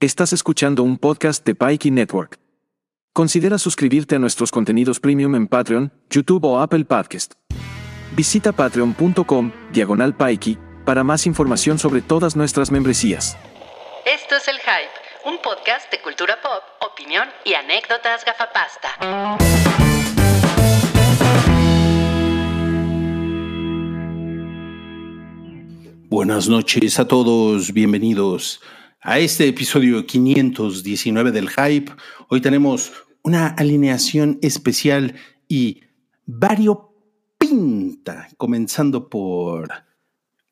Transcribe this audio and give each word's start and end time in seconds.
Estás 0.00 0.32
escuchando 0.34 0.82
un 0.82 0.98
podcast 0.98 1.46
de 1.46 1.54
Pikey 1.54 1.90
Network. 1.90 2.38
Considera 3.14 3.58
suscribirte 3.58 4.16
a 4.16 4.18
nuestros 4.18 4.50
contenidos 4.50 5.00
premium 5.00 5.34
en 5.36 5.46
Patreon, 5.46 5.92
YouTube 6.10 6.44
o 6.44 6.60
Apple 6.60 6.84
Podcast. 6.84 7.34
Visita 8.14 8.52
patreon.com, 8.52 9.52
diagonal 9.72 10.14
Pikey, 10.14 10.58
para 10.84 11.04
más 11.04 11.26
información 11.26 11.78
sobre 11.78 12.02
todas 12.02 12.36
nuestras 12.36 12.70
membresías. 12.70 13.38
Esto 14.04 14.34
es 14.34 14.48
El 14.48 14.56
Hype, 14.56 15.30
un 15.30 15.40
podcast 15.40 15.90
de 15.90 16.02
cultura 16.02 16.36
pop, 16.42 16.62
opinión 16.92 17.28
y 17.44 17.54
anécdotas 17.54 18.24
gafapasta. 18.26 18.90
Buenas 26.10 26.48
noches 26.48 26.98
a 26.98 27.08
todos, 27.08 27.72
bienvenidos 27.72 28.60
a 29.04 29.18
este 29.18 29.46
episodio 29.46 30.06
519 30.06 31.30
del 31.30 31.50
Hype. 31.50 31.92
Hoy 32.28 32.40
tenemos 32.40 32.90
una 33.22 33.48
alineación 33.48 34.38
especial 34.40 35.14
y 35.46 35.82
variopinta, 36.24 36.88
comenzando 38.38 39.10
por 39.10 39.68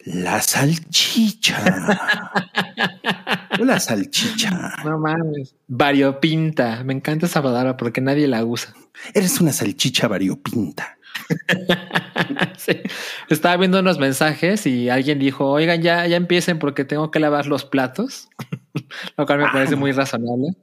la 0.01 0.43
salchicha. 0.43 1.59
la 3.59 3.81
salchicha. 3.81 4.75
No 4.85 4.99
mames. 4.99 5.55
Variopinta. 5.67 6.85
Me 6.85 6.93
encanta 6.93 7.25
esa 7.25 7.43
palabra 7.43 7.79
porque 7.79 8.03
nadie 8.03 8.29
la 8.29 8.45
usa. 8.45 8.75
Eres 9.15 9.41
una 9.41 9.55
salchicha 9.55 10.09
variopinta. 10.09 10.99
sí. 12.57 12.81
Estaba 13.29 13.57
viendo 13.57 13.81
unos 13.81 13.99
mensajes 13.99 14.67
y 14.67 14.89
alguien 14.89 15.19
dijo, 15.19 15.51
oigan, 15.51 15.83
ya, 15.83 16.07
ya 16.07 16.17
empiecen 16.17 16.59
porque 16.59 16.85
tengo 16.85 17.11
que 17.11 17.21
lavar 17.21 17.47
los 17.47 17.65
platos, 17.65 18.29
lo 19.17 19.27
cual 19.27 19.41
me 19.41 19.51
parece 19.51 19.77
muy 19.77 19.93
razonable. 19.93 20.57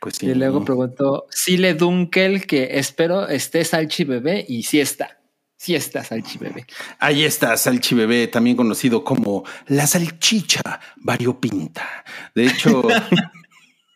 Pues 0.00 0.16
sí. 0.16 0.26
Y 0.26 0.34
luego 0.34 0.64
preguntó, 0.64 1.26
Sile 1.30 1.74
Dunkel, 1.74 2.46
que 2.46 2.78
espero 2.78 3.28
esté 3.28 3.64
Salchi 3.64 4.04
Bebé, 4.04 4.44
y 4.48 4.62
sí 4.62 4.80
está. 4.80 5.18
Sí 5.56 5.74
está 5.74 6.02
Salchi 6.02 6.38
Bebé. 6.38 6.64
Ahí 6.98 7.22
está 7.22 7.54
Salchi 7.56 7.94
Bebé, 7.94 8.28
también 8.28 8.56
conocido 8.56 9.04
como 9.04 9.44
la 9.66 9.86
salchicha 9.86 10.80
variopinta. 10.96 11.86
De 12.34 12.46
hecho, 12.46 12.82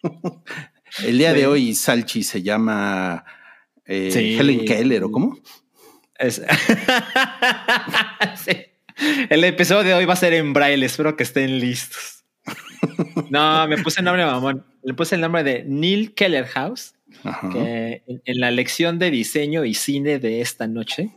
el 1.05 1.19
día 1.19 1.33
de 1.33 1.47
hoy 1.47 1.75
Salchi 1.75 2.23
se 2.23 2.43
llama 2.43 3.25
eh. 3.87 4.37
Helen 4.39 4.67
Keller, 4.67 5.05
¿o 5.05 5.11
cómo? 5.11 5.39
Es- 6.19 6.43
Sí. 8.45 8.53
El 9.29 9.43
episodio 9.43 9.83
de 9.83 9.95
hoy 9.95 10.05
va 10.05 10.13
a 10.13 10.17
ser 10.17 10.35
en 10.35 10.53
braille. 10.53 10.87
Espero 10.87 11.17
que 11.17 11.25
estén 11.25 11.59
listos. 11.59 12.25
No, 13.31 13.67
me 13.67 13.79
puse 13.79 14.01
el 14.01 14.05
nombre 14.05 14.25
mamón. 14.25 14.65
Le 14.83 14.95
puse 14.95 15.17
el 15.17 15.21
nombre 15.21 15.43
de 15.43 15.65
Neil 15.67 16.15
Kellerhouse, 16.15 16.95
que 17.53 18.03
en, 18.07 18.23
en 18.25 18.41
la 18.41 18.51
lección 18.51 18.99
de 18.99 19.11
diseño 19.11 19.65
y 19.65 19.75
cine 19.75 20.19
de 20.19 20.41
esta 20.43 20.67
noche 20.69 21.11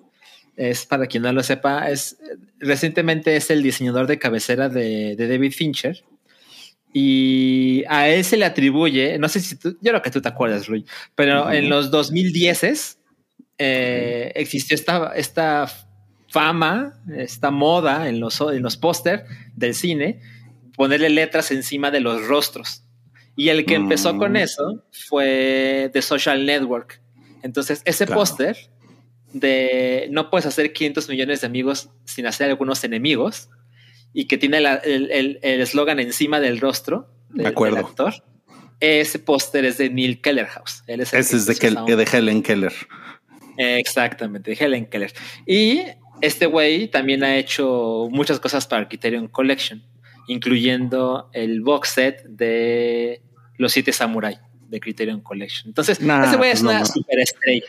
es 0.56 0.86
para 0.88 1.06
quien 1.06 1.22
no 1.22 1.31
lo 1.34 1.44
sepa, 1.44 1.88
es 1.92 2.18
recientemente 2.59 3.36
es 3.36 3.52
el 3.52 3.62
diseñador 3.62 4.08
de 4.08 4.18
cabecera 4.18 4.70
de, 4.70 5.16
de 5.16 5.28
David 5.28 5.52
Fincher. 5.52 6.03
Y 6.94 7.84
a 7.90 8.08
él 8.09 8.23
se 8.23 8.38
le 8.38 8.45
atribuye, 8.45 9.20
no 9.20 9.28
sé 9.30 9.40
si 9.40 9.56
tú, 9.58 9.78
yo 9.81 9.92
creo 9.92 10.02
que 10.02 10.09
tú 10.09 10.20
te 10.22 10.30
acuerdas, 10.30 10.66
Rui, 10.68 10.84
pero 11.14 11.52
en 11.52 11.70
los 11.70 11.92
2010 11.92 12.97
eh, 13.58 14.31
existió 14.36 14.75
esta, 14.75 15.13
esta 15.16 15.67
fama, 16.30 16.94
esta 17.16 17.52
moda 17.52 18.09
en 18.09 18.19
los, 18.19 18.39
en 18.41 18.61
los 18.61 18.77
póster 18.77 19.25
del 19.55 19.73
cine, 19.73 20.19
ponerle 20.75 21.09
letras 21.09 21.52
encima 21.52 21.89
de 21.91 22.02
los 22.02 22.28
rostros. 22.28 22.83
Y 23.35 23.50
el 23.50 23.66
que 23.66 23.75
empezó 23.75 24.13
Mm. 24.13 24.17
con 24.17 24.35
eso 24.35 24.83
fue 25.08 25.89
The 25.94 26.02
Social 26.02 26.45
Network. 26.45 27.02
Entonces, 27.44 27.81
ese 27.85 28.05
Claro. 28.05 28.22
póster 28.22 28.58
de 29.33 30.08
no 30.11 30.30
puedes 30.30 30.45
hacer 30.45 30.74
500 30.74 31.09
millones 31.09 31.41
de 31.41 31.47
amigos 31.47 31.89
sin 32.06 32.25
hacer 32.25 32.50
algunos 32.50 32.84
enemigos 32.84 33.50
y 34.13 34.25
que 34.25 34.38
tiene 34.38 34.59
la- 34.62 34.75
el 34.75 35.12
el- 35.12 35.39
el 35.41 35.62
eslogan 35.62 36.00
encima 36.00 36.39
del 36.39 36.59
rostro 36.59 37.09
De 37.29 37.44
del- 37.44 37.47
acuerdo. 37.51 37.75
del 37.78 37.85
actor. 37.85 38.13
Ese 38.79 39.19
póster 39.19 39.66
es 39.66 39.78
de 39.78 39.89
Neil 39.89 40.22
Kellerhouse. 40.22 40.84
Él 40.88 41.01
es 41.01 41.13
el 41.13 41.19
Ese 41.19 41.35
es 41.35 41.45
de, 41.45 41.56
Kel- 41.56 41.95
de 41.95 42.18
Helen 42.18 42.41
Keller. 42.44 42.74
Exactamente, 43.57 44.53
Helen 44.59 44.85
Keller. 44.85 45.12
Y 45.45 45.81
este 46.22 46.45
güey 46.45 46.88
también 46.88 47.23
ha 47.23 47.38
hecho 47.38 48.07
muchas 48.12 48.40
cosas 48.40 48.66
para 48.68 48.88
Criterion 48.88 49.28
Collection, 49.28 49.84
incluyendo 50.28 51.29
el 51.34 51.62
box 51.62 51.90
set 51.90 52.23
de 52.28 53.22
Los 53.57 53.72
Siete 53.73 53.91
Samurai 53.91 54.38
de 54.68 54.79
Criterion 54.79 55.22
Collection. 55.22 55.69
Entonces, 55.69 56.00
Nah, 56.01 56.25
ese 56.25 56.38
güey 56.38 56.50
pues 56.51 56.59
es 56.59 56.63
no, 56.63 56.69
una 56.72 56.79
no. 56.79 56.85
superestrella. 56.85 57.66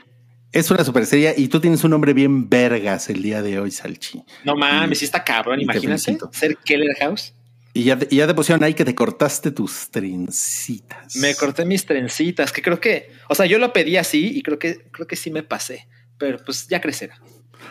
Es 0.50 0.70
una 0.70 0.82
superestrella 0.82 1.34
y 1.36 1.48
tú 1.48 1.60
tienes 1.60 1.84
un 1.84 1.90
nombre 1.90 2.14
bien 2.14 2.48
vergas 2.48 3.10
el 3.10 3.22
día 3.22 3.42
de 3.42 3.60
hoy, 3.60 3.70
Salchi. 3.70 4.22
No 4.44 4.56
mames, 4.56 4.98
Y- 4.98 5.00
sí 5.00 5.04
está 5.04 5.22
cabrón, 5.22 5.60
imagínate 5.60 6.16
ser 6.32 6.56
Keller 6.64 6.96
House. 7.00 7.34
Y 7.74 7.84
ya, 7.84 7.98
y 8.10 8.16
ya 8.16 8.26
te 8.26 8.34
pusieron 8.34 8.64
ahí 8.64 8.74
que 8.74 8.84
te 8.84 8.94
cortaste 8.94 9.50
tus 9.50 9.90
trencitas. 9.90 11.16
Me 11.16 11.34
corté 11.34 11.64
mis 11.64 11.84
trencitas, 11.84 12.52
que 12.52 12.62
creo 12.62 12.80
que, 12.80 13.12
o 13.28 13.34
sea, 13.34 13.46
yo 13.46 13.58
lo 13.58 13.72
pedí 13.72 13.96
así 13.96 14.36
y 14.36 14.42
creo 14.42 14.58
que 14.58 14.88
creo 14.90 15.06
que 15.06 15.16
sí 15.16 15.30
me 15.30 15.42
pasé, 15.42 15.86
pero 16.18 16.38
pues 16.44 16.66
ya 16.68 16.80
crecerá. 16.80 17.20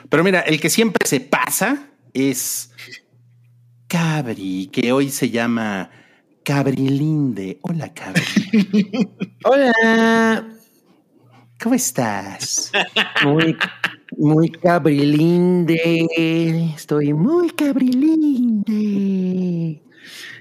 Pero 0.09 0.23
mira, 0.23 0.41
el 0.41 0.59
que 0.59 0.69
siempre 0.69 1.07
se 1.07 1.19
pasa 1.19 1.89
es 2.13 2.71
Cabri, 3.87 4.69
que 4.71 4.91
hoy 4.91 5.09
se 5.09 5.29
llama 5.29 5.89
Cabrilinde. 6.43 7.59
Hola, 7.61 7.93
Cabri. 7.93 8.23
Hola, 9.43 10.57
¿Cómo 11.61 11.73
estás? 11.73 12.71
muy, 13.23 13.57
muy 14.15 14.49
cabrilinde. 14.49 16.05
Estoy 16.75 17.13
muy 17.13 17.49
cabrilinde. 17.49 18.67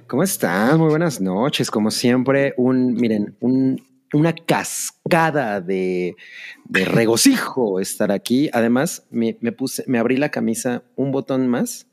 ¿Cómo 0.06 0.22
están? 0.22 0.78
Muy 0.78 0.88
buenas 0.88 1.20
noches. 1.20 1.70
Como 1.70 1.90
siempre, 1.90 2.54
un, 2.56 2.94
miren, 2.94 3.36
un, 3.40 3.82
una 4.12 4.32
cascada 4.34 5.60
de, 5.60 6.16
de 6.64 6.84
regocijo 6.84 7.80
estar 7.80 8.12
aquí. 8.12 8.48
Además, 8.52 9.04
me, 9.10 9.36
me 9.40 9.52
puse, 9.52 9.84
me 9.86 9.98
abrí 9.98 10.16
la 10.16 10.30
camisa 10.30 10.82
un 10.96 11.12
botón 11.12 11.48
más 11.48 11.86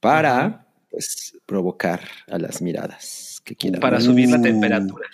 para 0.00 0.66
pues 0.90 1.36
provocar 1.46 2.00
a 2.30 2.38
las 2.38 2.62
miradas 2.62 3.40
que 3.44 3.56
quieran. 3.56 3.80
Para 3.80 4.00
subir 4.00 4.28
la 4.28 4.40
temperatura. 4.40 5.06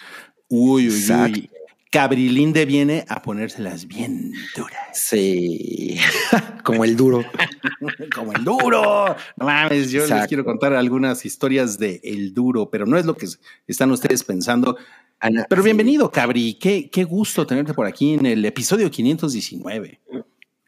Uy, 0.49 0.89
uy, 0.89 0.94
Exacto. 0.94 1.39
uy. 1.39 1.50
Cabrilinde 1.91 2.67
viene 2.67 3.05
a 3.09 3.21
ponérselas 3.21 3.87
bien 3.89 4.33
duras. 4.56 4.78
Sí, 4.93 5.99
como 6.65 6.84
el 6.84 6.97
duro. 6.97 7.25
Como 8.15 8.33
el 8.33 8.45
duro. 8.45 9.17
No 9.37 9.47
mames, 9.47 9.91
yo 9.91 10.06
les 10.06 10.27
quiero 10.27 10.45
contar 10.45 10.73
algunas 10.75 11.25
historias 11.25 11.78
de 11.78 12.01
el 12.05 12.34
duro, 12.34 12.71
pero 12.71 12.87
no 12.87 12.97
es 12.99 13.06
lo 13.06 13.17
que 13.17 13.27
están 13.67 13.91
ustedes 13.91 14.23
pensando. 14.23 14.77
Ana, 15.19 15.47
Pero 15.49 15.62
bienvenido, 15.62 16.11
Cabri. 16.11 16.55
Qué, 16.55 16.91
qué 16.91 17.05
gusto 17.05 17.47
tenerte 17.47 17.75
por 17.75 17.87
aquí 17.87 18.15
en 18.15 18.27
el 18.27 18.45
episodio 18.45 18.91
519. 18.91 20.01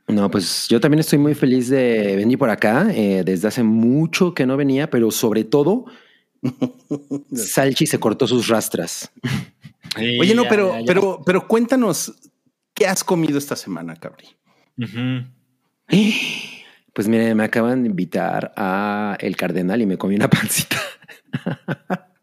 No, 0.09 0.31
pues 0.31 0.67
yo 0.69 0.81
también 0.81 1.01
estoy 1.01 1.19
muy 1.19 1.35
feliz 1.35 1.69
de 1.69 2.17
venir 2.17 2.39
por 2.39 2.51
acá. 2.51 2.89
eh, 2.93 3.23
desde 3.25 3.49
hace 3.49 3.63
mucho 3.63 4.35
que 4.35 4.47
no 4.47 4.57
venía, 4.57 4.91
pero 4.91 5.11
sobre 5.11 5.45
todo, 5.45 5.87
Salchi 7.33 7.87
se 7.87 7.99
cortó 7.99 8.27
sus 8.27 8.49
rastras. 8.49 9.11
Oye, 9.97 10.35
no, 10.35 10.45
Ya, 10.45 10.49
pero, 10.49 10.73
ya, 10.73 10.81
ya. 10.81 10.87
pero, 10.87 11.23
pero 11.25 11.47
cuéntanos, 11.49 12.13
¿qué 12.75 12.87
has 12.87 13.05
comido 13.05 13.39
esta 13.39 13.57
semana, 13.57 13.97
Cabri? 13.97 14.29
Pues 16.95 17.09
mire, 17.09 17.35
me 17.35 17.45
acaban 17.45 17.83
de 17.83 17.89
invitar 17.89 18.53
a 18.55 19.17
El 19.19 19.35
Cardenal 19.37 19.81
y 19.81 19.87
me 19.87 19.97
comí 19.97 20.15
una 20.15 20.29
pancita. 20.31 20.77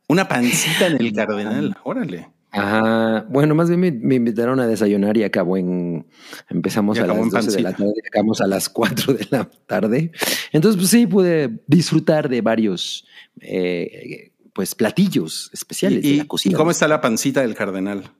Una 0.07 0.28
pancita 0.28 0.88
en 0.88 1.02
el 1.02 1.12
Cardenal. 1.13 1.75
Órale. 1.84 2.30
Ajá. 2.51 3.25
Bueno, 3.30 3.56
más 3.56 3.68
bien 3.69 3.80
me, 3.80 3.92
me 3.92 4.16
invitaron 4.16 4.60
a 4.60 4.68
desayunar 4.68 5.18
y 5.18 5.24
acabó 5.24 5.57
en. 5.57 6.06
Empezamos 6.50 6.98
Y 6.98 7.01
a 7.01 7.07
las 7.07 7.18
en 7.18 7.30
12 7.30 7.51
de 7.51 7.62
la 7.62 7.74
tarde, 7.74 7.94
acabamos 8.07 8.42
a 8.42 8.48
las 8.48 8.69
4 8.69 9.13
de 9.13 9.27
la 9.31 9.50
tarde. 9.66 10.12
Entonces, 10.51 10.77
pues 10.80 10.89
sí, 10.92 11.07
pude 11.07 11.62
disfrutar 11.68 12.30
de 12.30 12.42
varios 12.42 13.07
eh, 13.42 14.31
pues 14.59 14.75
platillos 14.75 15.50
especiales 15.53 16.03
¿Y, 16.03 16.11
de 16.11 16.17
la 16.17 16.25
cocina. 16.27 16.51
y 16.51 16.57
cómo 16.57 16.69
está 16.71 16.85
la 16.85 17.00
pancita 17.00 17.39
del 17.44 17.56
Cardenal? 17.56 18.11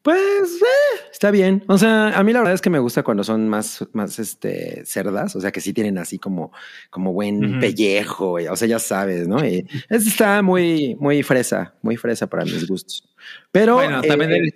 Pues 0.00 0.20
eh, 0.62 1.00
está 1.10 1.32
bien. 1.32 1.64
O 1.66 1.76
sea, 1.76 2.16
a 2.16 2.22
mí 2.22 2.32
la 2.32 2.38
verdad 2.38 2.54
es 2.54 2.60
que 2.60 2.70
me 2.70 2.78
gusta 2.78 3.02
cuando 3.02 3.24
son 3.24 3.48
más, 3.48 3.84
más 3.92 4.20
este, 4.20 4.84
cerdas, 4.86 5.34
o 5.34 5.40
sea, 5.40 5.50
que 5.50 5.60
sí 5.60 5.72
tienen 5.72 5.98
así 5.98 6.20
como, 6.20 6.52
como 6.88 7.12
buen 7.12 7.58
pellejo, 7.58 8.34
o 8.34 8.54
sea, 8.56 8.68
ya 8.68 8.78
sabes, 8.78 9.26
¿no? 9.26 9.44
Y 9.44 9.66
es- 9.88 10.06
está 10.06 10.40
muy, 10.40 10.94
muy 11.00 11.24
fresa, 11.24 11.74
muy 11.82 11.96
fresa 11.96 12.28
para 12.28 12.44
mis 12.44 12.64
gustos. 12.68 13.02
Pero 13.50 13.74
Bueno, 13.74 14.02
también 14.02 14.30
eh. 14.34 14.52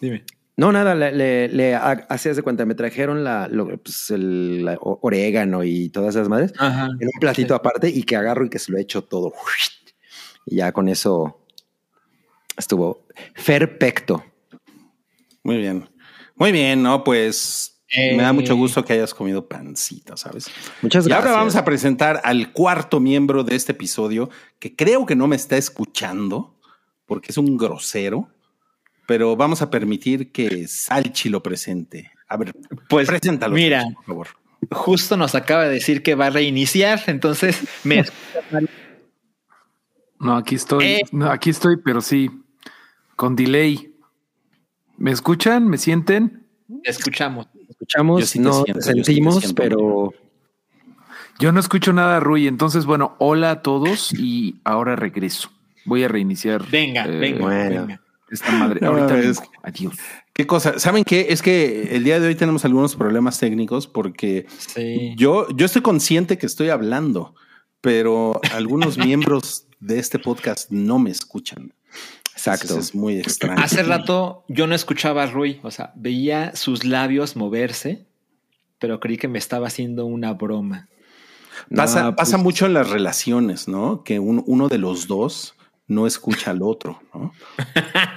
Dime. 0.00 0.24
No, 0.56 0.70
nada, 0.72 0.94
le, 0.94 1.12
le, 1.12 1.48
le 1.48 1.74
ha- 1.74 2.06
hacías 2.08 2.36
de 2.36 2.42
cuenta, 2.42 2.64
me 2.64 2.74
trajeron 2.74 3.24
la, 3.24 3.48
lo- 3.48 3.66
pues, 3.78 4.10
el 4.10 4.64
la 4.64 4.76
orégano 4.80 5.64
y 5.64 5.88
todas 5.88 6.14
esas 6.14 6.28
madres 6.28 6.52
Ajá. 6.58 6.86
en 7.00 7.06
un 7.12 7.20
platito 7.20 7.54
aparte 7.54 7.88
y 7.88 8.02
que 8.04 8.16
agarro 8.16 8.44
y 8.44 8.50
que 8.50 8.58
se 8.58 8.70
lo 8.72 8.78
echo 8.78 9.02
todo. 9.02 9.32
Y 10.46 10.56
ya 10.56 10.72
con 10.72 10.88
eso, 10.88 11.40
Estuvo 12.56 13.04
perfecto. 13.44 14.24
Muy 15.42 15.56
bien. 15.56 15.88
Muy 16.36 16.52
bien, 16.52 16.82
¿no? 16.84 17.02
Pues 17.02 17.80
Eh. 17.88 18.16
me 18.16 18.22
da 18.22 18.32
mucho 18.32 18.54
gusto 18.56 18.84
que 18.84 18.92
hayas 18.92 19.12
comido 19.12 19.48
pancita, 19.48 20.16
¿sabes? 20.16 20.46
Muchas 20.82 21.04
Y 21.04 21.08
gracias. 21.08 21.26
ahora 21.26 21.38
vamos 21.40 21.56
a 21.56 21.64
presentar 21.64 22.20
al 22.24 22.52
cuarto 22.52 23.00
miembro 23.00 23.42
de 23.44 23.56
este 23.56 23.72
episodio, 23.72 24.30
que 24.60 24.74
creo 24.76 25.04
que 25.04 25.16
no 25.16 25.26
me 25.26 25.34
está 25.36 25.56
escuchando, 25.56 26.56
porque 27.06 27.32
es 27.32 27.38
un 27.38 27.56
grosero, 27.56 28.28
pero 29.06 29.36
vamos 29.36 29.62
a 29.62 29.70
permitir 29.70 30.32
que 30.32 30.66
Salchi 30.68 31.28
lo 31.28 31.42
presente. 31.42 32.10
A 32.28 32.36
ver, 32.36 32.52
Pues, 32.88 33.08
preséntalo, 33.08 33.54
mira. 33.54 33.82
Salchi, 33.82 33.94
por 33.96 34.04
favor. 34.04 34.28
Justo 34.70 35.16
nos 35.16 35.34
acaba 35.34 35.64
de 35.64 35.70
decir 35.70 36.02
que 36.02 36.14
va 36.14 36.26
a 36.26 36.30
reiniciar, 36.30 37.02
entonces 37.06 37.60
me 37.84 38.04
No, 40.20 40.36
aquí 40.36 40.54
estoy. 40.54 40.84
Eh. 40.84 41.02
No, 41.12 41.30
aquí 41.30 41.50
estoy, 41.50 41.76
pero 41.84 42.00
sí, 42.00 42.30
con 43.14 43.36
delay. 43.36 43.92
¿Me 44.96 45.10
escuchan? 45.10 45.68
¿Me 45.68 45.76
sienten? 45.78 46.46
escuchamos. 46.82 47.46
Escuchamos, 47.68 48.24
sí 48.26 48.38
te 48.38 48.44
no 48.44 48.52
siento, 48.64 48.72
yo 48.72 48.80
sí 48.80 48.88
te 48.88 48.94
sentimos, 49.04 49.52
pero 49.52 50.14
Yo 51.38 51.52
no 51.52 51.60
escucho 51.60 51.92
nada, 51.92 52.20
Rui. 52.20 52.46
Entonces, 52.46 52.86
bueno, 52.86 53.16
hola 53.18 53.50
a 53.50 53.62
todos 53.62 54.12
y 54.14 54.60
ahora 54.64 54.96
regreso. 54.96 55.50
Voy 55.84 56.04
a 56.04 56.08
reiniciar. 56.08 56.64
Venga, 56.70 57.04
eh, 57.04 57.18
venga, 57.18 57.40
bueno. 57.40 57.86
venga. 57.86 58.03
Esta 58.34 58.52
madre. 58.52 58.80
No, 58.82 58.88
Ahorita 58.88 59.18
es-. 59.18 59.40
Adiós. 59.62 59.94
¿Qué 60.32 60.46
cosa? 60.46 60.78
¿Saben 60.78 61.04
qué? 61.04 61.28
Es 61.30 61.40
que 61.42 61.94
el 61.96 62.04
día 62.04 62.18
de 62.20 62.26
hoy 62.28 62.34
tenemos 62.34 62.64
algunos 62.64 62.96
problemas 62.96 63.38
técnicos 63.38 63.86
porque 63.86 64.46
Sí. 64.58 65.14
yo, 65.16 65.46
yo 65.56 65.64
estoy 65.66 65.80
consciente 65.82 66.36
que 66.38 66.46
estoy 66.46 66.68
hablando, 66.70 67.34
pero 67.80 68.40
algunos 68.52 68.98
miembros 68.98 69.66
de 69.80 69.98
este 69.98 70.18
podcast 70.18 70.70
no 70.70 70.98
me 70.98 71.10
escuchan. 71.10 71.72
exacto. 72.32 72.78
Es 72.78 72.94
muy 72.94 73.16
extraño. 73.18 73.62
Hace 73.62 73.82
rato 73.84 74.44
yo 74.48 74.66
no 74.66 74.74
escuchaba 74.74 75.22
a 75.22 75.26
Rui, 75.26 75.60
o 75.62 75.70
sea, 75.70 75.92
veía 75.94 76.54
sus 76.56 76.84
labios 76.84 77.36
moverse, 77.36 78.04
pero 78.80 78.98
creí 79.00 79.16
que 79.16 79.28
me 79.28 79.38
estaba 79.38 79.68
haciendo 79.68 80.04
una 80.04 80.32
broma. 80.34 80.88
Pasa, 81.74 82.02
No, 82.02 82.16
pasa 82.16 82.32
pues, 82.38 82.42
mucho 82.44 82.66
en 82.66 82.74
las 82.74 82.90
relaciones, 82.90 83.68
¿no? 83.68 84.02
Que 84.02 84.18
un- 84.18 84.42
uno 84.46 84.68
de 84.68 84.78
los 84.78 85.06
dos 85.06 85.53
no 85.86 86.06
escucha 86.06 86.50
al 86.50 86.62
otro, 86.62 87.00
¿no? 87.14 87.32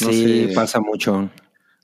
No 0.00 0.10
Sí, 0.12 0.46
sé. 0.48 0.54
pasa 0.54 0.80
mucho. 0.80 1.22
No 1.22 1.30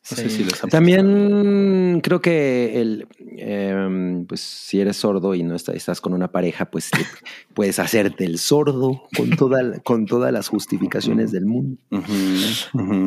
sé 0.02 0.28
Sí. 0.28 0.36
si 0.38 0.44
les 0.44 0.64
ha 0.64 0.66
También 0.66 2.00
creo 2.02 2.20
que 2.20 2.80
el, 2.80 3.06
em, 3.38 4.26
pues 4.26 4.40
si 4.40 4.80
eres 4.80 4.96
sordo 4.96 5.34
y 5.36 5.44
no 5.44 5.54
está- 5.54 5.72
estás 5.74 6.00
con 6.00 6.12
una 6.12 6.32
pareja, 6.32 6.64
pues 6.70 6.90
te- 6.90 6.98
puedes 7.54 7.78
hacerte 7.78 8.24
el 8.24 8.38
sordo 8.38 9.04
con, 9.16 9.30
toda, 9.30 9.78
con 9.80 10.06
todas 10.06 10.32
las 10.32 10.48
justificaciones 10.48 11.30
del 11.30 11.46
mundo. 11.46 11.78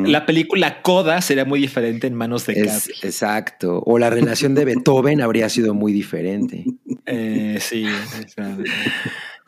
La 0.08 0.24
película 0.24 0.80
Coda 0.80 1.20
sería 1.20 1.44
muy 1.44 1.60
diferente 1.60 2.06
en 2.06 2.14
manos 2.14 2.46
de 2.46 2.54
Es, 2.62 2.88
exacto. 3.04 3.82
O 3.84 3.98
la 3.98 4.08
relación 4.08 4.54
de 4.54 4.64
Beethoven 4.64 5.20
habría 5.20 5.50
sido 5.50 5.74
muy 5.74 5.92
diferente, 5.92 6.64
Eh, 7.04 7.58
sí. 7.60 7.84
o 7.86 8.28
sea, 8.28 8.56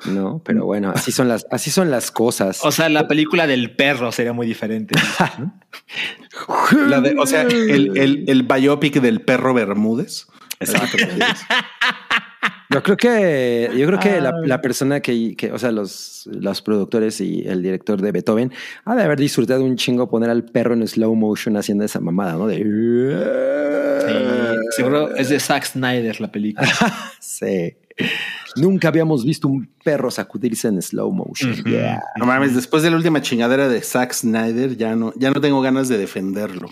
¿no? 0.07 0.41
Pero 0.45 0.65
bueno, 0.65 0.91
así 0.95 1.11
son 1.13 1.29
las, 1.29 1.47
así 1.51 1.71
son 1.71 1.91
las 1.91 2.11
cosas. 2.11 2.61
O 2.65 2.71
sea, 2.73 2.89
la 2.89 3.09
película 3.09 3.47
del 3.47 3.75
perro 3.75 4.13
sería 4.13 4.33
muy 4.33 4.47
diferente. 4.47 4.95
La 6.89 7.01
de- 7.01 7.17
o 7.19 7.27
sea, 7.27 7.43
el, 7.43 7.97
el, 7.97 8.25
el 8.29 8.43
biopic 8.45 9.01
del 9.01 9.21
perro 9.23 9.55
Bermúdez. 9.55 10.27
Exacto. 10.61 10.97
Yo 12.71 12.83
creo 12.83 12.97
que, 12.99 13.71
yo 13.77 13.87
creo 13.87 13.99
que 13.99 14.21
la, 14.21 14.33
la 14.45 14.61
persona 14.61 15.01
que, 15.01 15.35
que, 15.37 15.51
o 15.53 15.59
sea, 15.59 15.73
los, 15.73 16.29
los 16.31 16.61
productores 16.61 17.19
y 17.21 17.43
el 17.49 17.63
director 17.63 18.01
de 18.03 18.13
Beethoven 18.13 18.53
ha 18.85 18.95
de 18.95 19.03
haber 19.05 19.19
disfrutado 19.19 19.65
un 19.65 19.77
chingo 19.77 20.11
poner 20.11 20.29
al 20.29 20.45
perro 20.45 20.75
en 20.75 20.87
slow 20.87 21.15
motion 21.15 21.57
haciendo 21.57 21.85
esa 21.85 21.99
mamada, 22.01 22.35
¿no? 22.35 22.47
De 22.47 22.57
Sí, 24.07 24.13
seguro 24.77 25.15
es 25.17 25.29
de 25.31 25.41
Zack 25.41 25.65
Snyder 25.65 26.21
la 26.21 26.31
película. 26.31 26.69
Sí. 27.21 27.77
Nunca 28.61 28.89
habíamos 28.89 29.25
visto 29.25 29.49
un 29.49 29.71
perro 29.85 30.11
sacudirse 30.11 30.69
en 30.69 30.81
slow 30.83 31.13
motion. 31.13 31.55
Yeah. 31.65 32.03
No 32.17 32.27
mames, 32.27 32.55
después 32.55 32.83
de 32.83 32.91
la 32.91 32.97
última 32.97 33.23
chingadera 33.23 33.69
de 33.69 33.81
Zack 33.81 34.13
Snyder, 34.13 34.77
ya 34.77 34.95
no, 34.97 35.13
ya 35.17 35.31
no 35.31 35.41
tengo 35.41 35.61
ganas 35.61 35.89
de 35.89 35.99
defenderlo. 35.99 36.69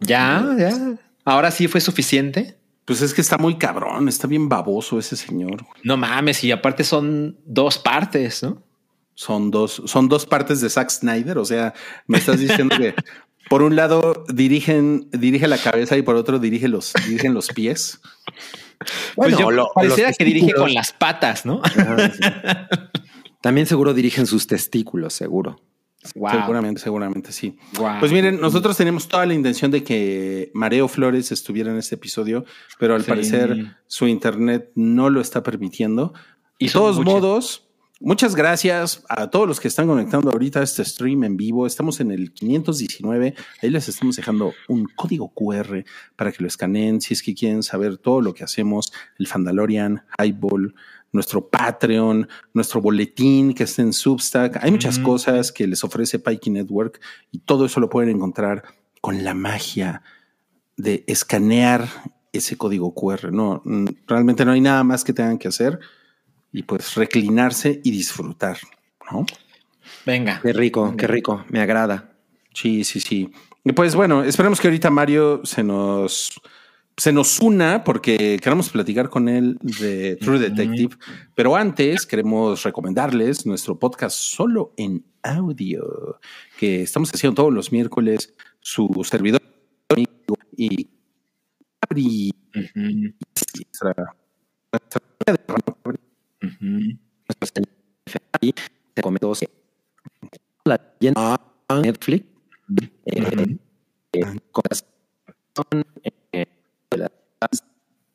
Ya, 0.00 0.54
ya. 0.58 0.96
Ahora 1.24 1.50
sí 1.50 1.68
fue 1.68 1.80
suficiente. 1.80 2.56
Pues 2.84 3.02
es 3.02 3.12
que 3.12 3.20
está 3.20 3.36
muy 3.36 3.58
cabrón, 3.58 4.08
está 4.08 4.28
bien 4.28 4.48
baboso 4.48 4.98
ese 5.00 5.16
señor. 5.16 5.66
No 5.82 5.96
mames, 5.96 6.44
y 6.44 6.52
aparte 6.52 6.84
son 6.84 7.36
dos 7.44 7.78
partes, 7.78 8.44
¿no? 8.44 8.62
Son 9.14 9.50
dos, 9.50 9.82
son 9.86 10.08
dos 10.08 10.24
partes 10.24 10.60
de 10.60 10.70
Zack 10.70 10.90
Snyder. 10.90 11.38
O 11.38 11.44
sea, 11.44 11.74
me 12.06 12.18
estás 12.18 12.38
diciendo 12.38 12.76
que 12.78 12.94
por 13.48 13.62
un 13.62 13.76
lado 13.76 14.24
dirigen, 14.32 15.08
dirige 15.10 15.48
la 15.48 15.58
cabeza 15.58 15.96
y 15.96 16.02
por 16.02 16.16
otro 16.16 16.38
dirige 16.38 16.68
los, 16.68 16.92
dirigen 17.06 17.34
los 17.34 17.48
pies. 17.48 18.00
Pues 18.78 18.90
Bueno, 19.16 19.38
yo 19.38 19.50
lo- 19.50 19.70
pareciera 19.74 20.12
que 20.12 20.24
dirige 20.24 20.52
con 20.54 20.72
las 20.74 20.92
patas, 20.92 21.44
¿no? 21.46 21.60
Ajá, 21.62 22.10
sí. 22.10 22.20
También 23.40 23.66
seguro 23.66 23.94
dirigen 23.94 24.26
sus 24.26 24.46
testículos, 24.46 25.12
seguro. 25.14 25.60
Wow. 26.14 26.30
Seguramente, 26.30 26.80
seguramente 26.80 27.32
sí. 27.32 27.56
Wow. 27.78 27.98
Pues 28.00 28.12
miren, 28.12 28.40
nosotros 28.40 28.76
tenemos 28.76 29.08
toda 29.08 29.26
la 29.26 29.34
intención 29.34 29.70
de 29.72 29.82
que 29.82 30.50
Mareo 30.54 30.86
Flores 30.88 31.32
estuviera 31.32 31.70
en 31.70 31.78
este 31.78 31.96
episodio, 31.96 32.44
pero 32.78 32.94
al 32.94 33.02
Sí. 33.02 33.08
parecer 33.08 33.76
su 33.86 34.06
internet 34.06 34.70
no 34.76 35.10
lo 35.10 35.20
está 35.20 35.42
permitiendo. 35.42 36.12
Y 36.58 36.66
de 36.66 36.72
todos 36.72 37.00
modos, 37.00 37.65
muchas 38.00 38.34
gracias 38.34 39.04
a 39.08 39.28
todos 39.30 39.48
los 39.48 39.60
que 39.60 39.68
están 39.68 39.86
conectando 39.86 40.30
ahorita 40.30 40.60
a 40.60 40.62
este 40.62 40.84
stream 40.84 41.24
en 41.24 41.36
vivo. 41.36 41.66
Estamos 41.66 42.00
en 42.00 42.10
el 42.10 42.32
519. 42.32 43.34
Ahí 43.62 43.70
les 43.70 43.88
estamos 43.88 44.16
dejando 44.16 44.52
un 44.68 44.86
código 44.94 45.32
QR 45.34 45.84
para 46.16 46.32
que 46.32 46.42
lo 46.42 46.48
escaneen 46.48 47.00
si 47.00 47.14
es 47.14 47.22
que 47.22 47.34
quieren 47.34 47.62
saber 47.62 47.98
todo 47.98 48.20
lo 48.20 48.34
que 48.34 48.44
hacemos, 48.44 48.92
el 49.18 49.26
Fandalorian, 49.26 50.04
Highball, 50.18 50.74
nuestro 51.12 51.48
Patreon, 51.48 52.28
nuestro 52.52 52.80
boletín 52.80 53.54
que 53.54 53.64
está 53.64 53.82
en 53.82 53.92
Substack. 53.92 54.58
Hay 54.62 54.70
muchas 54.70 54.98
cosas 54.98 55.52
que 55.52 55.66
les 55.66 55.82
ofrece 55.82 56.18
Pikey 56.18 56.52
Network 56.52 57.00
y 57.32 57.38
todo 57.38 57.66
eso 57.66 57.80
lo 57.80 57.88
pueden 57.88 58.10
encontrar 58.10 58.62
con 59.00 59.24
la 59.24 59.34
magia 59.34 60.02
de 60.76 61.04
escanear 61.06 61.88
ese 62.32 62.56
código 62.56 62.94
QR. 62.94 63.32
No, 63.32 63.62
mm, 63.64 63.86
realmente 64.06 64.44
no 64.44 64.52
hay 64.52 64.60
nada 64.60 64.84
más 64.84 65.04
que 65.04 65.12
tengan 65.12 65.38
que 65.38 65.48
hacer 65.48 65.80
y 66.56 66.62
pues 66.62 66.94
reclinarse 66.94 67.80
y 67.84 67.90
disfrutar, 67.90 68.56
¿no? 69.10 69.26
Venga. 70.06 70.40
Qué 70.42 70.52
rico, 70.54 70.94
qué 70.96 71.06
rico. 71.06 71.44
Me 71.50 71.60
agrada. 71.60 72.12
Sí, 72.54 72.82
sí, 72.84 72.98
sí. 73.00 73.30
Y 73.62 73.72
pues 73.72 73.94
bueno, 73.94 74.24
esperemos 74.24 74.58
que 74.60 74.68
ahorita 74.68 74.88
Mario 74.90 75.42
se 75.44 75.62
nos 75.62 76.40
se 76.96 77.12
nos 77.12 77.40
una 77.40 77.84
porque 77.84 78.38
queremos 78.42 78.70
platicar 78.70 79.10
con 79.10 79.28
él 79.28 79.58
de 79.60 80.16
True 80.16 80.38
Detective, 80.38 80.96
pero 81.34 81.54
antes 81.54 82.06
queremos 82.06 82.62
recomendarles 82.62 83.44
nuestro 83.44 83.78
podcast 83.78 84.16
solo 84.16 84.72
en 84.78 85.04
audio 85.22 86.18
que 86.58 86.80
estamos 86.80 87.12
haciendo 87.12 87.34
todos 87.34 87.52
los 87.52 87.70
miércoles 87.70 88.32
su 88.60 88.88
servidor 89.06 89.42
y 90.56 90.88
Ujú, 92.54 93.12
nuestra- 93.54 94.16
ujú. 96.46 96.98
Ahí 98.40 98.54
te 98.94 99.02
comento 99.02 99.32
que 99.32 99.48
la 100.64 100.80
leyenda 101.00 101.40
de 101.68 101.80
Netflix 101.82 102.24
eh, 103.06 103.56
eh, 104.12 104.26
eh, 106.32 106.46
de 106.90 106.96
las- 106.98 107.14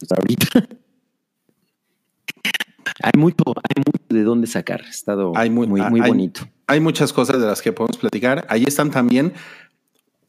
ahorita. 0.09 0.67
Hay 3.03 3.11
mucho, 3.19 3.35
hay 3.47 3.83
mucho 3.85 4.05
de 4.09 4.23
dónde 4.23 4.47
sacar. 4.47 4.81
Ha 4.81 4.89
estado 4.89 5.31
Hay 5.35 5.49
muy, 5.49 5.67
muy- 5.67 5.81
muy, 5.81 5.89
muy 5.91 6.01
hay- 6.01 6.09
bonito. 6.09 6.41
Hay 6.67 6.79
muchas 6.79 7.11
cosas 7.13 7.39
de 7.39 7.45
las 7.47 7.61
que 7.61 7.71
podemos 7.73 7.97
platicar. 7.97 8.45
Ahí 8.49 8.63
están 8.65 8.91
también 8.91 9.33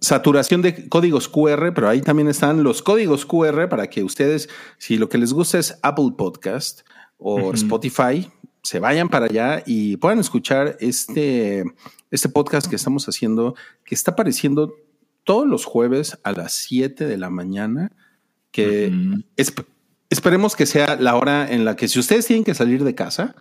saturación 0.00 0.62
de 0.62 0.88
códigos 0.88 1.28
QR, 1.28 1.72
pero 1.72 1.88
ahí 1.88 2.00
también 2.00 2.28
están 2.28 2.62
los 2.64 2.82
códigos 2.82 3.24
QR 3.24 3.68
para 3.68 3.88
que 3.88 4.02
ustedes, 4.02 4.48
si 4.78 4.96
lo 4.96 5.08
que 5.08 5.18
les 5.18 5.32
gusta 5.32 5.58
es 5.58 5.78
Apple 5.82 6.10
Podcast 6.16 6.82
o. 7.22 7.52
Spotify, 7.54 8.30
se 8.62 8.78
vayan 8.78 9.08
para 9.08 9.26
allá 9.26 9.62
y 9.66 9.96
puedan 9.96 10.18
escuchar 10.20 10.76
este, 10.80 11.64
este 12.10 12.28
podcast 12.28 12.68
que 12.68 12.76
estamos 12.76 13.08
haciendo, 13.08 13.54
que 13.84 13.94
está 13.94 14.12
apareciendo 14.12 14.74
todos 15.24 15.46
los 15.46 15.64
jueves 15.64 16.18
a 16.24 16.32
las 16.32 16.52
7 16.52 17.06
de 17.06 17.16
la 17.16 17.30
mañana, 17.30 17.92
que 18.50 18.90
esp- 19.36 19.64
esperemos 20.10 20.54
que 20.56 20.66
sea 20.66 20.96
la 20.96 21.16
hora 21.16 21.50
en 21.50 21.64
la 21.64 21.74
que 21.76 21.88
si 21.88 21.98
ustedes 21.98 22.26
tienen 22.26 22.44
que 22.44 22.54
salir 22.54 22.84
de 22.84 22.94
casa, 22.94 23.34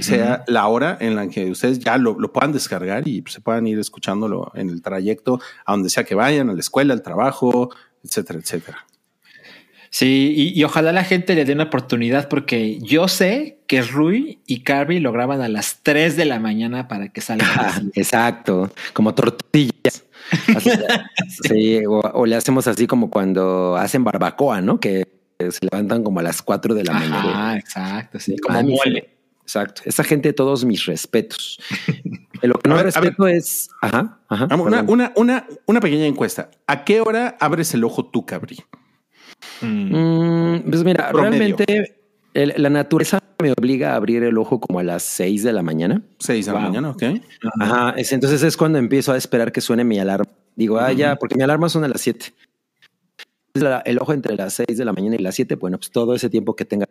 sea 0.00 0.44
la 0.46 0.66
hora 0.68 0.98
en 1.00 1.16
la 1.16 1.28
que 1.28 1.50
ustedes 1.50 1.78
ya 1.78 1.96
lo, 1.96 2.18
lo 2.20 2.30
puedan 2.30 2.52
descargar 2.52 3.08
y 3.08 3.24
se 3.26 3.40
puedan 3.40 3.66
ir 3.66 3.78
escuchándolo 3.78 4.52
en 4.54 4.68
el 4.68 4.82
trayecto 4.82 5.40
a 5.64 5.72
donde 5.72 5.88
sea 5.88 6.04
que 6.04 6.14
vayan, 6.14 6.50
a 6.50 6.52
la 6.52 6.60
escuela, 6.60 6.92
al 6.92 7.02
trabajo, 7.02 7.70
etcétera, 8.04 8.38
etcétera. 8.38 8.86
Sí, 9.90 10.34
y, 10.36 10.58
y 10.58 10.64
ojalá 10.64 10.92
la 10.92 11.04
gente 11.04 11.34
le 11.34 11.44
dé 11.44 11.52
una 11.54 11.64
oportunidad 11.64 12.28
porque 12.28 12.78
yo 12.80 13.08
sé 13.08 13.58
que 13.66 13.82
Rui 13.82 14.38
y 14.46 14.60
Carby 14.60 15.00
lo 15.00 15.12
graban 15.12 15.40
a 15.40 15.48
las 15.48 15.80
3 15.82 16.16
de 16.16 16.24
la 16.24 16.38
mañana 16.40 16.88
para 16.88 17.08
que 17.08 17.20
salga. 17.20 17.46
Ah, 17.58 17.80
exacto, 17.94 18.70
como 18.92 19.14
tortillas. 19.14 20.04
Así, 20.54 20.70
sí, 21.48 21.86
o, 21.86 22.00
o 22.00 22.26
le 22.26 22.36
hacemos 22.36 22.66
así 22.66 22.86
como 22.86 23.10
cuando 23.10 23.76
hacen 23.76 24.04
barbacoa, 24.04 24.60
¿no? 24.60 24.78
Que 24.78 25.06
se 25.38 25.58
levantan 25.62 26.02
como 26.02 26.20
a 26.20 26.22
las 26.22 26.42
4 26.42 26.74
de 26.74 26.84
la 26.84 26.92
mañana. 26.92 27.50
Ah, 27.50 27.56
exacto, 27.56 28.18
sí, 28.18 28.36
como 28.38 28.62
mole. 28.62 29.14
Exacto. 29.42 29.80
Esa 29.86 30.04
gente, 30.04 30.34
todos 30.34 30.64
mis 30.66 30.84
respetos. 30.84 31.58
Lo 32.42 32.58
que 32.58 32.68
no 32.68 32.74
ver, 32.76 32.84
respeto 32.84 33.26
es. 33.26 33.70
Ajá, 33.80 34.18
ajá. 34.28 34.46
Ah, 34.50 34.56
Una, 34.56 34.82
una, 34.82 35.12
una, 35.16 35.46
una 35.64 35.80
pequeña 35.80 36.04
encuesta. 36.04 36.50
¿A 36.66 36.84
qué 36.84 37.00
hora 37.00 37.36
abres 37.40 37.72
el 37.72 37.82
ojo 37.82 38.04
tú, 38.04 38.26
Cabri? 38.26 38.58
Mm. 39.60 39.94
Mm, 40.56 40.62
pues 40.70 40.84
mira, 40.84 41.08
Promedio. 41.10 41.30
realmente 41.56 41.96
el- 42.34 42.54
la 42.56 42.70
naturaleza 42.70 43.20
me 43.40 43.52
obliga 43.52 43.92
a 43.92 43.96
abrir 43.96 44.22
el 44.24 44.36
ojo 44.38 44.60
como 44.60 44.78
a 44.80 44.82
las 44.82 45.02
6 45.02 45.42
de 45.44 45.52
la 45.52 45.62
mañana. 45.62 46.02
Seis 46.18 46.46
de 46.46 46.52
la 46.52 46.58
mañana, 46.60 46.90
ok. 46.90 47.02
Ajá. 47.60 47.90
es- 47.96 48.12
entonces 48.12 48.42
es 48.42 48.56
cuando 48.56 48.78
empiezo 48.78 49.12
a 49.12 49.16
esperar 49.16 49.52
que 49.52 49.60
suene 49.60 49.84
mi 49.84 49.98
alarma. 49.98 50.30
Digo, 50.56 50.78
ah, 50.78 50.92
ya, 50.92 51.16
porque 51.16 51.36
mi 51.36 51.42
alarma 51.42 51.68
suena 51.68 51.86
a 51.86 51.90
las 51.90 52.00
7. 52.00 52.34
La- 53.54 53.78
El 53.80 53.98
ojo 53.98 54.12
entre 54.12 54.34
las 54.36 54.54
6 54.54 54.76
de 54.76 54.84
la 54.84 54.92
mañana 54.92 55.16
y 55.16 55.18
las 55.22 55.34
7, 55.36 55.54
bueno, 55.56 55.78
pues 55.78 55.90
todo 55.90 56.14
ese 56.14 56.28
tiempo 56.30 56.54
que 56.56 56.64
tenga 56.64 56.86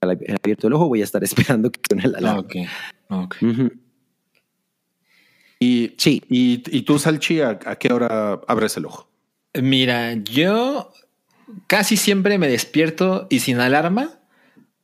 abierto 0.00 0.66
el 0.66 0.72
ojo 0.74 0.88
voy 0.88 1.00
a 1.00 1.04
estar 1.04 1.22
esperando 1.58 1.70
que 1.70 1.80
suene 1.88 2.08
la 2.08 2.18
alarma. 2.18 2.40
Ok, 2.40 2.54
ok. 3.10 3.36
Y, 5.60 5.94
Sí. 5.96 6.22
y, 6.28 6.62
y 6.76 6.82
tú, 6.82 6.98
Salchi, 6.98 7.40
¿a, 7.40 7.50
a 7.64 7.76
qué 7.76 7.92
hora 7.92 8.40
abres 8.48 8.76
el 8.76 8.84
ojo? 8.86 9.08
Mira, 9.60 10.12
yo 10.14 10.90
casi 11.66 11.96
siempre 11.96 12.38
me 12.38 12.48
despierto 12.48 13.26
y 13.30 13.40
sin 13.40 13.60
alarma 13.60 14.10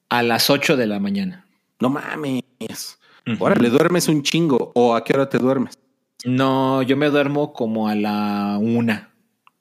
a 0.09 0.23
las 0.23 0.51
8 0.51 0.77
de 0.77 0.87
la 0.87 1.01
mañana. 1.01 1.47
No 1.81 1.91
mames. 1.91 2.99
Órale, 3.39 3.71
duermes 3.71 4.09
un 4.09 4.23
chingo. 4.23 4.73
¿O 4.75 4.95
a 4.95 5.05
qué 5.05 5.15
hora 5.15 5.29
te 5.29 5.39
duermes? 5.39 5.79
No, 6.25 6.83
yo 6.83 6.97
me 6.97 7.09
duermo 7.09 7.53
como 7.53 7.89
a 7.89 7.95
la 7.95 8.59
una. 8.61 9.11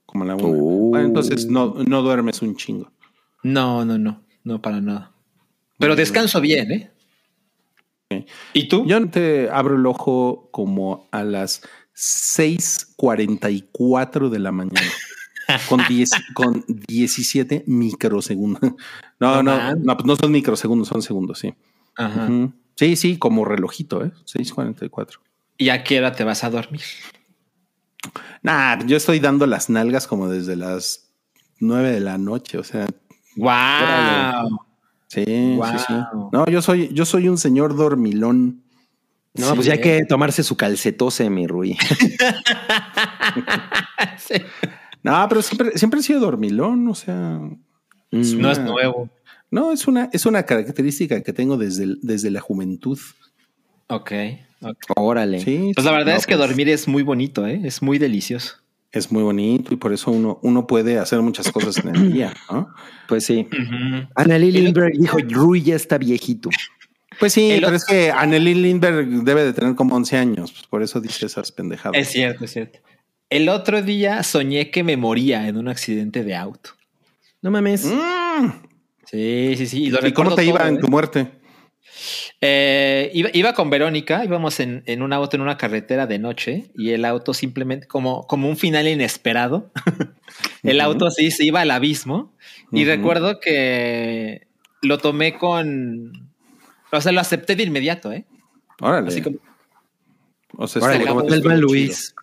Como 0.06 0.24
a 0.24 0.28
la 0.28 0.36
una. 0.36 0.48
Oh. 0.48 0.90
Bueno, 0.90 1.06
entonces 1.06 1.48
no, 1.48 1.76
no 1.88 2.02
duermes 2.02 2.42
un 2.42 2.56
chingo. 2.56 2.92
No, 3.44 3.86
no, 3.86 3.98
no, 3.98 4.22
no 4.44 4.62
para 4.62 4.82
nada. 4.82 5.12
Pero 5.78 5.96
descanso 5.96 6.42
bien, 6.42 6.72
¿eh? 6.72 6.92
¿Y 8.54 8.68
tú? 8.68 8.86
Yo 8.86 9.10
te 9.10 9.50
abro 9.52 9.76
el 9.76 9.86
ojo 9.86 10.50
como 10.52 11.08
a 11.12 11.24
las 11.24 11.62
6:44 11.96 14.30
de 14.30 14.40
la 14.40 14.52
mañana. 14.52 14.82
con, 15.68 15.82
10, 15.88 16.12
con 16.34 16.66
17 16.68 17.64
microsegundos. 17.68 18.62
No, 19.20 19.42
No 19.42 19.44
no, 19.44 19.76
no, 19.76 19.98
pues 19.98 20.06
no 20.06 20.16
son 20.16 20.32
microsegundos, 20.32 20.88
son 20.88 21.02
segundos, 21.02 21.40
sí. 21.40 21.54
Ajá. 21.96 22.30
Sí, 22.76 22.96
sí, 22.96 23.18
como 23.18 23.44
relojito, 23.44 24.06
¿eh? 24.06 24.12
6:44. 24.26 25.20
¿Y 25.58 25.68
a 25.70 25.84
qué 25.84 26.00
hora 26.00 26.14
te 26.14 26.24
vas 26.24 26.46
a 26.46 26.50
dormir? 26.50 26.82
Nah, 28.42 28.86
yo 28.86 28.96
estoy 28.96 29.20
dando 29.20 29.46
las 29.46 29.70
nalgas 29.70 30.08
como 30.08 30.30
desde 30.30 30.56
las 30.56 31.12
9 31.60 31.92
de 31.92 32.00
la 32.00 32.18
noche, 32.18 32.58
o 32.58 32.64
sea, 32.64 32.88
¡Wow! 33.36 34.60
sí, 35.08 35.26
sí, 35.26 35.78
sí. 35.88 35.94
Wow. 36.14 36.30
No, 36.32 36.46
yo 36.46 36.62
soy, 36.62 36.90
yo 36.94 37.06
soy 37.06 37.28
un 37.28 37.38
señor 37.38 37.76
dormilón. 37.76 38.64
No, 39.34 39.54
pues 39.56 39.68
ya 39.68 39.74
hay 39.74 39.82
que 39.82 40.06
tomarse 40.06 40.44
su 40.44 40.56
calcetose, 40.56 41.30
mi 41.30 41.48
Rui. 41.48 41.78
Sí. 44.18 44.36
No, 45.04 45.26
pero 45.30 45.42
siempre, 45.42 45.78
siempre 45.78 46.00
he 46.00 46.04
sido 46.04 46.20
dormilón, 46.20 46.88
o 46.88 46.96
sea. 46.96 47.40
No 48.12 48.52
es 48.52 48.60
nuevo. 48.60 49.10
no, 49.52 49.72
es 49.72 49.88
una, 49.88 50.10
es 50.12 50.26
una 50.26 50.44
característica 50.44 51.22
que 51.22 51.34
tengo 51.34 51.58
desde, 51.58 51.84
el- 51.84 52.00
desde 52.02 52.32
la 52.32 52.40
juventud. 52.42 52.98
Ok. 53.88 54.12
ok. 54.62 54.78
Órale. 54.96 55.40
Sí. 55.42 55.72
Pues 55.76 55.86
la 55.86 55.92
verdad 55.92 56.14
no, 56.14 56.18
es 56.18 56.26
que 56.28 56.36
pues, 56.36 56.48
dormir 56.48 56.70
es 56.70 56.88
muy 56.88 57.04
bonito, 57.04 57.46
¿eh? 57.48 57.62
Es 57.64 57.82
muy 57.82 57.98
delicioso. 57.98 58.56
es 58.92 59.12
muy 59.12 59.22
bonito 59.24 59.74
y 59.74 59.78
por 59.78 59.94
eso 59.94 60.10
uno, 60.12 60.40
uno 60.42 60.66
puede 60.68 60.98
hacer 60.98 61.22
muchas 61.22 61.52
cosas 61.52 61.78
en 61.86 61.96
el 61.96 62.12
día, 62.14 62.34
¿no? 62.52 62.70
Pues 63.08 63.26
sí. 63.26 63.48
Ana 64.16 64.38
Lili 64.40 64.62
Lindbergh 64.62 64.98
dijo, 64.98 65.18
Rui 65.30 65.62
ya 65.62 65.76
está 65.76 65.98
viejito. 66.00 66.50
Pues 67.20 67.34
sí, 67.34 67.52
El 67.52 67.58
pero 67.58 67.68
otro- 67.68 67.76
es 67.78 67.86
que 67.86 68.12
Anneli 68.12 68.54
Lindbergh 68.56 69.08
debe 69.24 69.44
de 69.44 69.54
tener 69.54 69.76
como 69.76 69.96
11 69.96 70.18
años, 70.18 70.52
pues 70.52 70.66
por 70.68 70.82
eso 70.82 71.00
dice 71.02 71.26
esas 71.26 71.52
pendejadas. 71.52 72.00
Es 72.02 72.08
cierto, 72.10 72.46
es 72.46 72.52
cierto. 72.52 72.80
El 73.30 73.50
otro 73.50 73.82
día 73.82 74.24
soñé 74.24 74.72
que 74.72 74.84
me 74.84 74.98
moría 74.98 75.48
en 75.48 75.58
un 75.58 75.68
accidente 75.68 76.24
de 76.24 76.36
auto. 76.36 76.72
No 77.42 77.52
mames. 77.52 77.86
Mm. 77.86 78.50
Sí, 79.06 79.54
sí, 79.58 79.68
sí. 79.68 79.84
Y, 79.84 79.90
lo 79.90 80.06
¿Y 80.06 80.14
cómo 80.14 80.36
te 80.36 80.46
iba 80.46 80.60
todo, 80.60 80.68
en 80.68 80.76
¿eh? 80.76 80.80
tu 80.80 80.88
muerte? 80.88 81.32
Eh, 82.42 83.12
iba, 83.14 83.30
iba 83.34 83.54
con 83.54 83.70
Verónica, 83.70 84.24
íbamos 84.24 84.60
en, 84.60 84.84
en 84.86 85.02
un 85.02 85.14
auto 85.14 85.36
en 85.36 85.42
una 85.42 85.58
carretera 85.58 86.08
de 86.08 86.20
noche 86.20 86.72
y 86.76 86.92
el 86.92 87.06
auto 87.06 87.34
simplemente 87.34 87.88
como, 87.88 88.26
como 88.28 88.50
un 88.50 88.58
final 88.58 88.88
inesperado. 88.88 89.72
el 90.64 90.82
auto 90.82 91.12
sí 91.12 91.32
se 91.32 91.46
iba 91.46 91.62
al 91.62 91.72
abismo 91.72 92.36
y 92.72 92.86
recuerdo 92.86 93.40
que 93.40 94.48
lo 94.82 94.98
tomé 94.98 95.38
con... 95.38 96.32
O 96.92 97.02
sea, 97.02 97.12
lo 97.12 97.20
acepté 97.20 97.56
de 97.56 97.64
inmediato, 97.64 98.12
¿eh? 98.12 98.26
Órale. 98.82 99.10
Así 99.10 99.22
como... 99.22 99.38
O 100.58 100.68
sea, 100.68 100.82
Órale, 100.82 101.06
como 101.06 101.22
Luis. 101.56 102.16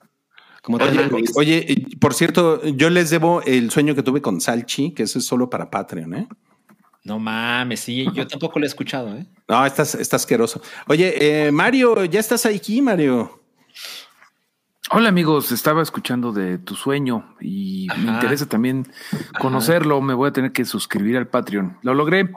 Como 0.67 0.79
Oye, 0.79 1.07
Luis. 1.09 1.31
oye, 1.37 1.87
por 2.01 2.13
cierto, 2.13 2.61
yo 2.65 2.91
les 2.91 3.11
debo 3.11 3.41
el 3.43 3.71
sueño 3.71 3.95
que 3.95 4.03
tuve 4.03 4.21
con 4.21 4.41
Salchi, 4.41 4.91
que 4.91 5.05
eso 5.05 5.21
es 5.21 5.25
solo 5.25 5.49
para 5.49 5.71
Patreon, 5.71 6.15
¿eh? 6.15 6.29
No 7.05 7.21
mames, 7.21 7.79
sí, 7.79 8.05
yo 8.13 8.27
tampoco 8.27 8.59
lo 8.59 8.65
he 8.65 8.67
escuchado, 8.67 9.17
¿eh? 9.17 9.25
No, 9.47 9.65
estás, 9.65 9.95
está 9.95 10.17
asqueroso. 10.17 10.61
Oye, 10.89 11.47
eh, 11.47 11.53
Mario, 11.53 12.05
ya 12.07 12.19
estás 12.19 12.47
aquí, 12.47 12.83
Mario. 12.83 13.45
Hola 14.91 15.09
amigos, 15.09 15.53
estaba 15.53 15.83
escuchando 15.83 16.33
de 16.33 16.59
tu 16.59 16.75
sueño 16.75 17.37
y 17.41 17.87
me 18.05 18.11
interesa 18.11 18.47
también 18.47 18.89
conocerlo. 19.39 20.01
Me 20.01 20.15
voy 20.15 20.29
a 20.31 20.33
tener 20.33 20.51
que 20.51 20.65
suscribir 20.65 21.17
al 21.17 21.29
Patreon. 21.29 21.77
Lo 21.83 21.95
logré. 21.95 22.29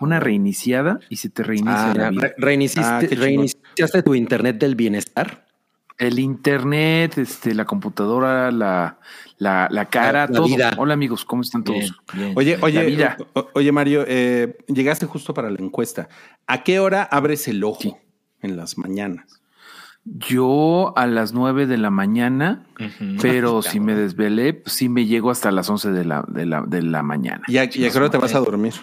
Una 0.00 0.20
reiniciada 0.20 1.00
y 1.10 1.16
se 1.16 1.28
te 1.28 1.42
reinicia 1.42 1.90
Ah, 1.90 1.94
la 1.94 2.04
re- 2.04 2.10
vida. 2.10 2.30
reiniciaste, 2.38 3.08
Ah, 3.12 3.18
reiniciaste 3.18 4.02
tu 4.02 4.14
internet 4.14 4.58
del 4.58 4.74
bienestar. 4.74 5.47
El 5.98 6.20
internet, 6.20 7.18
este, 7.18 7.54
la 7.54 7.64
computadora, 7.64 8.52
la, 8.52 8.98
la, 9.38 9.66
la 9.70 9.84
cara, 9.86 10.26
La- 10.26 10.26
la 10.28 10.36
todo. 10.36 10.46
vida. 10.46 10.72
Hola 10.78 10.94
amigos, 10.94 11.24
¿cómo 11.24 11.42
están 11.42 11.64
todos? 11.64 11.78
Bien, 11.80 11.94
bien. 12.14 12.32
Oye, 12.36 12.56
oye, 12.62 13.08
o- 13.34 13.48
oye, 13.54 13.72
Mario, 13.72 14.04
eh, 14.06 14.56
llegaste 14.68 15.06
justo 15.06 15.34
para 15.34 15.50
la 15.50 15.58
encuesta. 15.58 16.08
¿A 16.46 16.62
qué 16.62 16.78
hora 16.78 17.02
abres 17.02 17.48
el 17.48 17.64
ojo 17.64 17.80
Sí. 17.82 17.94
en 18.42 18.56
las 18.56 18.78
mañanas? 18.78 19.40
Yo 20.04 20.94
a 20.96 21.06
las 21.08 21.32
9 21.32 21.66
de 21.66 21.76
la 21.78 21.90
mañana, 21.90 22.64
pero 23.20 23.60
si 23.62 23.80
me 23.80 23.94
desvelé, 23.96 24.54
pues 24.54 24.74
sí 24.76 24.88
me 24.88 25.04
llego 25.04 25.32
hasta 25.32 25.50
las 25.50 25.68
11 25.68 25.90
de 25.90 26.04
la, 26.04 26.24
de 26.28 26.46
la, 26.46 26.62
de 26.62 26.80
la 26.82 27.02
mañana. 27.02 27.42
¿Y 27.48 27.58
a, 27.58 27.64
y 27.64 27.84
a 27.84 27.90
qué 27.90 27.98
hora 27.98 28.08
te 28.08 28.18
vas 28.18 28.34
a 28.36 28.38
dormir? 28.38 28.74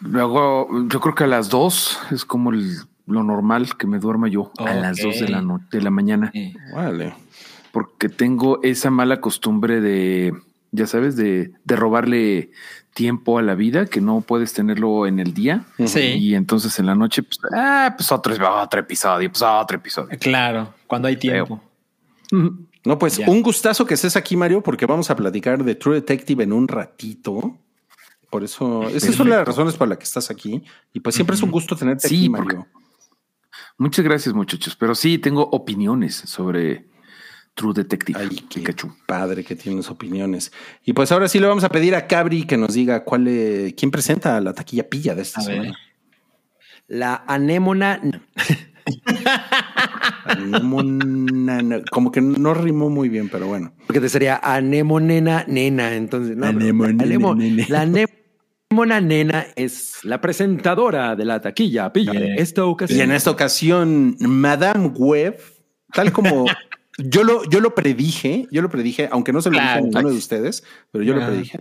Luego, 0.00 0.68
yo 0.88 1.00
creo 1.00 1.14
que 1.14 1.24
a 1.24 1.28
las 1.28 1.48
2 1.48 1.98
es 2.10 2.24
como 2.24 2.50
el- 2.50 2.78
lo 3.06 3.22
normal 3.22 3.76
que 3.76 3.86
me 3.86 3.98
duerma 3.98 4.28
yo 4.28 4.50
a 4.58 4.74
las 4.74 4.98
2 5.00 5.20
de 5.20 5.28
la, 5.28 5.40
no- 5.42 5.60
de 5.70 5.80
la 5.82 5.90
mañana. 5.90 6.30
Sí. 6.32 6.54
Órale. 6.74 7.14
porque 7.72 8.08
tengo 8.08 8.60
esa 8.62 8.90
mala 8.90 9.20
costumbre 9.20 9.80
de, 9.80 10.32
ya 10.72 10.86
sabes, 10.86 11.16
de, 11.16 11.52
de 11.64 11.76
robarle 11.76 12.50
tiempo 12.94 13.38
a 13.38 13.42
la 13.42 13.56
vida, 13.56 13.86
que 13.86 14.00
no 14.00 14.20
puedes 14.20 14.52
tenerlo 14.52 15.06
en 15.08 15.18
el 15.18 15.34
día. 15.34 15.64
Sí. 15.84 15.98
Y 16.00 16.34
entonces 16.36 16.78
en 16.78 16.86
la 16.86 16.94
noche, 16.94 17.24
pues, 17.24 17.38
ah, 17.52 17.92
pues 17.96 18.12
otro, 18.12 18.34
otro 18.62 18.78
episodio, 18.80 19.28
pues 19.28 19.42
otro 19.42 19.76
episodio. 19.78 20.16
Claro, 20.20 20.72
cuando 20.86 21.08
hay 21.08 21.16
tiempo. 21.16 21.60
No, 22.84 22.98
pues 22.98 23.16
Ya. 23.16 23.28
un 23.30 23.42
gustazo 23.42 23.86
que 23.86 23.94
estés 23.94 24.16
aquí, 24.16 24.36
Mario, 24.36 24.62
porque 24.62 24.86
vamos 24.86 25.10
a 25.10 25.16
platicar 25.16 25.64
de 25.64 25.74
True 25.74 25.96
Detective 25.96 26.44
en 26.44 26.52
un 26.52 26.68
ratito. 26.68 27.58
Por 28.30 28.44
eso, 28.44 28.88
esa 28.88 29.08
es 29.10 29.18
una 29.20 29.30
de 29.32 29.36
las 29.38 29.48
razones 29.48 29.74
por 29.74 29.88
la 29.88 29.96
que 29.96 30.04
estás 30.04 30.30
aquí. 30.30 30.62
Y 30.92 31.00
pues 31.00 31.14
siempre 31.14 31.34
es 31.36 31.42
un 31.42 31.50
gusto 31.50 31.74
tenerte 31.76 32.08
Sí, 32.08 32.16
aquí, 32.16 32.28
porque- 32.30 32.44
Mario. 32.56 32.66
Muchas 33.78 34.04
gracias, 34.04 34.34
muchachos. 34.34 34.76
Pero 34.76 34.94
sí, 34.94 35.18
tengo 35.18 35.42
opiniones 35.50 36.14
sobre 36.14 36.86
True 37.54 37.72
Detective. 37.74 38.18
Ay, 38.20 38.28
qué 38.48 38.60
Pikachu. 38.60 38.94
padre 39.06 39.44
que 39.44 39.56
tienes 39.56 39.90
opiniones. 39.90 40.52
Y 40.84 40.92
pues 40.92 41.10
ahora 41.12 41.28
sí 41.28 41.38
le 41.40 41.46
vamos 41.46 41.64
a 41.64 41.68
pedir 41.68 41.94
a 41.94 42.06
Cabri 42.06 42.44
que 42.46 42.56
nos 42.56 42.74
diga 42.74 43.04
cuál, 43.04 43.26
eh, 43.28 43.74
quién 43.76 43.90
presenta 43.90 44.40
la 44.40 44.52
taquilla 44.54 44.88
pilla 44.88 45.14
de 45.14 45.22
esta 45.22 45.40
A 45.40 45.46
ver. 45.46 45.56
semana. 45.56 45.78
La 46.86 47.24
anémona. 47.26 48.00
Como 51.90 52.10
que 52.12 52.20
no 52.20 52.54
rimó 52.54 52.90
muy 52.90 53.08
bien, 53.08 53.28
pero 53.28 53.46
bueno. 53.46 53.72
Porque 53.86 54.00
te 54.00 54.08
sería 54.08 54.40
anemonena 54.42 55.44
nena. 55.48 55.94
Entonces, 55.94 56.36
no, 56.36 56.46
Anemonena, 56.46 57.04
anemo- 57.04 57.36
nena. 57.36 57.64
la 57.68 57.80
anémona 57.82 58.12
nena 59.00 59.46
es 59.56 60.04
la 60.04 60.20
presentadora 60.20 61.14
de 61.16 61.24
la 61.24 61.40
taquilla. 61.40 61.92
Pilla. 61.92 62.12
Bien. 62.12 62.34
Esta 62.38 62.62
Y 62.62 62.64
ocasión. 62.64 63.00
en 63.00 63.12
esta 63.12 63.30
ocasión, 63.30 64.16
Madame 64.20 64.88
Web, 64.88 65.38
tal 65.92 66.12
como, 66.12 66.44
yo 66.98 67.22
lo, 67.24 67.44
yo 67.48 67.60
lo 67.60 67.74
predije, 67.74 68.46
yo 68.50 68.62
lo 68.62 68.68
predije, 68.68 69.08
aunque 69.12 69.32
no 69.32 69.40
se 69.40 69.50
lo 69.50 69.54
dije 69.54 69.64
Claro. 69.66 69.78
a 69.78 69.82
ninguno 69.86 70.10
de 70.10 70.16
ustedes, 70.16 70.64
pero 70.90 71.04
yo 71.04 71.14
lo 71.14 71.22
Ah. 71.22 71.26
predije. 71.28 71.60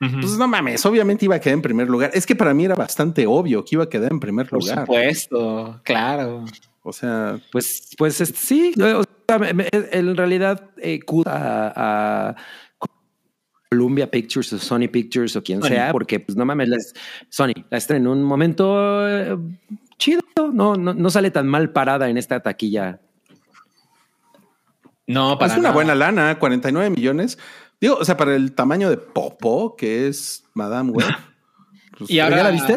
Ujú. 0.00 0.20
Pues 0.20 0.38
no 0.38 0.46
mames, 0.46 0.86
obviamente 0.86 1.24
iba 1.24 1.34
a 1.34 1.40
quedar 1.40 1.54
en 1.54 1.62
primer 1.62 1.88
lugar. 1.88 2.10
Es 2.14 2.24
que 2.24 2.36
para 2.36 2.54
mí 2.54 2.64
era 2.64 2.74
bastante 2.76 3.26
obvio 3.26 3.64
que 3.64 3.74
iba 3.74 3.84
a 3.84 3.88
quedar 3.88 4.12
en 4.12 4.20
primer 4.20 4.48
Por 4.48 4.60
lugar. 4.60 4.80
supuesto, 4.80 5.80
claro. 5.84 6.44
O 6.82 6.92
sea, 6.92 7.38
Pues, 7.50 7.90
pues 7.98 8.14
sí, 8.16 8.72
o 8.80 9.02
sea, 9.28 9.40
en 9.92 10.16
realidad 10.16 10.70
eh, 10.80 11.00
a 11.26 12.36
Columbia 13.70 14.10
Pictures 14.10 14.52
o 14.52 14.58
Sony 14.58 14.88
Pictures 14.90 15.36
o 15.36 15.42
quien 15.42 15.60
Sony. 15.60 15.68
sea, 15.68 15.92
porque 15.92 16.20
pues 16.20 16.36
no 16.36 16.44
mames, 16.44 16.68
la- 16.68 16.76
Sony 17.28 17.52
la 17.70 17.78
estrena 17.78 18.04
en 18.06 18.08
un 18.18 18.22
momento 18.24 19.06
eh, 19.08 19.36
chido, 19.98 20.20
no, 20.52 20.74
no, 20.76 20.94
no 20.94 21.10
sale 21.10 21.30
tan 21.30 21.46
mal 21.46 21.70
parada 21.72 22.08
en 22.08 22.16
esta 22.16 22.40
taquilla. 22.40 23.00
No, 25.06 25.38
para 25.38 25.52
es 25.52 25.58
una 25.58 25.68
nada. 25.68 25.74
buena 25.74 25.94
lana, 25.94 26.38
49 26.38 26.90
millones. 26.90 27.38
Digo, 27.80 27.96
o 27.96 28.04
sea, 28.04 28.16
para 28.16 28.34
el 28.34 28.52
tamaño 28.52 28.90
de 28.90 28.98
Popo, 28.98 29.74
que 29.76 30.08
es 30.08 30.44
Madame 30.54 30.90
Web. 30.90 31.06
pues, 31.98 32.10
Y 32.10 32.14
¿Pero 32.16 32.24
ahora 32.24 32.36
ya 32.36 32.42
la 32.44 32.50
viste? 32.50 32.76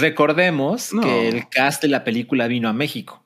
recordemos 0.00 0.92
No. 0.92 1.02
que 1.02 1.28
el 1.28 1.48
cast 1.48 1.82
de 1.82 1.88
la 1.88 2.04
película 2.04 2.46
vino 2.46 2.68
a 2.68 2.72
México. 2.72 3.24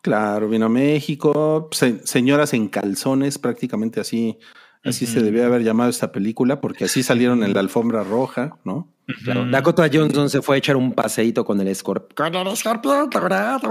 Claro, 0.00 0.48
vino 0.48 0.66
a 0.66 0.68
México, 0.68 1.68
se- 1.72 2.04
señoras 2.06 2.54
en 2.54 2.68
calzones, 2.68 3.38
prácticamente 3.38 4.00
así, 4.00 4.38
así 4.84 5.06
se 5.06 5.22
debía 5.22 5.46
haber 5.46 5.62
llamado 5.62 5.90
esta 5.90 6.12
película, 6.12 6.60
porque 6.60 6.84
así 6.84 7.02
salieron 7.02 7.42
en 7.44 7.52
la 7.54 7.60
alfombra 7.60 8.02
roja, 8.04 8.56
¿no? 8.64 8.88
Claro, 9.24 9.44
Dakota 9.50 9.90
Johnson 9.92 10.30
se 10.30 10.42
fue 10.42 10.54
a 10.56 10.58
echar 10.58 10.76
un 10.76 10.92
paseíto 10.92 11.44
con 11.44 11.60
el 11.60 11.68
escorpión. 11.68 12.32
Con 12.32 12.46
el 12.46 12.52
escorpión 12.52 13.10
dorado. 13.10 13.70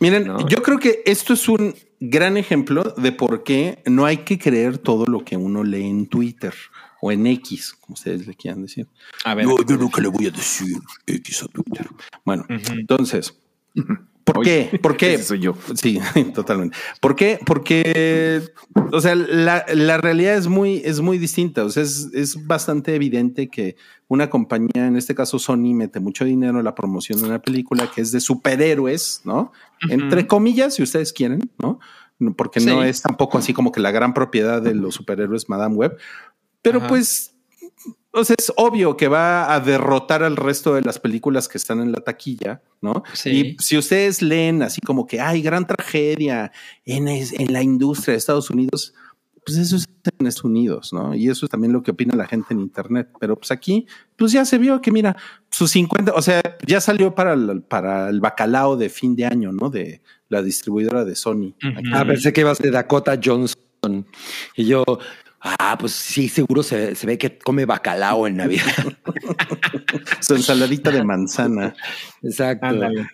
Miren, 0.00 0.26
No. 0.26 0.46
yo 0.48 0.62
creo 0.62 0.78
que 0.78 1.02
esto 1.06 1.32
es 1.34 1.48
un 1.48 1.74
gran 2.00 2.36
ejemplo 2.36 2.82
de 2.96 3.12
por 3.12 3.44
qué 3.44 3.82
no 3.86 4.04
hay 4.04 4.18
que 4.18 4.38
creer 4.38 4.78
todo 4.78 5.06
lo 5.06 5.24
que 5.24 5.36
uno 5.36 5.64
lee 5.64 5.86
en 5.86 6.06
Twitter 6.06 6.54
o 7.00 7.12
en 7.12 7.26
X, 7.26 7.74
como 7.80 7.94
ustedes 7.94 8.26
le 8.26 8.34
quieran 8.34 8.62
decir. 8.62 8.86
A 9.24 9.34
ver. 9.34 9.46
No, 9.46 9.56
yo 9.66 9.76
nunca 9.76 10.00
le 10.02 10.08
voy 10.08 10.26
a 10.26 10.30
decir 10.30 10.76
X 11.06 11.42
a 11.42 11.46
Twitter. 11.48 11.86
Bueno, 12.24 12.44
entonces, 12.48 13.38
¿por 14.26 14.38
Oye, 14.38 14.68
qué? 14.72 14.78
¿Por 14.78 14.96
qué? 14.98 15.18
soy 15.18 15.38
yo. 15.38 15.54
Sí, 15.74 16.00
totalmente. 16.34 16.76
¿Por 17.00 17.14
qué? 17.14 17.38
Porque, 17.46 18.42
o 18.92 19.00
sea, 19.00 19.14
la, 19.14 19.64
la 19.72 19.98
realidad 19.98 20.36
es 20.36 20.48
muy, 20.48 20.82
es 20.84 21.00
muy 21.00 21.16
distinta. 21.16 21.64
O 21.64 21.70
sea, 21.70 21.84
es, 21.84 22.10
es 22.12 22.46
bastante 22.46 22.94
evidente 22.94 23.48
que 23.48 23.76
una 24.08 24.28
compañía, 24.28 24.86
en 24.86 24.96
este 24.96 25.14
caso 25.14 25.38
Sony, 25.38 25.74
mete 25.74 26.00
mucho 26.00 26.24
dinero 26.24 26.58
en 26.58 26.64
la 26.64 26.74
promoción 26.74 27.20
de 27.20 27.26
una 27.28 27.40
película 27.40 27.88
que 27.94 28.00
es 28.00 28.10
de 28.10 28.20
superhéroes, 28.20 29.22
¿no? 29.24 29.52
Entre 29.88 30.26
comillas, 30.26 30.74
si 30.74 30.82
ustedes 30.82 31.12
quieren, 31.12 31.48
¿no? 31.58 31.78
Porque 32.36 32.60
no 32.60 32.82
es 32.82 33.02
tampoco 33.02 33.38
así 33.38 33.52
como 33.52 33.70
que 33.70 33.80
la 33.80 33.92
gran 33.92 34.12
propiedad 34.12 34.60
de 34.60 34.74
los 34.74 34.94
superhéroes 34.94 35.48
Madame 35.48 35.76
Web. 35.76 35.96
Pero 36.62 36.78
Ajá. 36.78 36.88
pues 36.88 37.35
o 38.16 38.24
sea, 38.24 38.34
es 38.38 38.52
obvio 38.56 38.96
que 38.96 39.08
va 39.08 39.52
a 39.54 39.60
derrotar 39.60 40.22
al 40.22 40.36
resto 40.36 40.74
de 40.74 40.82
las 40.82 40.98
películas 40.98 41.46
que 41.48 41.58
están 41.58 41.80
en 41.80 41.92
la 41.92 42.00
taquilla, 42.00 42.62
¿no? 42.80 43.02
Sí. 43.12 43.30
Y 43.30 43.62
si 43.62 43.76
ustedes 43.78 44.22
leen 44.22 44.62
así 44.62 44.80
como 44.80 45.06
que 45.06 45.20
hay 45.20 45.42
gran 45.42 45.66
tragedia 45.66 46.50
en, 46.84 47.08
es- 47.08 47.32
en 47.32 47.52
la 47.52 47.62
industria 47.62 48.12
de 48.12 48.18
Estados 48.18 48.50
Unidos, 48.50 48.94
pues 49.44 49.58
eso 49.58 49.76
es 49.76 49.84
en 50.18 50.26
Estados 50.26 50.44
Unidos, 50.44 50.92
¿no? 50.92 51.14
Y 51.14 51.28
eso 51.28 51.46
es 51.46 51.50
también 51.50 51.72
lo 51.72 51.82
que 51.82 51.92
opina 51.92 52.16
la 52.16 52.26
gente 52.26 52.52
en 52.52 52.58
Internet. 52.60 53.10
Pero 53.20 53.36
pues 53.36 53.50
aquí, 53.52 53.86
pues 54.16 54.32
ya 54.32 54.44
se 54.44 54.58
vio 54.58 54.80
que 54.80 54.90
mira, 54.90 55.16
sus 55.50 55.70
50, 55.70 56.12
o 56.14 56.22
sea, 56.22 56.42
ya 56.66 56.80
salió 56.80 57.14
para 57.14 57.34
el, 57.34 57.62
para 57.62 58.08
el 58.08 58.20
bacalao 58.20 58.76
de 58.76 58.88
fin 58.88 59.14
de 59.14 59.26
año, 59.26 59.52
¿no? 59.52 59.70
De 59.70 60.00
la 60.28 60.42
distribuidora 60.42 61.04
de 61.04 61.14
Sony. 61.14 61.54
Ujú. 61.62 61.80
Ah, 61.94 62.04
pensé 62.04 62.32
que 62.32 62.40
ibas 62.40 62.58
de 62.58 62.70
Dakota 62.72 63.18
Johnson. 63.22 63.54
Y 64.56 64.64
yo, 64.64 64.84
ah, 65.58 65.76
pues 65.78 65.92
sí, 65.92 66.28
seguro 66.28 66.62
se, 66.62 66.94
se 66.94 67.06
ve 67.06 67.18
que 67.18 67.38
come 67.38 67.64
bacalao 67.64 68.26
en 68.26 68.36
Navidad. 68.36 68.64
Su 70.20 70.34
ensaladita 70.34 70.90
de 70.90 71.04
manzana. 71.04 71.74
Exacto. 72.22 72.66
Ándale. 72.66 73.08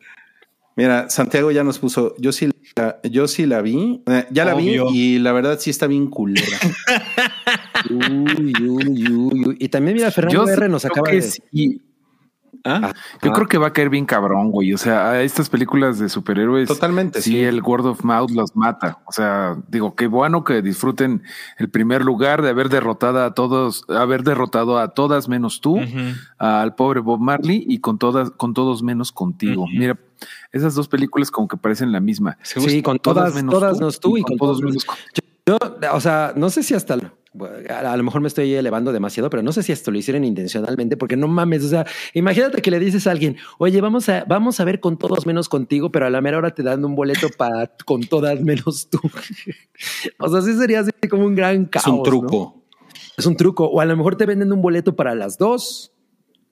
Mira, 0.74 1.10
Santiago 1.10 1.50
ya 1.50 1.62
nos 1.64 1.78
puso, 1.78 2.14
yo 2.18 2.32
sí 2.32 2.48
la, 2.76 2.98
yo 3.02 3.28
sí 3.28 3.44
la 3.44 3.60
vi, 3.60 4.02
eh, 4.06 4.26
ya 4.30 4.46
la 4.46 4.54
Obvio. 4.54 4.90
vi 4.90 5.16
y 5.16 5.18
la 5.18 5.32
verdad 5.32 5.58
sí 5.60 5.68
está 5.68 5.86
bien 5.86 6.08
culera. 6.08 6.46
Uy, 7.90 8.52
uy, 8.62 9.08
uy, 9.08 9.12
uy. 9.12 9.56
Y 9.58 9.68
también, 9.68 9.96
mira, 9.96 10.10
Fernando 10.10 10.46
Yo 10.46 10.52
R 10.52 10.68
nos 10.68 10.84
acaba 10.84 11.10
de. 11.10 11.20
sí. 11.20 11.80
¿Ah? 12.64 12.92
Yo 13.22 13.30
Ah. 13.30 13.34
creo 13.34 13.48
que 13.48 13.58
va 13.58 13.68
a 13.68 13.72
caer 13.72 13.88
bien 13.90 14.04
cabrón, 14.06 14.50
güey. 14.50 14.72
O 14.72 14.78
sea, 14.78 15.10
a 15.10 15.22
estas 15.22 15.48
películas 15.48 15.98
de 15.98 16.08
superhéroes. 16.08 16.68
Totalmente, 16.68 17.20
Sí, 17.20 17.30
sí. 17.32 17.40
el 17.40 17.60
word 17.62 17.86
of 17.86 18.04
mouth 18.04 18.30
los 18.30 18.54
mata. 18.54 18.98
O 19.06 19.12
sea, 19.12 19.56
digo, 19.68 19.96
qué 19.96 20.06
bueno 20.06 20.44
que 20.44 20.62
disfruten 20.62 21.22
el 21.58 21.70
primer 21.70 22.04
lugar 22.04 22.40
de 22.42 22.50
haber 22.50 22.68
derrotado 22.68 23.24
a 23.24 23.34
todos, 23.34 23.84
haber 23.88 24.22
derrotado 24.22 24.78
a 24.78 24.88
todas 24.94 25.28
menos 25.28 25.60
tú, 25.60 25.80
al 26.38 26.74
pobre 26.74 27.00
Bob 27.00 27.20
Marley 27.20 27.64
y 27.66 27.78
con 27.80 27.98
todas, 27.98 28.30
con 28.30 28.54
todos 28.54 28.82
menos 28.82 29.10
contigo. 29.12 29.66
Mira, 29.68 29.98
esas 30.52 30.74
dos 30.74 30.86
películas 30.88 31.30
como 31.32 31.48
que 31.48 31.56
parecen 31.56 31.90
la 31.90 32.00
misma. 32.00 32.38
Sí, 32.42 32.82
con 32.82 32.98
todas, 32.98 33.34
todas 33.46 33.74
menos 33.80 33.98
tú 33.98 34.16
y 34.18 34.22
con 34.22 34.36
todos 34.36 34.60
menos. 34.62 34.84
con- 34.84 34.96
Yo, 35.44 35.58
o 35.92 36.00
sea, 36.00 36.32
no 36.36 36.48
sé 36.50 36.62
si 36.62 36.74
hasta 36.74 36.96
a 37.68 37.96
lo 37.96 38.02
mejor 38.02 38.20
me 38.20 38.28
estoy 38.28 38.54
elevando 38.54 38.92
demasiado, 38.92 39.30
pero 39.30 39.42
no 39.42 39.52
sé 39.52 39.62
si 39.62 39.72
esto 39.72 39.90
lo 39.90 39.98
hicieron 39.98 40.24
intencionalmente, 40.24 40.96
porque 40.96 41.16
no 41.16 41.28
mames. 41.28 41.64
O 41.64 41.68
sea, 41.68 41.86
imagínate 42.14 42.62
que 42.62 42.70
le 42.70 42.78
dices 42.78 43.06
a 43.06 43.10
alguien, 43.10 43.36
oye, 43.58 43.80
vamos 43.80 44.08
a, 44.08 44.24
vamos 44.26 44.60
a 44.60 44.64
ver 44.64 44.80
con 44.80 44.98
todos 44.98 45.26
menos 45.26 45.48
contigo, 45.48 45.90
pero 45.90 46.06
a 46.06 46.10
la 46.10 46.20
mera 46.20 46.38
hora 46.38 46.54
te 46.54 46.62
dan 46.62 46.84
un 46.84 46.94
boleto 46.94 47.28
para 47.36 47.70
con 47.84 48.02
todas 48.02 48.40
menos 48.40 48.88
tú. 48.88 49.00
o 50.18 50.28
sea, 50.28 50.42
sí 50.42 50.54
sería 50.56 50.80
así 50.80 50.90
como 51.08 51.24
un 51.24 51.34
gran 51.34 51.66
caos. 51.66 51.86
es 51.86 51.92
un 51.92 51.98
¿no? 51.98 52.02
truco. 52.02 52.64
Es 53.16 53.26
un 53.26 53.36
truco. 53.36 53.66
O 53.66 53.80
a 53.80 53.84
lo 53.84 53.96
mejor 53.96 54.16
te 54.16 54.26
venden 54.26 54.52
un 54.52 54.62
boleto 54.62 54.96
para 54.96 55.14
las 55.14 55.38
dos. 55.38 55.92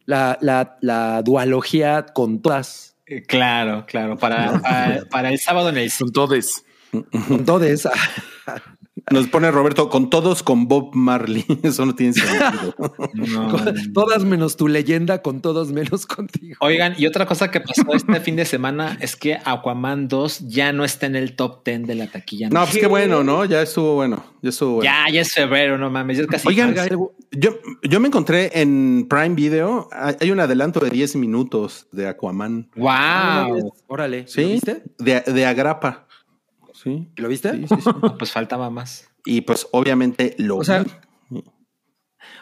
La, 0.07 0.39
la, 0.41 0.77
la 0.81 1.23
dualogía 1.23 2.07
con 2.15 2.43
todas, 2.43 2.97
Eh, 3.07 3.23
Claro, 3.23 3.85
claro. 3.87 4.17
Para, 4.17 4.59
para, 4.63 5.05
para 5.11 5.31
el 5.31 5.39
sábado 5.39 5.69
en 5.69 5.77
el 5.77 5.91
Son 5.91 6.11
todes. 6.13 6.65
con 6.91 7.45
todes. 7.45 7.89
Nos 9.11 9.27
pone 9.27 9.51
Roberto 9.51 9.89
con 9.89 10.09
todos 10.09 10.43
con 10.45 10.69
Bob 10.69 10.95
Marley. 10.95 11.45
Eso 11.65 11.85
no 11.85 11.95
tiene 11.95 12.13
sentido. 12.13 12.75
No. 13.15 13.53
todas 13.93 14.25
menos 14.25 14.57
tu 14.57 14.69
leyenda, 14.69 15.21
con 15.21 15.41
todos 15.41 15.73
menos 15.73 16.07
contigo. 16.07 16.57
Oigan, 16.61 16.95
y 16.97 17.07
otra 17.07 17.27
cosa 17.27 17.51
que 17.51 17.61
pasó 17.61 17.93
este 17.93 18.21
fin 18.21 18.37
de 18.37 18.45
semana 18.45 18.97
es 19.01 19.17
que 19.17 19.39
Aquaman 19.45 20.09
2 20.09 20.49
ya 20.49 20.73
no 20.73 20.85
está 20.85 21.07
en 21.07 21.17
el 21.17 21.35
top 21.35 21.65
10 21.65 21.87
de 21.87 21.95
la 21.97 22.07
taquilla. 22.07 22.49
No, 22.51 22.65
pues 22.65 22.79
qué 22.79 22.87
bueno, 22.87 23.25
¿no? 23.25 23.45
Ya 23.45 23.63
estuvo 23.63 23.95
bueno. 23.95 24.25
Ya 24.43 24.51
estuvo 24.51 24.75
bueno. 24.77 24.91
Ya, 24.91 25.13
ya 25.13 25.21
es 25.21 25.33
febrero, 25.33 25.77
no 25.77 25.91
mames. 25.91 26.19
Ya 26.19 26.23
es 26.25 26.29
casi. 26.29 26.49
Oigan, 26.49 26.71
Oiga, 26.71 26.89
yo, 27.33 27.59
yo 27.83 28.01
me 28.01 28.09
encontré 28.09 28.51
en 28.55 29.07
Prime 29.09 29.35
Video. 29.35 29.89
Hay 29.93 30.17
hay 30.21 30.31
un 30.31 30.41
adelanto 30.41 30.81
de 30.81 30.91
10 30.91 31.17
minutos 31.17 31.89
de 31.93 32.07
Aquaman. 32.09 32.71
wow. 32.77 33.73
Órale, 33.89 34.27
¿Sí? 34.29 34.43
¿lo 34.43 34.49
viste? 34.49 34.83
De, 34.99 35.21
de 35.21 35.47
Agrapa. 35.47 36.07
Sí. 36.83 37.09
¿Lo 37.17 37.29
viste? 37.29 37.53
Sí, 37.53 37.67
sí, 37.69 37.75
sí. 37.81 37.91
Pues 38.19 38.33
faltaba 38.33 38.71
más. 38.71 39.09
Y 39.25 39.43
pues 39.43 39.67
obviamente 39.73 40.35
lo 40.39 40.57
O 40.59 40.65
sea, 40.65 40.85
vi. 41.31 41.43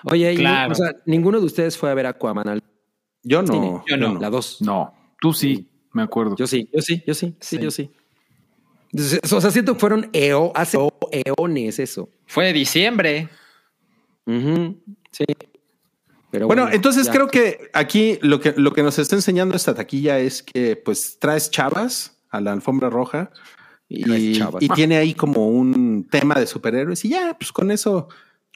Oye, 0.05 0.33
y- 0.33 0.37
Claro. 0.37 0.73
o 0.73 0.75
sea, 0.75 0.95
ninguno 1.07 1.41
de 1.41 1.47
ustedes 1.47 1.77
fue 1.77 1.91
a 1.91 1.95
ver 1.95 2.07
Aquaman 2.07 2.49
al 2.49 2.63
Yo 3.23 3.43
no. 3.43 3.53
cine. 3.53 3.83
yo 3.89 3.97
no. 3.97 4.19
La 4.21 4.31
dos. 4.31 4.61
No, 4.63 4.95
tú 5.21 5.33
sí, 5.33 5.69
me 5.93 6.03
acuerdo. 6.03 6.37
Yo 6.37 6.47
sí, 6.47 6.69
yo 6.73 6.81
sí, 6.81 7.03
yo 7.07 7.15
sí, 7.15 7.35
sí, 7.41 7.57
Sí. 7.57 7.63
yo 7.63 7.71
sí. 7.71 7.91
Entonces, 8.93 9.33
o 9.33 9.41
sea, 9.41 9.51
siento 9.51 9.75
que 9.75 9.81
fueron 9.81 10.09
eo, 10.13 10.53
hace 10.55 10.79
eones 11.11 11.79
eso. 11.79 12.09
Fue 12.27 12.47
de 12.47 12.53
diciembre. 12.55 13.29
Sí. 15.11 15.25
Pero 16.31 16.47
Bueno, 16.47 16.69
entonces 16.71 17.07
ya. 17.07 17.13
creo 17.13 17.29
que 17.29 17.71
aquí 17.73 18.19
lo 18.23 18.41
que, 18.41 18.53
lo 18.57 18.73
que 18.73 18.83
nos 18.83 18.99
está 18.99 19.17
enseñando 19.17 19.57
esta 19.57 19.75
taquilla 19.75 20.19
es 20.19 20.43
que 20.43 20.77
pues 20.77 21.19
traes 21.19 21.51
chavas 21.51 22.21
a 22.31 22.41
la 22.41 22.53
alfombra 22.53 22.91
roja 22.91 23.31
y, 23.89 24.69
tiene 24.75 24.97
ahí 24.99 25.15
como 25.15 25.49
un 25.49 26.07
tema 26.11 26.35
de 26.35 26.47
superhéroes 26.47 27.05
y 27.05 27.11
ya, 27.11 27.35
pues 27.39 27.53
con 27.53 27.71
eso 27.71 28.09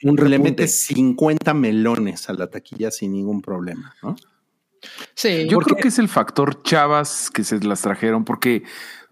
Un 0.03 0.17
le 0.17 0.39
metes 0.39 0.85
50 0.87 1.55
melones 1.55 2.29
a 2.29 2.35
la 2.35 2.49
taquilla 2.51 2.91
sin 2.91 3.13
ningún 3.13 3.41
problema, 3.41 3.95
¿no? 4.03 4.15
Sí. 5.15 5.47
Yo 5.49 5.57
Porque- 5.59 5.73
creo 5.75 5.83
que 5.83 5.89
es 5.89 5.99
el 5.99 6.09
factor 6.09 6.63
chavas 6.63 7.31
que 7.31 7.45
se 7.45 7.61
las 7.61 7.83
trajeron, 7.83 8.25
porque 8.25 8.65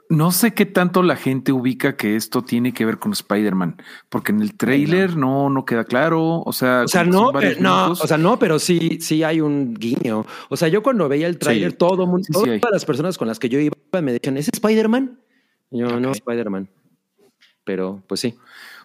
no 0.09 0.33
sé 0.33 0.52
qué 0.52 0.66
tanto 0.66 1.04
la 1.04 1.14
gente 1.14 1.52
ubica 1.52 1.96
que 1.96 2.16
esto 2.16 2.42
tiene 2.42 2.74
que 2.74 2.85
ver 2.85 2.98
con 2.98 3.12
Spider-Man, 3.12 3.80
porque 4.09 4.33
en 4.33 4.42
el 4.42 4.56
trailer 4.56 5.16
no, 5.16 5.48
no 5.48 5.64
queda 5.64 5.85
claro. 5.85 6.42
O 6.42 6.52
sea, 6.52 6.83
O 6.85 6.88
sea, 6.88 7.04
no, 7.04 7.30
pero, 7.33 7.61
no, 7.61 7.92
o 7.92 7.94
sea, 7.94 8.18
no, 8.18 8.37
pero 8.38 8.59
sí, 8.59 8.98
sí 9.00 9.22
hay 9.22 9.40
un 9.40 9.72
guiño. 9.74 10.26
O 10.48 10.56
sea, 10.56 10.66
yo 10.66 10.83
cuando 10.83 11.09
veía 11.09 11.28
el 11.28 11.38
tráiler, 11.38 11.70
Sí. 11.70 11.76
todo 11.78 12.06
mundo, 12.09 12.26
Sí, 12.26 12.33
sí 12.54 12.59
todas 12.61 12.72
las 12.72 12.85
personas 12.85 13.16
con 13.16 13.28
las 13.28 13.38
que 13.38 13.48
yo 13.48 13.61
iba 13.61 13.76
me 14.02 14.12
decían, 14.12 14.37
¿es 14.37 14.48
Spider-Man? 14.52 15.20
Yo, 15.70 16.00
no, 16.00 16.12
Spider-Man. 16.12 16.68
Pero, 17.64 18.02
pues 18.09 18.20
sí. 18.20 18.37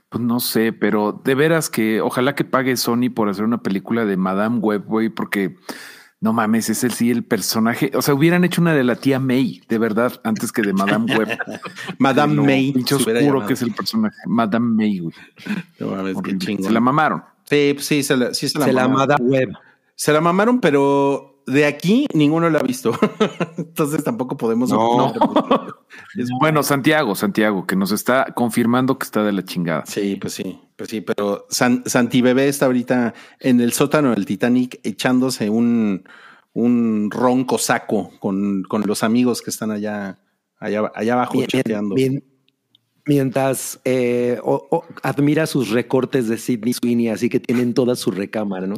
Pues 0.09 0.23
no 0.23 0.39
sé, 0.39 0.71
pero 0.71 1.19
de 1.23 1.35
veras 1.35 1.69
que 1.69 1.99
ojalá 2.01 2.35
que 2.35 2.45
pague 2.45 2.77
Sony 2.77 3.09
por 3.13 3.27
hacer 3.29 3.43
una 3.43 3.61
película 3.63 4.05
de 4.05 4.17
Madame 4.17 4.59
Web, 4.59 4.85
güey, 4.85 5.09
porque 5.09 5.55
No 6.21 6.31
mames, 6.33 6.69
es 6.69 6.83
el 6.83 6.91
sí 6.91 7.11
el 7.11 7.23
personaje. 7.23 7.91
O 7.93 8.01
sea, 8.01 8.13
hubieran 8.13 8.43
hecho 8.45 8.61
una 8.61 8.73
de 8.73 8.83
la 8.83 8.95
tía 8.95 9.19
May, 9.19 9.61
de 9.67 9.77
verdad, 9.77 10.21
antes 10.23 10.51
que 10.51 10.61
de 10.61 10.73
Madame 10.73 11.15
Web. 11.17 11.37
Madame 11.99 12.35
No, 12.35 12.43
May. 12.43 12.71
Pinche 12.71 12.95
oscuro 12.95 13.19
llamado. 13.19 13.47
que 13.47 13.53
es 13.53 13.61
el 13.61 13.73
personaje. 13.73 14.15
Madame 14.25 14.67
May, 14.67 14.99
güey. 14.99 15.15
No 15.79 15.87
mames, 15.87 16.17
qué. 16.23 16.57
Se 16.63 16.71
la 16.71 16.79
mamaron. 16.79 17.23
Sí, 17.43 17.71
pues 17.73 17.85
sí, 17.85 18.01
se 18.03 18.15
la, 18.17 18.33
sí 18.33 18.47
se 18.47 18.57
la 18.59 18.65
Se 18.65 18.73
la 18.73 18.87
mamaron. 18.87 19.07
Madame 19.07 19.29
Web. 19.29 19.49
Se 19.95 20.13
la 20.13 20.21
mamaron, 20.21 20.61
pero 20.61 21.34
de 21.47 21.65
aquí 21.65 22.07
ninguno 22.13 22.49
la 22.49 22.59
ha 22.59 22.63
visto. 22.63 22.91
Entonces 23.57 24.03
tampoco 24.03 24.37
podemos. 24.37 24.69
No. 24.69 25.13
Es- 26.17 26.29
Bueno, 26.39 26.61
Santiago, 26.63 27.15
Santiago, 27.15 27.65
que 27.65 27.75
nos 27.75 27.91
está 27.91 28.25
confirmando 28.35 28.97
que 28.97 29.05
está 29.05 29.23
de 29.23 29.31
la 29.31 29.43
chingada. 29.45 29.85
Sí, 29.85 30.17
pues 30.19 30.33
sí, 30.33 30.59
pues 30.75 30.89
sí, 30.89 31.01
pero 31.01 31.45
San, 31.49 31.83
Santi 31.85 32.21
Bebé 32.21 32.47
está 32.47 32.65
ahorita 32.65 33.13
en 33.39 33.61
el 33.61 33.71
sótano 33.73 34.11
del 34.11 34.25
Titanic 34.25 34.79
echándose 34.83 35.49
un, 35.49 36.03
un 36.53 37.09
ron 37.11 37.45
cosaco 37.45 38.11
con, 38.19 38.63
con 38.63 38.83
los 38.85 39.03
amigos 39.03 39.41
que 39.41 39.49
están 39.51 39.71
allá, 39.71 40.19
allá, 40.59 40.91
allá 40.95 41.13
abajo 41.13 41.35
Mien- 41.37 41.47
chateando. 41.47 41.95
mien- 41.95 42.23
mientras 43.05 43.79
eh, 43.85 44.39
o- 44.43 44.67
o 44.71 44.85
admira 45.03 45.45
sus 45.47 45.69
recortes 45.69 46.27
de 46.27 46.37
Sidney 46.37 46.73
Sweeney, 46.73 47.09
así 47.09 47.29
que 47.29 47.39
tienen 47.39 47.73
toda 47.73 47.95
su 47.95 48.11
recámara, 48.11 48.67
¿no? 48.67 48.75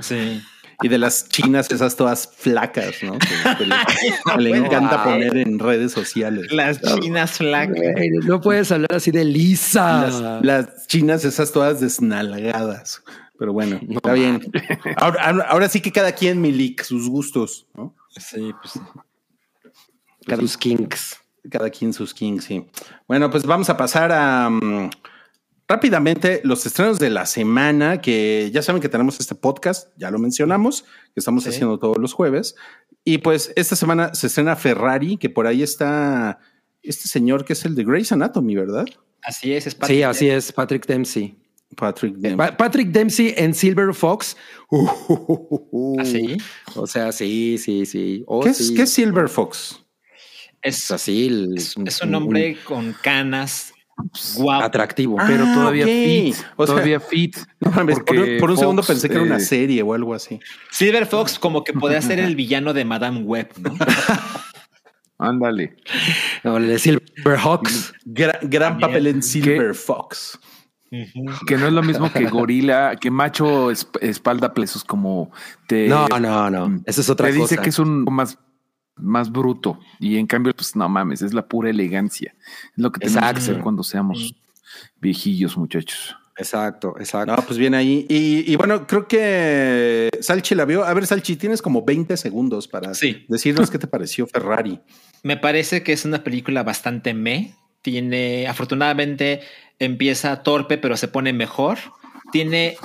Sí. 0.00 0.40
Y 0.82 0.88
de 0.88 0.98
las 0.98 1.28
chinas, 1.28 1.70
esas 1.70 1.96
todas 1.96 2.28
flacas, 2.28 3.02
¿no? 3.02 3.18
Que, 3.18 3.28
que 3.58 3.66
le, 3.66 3.74
que 4.34 4.40
le 4.40 4.56
encanta 4.56 5.04
poner 5.04 5.36
en 5.36 5.58
redes 5.58 5.92
sociales. 5.92 6.50
Las 6.52 6.80
chinas 6.80 7.32
flacas. 7.32 7.76
No 8.24 8.40
puedes 8.40 8.72
hablar 8.72 8.94
así 8.94 9.10
de 9.10 9.24
Lisa. 9.24 10.02
Las, 10.02 10.44
las 10.44 10.86
chinas, 10.86 11.24
esas 11.24 11.52
todas 11.52 11.80
desnalgadas. 11.80 13.02
Pero 13.40 13.54
bueno, 13.54 13.80
está 13.88 14.12
bien. 14.12 14.52
Ahora, 14.98 15.68
sí 15.70 15.80
que 15.80 15.90
cada 15.90 16.12
quien 16.12 16.42
milik 16.42 16.82
sus 16.82 17.08
gustos, 17.08 17.66
¿no? 17.74 17.94
Sí, 18.10 18.52
pues 18.60 18.74
sí. 18.74 18.80
Cada 20.26 20.42
sus 20.42 20.58
kinks. 20.58 21.16
Cada 21.50 21.70
quien 21.70 21.94
sus 21.94 22.12
kings, 22.12 22.44
sí. 22.44 22.66
Bueno, 23.08 23.30
pues 23.30 23.46
vamos 23.46 23.70
a 23.70 23.78
pasar 23.78 24.12
a 24.12 24.50
mm, 24.50 24.90
rápidamente 25.70 26.40
los 26.44 26.66
estrenos 26.66 26.98
de 26.98 27.08
la 27.10 27.24
semana, 27.26 28.00
que 28.00 28.50
ya 28.52 28.60
saben 28.62 28.82
que 28.82 28.88
tenemos 28.88 29.18
este 29.20 29.34
podcast, 29.34 29.88
ya 29.96 30.10
lo 30.10 30.18
mencionamos, 30.18 30.82
que 30.82 31.20
estamos 31.20 31.44
Sí. 31.44 31.50
haciendo 31.50 31.78
todos 31.78 31.96
los 31.98 32.12
jueves. 32.12 32.54
Y 33.04 33.18
pues 33.18 33.52
esta 33.56 33.76
semana 33.76 34.12
se 34.14 34.26
estrena 34.26 34.56
Ferrari, 34.56 35.16
que 35.16 35.30
por 35.30 35.46
ahí 35.46 35.62
está 35.62 36.38
este 36.82 37.08
señor 37.08 37.44
que 37.44 37.52
es 37.54 37.64
el 37.64 37.74
de 37.74 37.84
Grey's 37.84 38.10
Anatomy, 38.12 38.56
¿verdad? 38.56 38.84
Así 39.22 39.52
es, 39.52 39.66
es 39.66 39.74
parte 39.74 39.94
Sí, 39.94 40.02
así 40.02 40.28
es, 40.28 40.52
Patrick 40.52 40.86
Dempsey. 40.86 41.36
Patrick. 41.76 42.14
Eh, 42.16 42.18
Dempsey. 42.20 42.36
Pa- 42.36 42.56
Patrick 42.56 42.88
Dempsey 42.88 43.34
en 43.36 43.54
Silver 43.54 43.94
Fox. 43.94 44.36
¿Ah, 45.98 46.04
sí? 46.04 46.36
O 46.74 46.86
sea, 46.86 47.12
sí, 47.12 47.58
sí, 47.58 47.86
sí. 47.86 48.24
Oh, 48.26 48.40
¿Qué, 48.42 48.50
es, 48.50 48.56
sí. 48.68 48.74
qué 48.74 48.82
es 48.82 48.90
Silver 48.90 49.28
Fox? 49.28 49.80
Es, 50.62 50.78
Es 50.84 50.90
así. 50.90 51.26
el- 51.28 51.54
es, 51.56 51.74
es 51.84 52.02
un 52.02 52.14
hombre 52.14 52.56
con 52.64 52.92
canas, 53.02 53.69
atractivo. 54.62 55.16
Ah, 55.18 55.24
Pero 55.26 55.44
todavía 55.44 55.84
fit. 55.86 56.34
O 56.56 56.66
sea, 56.66 56.74
todavía 56.74 57.00
fit. 57.00 57.36
No 57.60 57.70
por, 57.72 58.04
Porque 58.04 58.36
por 58.40 58.50
un 58.50 58.56
segundo 58.58 58.82
pensé 58.82 59.08
que 59.08 59.14
era 59.14 59.22
una 59.24 59.40
serie 59.40 59.82
o 59.82 59.94
algo 59.94 60.14
así. 60.14 60.38
Silver 60.70 61.06
Fox 61.06 61.38
como 61.38 61.64
que 61.64 61.72
podría 61.72 62.00
ser 62.02 62.18
el 62.20 62.36
villano 62.36 62.72
de 62.72 62.84
Madame 62.84 63.20
Web, 63.20 63.50
¿no? 63.60 63.74
Ándale. 65.18 65.76
No, 66.44 66.58
Silver 66.78 67.38
Hawks. 67.38 67.92
Gran, 68.04 68.78
papel 68.78 69.06
en 69.06 69.22
Silver 69.22 69.74
Fox. 69.74 70.38
Que 71.46 71.56
no 71.56 71.66
es 71.66 71.72
lo 71.72 71.82
mismo 71.82 72.10
que 72.12 72.24
gorila, 72.30 72.96
que 72.96 73.10
macho 73.10 73.70
esp- 73.70 73.98
espalda 74.00 74.52
plesos 74.54 74.82
como 74.82 75.30
te. 75.68 75.86
No, 75.88 76.08
no, 76.08 76.50
no. 76.50 76.80
Esa 76.86 77.02
es 77.02 77.10
otra 77.10 77.28
te 77.28 77.34
cosa. 77.36 77.42
dice 77.54 77.62
que 77.62 77.68
es 77.68 77.78
un 77.78 78.04
más, 78.10 78.38
más 79.00 79.30
bruto. 79.32 79.78
Y 79.98 80.16
en 80.18 80.26
cambio, 80.26 80.52
pues 80.54 80.76
no 80.76 80.88
mames, 80.88 81.22
es 81.22 81.32
la 81.34 81.46
pura 81.46 81.70
elegancia. 81.70 82.34
Es 82.76 82.78
lo 82.82 82.90
que 82.92 83.00
tenemos 83.00 83.16
Exacto. 83.18 83.34
que 83.34 83.40
hacer 83.50 83.62
cuando 83.62 83.82
seamos 83.82 84.34
viejillos, 85.00 85.56
muchachos. 85.56 86.16
Exacto, 86.36 86.94
exacto. 86.98 87.36
No, 87.36 87.42
pues 87.42 87.58
bien 87.58 87.74
ahí. 87.74 88.06
Y, 88.08 88.50
y 88.50 88.56
bueno, 88.56 88.86
creo 88.86 89.06
que 89.06 90.08
Salchi 90.20 90.54
la 90.54 90.64
vio. 90.64 90.84
A 90.84 90.94
ver, 90.94 91.06
Salchi, 91.06 91.36
tienes 91.36 91.60
como 91.60 91.84
20 91.84 92.16
segundos 92.16 92.66
para 92.66 92.94
Sí. 92.94 93.26
decirnos 93.28 93.70
qué 93.70 93.78
te 93.78 93.86
pareció 93.86 94.26
Ferrari. 94.26 94.80
Me 95.22 95.36
parece 95.36 95.82
que 95.82 95.92
es 95.92 96.04
una 96.06 96.24
película 96.24 96.62
bastante 96.62 97.12
me. 97.12 97.54
Tiene, 97.82 98.46
afortunadamente, 98.48 99.40
empieza 99.78 100.42
torpe, 100.42 100.78
pero 100.78 100.96
se 100.96 101.08
pone 101.08 101.32
mejor. 101.34 101.78
Tiene 102.32 102.76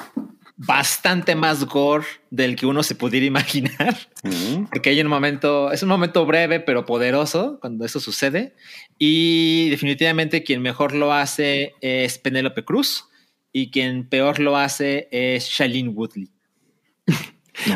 bastante 0.57 1.35
más 1.35 1.65
gore 1.65 2.05
del 2.29 2.55
que 2.55 2.65
uno 2.65 2.81
se 2.83 2.95
pudiera 2.95 3.25
imaginar. 3.25 3.95
Mm. 4.23 4.65
Porque 4.71 4.89
hay 4.91 5.01
un 5.01 5.07
momento, 5.07 5.71
es 5.71 5.83
un 5.83 5.89
momento 5.89 6.25
breve 6.25 6.59
pero 6.61 6.85
poderoso 6.85 7.57
cuando 7.59 7.85
eso 7.85 7.99
sucede. 7.99 8.55
Y 8.97 9.69
definitivamente 9.69 10.43
quien 10.43 10.61
mejor 10.61 10.93
lo 10.95 11.11
hace 11.13 11.73
es 11.81 12.17
Penélope 12.17 12.63
Cruz 12.63 13.05
y 13.51 13.69
quien 13.71 14.07
peor 14.07 14.39
lo 14.39 14.57
hace 14.57 15.07
es 15.11 15.45
Shailene 15.49 15.89
Woodley. 15.89 16.29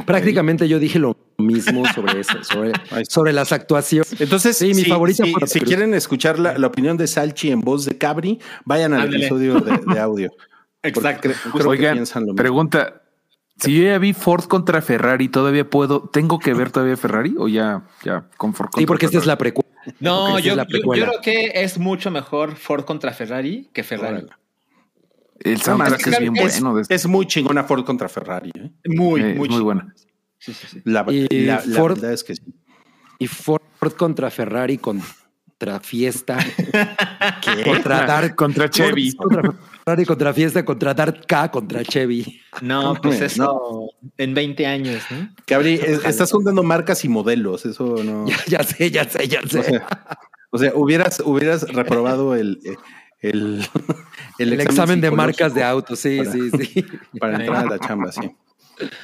Prácticamente 0.05 0.67
yo 0.67 0.77
dije 0.77 0.99
lo 0.99 1.17
mismo 1.37 1.83
sobre 1.93 2.19
eso, 2.19 2.33
sobre, 2.43 2.73
sobre 3.07 3.31
las 3.33 3.51
actuaciones. 3.53 4.19
Entonces, 4.19 4.57
Sí, 4.57 4.67
mi 4.73 4.83
si, 4.83 4.89
favorita 4.89 5.23
si- 5.23 5.31
fue- 5.31 5.47
si 5.47 5.61
quieren 5.61 5.93
escuchar 5.93 6.37
la, 6.37 6.57
la 6.57 6.67
opinión 6.67 6.97
de 6.97 7.07
Salchi 7.07 7.49
en 7.51 7.61
voz 7.61 7.85
de 7.85 7.97
Cabri, 7.97 8.39
vayan 8.65 8.93
al 8.93 9.01
Ándale. 9.03 9.17
episodio 9.25 9.59
de, 9.61 9.79
de 9.93 9.99
audio. 9.99 10.31
Que 10.81 10.93
Oigan, 11.65 11.93
piensan 11.95 12.21
lo 12.23 12.27
mismo. 12.27 12.35
pregunta. 12.37 13.01
Si 13.57 13.75
yo 13.77 13.83
ya 13.83 13.97
vi 13.97 14.13
Ford 14.13 14.45
contra 14.45 14.81
Ferrari, 14.81 15.27
¿todavía 15.27 15.69
puedo? 15.69 16.03
¿Tengo 16.07 16.39
que 16.39 16.53
ver 16.53 16.71
todavía 16.71 16.95
Ferrari 16.95 17.35
o 17.37 17.49
ya, 17.49 17.83
ya 18.03 18.25
con 18.37 18.53
Ford 18.53 18.67
contra 18.67 18.79
Sí, 18.81 18.85
porque 18.85 19.05
esta 19.07 19.17
es 19.17 19.25
la 19.25 19.37
precuela. 19.37 19.67
No, 19.99 20.39
yo, 20.39 20.51
es 20.51 20.57
la 20.57 20.63
yo- 20.63 20.69
yo 20.69 20.71
precuela. 20.71 21.05
creo 21.07 21.21
que 21.21 21.51
es 21.55 21.77
mucho 21.77 22.09
mejor 22.09 22.55
Ford 22.55 22.85
contra 22.85 23.11
Ferrari 23.11 23.69
que 23.73 23.83
Ferrari. 23.83 24.15
Órale. 24.23 24.29
El 25.39 25.61
soundtrack 25.61 26.07
es 26.07 26.19
bien 26.19 26.37
es, 26.37 26.61
bueno. 26.61 26.75
de 26.75 26.81
este- 26.83 26.95
es 26.95 27.05
muy 27.07 27.25
chingona 27.25 27.63
Ford 27.65 27.83
contra 27.83 28.07
Ferrari. 28.07 28.51
¿eh? 28.55 28.71
Muy, 28.85 29.21
eh, 29.21 29.33
muy, 29.35 29.49
muy 29.49 29.61
buena. 29.61 29.93
Sí, 30.37 30.53
sí, 30.53 30.67
sí. 30.69 30.81
La, 30.85 31.05
Y 31.09 31.27
la- 31.45 31.61
la 31.65 31.79
Ford- 31.79 31.95
verdad 31.95 32.13
es 32.13 32.23
que 32.23 32.35
sí. 32.35 32.43
Y 33.19 33.27
Ford 33.27 33.61
contra 33.97 34.29
Ferrari 34.29 34.77
contra 34.77 35.79
Fiesta. 35.81 36.37
Contra 37.65 38.05
Dark. 38.05 38.35
Contra 38.35 38.69
Chevy. 38.69 39.11
Ford 39.11 39.27
contra 39.29 39.53
Ferrari 39.89 40.05
contra 40.05 40.33
Fiesta, 40.35 40.63
contra 40.63 40.93
Dark 40.93 41.25
K, 41.25 41.49
contra 41.49 41.83
Chevy. 41.83 42.39
No, 42.61 42.93
pues 43.01 43.19
No. 43.19 43.25
eso 43.25 43.89
en 44.17 44.33
20 44.35 44.67
años, 44.67 45.01
¿no? 45.09 45.29
Cabri, 45.47 45.73
es- 45.75 46.05
estás 46.05 46.31
juntando 46.31 46.61
marcas 46.61 47.03
y 47.05 47.09
modelos. 47.09 47.65
Eso 47.65 47.95
no. 48.03 48.25
Ya, 48.47 48.59
ya 48.59 48.63
sé, 48.63 48.91
ya 48.91 49.03
sé, 49.09 49.27
ya 49.27 49.39
O 49.43 49.47
sé. 49.47 49.63
sea, 49.63 49.87
o 50.51 50.57
sea, 50.59 50.71
hubieras, 50.75 51.21
hubieras 51.25 51.63
reprobado 51.73 52.35
el, 52.35 52.59
el, 53.21 53.65
El, 54.37 54.61
examen 54.61 55.01
de 55.01 55.09
marcas 55.09 55.55
de 55.55 55.63
autos, 55.63 55.99
sí, 55.99 56.17
para- 56.19 56.31
sí, 56.31 56.51
sí. 56.51 56.85
Para 57.19 57.37
entrar 57.39 57.65
a 57.65 57.69
la 57.69 57.79
chamba, 57.79 58.11
sí. 58.11 58.29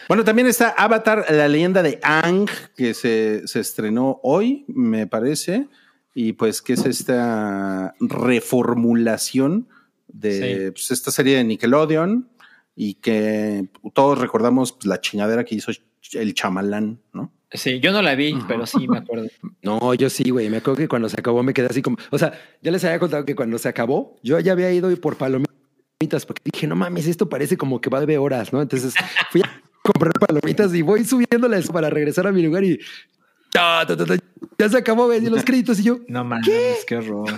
Bueno, 0.07 0.23
también 0.23 0.47
está 0.47 0.69
Avatar, 0.69 1.25
la 1.29 1.47
leyenda 1.47 1.81
de 1.81 1.99
Ang, 2.03 2.47
que 2.77 2.93
se, 2.93 3.41
se 3.47 3.59
estrenó 3.59 4.19
hoy, 4.23 4.63
me 4.67 5.05
parece, 5.07 5.67
y 6.13 6.33
pues 6.33 6.61
que 6.61 6.73
es 6.73 6.85
esta 6.85 7.93
reformulación 7.99 9.67
de 10.15 10.65
Sí. 10.67 10.71
pues, 10.71 10.91
esta 10.91 11.11
serie 11.11 11.37
de 11.37 11.43
Nickelodeon 11.43 12.29
y 12.75 12.95
que 12.95 13.69
todos 13.93 14.17
recordamos 14.19 14.73
pues, 14.73 14.85
la 14.85 14.99
chingadera 14.99 15.43
que 15.43 15.55
hizo 15.55 15.71
el 16.13 16.33
chamalán, 16.33 16.99
¿no? 17.13 17.31
Sí, 17.51 17.79
yo 17.79 17.91
no 17.91 18.01
la 18.01 18.15
vi, 18.15 18.35
pero 18.47 18.65
sí 18.65 18.87
me 18.87 18.97
acuerdo. 18.97 19.27
No, 19.61 19.93
yo 19.93 20.09
sí, 20.09 20.29
güey. 20.29 20.49
Me 20.49 20.57
acuerdo 20.57 20.77
que 20.77 20.87
cuando 20.87 21.09
se 21.09 21.19
acabó 21.19 21.41
me 21.41 21.53
quedé 21.53 21.67
así 21.67 21.81
como. 21.81 21.97
O 22.11 22.17
sea, 22.19 22.33
ya 22.61 22.71
les 22.71 22.83
había 22.83 22.99
contado 22.99 23.25
que 23.25 23.35
cuando 23.35 23.57
se 23.57 23.67
acabó, 23.67 24.17
yo 24.21 24.39
ya 24.39 24.51
había 24.51 24.71
ido 24.71 24.95
por 24.97 25.17
palomitas 25.17 26.25
porque 26.27 26.41
dije, 26.53 26.67
no 26.67 26.75
mames, 26.75 27.07
esto 27.07 27.29
parece 27.29 27.57
como 27.57 27.81
que 27.81 27.89
va 27.89 28.05
de 28.05 28.17
horas, 28.17 28.53
¿no? 28.53 28.61
Entonces 28.61 28.93
fui 29.31 29.41
a 29.41 29.61
comprar 29.83 30.13
palomitas 30.13 30.73
y 30.75 30.81
voy 30.81 31.03
subiéndolas 31.03 31.67
para 31.69 31.89
regresar 31.89 32.27
a 32.27 32.31
mi 32.31 32.43
lugar 32.43 32.63
y. 32.63 32.79
ta, 33.51 33.85
ta, 33.87 33.97
ta, 33.97 34.05
ta, 34.05 34.15
ya 34.59 34.69
se 34.69 34.77
acabó, 34.77 35.05
güey, 35.05 35.25
y 35.25 35.29
los 35.29 35.43
créditos 35.45 35.79
y 35.79 35.83
yo. 35.83 35.99
No 36.07 36.23
mames, 36.23 36.85
qué, 36.85 36.97
horror. 36.97 37.31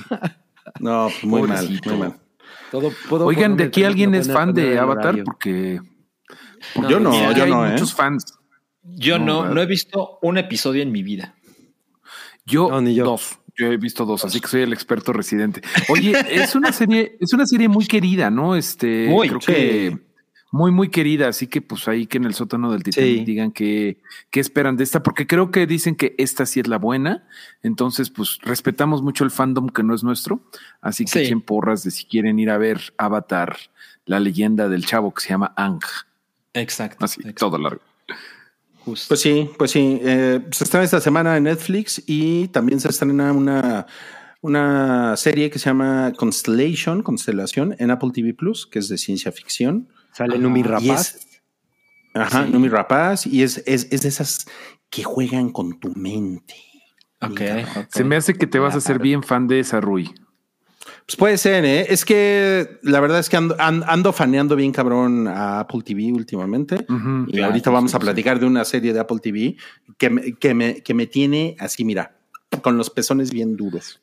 No, 0.79 1.09
pues, 1.09 1.23
muy 1.23 1.43
mal, 1.43 1.79
muy 1.85 1.97
mal. 1.97 2.19
Todo, 2.71 2.91
Oigan, 3.25 3.55
¿de 3.55 3.65
aquí 3.65 3.83
alguien 3.83 4.11
no 4.11 4.17
es 4.17 4.31
fan 4.31 4.53
de 4.53 4.77
Avatar? 4.77 5.05
horario. 5.07 5.23
Porque 5.23 5.79
yo 6.89 6.99
no, 6.99 7.11
mira, 7.11 7.31
yo 7.31 7.43
hay 7.45 7.49
no, 7.51 7.65
¿eh? 7.65 7.71
muchos 7.71 7.93
fans. 7.93 8.25
Yo 8.83 9.19
No, 9.19 9.45
no, 9.45 9.53
no 9.53 9.61
he 9.61 9.65
visto 9.65 10.17
un 10.21 10.37
episodio 10.37 10.81
en 10.83 10.91
mi 10.91 11.03
vida. 11.03 11.35
Yo, 12.45 12.69
No, 12.69 12.81
ni 12.81 12.95
yo. 12.95 13.05
dos. 13.05 13.39
Yo 13.59 13.71
he 13.71 13.77
visto 13.77 14.05
dos, 14.05 14.23
así 14.23 14.39
que 14.39 14.47
soy 14.47 14.61
el 14.61 14.71
experto 14.71 15.11
residente. 15.13 15.61
Oye, 15.89 16.13
es 16.29 16.53
una 16.53 16.71
serie, 16.71 17.17
es 17.19 17.33
una 17.33 17.45
serie 17.47 17.67
muy 17.67 17.87
querida, 17.87 18.29
¿no? 18.29 18.55
Este, 18.55 19.07
Muy, 19.09 19.27
creo 19.29 19.41
sí. 19.41 19.51
que 19.51 19.97
muy, 20.51 20.71
muy 20.71 20.89
querida. 20.89 21.27
Así 21.27 21.47
que, 21.47 21.61
pues 21.61 21.87
ahí 21.87 22.05
que 22.07 22.17
en 22.17 22.25
el 22.25 22.33
sótano 22.33 22.71
del 22.71 22.83
Titanic 22.83 23.19
Sí. 23.19 23.25
digan 23.25 23.51
que, 23.51 23.99
qué 24.29 24.39
esperan 24.39 24.77
de 24.77 24.83
esta, 24.83 25.03
porque 25.03 25.27
creo 25.27 25.51
que 25.51 25.67
dicen 25.67 25.95
que 25.95 26.15
esta 26.17 26.45
sí 26.45 26.59
es 26.59 26.67
la 26.67 26.77
buena. 26.77 27.27
Entonces, 27.63 28.09
pues 28.09 28.39
respetamos 28.43 29.01
mucho 29.01 29.23
el 29.23 29.31
fandom 29.31 29.69
que 29.69 29.83
no 29.83 29.93
es 29.93 30.03
nuestro. 30.03 30.41
Así 30.81 31.05
que 31.05 31.11
Sí. 31.11 31.19
echen 31.19 31.41
porras 31.41 31.83
de 31.83 31.91
si 31.91 32.05
quieren 32.05 32.39
ir 32.39 32.49
a 32.49 32.57
ver 32.57 32.93
Avatar, 32.97 33.57
la 34.05 34.19
leyenda 34.19 34.69
del 34.69 34.85
chavo 34.85 35.13
que 35.13 35.21
se 35.21 35.29
llama 35.29 35.53
Ang. 35.57 35.81
Exacto. 36.53 37.03
Así, 37.05 37.19
exacto. 37.21 37.45
todo 37.49 37.57
largo. 37.57 37.81
Justo. 38.85 39.09
Pues 39.09 39.19
sí, 39.19 39.49
pues 39.57 39.71
sí. 39.71 39.99
Eh, 40.01 40.39
se 40.51 40.63
estrena 40.63 40.85
esta 40.85 41.01
semana 41.01 41.35
en 41.35 41.43
Netflix 41.43 42.01
y 42.07 42.47
también 42.47 42.79
se 42.79 42.87
estrena 42.87 43.33
una, 43.33 43.85
una 44.39 45.17
serie 45.17 45.49
que 45.49 45.59
se 45.59 45.65
llama 45.65 46.13
Constellation, 46.15 47.03
Constelación, 47.03 47.75
en 47.79 47.91
Apple 47.91 48.11
TV 48.13 48.33
Plus, 48.33 48.65
que 48.65 48.79
es 48.79 48.87
de 48.87 48.97
ciencia 48.97 49.33
ficción. 49.33 49.89
Sale 50.17 50.37
Numi 50.39 50.63
Rapaz. 50.63 51.15
es- 51.15 51.27
Ajá, 52.13 52.45
Sí. 52.45 52.51
Numi 52.51 52.67
Rapaz, 52.69 53.27
y 53.27 53.43
es, 53.43 53.61
es, 53.67 53.87
es 53.91 54.01
de 54.01 54.09
esas 54.09 54.47
que 54.89 55.03
juegan 55.03 55.49
con 55.51 55.79
tu 55.79 55.93
mente. 55.95 56.55
Ok, 57.21 57.41
ok. 57.77 57.85
Se 57.89 58.03
me 58.03 58.15
hace 58.15 58.33
que 58.33 58.47
te 58.47 58.57
vas 58.59 58.73
a 58.73 58.79
hacer 58.79 58.97
bien 58.99 59.21
fan 59.21 59.47
de 59.47 59.59
esa 59.59 59.79
Rui. 59.81 60.11
Pues 61.05 61.15
puede 61.15 61.37
ser, 61.37 61.63
¿eh? 61.65 61.85
Es 61.89 62.03
que 62.05 62.79
la 62.81 62.99
verdad 62.99 63.19
es 63.19 63.29
que 63.29 63.37
ando, 63.37 63.55
an- 63.59 63.83
ando 63.87 64.11
faneando 64.13 64.55
bien 64.55 64.71
cabrón 64.71 65.27
a 65.27 65.59
Apple 65.59 65.81
TV 65.83 66.11
últimamente. 66.11 66.85
Y 67.27 67.31
Claro, 67.33 67.45
ahorita 67.47 67.69
vamos 67.69 67.91
sí, 67.91 67.97
a 67.97 67.99
platicar 67.99 68.39
de 68.39 68.45
una 68.45 68.65
serie 68.65 68.93
de 68.93 68.99
Apple 68.99 69.19
TV 69.21 69.55
que 69.97 70.09
me, 70.09 70.33
que 70.35 70.53
me, 70.53 70.81
que 70.81 70.93
me 70.93 71.07
tiene 71.07 71.55
así, 71.59 71.85
mira, 71.85 72.17
con 72.61 72.77
los 72.77 72.89
pezones 72.89 73.31
bien 73.31 73.55
duros. 73.55 73.99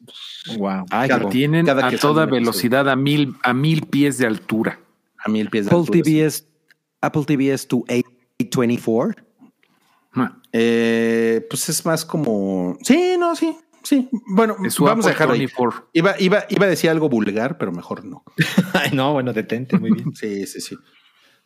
Wow. 0.57 0.87
Ay, 0.91 1.09
Cada- 1.09 1.29
Tienen 1.29 1.67
cada 1.67 1.87
a 1.87 1.91
que 1.91 1.99
toda 1.99 2.27
velocidad 2.27 2.89
a 2.89 2.97
mil, 2.97 3.35
a 3.43 3.53
mil 3.55 3.83
pies 3.87 4.19
de 4.19 4.27
altura. 4.27 4.79
A 5.25 5.29
mí 5.31 5.41
el 5.41 5.51
pie 5.51 5.63
de 5.63 5.69
Apple 5.69 5.79
altura, 5.81 5.97
sí. 5.99 6.03
TV 6.03 6.25
es 6.27 6.49
Apple 7.01 7.25
TV 7.25 7.53
es 7.53 7.67
tu 7.69 7.85
A24. 7.87 9.15
Ah, 10.15 10.41
Eh, 10.53 11.47
pues 11.51 11.69
es 11.69 11.85
más 11.85 12.05
como. 12.05 12.77
Sí, 12.83 13.17
no, 13.19 13.35
sí, 13.35 13.57
sí. 13.83 14.09
Bueno, 14.29 14.57
vamos 14.81 15.07
a 15.07 15.09
dejarlo 15.11 15.35
ahí. 15.35 15.41
24. 15.41 15.89
Iba, 15.93 16.15
iba, 16.21 16.45
iba 16.49 16.67
a 16.67 16.69
decir 16.69 16.89
algo 16.91 17.09
vulgar, 17.09 17.59
pero 17.59 17.73
mejor 17.73 18.05
no. 18.05 18.23
Ay, 18.75 18.91
no, 18.93 19.13
bueno, 19.13 19.33
detente, 19.33 19.79
muy 19.79 19.91
bien. 19.91 20.13
Sí, 20.15 20.47
sí, 20.47 20.61
sí. 20.61 20.77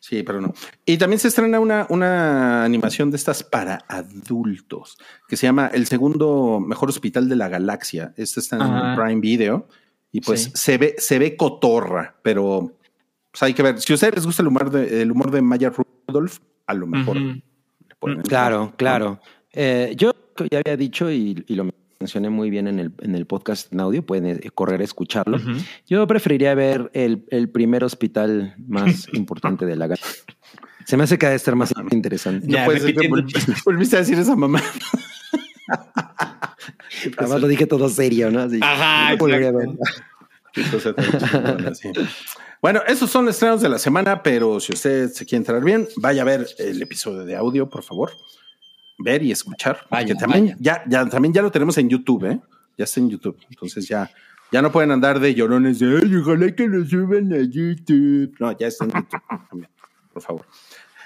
Sí, 0.00 0.22
pero 0.22 0.40
no. 0.40 0.54
Y 0.84 0.96
también 0.96 1.18
se 1.18 1.26
estrena 1.26 1.58
una, 1.58 1.84
una 1.88 2.62
animación 2.62 3.10
de 3.10 3.16
estas 3.16 3.42
para 3.42 3.84
adultos 3.88 4.96
que 5.26 5.36
se 5.36 5.46
llama 5.48 5.70
El 5.74 5.88
segundo 5.88 6.60
mejor 6.60 6.88
hospital 6.88 7.28
de 7.28 7.34
la 7.34 7.48
galaxia. 7.48 8.14
Este 8.16 8.38
está 8.38 8.56
en 8.56 8.62
Ajá. 8.62 8.94
Prime 8.94 9.20
Video 9.20 9.66
y 10.12 10.20
pues 10.20 10.44
Sí. 10.44 10.50
se 10.54 10.78
ve, 10.78 10.94
se 10.98 11.18
ve 11.18 11.36
cotorra, 11.36 12.14
pero 12.22 12.77
pues, 13.38 13.42
hay 13.48 13.54
que 13.54 13.62
ver. 13.62 13.80
Si 13.80 13.92
a 13.92 13.94
ustedes 13.94 14.14
les 14.16 14.26
gusta 14.26 14.42
el 14.42 14.48
humor 14.48 14.70
de, 14.70 15.02
el 15.02 15.10
humor 15.10 15.30
de 15.30 15.42
Maya 15.42 15.70
Rudolph, 16.06 16.38
a 16.66 16.74
lo 16.74 16.86
mejor 16.86 17.16
le 17.16 17.42
entrar. 18.00 18.22
Claro, 18.24 18.72
claro. 18.76 19.20
Eh, 19.52 19.94
yo 19.96 20.12
ya 20.50 20.58
había 20.58 20.76
dicho 20.76 21.10
y, 21.10 21.44
y 21.48 21.54
lo 21.54 21.68
mencioné 22.00 22.30
muy 22.30 22.48
bien 22.50 22.68
en 22.68 22.78
el, 22.78 22.92
en 23.00 23.14
el 23.16 23.26
podcast 23.26 23.72
en 23.72 23.80
audio, 23.80 24.04
pueden 24.06 24.26
eh, 24.26 24.50
correr 24.54 24.80
a 24.80 24.84
escucharlo. 24.84 25.38
Yo 25.86 26.06
preferiría 26.06 26.54
ver 26.54 26.90
el, 26.94 27.24
el 27.30 27.48
primer 27.48 27.82
hospital 27.82 28.54
más 28.68 29.08
importante 29.14 29.66
de 29.66 29.74
la 29.76 29.86
galaxia. 29.88 30.22
Se 30.84 30.96
me 30.96 31.02
hace 31.04 31.18
que 31.18 31.26
ha 31.26 31.30
de 31.30 31.36
estar 31.36 31.54
más 31.56 31.72
interesante. 31.90 32.46
Ya, 32.48 32.60
No 32.60 32.64
puede 32.66 32.80
ser 32.80 32.94
que 32.94 33.08
repitiendo 33.08 33.18
el 33.18 33.56
vol- 33.56 33.62
volviste 33.64 33.96
a 33.96 33.98
decir 34.00 34.18
esa 34.18 34.36
mamá. 34.36 34.62
Además 37.16 37.40
lo 37.40 37.48
dije 37.48 37.66
todo 37.66 37.88
serio, 37.88 38.30
¿no? 38.30 38.40
Así, 38.40 38.58
Ajá, 38.62 39.10
no 39.12 39.18
volvería 39.18 39.48
a 39.48 39.50
exacto. 39.50 39.72
ver. 39.72 39.88
Qué 40.52 40.62
cosa 40.70 40.92
tan 40.94 41.04
chingona, 41.18 41.74
sí. 41.74 41.88
Bueno, 42.60 42.80
esos 42.88 43.08
son 43.08 43.26
los 43.26 43.36
estrenos 43.36 43.60
de 43.60 43.68
la 43.68 43.78
semana, 43.78 44.20
pero 44.22 44.58
si 44.58 44.72
usted 44.72 45.10
se 45.10 45.24
quiere 45.24 45.38
entrar 45.38 45.62
bien, 45.62 45.86
vaya 45.96 46.22
a 46.22 46.24
ver 46.24 46.46
el 46.58 46.82
episodio 46.82 47.24
de 47.24 47.36
audio, 47.36 47.68
por 47.68 47.84
favor. 47.84 48.10
Ver 48.98 49.22
y 49.22 49.30
escuchar. 49.30 49.86
Vaya, 49.88 50.16
también 50.16 50.46
vaya. 50.46 50.56
ya, 50.58 50.82
ya, 50.88 51.08
también 51.08 51.32
ya 51.32 51.42
lo 51.42 51.52
tenemos 51.52 51.78
en 51.78 51.88
YouTube, 51.88 52.24
¿eh? 52.24 52.40
Ya 52.76 52.84
está 52.84 52.98
en 52.98 53.10
YouTube. 53.10 53.38
Entonces 53.48 53.86
ya, 53.86 54.10
ya 54.50 54.60
no 54.60 54.72
pueden 54.72 54.90
andar 54.90 55.20
de 55.20 55.34
llorones 55.34 55.78
de 55.78 56.00
Ay, 56.02 56.16
ojalá 56.16 56.52
que 56.52 56.66
lo 56.66 56.84
suban 56.84 57.32
a 57.32 57.42
YouTube. 57.42 58.34
No, 58.40 58.56
ya 58.58 58.66
está 58.66 58.86
en 58.86 58.90
YouTube 58.90 59.22
también, 59.50 59.70
por 60.12 60.22
favor. 60.22 60.46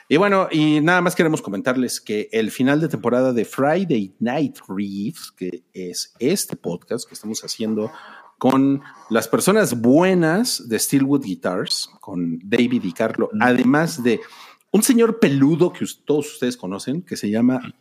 Y 0.08 0.16
bueno, 0.16 0.48
y 0.50 0.80
nada 0.80 1.02
más 1.02 1.14
queremos 1.14 1.42
comentarles 1.42 2.00
que 2.00 2.28
el 2.32 2.50
final 2.50 2.80
de 2.80 2.88
temporada 2.88 3.32
de 3.32 3.44
Friday 3.44 4.14
Night 4.20 4.58
Reeves, 4.68 5.30
que 5.30 5.64
es 5.72 6.14
este 6.18 6.56
podcast 6.56 7.06
que 7.06 7.14
estamos 7.14 7.42
haciendo 7.44 7.90
con 8.42 8.82
las 9.08 9.28
personas 9.28 9.80
buenas 9.80 10.68
de 10.68 10.76
Steelwood 10.76 11.22
Guitars, 11.22 11.88
con 12.00 12.40
David 12.42 12.82
y 12.82 12.92
Carlo, 12.92 13.30
además 13.38 14.02
de 14.02 14.18
un 14.72 14.82
señor 14.82 15.20
peludo 15.20 15.72
que 15.72 15.86
todos 16.04 16.32
ustedes 16.32 16.56
conocen, 16.56 17.02
que 17.02 17.16
se 17.16 17.30
llama 17.30 17.72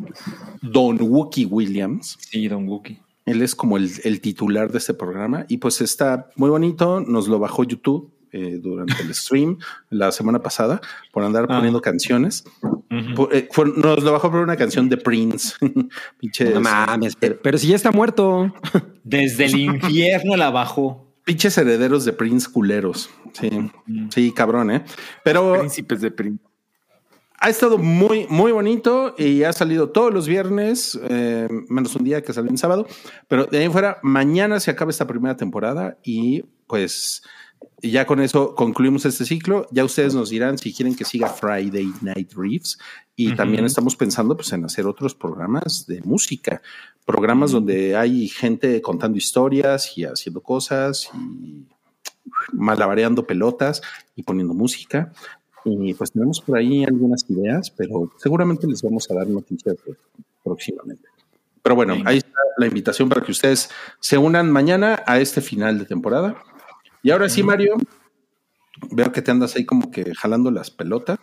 Don 0.62 1.02
Wookie 1.02 1.46
Williams. 1.46 2.16
Sí, 2.20 2.48
Don 2.48 2.70
Wookie. 2.70 3.00
Él 3.26 3.42
es 3.42 3.56
como 3.56 3.76
el, 3.76 3.90
el 4.04 4.22
titular 4.22 4.72
de 4.72 4.78
este 4.78 4.94
programa 4.94 5.48
y 5.50 5.58
pues 5.58 5.82
está 5.82 6.30
muy 6.36 6.52
bonito. 6.52 7.00
Nos 7.00 7.28
lo 7.28 7.40
bajó 7.40 7.64
YouTube 7.64 8.12
eh, 8.32 8.60
durante 8.62 9.02
el 9.02 9.14
stream 9.14 9.58
la 9.90 10.12
semana 10.12 10.42
pasada 10.42 10.80
por 11.12 11.24
andar 11.24 11.46
Ah. 11.50 11.56
poniendo 11.58 11.82
canciones. 11.82 12.44
Por- 13.16 13.34
eh, 13.36 13.48
fue- 13.52 13.72
nos 13.76 14.04
lo 14.04 14.12
bajó 14.12 14.30
por 14.32 14.42
una 14.42 14.56
canción 14.58 14.90
de 14.90 14.98
Prince. 14.98 15.54
Pinches, 16.20 16.54
No 16.54 16.62
mames, 16.62 17.16
pero, 17.16 17.38
pero 17.42 17.58
si 17.58 17.68
ya 17.68 17.76
está 17.76 17.92
muerto. 17.92 18.54
Desde 19.04 19.46
el 19.46 19.60
infierno 19.60 20.36
la 20.38 20.50
bajó. 20.50 21.08
pinches 21.24 21.58
herederos 21.58 22.04
de 22.06 22.14
Prince 22.14 22.50
culeros. 22.52 23.10
Sí, 23.34 23.50
sí, 24.10 24.32
cabrón, 24.34 24.72
¿eh? 24.72 24.84
Pero 25.24 25.54
Príncipes 25.60 26.02
de 26.02 26.12
Príncipe. 26.12 26.44
ha 27.40 27.50
estado 27.50 27.78
muy, 27.78 28.26
muy 28.30 28.52
bonito 28.52 29.16
y 29.18 29.44
ha 29.44 29.54
salido 29.54 29.90
todos 29.90 30.14
los 30.14 30.28
viernes, 30.28 31.00
eh, 31.10 31.48
menos 31.70 31.96
un 31.96 32.04
día 32.04 32.22
que 32.24 32.34
salió 32.34 32.50
en 32.52 32.58
sábado. 32.58 32.88
Pero 33.28 33.46
de 33.46 33.60
ahí 33.60 33.70
fuera, 33.70 34.00
mañana 34.04 34.60
se 34.60 34.72
acaba 34.72 34.92
esta 34.92 35.08
primera 35.08 35.38
temporada 35.38 35.98
y 36.04 36.44
pues 36.68 37.24
ya 37.82 38.06
con 38.06 38.22
eso 38.22 38.56
concluimos 38.56 39.06
este 39.06 39.26
ciclo. 39.26 39.68
Ya 39.72 39.84
ustedes 39.84 40.14
nos 40.14 40.30
dirán 40.30 40.58
si 40.58 40.74
quieren 40.74 40.96
que 40.96 41.06
siga 41.06 41.30
Friday 41.30 41.92
Night 42.02 42.34
Reeves. 42.36 42.78
Y 43.16 43.36
también 43.36 43.66
estamos 43.66 43.96
pensando 43.96 44.36
pues, 44.36 44.52
en 44.54 44.66
hacer 44.66 44.86
otros 44.86 45.14
programas 45.14 45.86
de 45.88 46.02
música, 46.02 46.62
programas 47.06 47.52
donde 47.52 47.96
hay 47.96 48.28
gente 48.28 48.82
contando 48.82 49.18
historias 49.18 49.98
y 49.98 50.06
haciendo 50.06 50.42
cosas 50.42 51.10
y 51.14 51.68
malabareando 52.54 53.26
pelotas 53.26 53.82
y 54.16 54.24
poniendo 54.24 54.54
música. 54.54 55.12
Y 55.64 55.94
pues 55.94 56.12
tenemos 56.12 56.42
por 56.42 56.58
ahí 56.58 56.84
algunas 56.84 57.26
ideas, 57.30 57.70
pero 57.70 58.12
seguramente 58.18 58.68
les 58.68 58.82
vamos 58.82 59.10
a 59.12 59.16
dar 59.16 59.28
noticias 59.28 59.76
próximamente. 60.44 61.08
Pero 61.62 61.76
bueno, 61.76 61.96
ahí 62.06 62.18
está 62.18 62.40
la 62.58 62.66
invitación 62.66 63.08
para 63.08 63.22
que 63.22 63.32
ustedes 63.32 63.70
se 64.00 64.18
unan 64.18 64.52
mañana 64.52 65.04
a 65.06 65.20
este 65.20 65.42
final 65.42 65.78
de 65.78 65.86
temporada. 65.86 66.36
Y 67.04 67.12
ahora 67.12 67.30
sí, 67.30 67.44
Mario, 67.44 67.78
veo 68.92 69.12
que 69.12 69.22
te 69.22 69.32
andas 69.32 69.56
ahí 69.56 69.66
como 69.66 69.92
que 69.92 70.14
jalando 70.16 70.52
las 70.52 70.70
pelotas, 70.72 71.20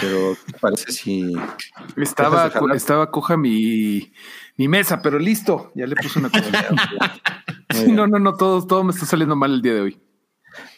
pero 0.00 0.36
¿qué 0.46 0.52
parece 0.60 0.92
si 0.92 1.32
Estaba, 1.96 2.50
estaba 2.74 3.10
coja 3.10 3.36
mi, 3.36 4.12
mi 4.56 4.68
mesa, 4.68 5.00
pero 5.02 5.18
listo. 5.18 5.72
Ya 5.74 5.86
le 5.86 5.96
puse 5.96 6.18
una 6.18 6.30
cosa. 6.30 7.20
Sí, 7.70 7.90
no, 7.92 8.06
no, 8.06 8.18
no, 8.18 8.34
todo, 8.36 8.66
todo 8.66 8.84
me 8.84 8.92
está 8.92 9.06
saliendo 9.06 9.34
mal 9.36 9.52
el 9.52 9.62
día 9.62 9.74
de 9.74 9.80
hoy. 9.80 10.00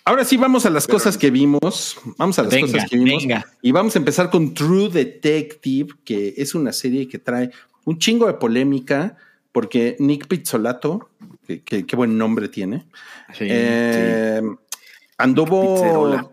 Ahora 0.04 0.24
sí, 0.24 0.36
vamos 0.36 0.66
a 0.66 0.70
las 0.70 0.86
cosas 0.86 1.18
que 1.18 1.30
vimos. 1.30 1.98
Vamos 2.18 2.38
a 2.38 2.42
las 2.44 2.52
Venga, 2.52 2.72
cosas 2.72 2.90
que 2.90 2.96
vimos. 2.98 3.22
venga. 3.22 3.44
Y 3.62 3.72
vamos 3.72 3.96
a 3.96 3.98
empezar 3.98 4.30
con 4.30 4.54
True 4.54 4.90
Detective, 4.90 5.94
que 6.04 6.34
es 6.36 6.54
una 6.54 6.72
serie 6.72 7.08
que 7.08 7.18
trae 7.18 7.50
un 7.84 7.98
chingo 7.98 8.26
de 8.26 8.34
polémica, 8.34 9.16
porque 9.50 9.96
Nick 9.98 10.28
Pizzolato, 10.28 11.10
qué 11.46 11.96
buen 11.96 12.16
nombre 12.16 12.48
tiene, 12.48 12.86
Sí, 13.32 13.46
eh, 13.48 14.42
anduvo, 15.18 15.74
Pizzerola. 15.74 16.30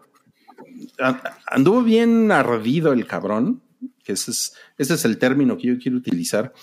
anduvo 1.47 1.83
bien 1.83 2.31
ardido 2.31 2.93
el 2.93 3.05
cabrón, 3.07 3.61
que 4.03 4.13
ese 4.13 4.31
es, 4.31 4.53
ese 4.77 4.93
es 4.95 5.05
el 5.05 5.17
término 5.17 5.57
que 5.57 5.67
yo 5.67 5.77
quiero 5.79 5.97
utilizar, 5.97 6.53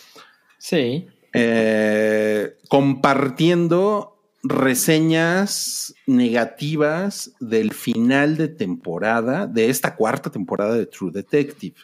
sí. 0.58 1.06
eh, 1.32 2.56
compartiendo 2.68 4.14
reseñas 4.42 5.94
negativas 6.06 7.32
del 7.40 7.72
final 7.72 8.36
de 8.36 8.48
temporada, 8.48 9.46
de 9.46 9.68
esta 9.68 9.96
cuarta 9.96 10.30
temporada 10.30 10.74
de 10.74 10.86
True 10.86 11.10
Detective. 11.12 11.76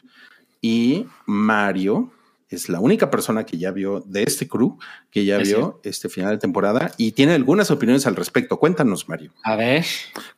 Y 0.60 1.04
Mario 1.26 2.10
es 2.54 2.68
la 2.68 2.80
única 2.80 3.10
persona 3.10 3.44
que 3.44 3.58
ya 3.58 3.70
vio 3.70 4.00
de 4.00 4.22
este 4.22 4.48
crew, 4.48 4.78
que 5.10 5.24
ya 5.24 5.38
Es 5.38 5.48
vio 5.48 5.80
este 5.84 6.08
final 6.08 6.30
de 6.32 6.38
temporada 6.38 6.92
y 6.96 7.12
tiene 7.12 7.34
algunas 7.34 7.70
opiniones 7.70 8.06
al 8.06 8.16
respecto. 8.16 8.58
Cuéntanos, 8.58 9.08
Mario. 9.08 9.32
A 9.42 9.56
ver. 9.56 9.84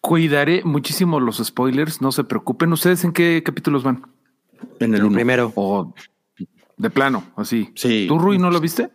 Cuidaré 0.01 0.63
muchísimo 0.65 1.21
los 1.21 1.39
spoilers, 1.45 2.01
no 2.03 2.13
se 2.13 2.25
preocupen. 2.25 2.73
¿Ustedes 2.73 3.05
en 3.05 3.13
qué 3.13 3.43
capítulos 3.45 3.83
van? 3.85 4.07
En 4.81 4.95
el 4.95 5.01
El 5.01 5.07
uno. 5.07 5.15
primero. 5.15 5.53
O 5.55 5.95
de 6.77 6.91
plano, 6.91 7.25
así. 7.37 7.71
Sí. 7.75 8.07
¿Tú, 8.09 8.19
Rui, 8.19 8.39
no 8.39 8.51
lo 8.51 8.61
viste? 8.61 8.91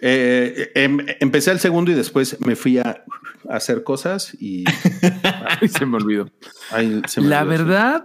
Eh, 0.00 0.72
em- 0.74 1.04
empecé 1.20 1.50
el 1.50 1.58
segundo 1.60 1.90
y 1.90 1.94
después 1.94 2.38
me 2.40 2.56
fui 2.56 2.78
a, 2.78 3.04
a 3.48 3.56
hacer 3.56 3.82
cosas 3.84 4.34
y 4.40 4.64
Ay, 5.60 5.68
se 5.68 5.84
me 5.86 5.96
olvidó. 5.96 6.30
ahí 6.70 7.02
se 7.06 7.20
me 7.20 7.28
La 7.28 7.42
olvidó. 7.42 7.58
verdad, 7.64 8.04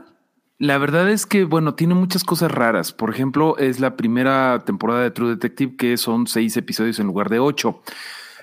la 0.62 0.78
verdad 0.78 1.10
es 1.10 1.26
que, 1.26 1.44
bueno, 1.44 1.74
tiene 1.74 1.96
muchas 1.96 2.24
cosas 2.24 2.52
raras. 2.52 2.94
Por 2.94 3.10
ejemplo, 3.10 3.58
es 3.58 3.80
la 3.80 3.98
primera 3.98 4.62
temporada 4.64 5.02
de 5.02 5.10
True 5.10 5.32
Detective 5.32 5.76
que 5.76 5.98
son 5.98 6.28
seis 6.28 6.56
episodios 6.56 7.00
en 7.00 7.08
lugar 7.08 7.30
de 7.30 7.40
ocho. 7.40 7.82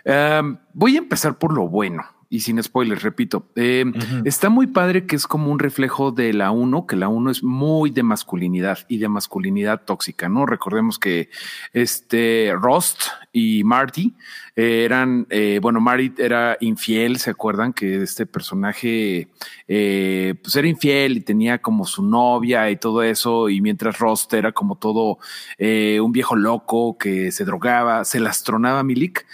Um, 0.04 0.59
voy 0.72 0.96
a 0.96 0.98
empezar 0.98 1.38
por 1.38 1.54
lo 1.54 1.68
bueno, 1.68 2.02
y 2.31 2.41
sin 2.41 2.62
spoilers, 2.62 3.03
repito. 3.03 3.49
Eh, 3.57 3.87
está 4.25 4.51
muy 4.51 4.67
padre 4.67 5.07
que 5.07 5.17
es 5.17 5.27
como 5.27 5.51
un 5.51 5.59
reflejo 5.59 6.12
de 6.12 6.35
la 6.35 6.51
1, 6.51 6.87
que 6.87 6.97
la 6.97 7.09
1 7.09 7.31
es 7.31 7.43
muy 7.43 7.91
de 7.91 8.03
masculinidad 8.03 8.81
y 8.87 8.99
de 8.99 9.09
masculinidad 9.09 9.85
tóxica, 9.85 10.29
¿no? 10.29 10.45
Recordemos 10.45 10.99
que 10.99 11.31
este 11.73 12.53
Rust 12.55 13.01
y 13.33 13.64
Marty 13.64 14.14
eh, 14.57 14.85
eran, 14.85 15.27
eh, 15.31 15.59
bueno, 15.62 15.81
Marty 15.81 16.12
era 16.19 16.59
infiel, 16.61 17.19
¿se 17.19 17.31
acuerdan? 17.31 17.73
Que 17.73 18.03
este 18.03 18.27
personaje 18.27 19.29
pues 19.67 20.57
era 20.57 20.69
infiel 20.69 21.19
y 21.19 21.21
tenía 21.21 21.59
como 21.59 21.87
su 21.87 22.03
novia 22.03 22.71
y 22.71 22.77
todo 22.77 23.03
eso, 23.03 23.49
y 23.49 23.62
mientras 23.62 23.99
Rust 23.99 24.35
era 24.35 24.53
como 24.53 24.77
todo 24.77 25.19
un 25.59 26.12
viejo 26.12 26.37
loco 26.37 26.99
que 26.99 27.33
se 27.33 27.45
drogaba, 27.45 28.05
se 28.05 28.21
lastronaba 28.21 28.81
a 28.81 28.83
Milik 28.83 29.25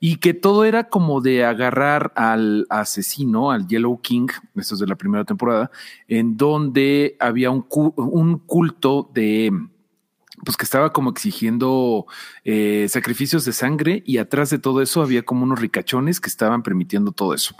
y 0.00 0.16
que 0.16 0.32
todo 0.32 0.64
era 0.64 0.88
como 0.88 1.20
de 1.20 1.44
agarrar 1.44 2.12
al 2.16 2.66
asesino, 2.70 3.50
al 3.50 3.68
Yellow 3.68 4.00
King, 4.00 4.28
esto 4.56 4.74
es 4.74 4.80
de 4.80 4.86
la 4.86 4.96
primera 4.96 5.24
temporada, 5.24 5.70
en 6.08 6.38
donde 6.38 7.16
había 7.20 7.50
un, 7.50 7.66
un 7.70 8.38
culto 8.38 9.10
de 9.14 9.52
pues 10.42 10.56
que 10.56 10.64
estaba 10.64 10.90
como 10.92 11.10
exigiendo 11.10 12.06
eh, 12.44 12.86
sacrificios 12.88 13.44
de 13.44 13.52
sangre 13.52 14.02
y 14.06 14.16
atrás 14.16 14.48
de 14.48 14.58
todo 14.58 14.80
eso 14.80 15.02
había 15.02 15.22
como 15.22 15.44
unos 15.44 15.60
ricachones 15.60 16.18
que 16.18 16.30
estaban 16.30 16.62
permitiendo 16.62 17.12
todo 17.12 17.34
eso. 17.34 17.54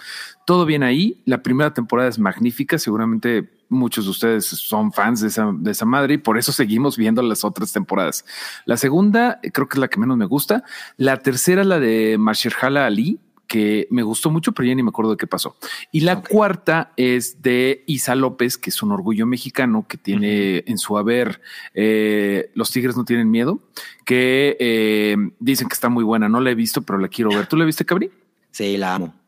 Todo 0.47 0.65
bien 0.65 0.83
ahí. 0.83 1.21
La 1.27 1.43
primera 1.43 1.75
temporada 1.75 2.09
es 2.09 2.19
magnífica. 2.19 2.79
Seguramente 2.79 3.51
muchos 3.71 4.05
de 4.05 4.11
ustedes 4.11 4.45
son 4.47 4.93
fans 4.93 5.21
de 5.21 5.29
esa, 5.29 5.51
de 5.55 5.71
esa 5.71 5.87
madre 5.87 6.15
y 6.15 6.19
por 6.19 6.37
eso 6.37 6.53
seguimos 6.53 6.99
viendo 6.99 7.23
las 7.23 7.45
otras 7.45 7.73
temporadas. 7.73 8.25
La 8.67 8.77
segunda 8.77 9.41
creo 9.53 9.69
que 9.69 9.77
es 9.77 9.81
la 9.81 9.89
que 9.89 9.99
menos 9.99 10.17
me 10.17 10.27
gusta. 10.27 10.65
La 10.97 11.19
tercera, 11.19 11.65
la 11.65 11.79
de 11.79 12.19
Marshala 12.19 12.87
Ali, 12.87 13.19
que 13.51 13.89
me 13.91 14.05
gustó 14.05 14.31
mucho, 14.31 14.53
pero 14.53 14.69
ya 14.69 14.77
ni 14.77 14.83
me 14.85 14.91
acuerdo 14.91 15.11
de 15.11 15.17
qué 15.17 15.27
pasó. 15.27 15.57
Y 15.91 16.01
la 16.01 16.23
cuarta 16.23 16.93
es 16.97 17.43
de 17.43 17.83
Isa 17.89 18.15
López, 18.15 18.57
que 18.57 18.71
es 18.71 18.81
un 18.81 18.93
orgullo 18.93 19.27
mexicano 19.27 19.87
que 19.89 19.97
tiene 19.99 20.63
en 20.69 20.79
su 20.79 20.97
haber 20.97 21.41
eh, 21.75 22.53
Los 22.55 22.71
Tigres 22.71 22.97
no 22.97 23.05
tienen 23.05 23.29
miedo, 23.29 23.61
que 24.05 24.57
eh, 24.61 25.17
dicen 25.41 25.69
que 25.69 25.75
está 25.75 25.89
muy 25.89 26.05
buena. 26.05 26.29
No 26.29 26.41
la 26.41 26.51
he 26.51 26.55
visto, 26.55 26.83
pero 26.83 27.01
la 27.01 27.09
quiero 27.09 27.31
ver. 27.31 27.49
¿Tú 27.49 27.57
la 27.57 27.65
viste, 27.65 27.85
Cabri? 27.85 28.13
Sí, 28.53 28.77
la 28.77 28.95
amo. 28.95 29.20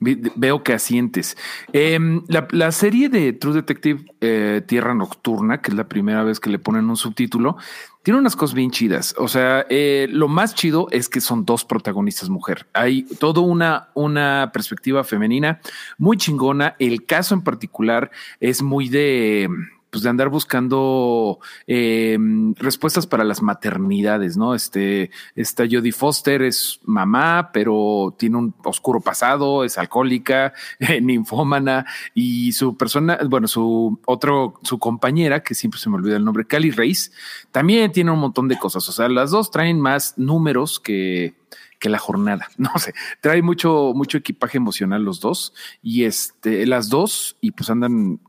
Veo 0.00 0.62
que 0.62 0.72
asientes. 0.72 1.36
Em, 1.72 2.22
la, 2.28 2.72
serie 2.72 3.08
de 3.08 3.32
True 3.32 3.54
Detective 3.54 4.04
eh, 4.20 4.62
Tierra 4.66 4.94
Nocturna, 4.94 5.62
que 5.62 5.70
es 5.70 5.76
la 5.76 5.88
primera 5.88 6.22
vez 6.24 6.40
que 6.40 6.50
le 6.50 6.58
ponen 6.58 6.88
un 6.88 6.96
subtítulo, 6.96 7.56
tiene 8.02 8.20
unas 8.20 8.36
cosas 8.36 8.54
bien 8.54 8.70
chidas. 8.70 9.14
O 9.18 9.26
sea, 9.26 9.66
eh, 9.68 10.06
lo 10.10 10.28
más 10.28 10.54
chido 10.54 10.86
es 10.92 11.08
que 11.08 11.20
son 11.20 11.44
dos 11.44 11.64
protagonistas 11.64 12.28
mujer. 12.28 12.68
Hay 12.72 13.02
toda 13.18 13.40
una, 13.40 13.88
una 13.94 14.50
perspectiva 14.52 15.02
femenina 15.02 15.60
muy 15.98 16.16
chingona. 16.16 16.76
El 16.78 17.04
caso 17.04 17.34
en 17.34 17.42
particular 17.42 18.10
es 18.38 18.62
muy 18.62 18.88
de 18.88 19.48
pues 19.96 20.02
de 20.02 20.10
andar 20.10 20.28
buscando 20.28 21.38
eh, 21.66 22.18
respuestas 22.56 23.06
para 23.06 23.24
las 23.24 23.40
maternidades, 23.40 24.36
¿no? 24.36 24.54
Este, 24.54 25.10
esta 25.34 25.64
Jodie 25.64 25.90
Foster 25.90 26.42
es 26.42 26.80
mamá, 26.84 27.48
pero 27.50 28.14
tiene 28.18 28.36
un 28.36 28.54
oscuro 28.62 29.00
pasado, 29.00 29.64
es 29.64 29.78
alcohólica, 29.78 30.52
ninfómana, 31.00 31.86
y 32.12 32.52
su 32.52 32.76
persona, 32.76 33.18
bueno, 33.26 33.48
su 33.48 33.98
otro, 34.04 34.60
su 34.64 34.78
compañera, 34.78 35.42
que 35.42 35.54
siempre 35.54 35.80
se 35.80 35.88
me 35.88 35.96
olvida 35.96 36.18
el 36.18 36.24
nombre, 36.26 36.46
Cali 36.46 36.70
Reis, 36.70 37.10
también 37.50 37.90
tiene 37.90 38.10
un 38.10 38.18
montón 38.18 38.48
de 38.48 38.58
cosas. 38.58 38.86
O 38.90 38.92
sea, 38.92 39.08
las 39.08 39.30
dos 39.30 39.50
traen 39.50 39.80
más 39.80 40.18
números 40.18 40.78
que, 40.78 41.36
que 41.78 41.88
la 41.88 41.98
jornada. 41.98 42.48
No 42.58 42.70
sé, 42.78 42.92
trae 43.22 43.40
mucho, 43.40 43.92
mucho 43.94 44.18
equipaje 44.18 44.58
emocional 44.58 45.02
los 45.02 45.20
dos 45.20 45.54
y 45.82 46.04
este, 46.04 46.66
las 46.66 46.90
dos, 46.90 47.38
y 47.40 47.52
pues 47.52 47.70
andan 47.70 48.20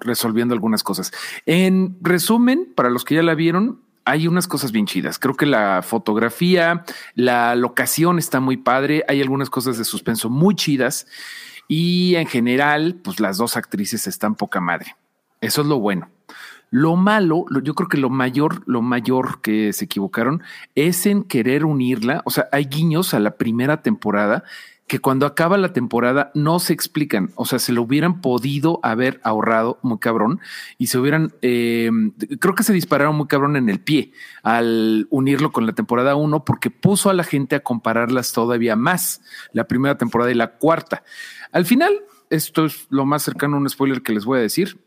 resolviendo 0.00 0.54
algunas 0.54 0.82
cosas. 0.82 1.12
En 1.46 1.96
resumen, 2.00 2.72
para 2.74 2.90
los 2.90 3.04
que 3.04 3.16
ya 3.16 3.22
la 3.22 3.34
vieron, 3.34 3.80
hay 4.04 4.26
unas 4.26 4.48
cosas 4.48 4.72
bien 4.72 4.86
chidas. 4.86 5.18
Creo 5.18 5.34
que 5.34 5.44
la 5.44 5.82
fotografía, 5.82 6.84
la 7.14 7.54
locación 7.54 8.18
está 8.18 8.40
muy 8.40 8.56
padre. 8.56 9.04
Hay 9.06 9.20
algunas 9.20 9.50
cosas 9.50 9.76
de 9.76 9.84
suspenso 9.84 10.30
muy 10.30 10.54
chidas. 10.54 11.06
Y 11.68 12.14
en 12.14 12.26
general, 12.26 12.98
pues 13.04 13.20
las 13.20 13.36
dos 13.36 13.56
actrices 13.58 14.06
están 14.06 14.34
poca 14.34 14.60
madre. 14.60 14.96
Eso 15.42 15.60
es 15.60 15.66
lo 15.68 15.78
bueno. 15.78 16.08
Lo 16.70 16.96
malo, 16.96 17.44
yo 17.62 17.74
creo 17.74 17.88
que 17.88 17.98
lo 17.98 18.10
mayor, 18.10 18.62
lo 18.66 18.82
mayor 18.82 19.40
que 19.40 19.72
se 19.72 19.86
equivocaron 19.86 20.42
es 20.74 21.06
en 21.06 21.22
querer 21.22 21.64
unirla. 21.64 22.22
O 22.24 22.30
sea, 22.30 22.48
hay 22.52 22.64
guiños 22.64 23.14
a 23.14 23.20
la 23.20 23.36
primera 23.36 23.82
temporada 23.82 24.44
que 24.88 25.00
cuando 25.00 25.26
acaba 25.26 25.58
la 25.58 25.74
temporada 25.74 26.32
no 26.34 26.58
se 26.58 26.72
explican. 26.72 27.30
O 27.36 27.44
sea, 27.44 27.58
se 27.58 27.72
lo 27.72 27.82
hubieran 27.82 28.22
podido 28.22 28.80
haber 28.82 29.20
ahorrado 29.22 29.78
muy 29.82 29.98
cabrón 29.98 30.40
y 30.78 30.86
se 30.86 30.98
hubieran, 30.98 31.34
eh, 31.42 31.90
creo 32.40 32.54
que 32.54 32.62
se 32.62 32.72
dispararon 32.72 33.14
muy 33.14 33.26
cabrón 33.26 33.56
en 33.56 33.68
el 33.68 33.80
pie 33.80 34.12
al 34.42 35.06
unirlo 35.10 35.52
con 35.52 35.66
la 35.66 35.74
temporada 35.74 36.16
uno 36.16 36.44
porque 36.44 36.70
puso 36.70 37.10
a 37.10 37.14
la 37.14 37.22
gente 37.22 37.54
a 37.54 37.60
compararlas 37.60 38.32
todavía 38.32 38.76
más, 38.76 39.20
la 39.52 39.64
primera 39.68 39.98
temporada 39.98 40.30
y 40.30 40.34
la 40.34 40.52
cuarta. 40.52 41.04
Al 41.52 41.66
final, 41.66 41.92
esto 42.30 42.64
es 42.64 42.86
lo 42.88 43.04
más 43.04 43.22
cercano 43.22 43.56
a 43.56 43.60
un 43.60 43.68
spoiler 43.68 44.00
que 44.00 44.14
les 44.14 44.24
voy 44.24 44.38
a 44.38 44.42
decir 44.42 44.78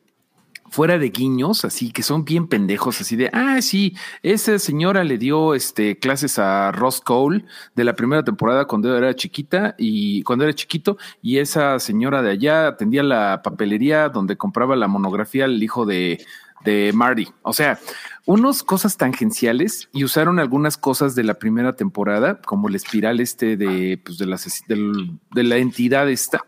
fuera 0.72 0.98
de 0.98 1.10
guiños, 1.10 1.66
así 1.66 1.92
que 1.92 2.02
son 2.02 2.24
bien 2.24 2.48
pendejos, 2.48 3.02
así 3.02 3.18
de, 3.18 3.30
ah, 3.34 3.62
sí, 3.62 3.96
esa 4.24 4.58
señora 4.58 5.04
le 5.04 5.18
dio 5.18 5.54
este, 5.54 6.00
clases 6.00 6.40
a 6.40 6.72
Ross 6.72 7.02
Cole 7.02 7.44
de 7.76 7.84
la 7.84 7.94
primera 7.94 8.24
temporada 8.24 8.66
cuando 8.66 8.98
era 8.98 9.14
chiquita 9.14 9.76
y 9.78 10.24
cuando 10.24 10.46
era 10.46 10.54
chiquito, 10.54 10.98
y 11.22 11.40
esa 11.40 11.78
señora 11.80 12.22
de 12.22 12.32
allá 12.32 12.68
atendía 12.68 13.04
la 13.04 13.42
papelería 13.44 14.08
donde 14.08 14.38
compraba 14.38 14.78
la 14.78 14.88
monografía 14.88 15.44
al 15.44 15.62
hijo 15.62 15.86
de, 15.86 16.26
de 16.64 16.92
Marty. 16.94 17.28
O 17.42 17.52
sea, 17.52 17.78
unos 18.26 18.64
cosas 18.64 18.96
tangenciales 18.96 19.90
y 19.92 20.06
usaron 20.06 20.40
algunas 20.40 20.78
cosas 20.78 21.16
de 21.16 21.26
la 21.26 21.34
primera 21.34 21.76
temporada, 21.76 22.40
como 22.40 22.70
el 22.70 22.76
espiral 22.76 23.20
este 23.20 23.58
de, 23.58 24.02
pues, 24.02 24.18
de, 24.18 24.26
la, 24.26 24.40
de 25.32 25.44
la 25.44 25.58
entidad 25.58 26.10
esta 26.10 26.46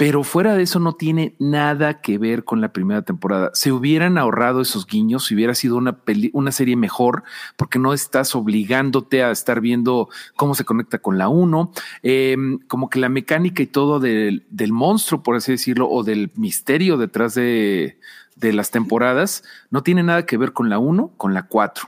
pero 0.00 0.24
fuera 0.24 0.54
de 0.54 0.62
eso 0.62 0.80
no 0.80 0.94
tiene 0.94 1.34
nada 1.38 2.00
que 2.00 2.16
ver 2.16 2.44
con 2.44 2.62
la 2.62 2.72
primera 2.72 3.02
temporada. 3.02 3.50
Se 3.52 3.70
hubieran 3.70 4.16
ahorrado 4.16 4.62
esos 4.62 4.86
guiños 4.86 5.26
si 5.26 5.34
hubiera 5.34 5.54
sido 5.54 5.76
una, 5.76 6.52
serie 6.52 6.74
mejor, 6.74 7.22
porque 7.58 7.78
no 7.78 7.92
estás 7.92 8.34
obligándote 8.34 9.22
a 9.22 9.30
estar 9.30 9.60
viendo 9.60 10.08
cómo 10.36 10.54
se 10.54 10.64
conecta 10.64 11.00
con 11.00 11.18
la 11.18 11.28
1, 11.28 11.70
em, 12.02 12.60
como 12.60 12.88
que 12.88 12.98
la 12.98 13.10
mecánica 13.10 13.62
y 13.62 13.66
todo 13.66 14.00
del, 14.00 14.46
del, 14.48 14.72
monstruo, 14.72 15.22
por 15.22 15.36
así 15.36 15.52
decirlo, 15.52 15.86
o 15.90 16.02
del 16.02 16.32
misterio 16.34 16.96
detrás 16.96 17.34
de, 17.34 17.98
de 18.36 18.54
las 18.54 18.70
temporadas, 18.70 19.44
no 19.68 19.82
tiene 19.82 20.02
nada 20.02 20.24
que 20.24 20.38
ver 20.38 20.54
con 20.54 20.70
la 20.70 20.78
1, 20.78 21.12
con 21.18 21.34
la 21.34 21.42
4. 21.42 21.86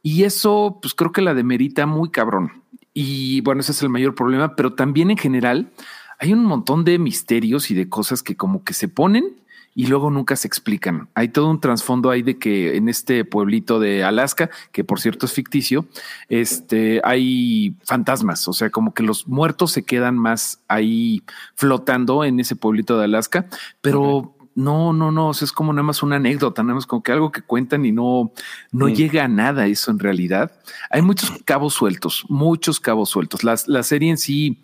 Y 0.00 0.22
eso, 0.22 0.78
pues 0.80 0.94
creo 0.94 1.10
que 1.10 1.22
la 1.22 1.34
demerita 1.34 1.86
muy 1.86 2.10
cabrón. 2.10 2.62
Y 2.94 3.40
bueno, 3.40 3.62
ese 3.62 3.72
es 3.72 3.82
el 3.82 3.88
mayor 3.88 4.14
problema, 4.14 4.54
pero 4.54 4.74
también 4.74 5.10
en 5.10 5.18
general 5.18 5.72
hay 6.18 6.32
un 6.32 6.44
montón 6.44 6.84
de 6.84 6.98
misterios 6.98 7.70
y 7.70 7.74
de 7.74 7.88
cosas 7.88 8.22
que 8.22 8.36
como 8.36 8.64
que 8.64 8.74
se 8.74 8.88
ponen 8.88 9.36
y 9.74 9.86
luego 9.86 10.10
nunca 10.10 10.34
se 10.34 10.48
explican. 10.48 11.08
Hay 11.14 11.28
todo 11.28 11.48
un 11.48 11.60
trasfondo 11.60 12.10
ahí 12.10 12.22
de 12.22 12.36
que 12.36 12.76
en 12.76 12.88
este 12.88 13.24
pueblito 13.24 13.78
de 13.78 14.02
Alaska, 14.02 14.50
que 14.72 14.82
por 14.82 14.98
cierto 14.98 15.26
es 15.26 15.32
ficticio, 15.32 15.86
este 16.28 17.00
hay 17.04 17.76
fantasmas, 17.84 18.48
o 18.48 18.52
sea, 18.52 18.70
como 18.70 18.92
que 18.92 19.04
los 19.04 19.28
muertos 19.28 19.70
se 19.70 19.84
quedan 19.84 20.18
más 20.18 20.60
ahí 20.66 21.22
flotando 21.54 22.24
en 22.24 22.40
ese 22.40 22.56
pueblito 22.56 22.98
de 22.98 23.04
Alaska, 23.04 23.46
pero 23.80 24.34
no, 24.56 24.92
no, 24.92 25.12
no, 25.12 25.30
es 25.30 25.52
como 25.52 25.72
nada 25.72 25.84
más 25.84 26.02
una 26.02 26.16
anécdota, 26.16 26.64
nada 26.64 26.74
más 26.74 26.86
como 26.86 27.04
que 27.04 27.12
algo 27.12 27.30
que 27.30 27.42
cuentan 27.42 27.86
y 27.86 27.92
no, 27.92 28.32
no 28.72 28.86
mm. 28.86 28.92
llega 28.92 29.24
a 29.24 29.28
nada 29.28 29.68
eso 29.68 29.92
en 29.92 30.00
realidad. 30.00 30.50
Hay 30.90 31.02
muchos 31.02 31.30
cabos 31.44 31.74
sueltos, 31.74 32.24
muchos 32.28 32.80
cabos 32.80 33.10
sueltos. 33.10 33.44
La, 33.44 33.56
la 33.68 33.84
serie 33.84 34.10
en 34.10 34.18
sí 34.18 34.60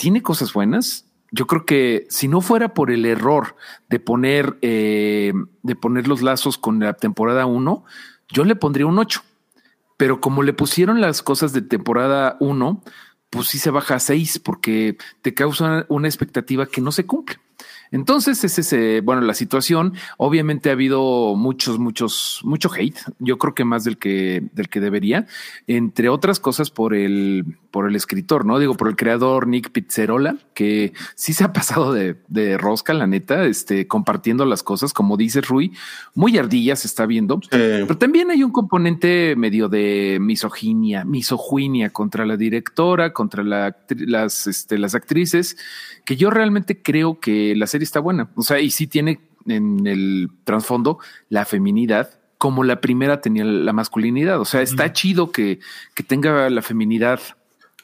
tiene 0.00 0.22
cosas 0.22 0.54
buenas. 0.54 1.04
Yo 1.30 1.46
creo 1.46 1.66
que 1.66 2.06
si 2.08 2.26
no 2.26 2.40
fuera 2.40 2.72
por 2.72 2.90
el 2.90 3.04
error 3.04 3.54
de 3.90 4.00
poner, 4.00 4.56
eh, 4.62 5.34
de 5.62 5.76
poner 5.76 6.08
los 6.08 6.22
lazos 6.22 6.56
con 6.56 6.80
la 6.80 6.94
temporada 6.94 7.44
1, 7.44 7.84
yo 8.30 8.44
le 8.44 8.56
pondría 8.56 8.86
un 8.86 8.98
8. 8.98 9.22
Pero 9.98 10.22
como 10.22 10.42
le 10.42 10.54
pusieron 10.54 11.02
las 11.02 11.22
cosas 11.22 11.52
de 11.52 11.60
temporada 11.60 12.38
1, 12.40 12.82
pues 13.28 13.48
sí 13.48 13.58
se 13.58 13.70
baja 13.70 13.96
a 13.96 14.00
6 14.00 14.38
porque 14.38 14.96
te 15.20 15.34
causa 15.34 15.84
una 15.90 16.08
expectativa 16.08 16.64
que 16.64 16.80
no 16.80 16.92
se 16.92 17.04
cumple. 17.04 17.36
Entonces, 17.92 18.42
es 18.44 18.58
ese, 18.58 19.00
bueno, 19.00 19.20
la 19.20 19.34
situación. 19.34 19.94
Obviamente 20.16 20.70
ha 20.70 20.72
habido 20.72 21.34
muchos, 21.36 21.78
muchos, 21.78 22.40
mucho 22.44 22.70
hate. 22.72 22.98
Yo 23.18 23.36
creo 23.36 23.54
que 23.54 23.64
más 23.64 23.84
del 23.84 23.98
que, 23.98 24.44
del 24.52 24.68
que 24.68 24.80
debería, 24.80 25.26
entre 25.66 26.08
otras 26.08 26.40
cosas 26.40 26.70
por 26.70 26.94
el, 26.94 27.44
por 27.70 27.88
el 27.88 27.96
escritor, 27.96 28.44
no 28.44 28.58
digo 28.58 28.74
por 28.74 28.88
el 28.88 28.96
creador 28.96 29.46
Nick 29.46 29.70
Pizzerola, 29.70 30.36
que 30.54 30.92
sí 31.14 31.32
se 31.32 31.44
ha 31.44 31.52
pasado 31.52 31.92
de, 31.92 32.16
de 32.28 32.58
rosca, 32.58 32.92
la 32.94 33.06
neta, 33.06 33.44
este, 33.44 33.86
compartiendo 33.86 34.44
las 34.44 34.62
cosas, 34.62 34.92
como 34.92 35.16
dice 35.16 35.40
Rui, 35.40 35.72
muy 36.14 36.36
ardilla 36.36 36.76
se 36.76 36.86
está 36.86 37.06
viendo, 37.06 37.40
pero 37.50 37.96
también 37.96 38.30
hay 38.30 38.42
un 38.42 38.52
componente 38.52 39.34
medio 39.36 39.68
de 39.68 40.18
misoginia, 40.20 41.04
misoginia 41.04 41.90
contra 41.90 42.26
la 42.26 42.36
directora, 42.36 43.12
contra 43.12 43.44
la, 43.44 43.76
las, 43.88 44.46
este, 44.46 44.78
las 44.78 44.94
actrices, 44.94 45.56
que 46.04 46.16
yo 46.16 46.30
realmente 46.30 46.82
creo 46.82 47.20
que 47.20 47.54
la 47.56 47.66
serie 47.66 47.84
está 47.84 48.00
buena. 48.00 48.30
O 48.34 48.42
sea, 48.42 48.60
y 48.60 48.70
sí 48.70 48.86
tiene 48.86 49.20
en 49.46 49.86
el 49.86 50.30
trasfondo 50.44 50.98
la 51.28 51.44
feminidad 51.44 52.10
como 52.38 52.64
la 52.64 52.80
primera 52.80 53.20
tenía 53.20 53.44
la 53.44 53.74
masculinidad. 53.74 54.40
O 54.40 54.46
sea, 54.46 54.62
está 54.62 54.94
chido 54.94 55.30
que, 55.30 55.60
que 55.94 56.02
tenga 56.02 56.48
la 56.48 56.62
feminidad 56.62 57.20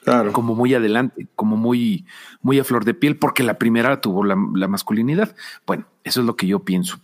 Claro. 0.06 0.32
como 0.32 0.54
muy 0.54 0.72
adelante, 0.72 1.26
como 1.34 1.56
muy, 1.56 2.06
muy 2.40 2.60
a 2.60 2.64
flor 2.64 2.84
de 2.84 2.94
piel, 2.94 3.16
porque 3.16 3.42
la 3.42 3.58
primera 3.58 4.00
tuvo 4.00 4.24
la, 4.24 4.36
la 4.54 4.68
masculinidad. 4.68 5.34
Bueno, 5.66 5.84
eso 6.04 6.20
es 6.20 6.26
lo 6.26 6.36
que 6.36 6.46
yo 6.46 6.60
pienso. 6.60 7.00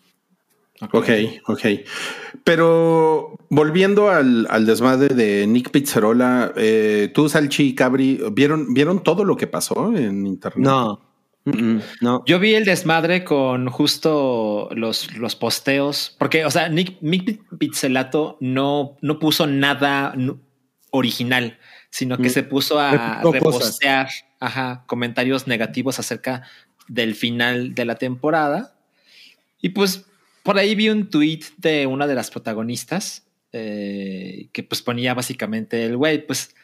Ok, 0.92 1.08
ok. 1.46 1.60
Pero 2.44 3.36
volviendo 3.50 4.08
al, 4.08 4.46
al 4.50 4.66
desmadre 4.66 5.14
de 5.14 5.46
Nick 5.46 5.70
Pizzarola, 5.70 6.52
eh, 6.56 7.10
tú, 7.12 7.28
Salchi 7.28 7.68
y 7.68 7.74
Cabri, 7.74 8.20
¿vieron, 8.32 8.72
¿vieron 8.72 9.02
todo 9.02 9.24
lo 9.24 9.36
que 9.36 9.46
pasó 9.46 9.96
en 9.96 10.26
internet? 10.26 10.64
No. 10.64 11.00
Mm, 11.44 11.50
mm, 11.50 11.82
no. 12.02 12.22
Yo 12.26 12.38
vi 12.38 12.54
el 12.54 12.64
desmadre 12.64 13.24
con 13.24 13.68
justo 13.68 14.68
los, 14.72 15.16
los 15.16 15.34
posteos, 15.34 16.14
porque, 16.18 16.44
o 16.44 16.50
sea, 16.50 16.68
Nick, 16.68 17.00
Nick 17.00 17.40
Pizzelato 17.58 18.36
no, 18.40 18.96
no 19.02 19.18
puso 19.18 19.48
nada 19.48 20.14
original, 20.90 21.58
sino 21.92 22.16
que 22.16 22.28
Mm. 22.28 22.32
se 22.32 22.42
puso 22.42 22.80
a 22.80 22.90
Replicó 22.90 23.32
repostear 23.32 24.08
ajá, 24.40 24.82
comentarios 24.86 25.46
negativos 25.46 25.98
acerca 25.98 26.42
del 26.88 27.14
final 27.14 27.74
de 27.74 27.84
la 27.84 27.96
temporada. 27.96 28.74
Y 29.60 29.68
pues 29.68 30.06
por 30.42 30.56
ahí 30.58 30.74
vi 30.74 30.88
un 30.88 31.10
tweet 31.10 31.40
de 31.58 31.86
una 31.86 32.06
de 32.06 32.14
las 32.14 32.30
protagonistas 32.30 33.24
eh, 33.52 34.48
que 34.52 34.62
pues 34.62 34.80
ponía 34.80 35.12
básicamente 35.12 35.84
el 35.84 35.98
güey, 35.98 36.26
pues 36.26 36.56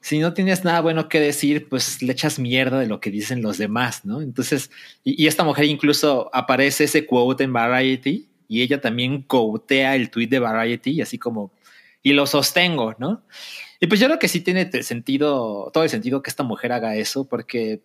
si 0.00 0.18
no 0.18 0.34
tienes 0.34 0.64
nada 0.64 0.80
bueno 0.80 1.08
que 1.08 1.20
decir, 1.20 1.68
pues 1.68 2.02
le 2.02 2.12
echas 2.12 2.40
mierda 2.40 2.80
de 2.80 2.88
lo 2.88 2.98
que 3.00 3.12
dicen 3.12 3.40
los 3.40 3.58
demás, 3.58 4.04
¿no? 4.04 4.20
Entonces, 4.20 4.72
y, 5.04 5.22
y 5.22 5.28
esta 5.28 5.44
mujer 5.44 5.66
incluso 5.66 6.28
aparece 6.34 6.84
ese 6.84 7.06
quote 7.06 7.44
en 7.44 7.52
Variety 7.52 8.26
y 8.48 8.62
ella 8.62 8.80
también 8.80 9.22
quotea 9.22 9.94
el 9.94 10.10
tweet 10.10 10.26
de 10.26 10.40
Variety 10.40 11.00
así 11.00 11.18
como, 11.18 11.52
y 12.02 12.12
lo 12.12 12.26
sostengo, 12.26 12.94
¿no? 12.98 13.22
Y 13.80 13.86
pues 13.86 14.00
yo 14.00 14.06
creo 14.06 14.18
que 14.18 14.28
sí 14.28 14.40
tiene 14.40 14.70
sentido, 14.82 15.70
todo 15.72 15.84
el 15.84 15.90
sentido 15.90 16.22
que 16.22 16.30
esta 16.30 16.42
mujer 16.44 16.72
haga 16.72 16.96
eso, 16.96 17.24
porque, 17.28 17.82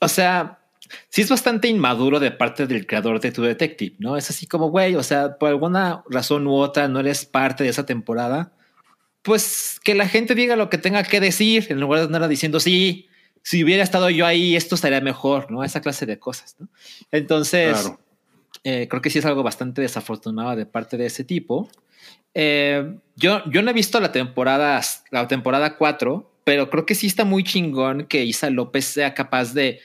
o 0.00 0.08
sea, 0.08 0.60
sí 1.08 1.22
es 1.22 1.28
bastante 1.28 1.68
inmaduro 1.68 2.20
de 2.20 2.30
parte 2.30 2.66
del 2.66 2.86
creador 2.86 3.20
de 3.20 3.32
True 3.32 3.48
Detective, 3.48 3.96
¿no? 3.98 4.16
Es 4.16 4.30
así 4.30 4.46
como, 4.46 4.70
güey, 4.70 4.94
o 4.94 5.02
sea, 5.02 5.36
por 5.38 5.48
alguna 5.48 6.04
razón 6.08 6.46
u 6.46 6.54
otra 6.54 6.86
no 6.88 7.00
eres 7.00 7.24
parte 7.24 7.64
de 7.64 7.70
esa 7.70 7.86
temporada, 7.86 8.52
pues 9.22 9.80
que 9.82 9.94
la 9.96 10.08
gente 10.08 10.36
diga 10.36 10.54
lo 10.54 10.70
que 10.70 10.78
tenga 10.78 11.02
que 11.02 11.18
decir, 11.18 11.66
en 11.70 11.80
lugar 11.80 12.00
de 12.00 12.06
andar 12.06 12.28
diciendo, 12.28 12.60
sí, 12.60 13.08
si 13.42 13.62
hubiera 13.64 13.82
estado 13.82 14.10
yo 14.10 14.26
ahí, 14.26 14.54
esto 14.54 14.76
estaría 14.76 15.00
mejor, 15.00 15.50
¿no? 15.50 15.64
Esa 15.64 15.80
clase 15.80 16.06
de 16.06 16.18
cosas, 16.18 16.56
¿no? 16.60 16.68
Entonces, 17.10 17.80
Claro. 17.80 18.00
eh, 18.62 18.86
creo 18.88 19.02
que 19.02 19.10
sí 19.10 19.18
es 19.18 19.24
algo 19.24 19.42
bastante 19.42 19.82
desafortunado 19.82 20.54
de 20.54 20.66
parte 20.66 20.96
de 20.96 21.06
ese 21.06 21.24
tipo. 21.24 21.68
Eh, 22.38 22.98
yo, 23.16 23.42
yo 23.50 23.62
no 23.62 23.70
he 23.70 23.74
visto 23.74 23.98
la 23.98 24.12
temporada, 24.12 24.78
la 25.10 25.26
temporada 25.26 25.78
4, 25.78 26.30
pero 26.44 26.68
creo 26.68 26.84
que 26.84 26.94
sí 26.94 27.06
está 27.06 27.24
muy 27.24 27.42
chingón 27.44 28.04
que 28.04 28.26
Isa 28.26 28.50
López 28.50 28.84
sea 28.84 29.14
capaz 29.14 29.54
de 29.54 29.80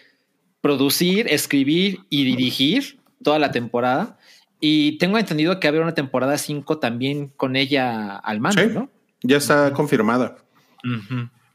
producir, 0.59 1.27
escribir 1.29 2.01
y 2.09 2.25
dirigir 2.25 2.99
toda 3.23 3.39
la 3.39 3.51
temporada. 3.51 4.17
Y 4.59 4.97
tengo 4.97 5.17
entendido 5.17 5.61
que 5.61 5.69
habrá 5.69 5.81
una 5.81 5.93
temporada 5.93 6.37
5 6.37 6.77
también 6.77 7.29
con 7.29 7.55
ella 7.55 8.17
al 8.17 8.41
mando, 8.41 8.61
Sí. 8.61 8.67
¿no? 8.67 8.89
Ya 9.23 9.37
está 9.37 9.71
confirmada. 9.71 10.35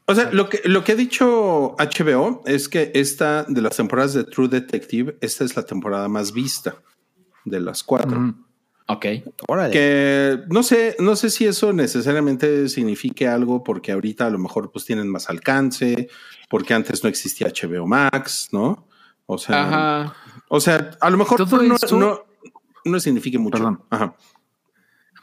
O 0.05 0.15
sea, 0.15 0.31
lo 0.31 0.49
que, 0.49 0.61
lo 0.65 0.83
que 0.83 0.93
ha 0.93 0.95
dicho 0.95 1.75
HBO 1.77 2.41
es 2.47 2.67
que 2.69 2.91
esta 2.95 3.43
de 3.43 3.61
las 3.61 3.75
temporadas 3.77 4.13
de 4.13 4.23
True 4.23 4.47
Detective, 4.47 5.15
esta 5.21 5.43
es 5.43 5.55
la 5.55 5.63
temporada 5.63 6.07
más 6.07 6.31
vista 6.33 6.75
de 7.45 7.59
las 7.59 7.83
cuatro. 7.83 8.33
Ok. 8.87 9.05
Órale. 9.47 9.73
Que 9.73 10.39
no 10.47 10.63
sé, 10.63 10.95
no 10.99 11.15
sé 11.15 11.29
si 11.29 11.45
eso 11.45 11.73
necesariamente 11.73 12.69
signifique 12.69 13.27
algo 13.27 13.63
porque 13.63 13.91
ahorita 13.91 14.25
a 14.25 14.29
lo 14.29 14.39
mejor 14.39 14.71
pues 14.71 14.85
tienen 14.85 15.09
más 15.09 15.29
alcance, 15.29 16.09
porque 16.49 16.73
antes 16.73 17.03
no 17.03 17.09
existía 17.09 17.47
HBO 17.47 17.85
Max, 17.85 18.49
¿no? 18.51 18.87
O 19.25 19.37
sea, 19.37 19.67
Ajá. 19.67 20.15
o 20.47 20.59
sea, 20.61 20.91
a 21.01 21.09
lo 21.09 21.17
mejor 21.17 21.51
no, 21.51 21.75
no, 21.97 22.25
no 22.85 22.99
signifique 22.99 23.37
mucho. 23.37 23.57
Perdón. 23.57 23.83
Ajá. 23.89 24.15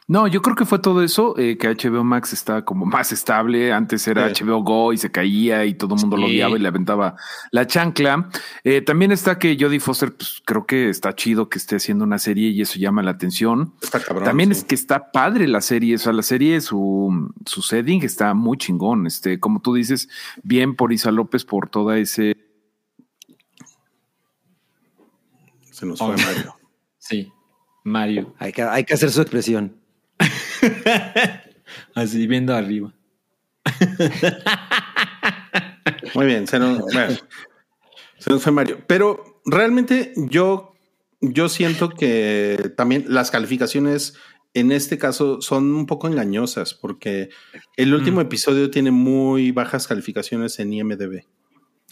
No, 0.06 0.26
yo 0.28 0.42
creo 0.42 0.54
que 0.54 0.66
fue 0.66 0.80
todo 0.80 1.02
eso, 1.02 1.34
eh, 1.38 1.56
que 1.56 1.66
HBO 1.66 2.04
Max 2.04 2.34
está 2.34 2.62
como 2.62 2.84
más 2.84 3.10
estable. 3.10 3.72
Antes 3.72 4.06
era 4.06 4.34
Sí. 4.34 4.44
HBO 4.44 4.62
Go 4.62 4.92
y 4.92 4.98
se 4.98 5.10
caía 5.10 5.64
y 5.64 5.72
todo 5.72 5.94
el 5.94 6.00
mundo 6.02 6.18
lo 6.18 6.26
odiaba 6.26 6.56
y 6.56 6.60
le 6.60 6.68
aventaba 6.68 7.16
la 7.50 7.66
chancla. 7.66 8.28
Eh, 8.64 8.82
también 8.82 9.12
está 9.12 9.38
que 9.38 9.56
Jodie 9.58 9.80
Foster, 9.80 10.14
pues 10.14 10.42
creo 10.44 10.66
que 10.66 10.90
está 10.90 11.14
chido 11.14 11.48
que 11.48 11.56
esté 11.56 11.76
haciendo 11.76 12.04
una 12.04 12.18
serie 12.18 12.50
y 12.50 12.60
eso 12.60 12.78
llama 12.78 13.02
la 13.02 13.12
atención. 13.12 13.72
Está 13.80 13.98
cabrón. 13.98 14.24
También 14.24 14.52
sí. 14.54 14.58
es 14.60 14.64
que 14.64 14.74
está 14.74 15.10
padre 15.10 15.48
la 15.48 15.62
serie, 15.62 15.94
o 15.94 15.98
sea, 15.98 16.12
la 16.12 16.22
serie, 16.22 16.60
su, 16.60 17.32
su 17.46 17.62
setting 17.62 18.02
está 18.02 18.34
muy 18.34 18.58
chingón. 18.58 19.06
Este, 19.06 19.40
como 19.40 19.62
tú 19.62 19.72
dices, 19.72 20.10
bien 20.42 20.76
por 20.76 20.92
Isa 20.92 21.12
López 21.12 21.46
por 21.46 21.70
toda 21.70 21.96
ese. 21.96 22.36
se 25.70 25.86
nos 25.86 25.98
fue 25.98 26.08
Oh. 26.08 26.16
Mario. 26.18 26.54
Sí. 26.98 27.32
Mario. 27.84 28.34
Hay 28.38 28.52
que, 28.52 28.62
hay 28.62 28.84
que 28.84 28.92
hacer 28.92 29.10
su 29.10 29.22
expresión. 29.22 29.76
Así 31.94 32.26
viendo 32.26 32.54
arriba. 32.54 32.92
Muy 36.14 36.26
bien, 36.26 36.46
se 36.46 36.58
nos, 36.58 36.78
bueno, 36.80 37.16
se 38.18 38.30
nos 38.30 38.42
fue 38.42 38.52
Mario. 38.52 38.78
Pero 38.86 39.40
realmente 39.44 40.12
yo, 40.16 40.74
yo 41.20 41.48
siento 41.48 41.90
que 41.90 42.72
también 42.76 43.04
las 43.08 43.30
calificaciones 43.30 44.14
en 44.54 44.70
este 44.70 44.98
caso 44.98 45.40
son 45.40 45.74
un 45.74 45.86
poco 45.86 46.06
engañosas 46.06 46.74
porque 46.74 47.30
el 47.76 47.92
último 47.92 48.18
Mm. 48.18 48.26
episodio 48.26 48.70
tiene 48.70 48.92
muy 48.92 49.50
bajas 49.50 49.88
calificaciones 49.88 50.58
en 50.60 50.72
IMDB. 50.72 51.24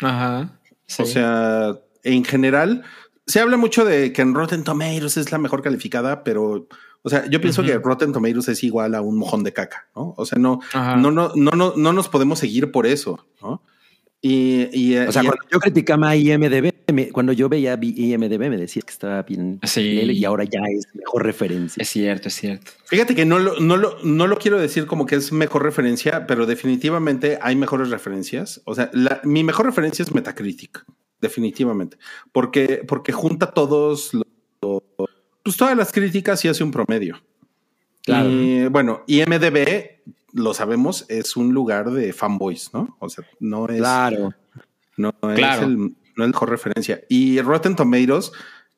Ajá. 0.01 0.61
Sí. 0.87 1.03
O 1.03 1.07
sea, 1.07 1.73
en 2.05 2.25
general, 2.25 2.85
se 3.27 3.41
habla 3.41 3.57
mucho 3.57 3.85
de 3.85 4.13
que 4.13 4.23
en 4.23 4.35
Rotten 4.35 4.63
Tomatoes 4.65 5.17
es 5.17 5.33
la 5.33 5.39
mejor 5.39 5.63
calificada, 5.63 6.23
pero, 6.23 6.69
o 7.03 7.09
sea, 7.11 7.29
yo 7.29 7.41
pienso 7.41 7.63
que 7.63 7.77
Rotten 7.79 8.13
Tomatoes 8.13 8.49
es 8.49 8.63
igual 8.65 8.95
a 8.95 9.01
un 9.01 9.17
mojón 9.19 9.43
de 9.45 9.53
caca, 9.53 9.89
¿no? 9.97 10.15
O 10.17 10.25
sea, 10.25 10.39
no, 10.39 10.61
no, 10.75 11.11
no, 11.11 11.33
no, 11.35 11.51
no, 11.53 11.73
no 11.77 11.93
nos 11.93 12.09
podemos 12.09 12.39
seguir 12.39 12.71
por 12.73 12.87
eso, 12.87 13.27
¿no? 13.43 13.63
Y, 14.25 14.69
y, 14.73 14.97
O 14.99 15.11
sea, 15.11 15.23
y- 15.25 15.27
cuando 15.27 15.45
yo 15.51 15.59
criticaba 15.59 16.11
a 16.11 16.17
IMDB, 16.17 16.71
me- 16.93 17.09
cuando 17.11 17.33
yo 17.33 17.49
veía 17.49 17.77
IMDB 17.83 18.39
me 18.51 18.57
decía 18.57 18.81
que 18.87 18.93
estaba 18.93 19.21
bien 19.25 19.59
Sí. 19.65 19.81
y 19.83 20.25
ahora 20.25 20.45
ya 20.45 20.61
es 20.71 20.87
mejor 20.95 21.25
referencia. 21.25 21.81
Es 21.83 21.89
cierto, 21.89 22.29
es 22.29 22.35
cierto. 22.35 22.71
fíjate 22.85 23.17
que 23.17 23.25
no 23.25 23.41
lo, 23.41 23.59
no, 23.59 23.77
lo, 23.77 23.97
no 24.05 24.29
lo 24.29 24.37
quiero 24.37 24.61
decir 24.61 24.87
como 24.87 25.07
que 25.07 25.17
es 25.17 25.33
mejor 25.33 25.65
referencia, 25.65 26.25
pero 26.29 26.47
definitivamente 26.47 27.41
hay 27.43 27.57
mejores 27.57 27.91
referencias. 27.91 28.61
O 28.65 28.77
sea, 28.77 28.91
la- 28.93 29.21
mi 29.25 29.43
mejor 29.43 29.67
referencia 29.67 30.05
es 30.05 30.15
Metacritic, 30.15 30.85
definitivamente, 31.21 31.97
porque, 32.31 32.85
porque 32.87 33.11
junta 33.11 33.51
todos 33.51 34.15
los, 34.15 34.27
pues 35.43 35.57
todas 35.57 35.77
las 35.77 35.93
críticas 35.93 36.45
y 36.45 36.49
hace 36.49 36.63
un 36.65 36.71
promedio. 36.71 37.23
Claro. 38.05 38.29
Y 38.31 38.67
bueno, 38.69 39.03
IMDB, 39.07 40.01
lo 40.33 40.55
sabemos, 40.55 41.05
es 41.09 41.37
un 41.37 41.53
lugar 41.53 41.91
de 41.91 42.13
fanboys, 42.13 42.71
¿no? 42.73 42.97
O 42.99 43.09
sea, 43.09 43.25
no 43.41 43.69
es, 43.69 43.79
Claro. 43.79 44.35
no 44.97 45.15
es, 45.35 45.59
el, 45.61 45.77
no 45.79 46.25
es 46.25 46.29
mejor 46.29 46.51
referencia. 46.51 47.01
Y 47.09 47.41
Rotten 47.41 47.77
Tomatoes 47.77 48.33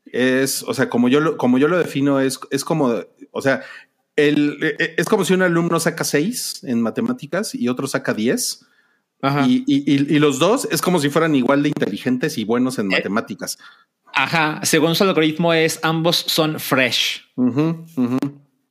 es, 0.06 0.62
o 0.62 0.74
sea, 0.74 0.88
como 0.90 1.08
yo 1.08 1.20
lo, 1.20 1.36
como 1.36 1.58
yo 1.58 1.68
lo 1.68 1.78
defino, 1.78 2.20
es, 2.20 2.38
es 2.50 2.64
como, 2.64 2.94
o 3.30 3.42
sea, 3.42 3.62
el, 4.16 4.58
e- 4.78 4.94
es 4.98 5.06
como 5.06 5.24
si 5.24 5.32
un 5.34 5.42
alumno 5.42 5.80
saca 5.80 6.04
seis 6.04 6.62
en 6.64 6.80
matemáticas 6.82 7.54
y 7.54 7.68
otro 7.68 7.86
saca 7.86 8.14
10. 8.14 8.66
Ajá. 9.22 9.46
Y, 9.48 9.64
y- 9.66 9.90
y- 9.92 10.14
y 10.16 10.18
los 10.18 10.38
dos 10.38 10.68
es 10.70 10.82
como 10.82 11.00
si 11.00 11.08
fueran 11.08 11.34
igual 11.34 11.62
de 11.62 11.70
inteligentes 11.70 12.36
y 12.36 12.44
buenos 12.44 12.78
en 12.78 12.86
Eh. 12.92 12.96
matemáticas. 12.96 13.58
Ajá. 14.14 14.60
Según 14.62 14.94
su 14.94 15.04
algoritmo 15.04 15.52
es 15.52 15.80
ambos 15.82 16.16
son 16.16 16.60
fresh. 16.60 17.22
Ujú, 17.36 17.84
ujú. 17.96 18.18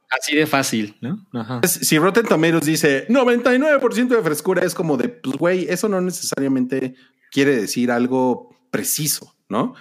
Así 0.10 0.36
de 0.36 0.46
fácil, 0.46 0.96
¿no? 1.02 1.26
Ajá. 1.34 1.62
Si 1.68 1.98
Rotten 1.98 2.26
Tomatoes 2.26 2.66
dice 2.66 3.08
99% 3.10 4.08
de 4.08 4.22
frescura, 4.22 4.64
es 4.64 4.74
como 4.76 4.96
de, 4.96 5.10
pues, 5.10 5.36
güey, 5.38 5.66
eso 5.68 5.90
no 5.90 6.00
necesariamente 6.02 6.96
quiere 7.32 7.56
decir 7.56 7.92
algo 7.92 8.56
preciso, 8.70 9.36
¿no? 9.50 9.74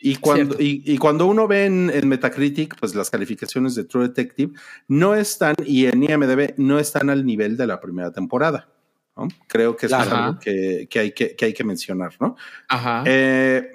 Y 0.00 0.16
cuando, 0.16 0.56
y, 0.58 0.82
y 0.86 0.96
cuando 0.96 1.26
uno 1.26 1.46
ve 1.46 1.66
en, 1.66 1.90
en 1.92 2.08
Metacritic, 2.08 2.78
pues 2.78 2.94
las 2.94 3.10
calificaciones 3.10 3.74
de 3.74 3.84
True 3.84 4.08
Detective 4.08 4.52
no 4.88 5.14
están, 5.14 5.56
y 5.66 5.86
en 5.86 6.04
IMDB 6.04 6.54
no 6.56 6.78
están 6.78 7.10
al 7.10 7.26
nivel 7.26 7.56
de 7.56 7.66
la 7.66 7.80
primera 7.80 8.12
temporada. 8.12 8.68
¿no? 9.16 9.28
Creo 9.48 9.76
que 9.76 9.86
eso 9.86 10.00
es 10.00 10.08
algo 10.08 10.38
que, 10.38 10.86
que 10.88 10.98
hay 11.00 11.12
que, 11.12 11.36
que 11.36 11.44
hay 11.46 11.52
que 11.52 11.64
mencionar, 11.64 12.14
¿no? 12.20 12.36
Ajá. 12.68 13.02
Eh, 13.06 13.72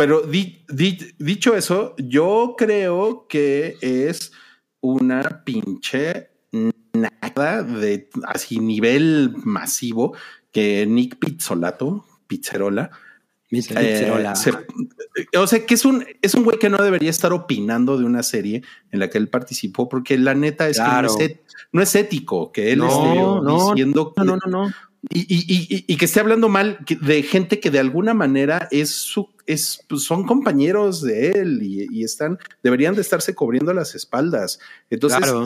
pero 0.00 0.22
di- 0.22 0.64
di- 0.70 1.12
dicho 1.18 1.54
eso, 1.54 1.94
yo 1.98 2.54
creo 2.56 3.26
que 3.28 3.76
es 3.82 4.32
una 4.80 5.44
pinche 5.44 6.30
nada 6.94 7.62
de 7.62 8.08
así 8.24 8.58
nivel 8.60 9.34
masivo 9.44 10.14
que 10.52 10.86
Nick 10.86 11.18
Pizzolato, 11.18 12.06
Pizzerola, 12.26 12.90
eh, 13.50 14.32
se- 14.36 15.38
o 15.38 15.46
sea, 15.46 15.66
que 15.66 15.74
es 15.74 15.84
un, 15.84 16.02
es 16.22 16.34
un 16.34 16.44
güey 16.44 16.58
que 16.58 16.70
no 16.70 16.78
debería 16.78 17.10
estar 17.10 17.34
opinando 17.34 17.98
de 17.98 18.04
una 18.06 18.22
serie 18.22 18.62
en 18.92 19.00
la 19.00 19.10
que 19.10 19.18
él 19.18 19.28
participó, 19.28 19.86
porque 19.86 20.16
la 20.16 20.34
neta 20.34 20.66
es 20.66 20.78
Claro. 20.78 21.08
que 21.08 21.12
no 21.14 21.24
es, 21.26 21.30
et- 21.30 21.40
no 21.72 21.82
es 21.82 21.94
ético 21.94 22.52
que 22.52 22.72
él 22.72 22.78
No, 22.78 22.86
esté 22.88 23.14
no, 23.16 23.70
diciendo 23.74 24.14
No, 24.16 24.24
no, 24.24 24.36
no, 24.46 24.50
no. 24.64 24.72
y, 25.10 25.20
y- 25.20 25.76
y- 25.76 25.84
y 25.86 25.96
que 25.96 26.04
esté 26.06 26.20
hablando 26.20 26.48
mal 26.48 26.78
de 26.88 27.22
gente 27.22 27.58
que 27.60 27.70
de 27.70 27.80
alguna 27.80 28.14
manera 28.14 28.66
es 28.70 28.90
su, 28.90 29.28
es, 29.52 29.84
pues, 29.88 30.02
son 30.04 30.26
compañeros 30.26 31.02
de 31.02 31.30
él 31.30 31.60
y, 31.62 31.86
y 31.90 32.04
están, 32.04 32.38
deberían 32.62 32.94
de 32.94 33.00
estarse 33.00 33.34
cubriendo 33.34 33.72
las 33.74 33.94
espaldas. 33.94 34.58
Entonces, 34.90 35.18
Claro. 35.20 35.44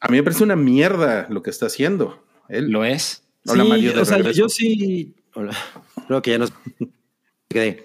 a 0.00 0.08
mí 0.08 0.16
me 0.16 0.22
parece 0.22 0.44
una 0.44 0.56
mierda 0.56 1.26
lo 1.30 1.42
que 1.42 1.50
está 1.50 1.66
haciendo. 1.66 2.22
Él. 2.48 2.70
Lo 2.70 2.84
es. 2.84 3.22
Hola, 3.46 3.62
Sí, 3.64 3.68
Mario, 3.70 3.92
de 3.94 4.00
o 4.00 4.04
sea, 4.04 4.20
yo 4.32 4.48
sí. 4.48 5.14
Hola. 5.34 5.52
Creo 6.06 6.22
que 6.22 6.30
ya 6.32 6.38
nos 6.38 6.52
quedé. 7.48 7.82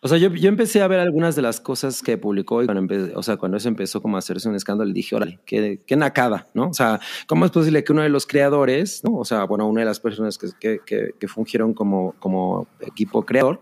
O 0.00 0.08
sea, 0.08 0.16
yo, 0.18 0.28
yo 0.34 0.48
empecé 0.48 0.80
a 0.80 0.88
ver 0.88 0.98
algunas 1.00 1.36
de 1.36 1.42
las 1.42 1.60
cosas 1.60 2.02
que 2.02 2.16
publicó 2.18 2.62
y 2.62 2.66
cuando 2.66 2.82
empe- 2.82 3.12
o 3.14 3.22
sea, 3.22 3.36
cuando 3.36 3.56
eso 3.58 3.68
empezó 3.68 4.00
como 4.00 4.16
a 4.16 4.20
hacerse 4.20 4.48
un 4.48 4.54
escándalo, 4.54 4.88
le 4.88 4.94
dije, 4.94 5.14
órale, 5.14 5.40
qué, 5.44 5.80
qué 5.86 5.96
nacada, 5.96 6.48
¿no? 6.54 6.68
O 6.68 6.74
sea, 6.74 6.98
¿cómo 7.26 7.44
es 7.44 7.50
posible 7.50 7.84
que 7.84 7.92
uno 7.92 8.02
de 8.02 8.08
los 8.08 8.26
creadores, 8.26 9.02
¿no? 9.04 9.16
O 9.16 9.24
sea, 9.24 9.44
bueno, 9.44 9.68
una 9.68 9.80
de 9.82 9.86
las 9.86 10.00
personas 10.00 10.38
que, 10.38 10.48
que, 10.58 10.80
que, 10.84 11.10
que 11.18 11.28
fungieron 11.28 11.74
como, 11.74 12.14
como 12.18 12.68
equipo 12.80 13.24
creador, 13.26 13.60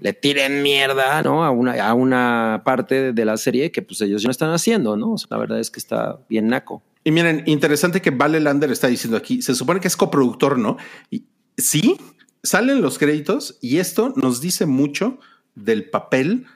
le 0.00 0.12
tiren 0.12 0.62
mierda, 0.62 1.22
¿no? 1.22 1.44
A 1.44 1.50
una, 1.50 1.72
a 1.86 1.94
una 1.94 2.62
parte 2.64 3.12
de 3.12 3.24
la 3.24 3.36
serie 3.36 3.70
que 3.70 3.82
pues 3.82 4.00
ellos 4.00 4.22
ya 4.22 4.28
no 4.28 4.32
están 4.32 4.50
haciendo, 4.50 4.96
¿no? 4.96 5.12
O 5.12 5.18
sea, 5.18 5.28
la 5.30 5.38
verdad 5.38 5.60
es 5.60 5.70
que 5.70 5.80
está 5.80 6.18
bien 6.28 6.48
naco. 6.48 6.82
Y 7.04 7.10
miren, 7.10 7.42
interesante 7.46 8.02
que 8.02 8.10
Vale 8.10 8.40
Lander 8.40 8.70
está 8.70 8.88
diciendo 8.88 9.16
aquí, 9.16 9.42
se 9.42 9.54
supone 9.54 9.80
que 9.80 9.88
es 9.88 9.96
coproductor, 9.96 10.58
¿no? 10.58 10.76
Y 11.10 11.24
sí, 11.56 11.96
salen 12.42 12.82
los 12.82 12.98
créditos 12.98 13.58
y 13.60 13.78
esto 13.78 14.12
nos 14.16 14.40
dice 14.40 14.66
mucho 14.66 15.18
del 15.54 15.88
papel 15.88 16.46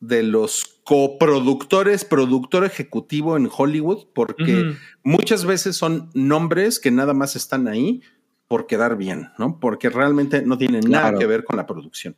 de 0.00 0.22
los 0.22 0.80
coproductores, 0.84 2.04
productor 2.04 2.64
ejecutivo 2.64 3.36
en 3.36 3.48
Hollywood, 3.54 4.06
porque 4.12 4.74
muchas 5.04 5.44
veces 5.44 5.76
son 5.76 6.10
nombres 6.14 6.80
que 6.80 6.90
nada 6.90 7.12
más 7.12 7.36
están 7.36 7.68
ahí 7.68 8.02
por 8.48 8.66
quedar 8.66 8.96
bien, 8.96 9.28
¿no? 9.38 9.60
Porque 9.60 9.90
realmente 9.90 10.42
no 10.42 10.58
tienen 10.58 10.90
nada 10.90 11.16
que 11.16 11.26
ver 11.26 11.44
con 11.44 11.56
la 11.56 11.66
producción. 11.66 12.16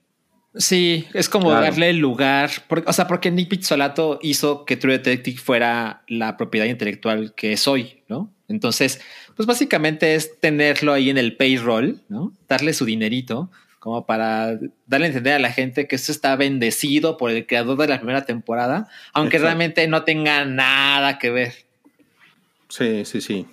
Sí, 0.54 1.06
es 1.14 1.28
como 1.30 1.48
Claro. 1.48 1.62
darle 1.62 1.90
el 1.90 1.96
lugar, 1.98 2.50
porque, 2.68 2.88
o 2.88 2.92
sea, 2.92 3.06
porque 3.06 3.30
Nick 3.30 3.48
Pizzolato 3.48 4.18
hizo 4.22 4.64
que 4.66 4.76
True 4.76 4.98
Detective 4.98 5.38
fuera 5.38 6.02
la 6.08 6.36
propiedad 6.36 6.66
intelectual 6.66 7.34
que 7.34 7.52
es 7.54 7.66
hoy, 7.66 8.02
¿no? 8.08 8.30
Entonces, 8.48 9.00
pues 9.34 9.46
básicamente 9.46 10.14
es 10.14 10.38
tenerlo 10.40 10.92
ahí 10.92 11.08
en 11.08 11.16
el 11.16 11.36
payroll, 11.36 12.02
¿no? 12.10 12.32
Darle 12.48 12.74
su 12.74 12.84
dinerito 12.84 13.50
como 13.78 14.04
para 14.06 14.58
darle 14.86 15.06
a 15.06 15.08
entender 15.08 15.32
a 15.32 15.38
la 15.40 15.50
gente 15.50 15.88
que 15.88 15.96
esto 15.96 16.12
está 16.12 16.36
bendecido 16.36 17.16
por 17.16 17.30
el 17.30 17.46
creador 17.46 17.76
de 17.78 17.88
la 17.88 17.96
primera 17.98 18.24
temporada, 18.26 18.88
aunque 19.14 19.38
Exacto. 19.38 19.46
realmente 19.46 19.88
no 19.88 20.04
tenga 20.04 20.44
nada 20.44 21.18
que 21.18 21.30
ver. 21.30 21.54
Sí, 22.68 23.04
sí, 23.04 23.20
sí. 23.20 23.46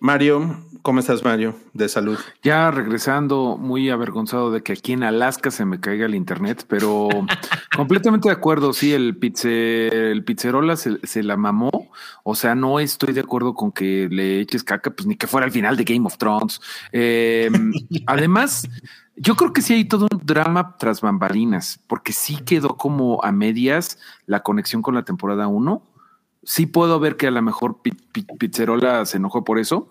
Mario, 0.00 0.56
¿cómo 0.80 1.00
estás, 1.00 1.22
Mario? 1.22 1.54
De 1.74 1.86
salud. 1.88 2.18
Ya 2.42 2.70
regresando, 2.70 3.58
muy 3.60 3.90
avergonzado 3.90 4.50
de 4.50 4.62
que 4.62 4.72
aquí 4.72 4.94
en 4.94 5.02
Alaska 5.02 5.50
se 5.50 5.66
me 5.66 5.78
caiga 5.78 6.06
el 6.06 6.14
internet, 6.14 6.64
pero 6.66 7.08
completamente 7.76 8.28
de 8.28 8.34
acuerdo. 8.34 8.72
Sí, 8.72 8.94
el, 8.94 9.14
pizze, 9.16 10.10
el 10.10 10.24
pizzerola 10.24 10.76
se, 10.76 11.06
se 11.06 11.22
la 11.22 11.36
mamó. 11.36 11.90
O 12.24 12.34
sea, 12.34 12.54
no 12.54 12.80
estoy 12.80 13.12
de 13.12 13.20
acuerdo 13.20 13.52
con 13.52 13.72
que 13.72 14.08
le 14.10 14.40
eches 14.40 14.64
caca, 14.64 14.90
pues 14.90 15.06
ni 15.06 15.16
que 15.16 15.26
fuera 15.26 15.46
el 15.46 15.52
final 15.52 15.76
de 15.76 15.84
Game 15.84 16.06
of 16.06 16.16
Thrones. 16.16 16.62
Eh, 16.92 17.50
además, 18.06 18.66
yo 19.16 19.36
creo 19.36 19.52
que 19.52 19.60
sí 19.60 19.74
hay 19.74 19.84
todo 19.84 20.08
un 20.10 20.22
drama 20.24 20.76
tras 20.78 21.02
bambalinas, 21.02 21.78
porque 21.86 22.14
sí 22.14 22.38
quedó 22.38 22.78
como 22.78 23.22
a 23.22 23.32
medias 23.32 23.98
la 24.24 24.40
conexión 24.42 24.80
con 24.80 24.94
la 24.94 25.04
temporada 25.04 25.46
1. 25.46 25.82
Sí 26.42 26.66
puedo 26.66 26.98
ver 27.00 27.16
que 27.16 27.26
a 27.26 27.30
lo 27.30 27.42
mejor 27.42 27.82
Pi- 27.82 27.90
Pi- 27.92 28.26
Pizzerola 28.38 29.04
se 29.04 29.18
enojó 29.18 29.44
por 29.44 29.58
eso, 29.58 29.88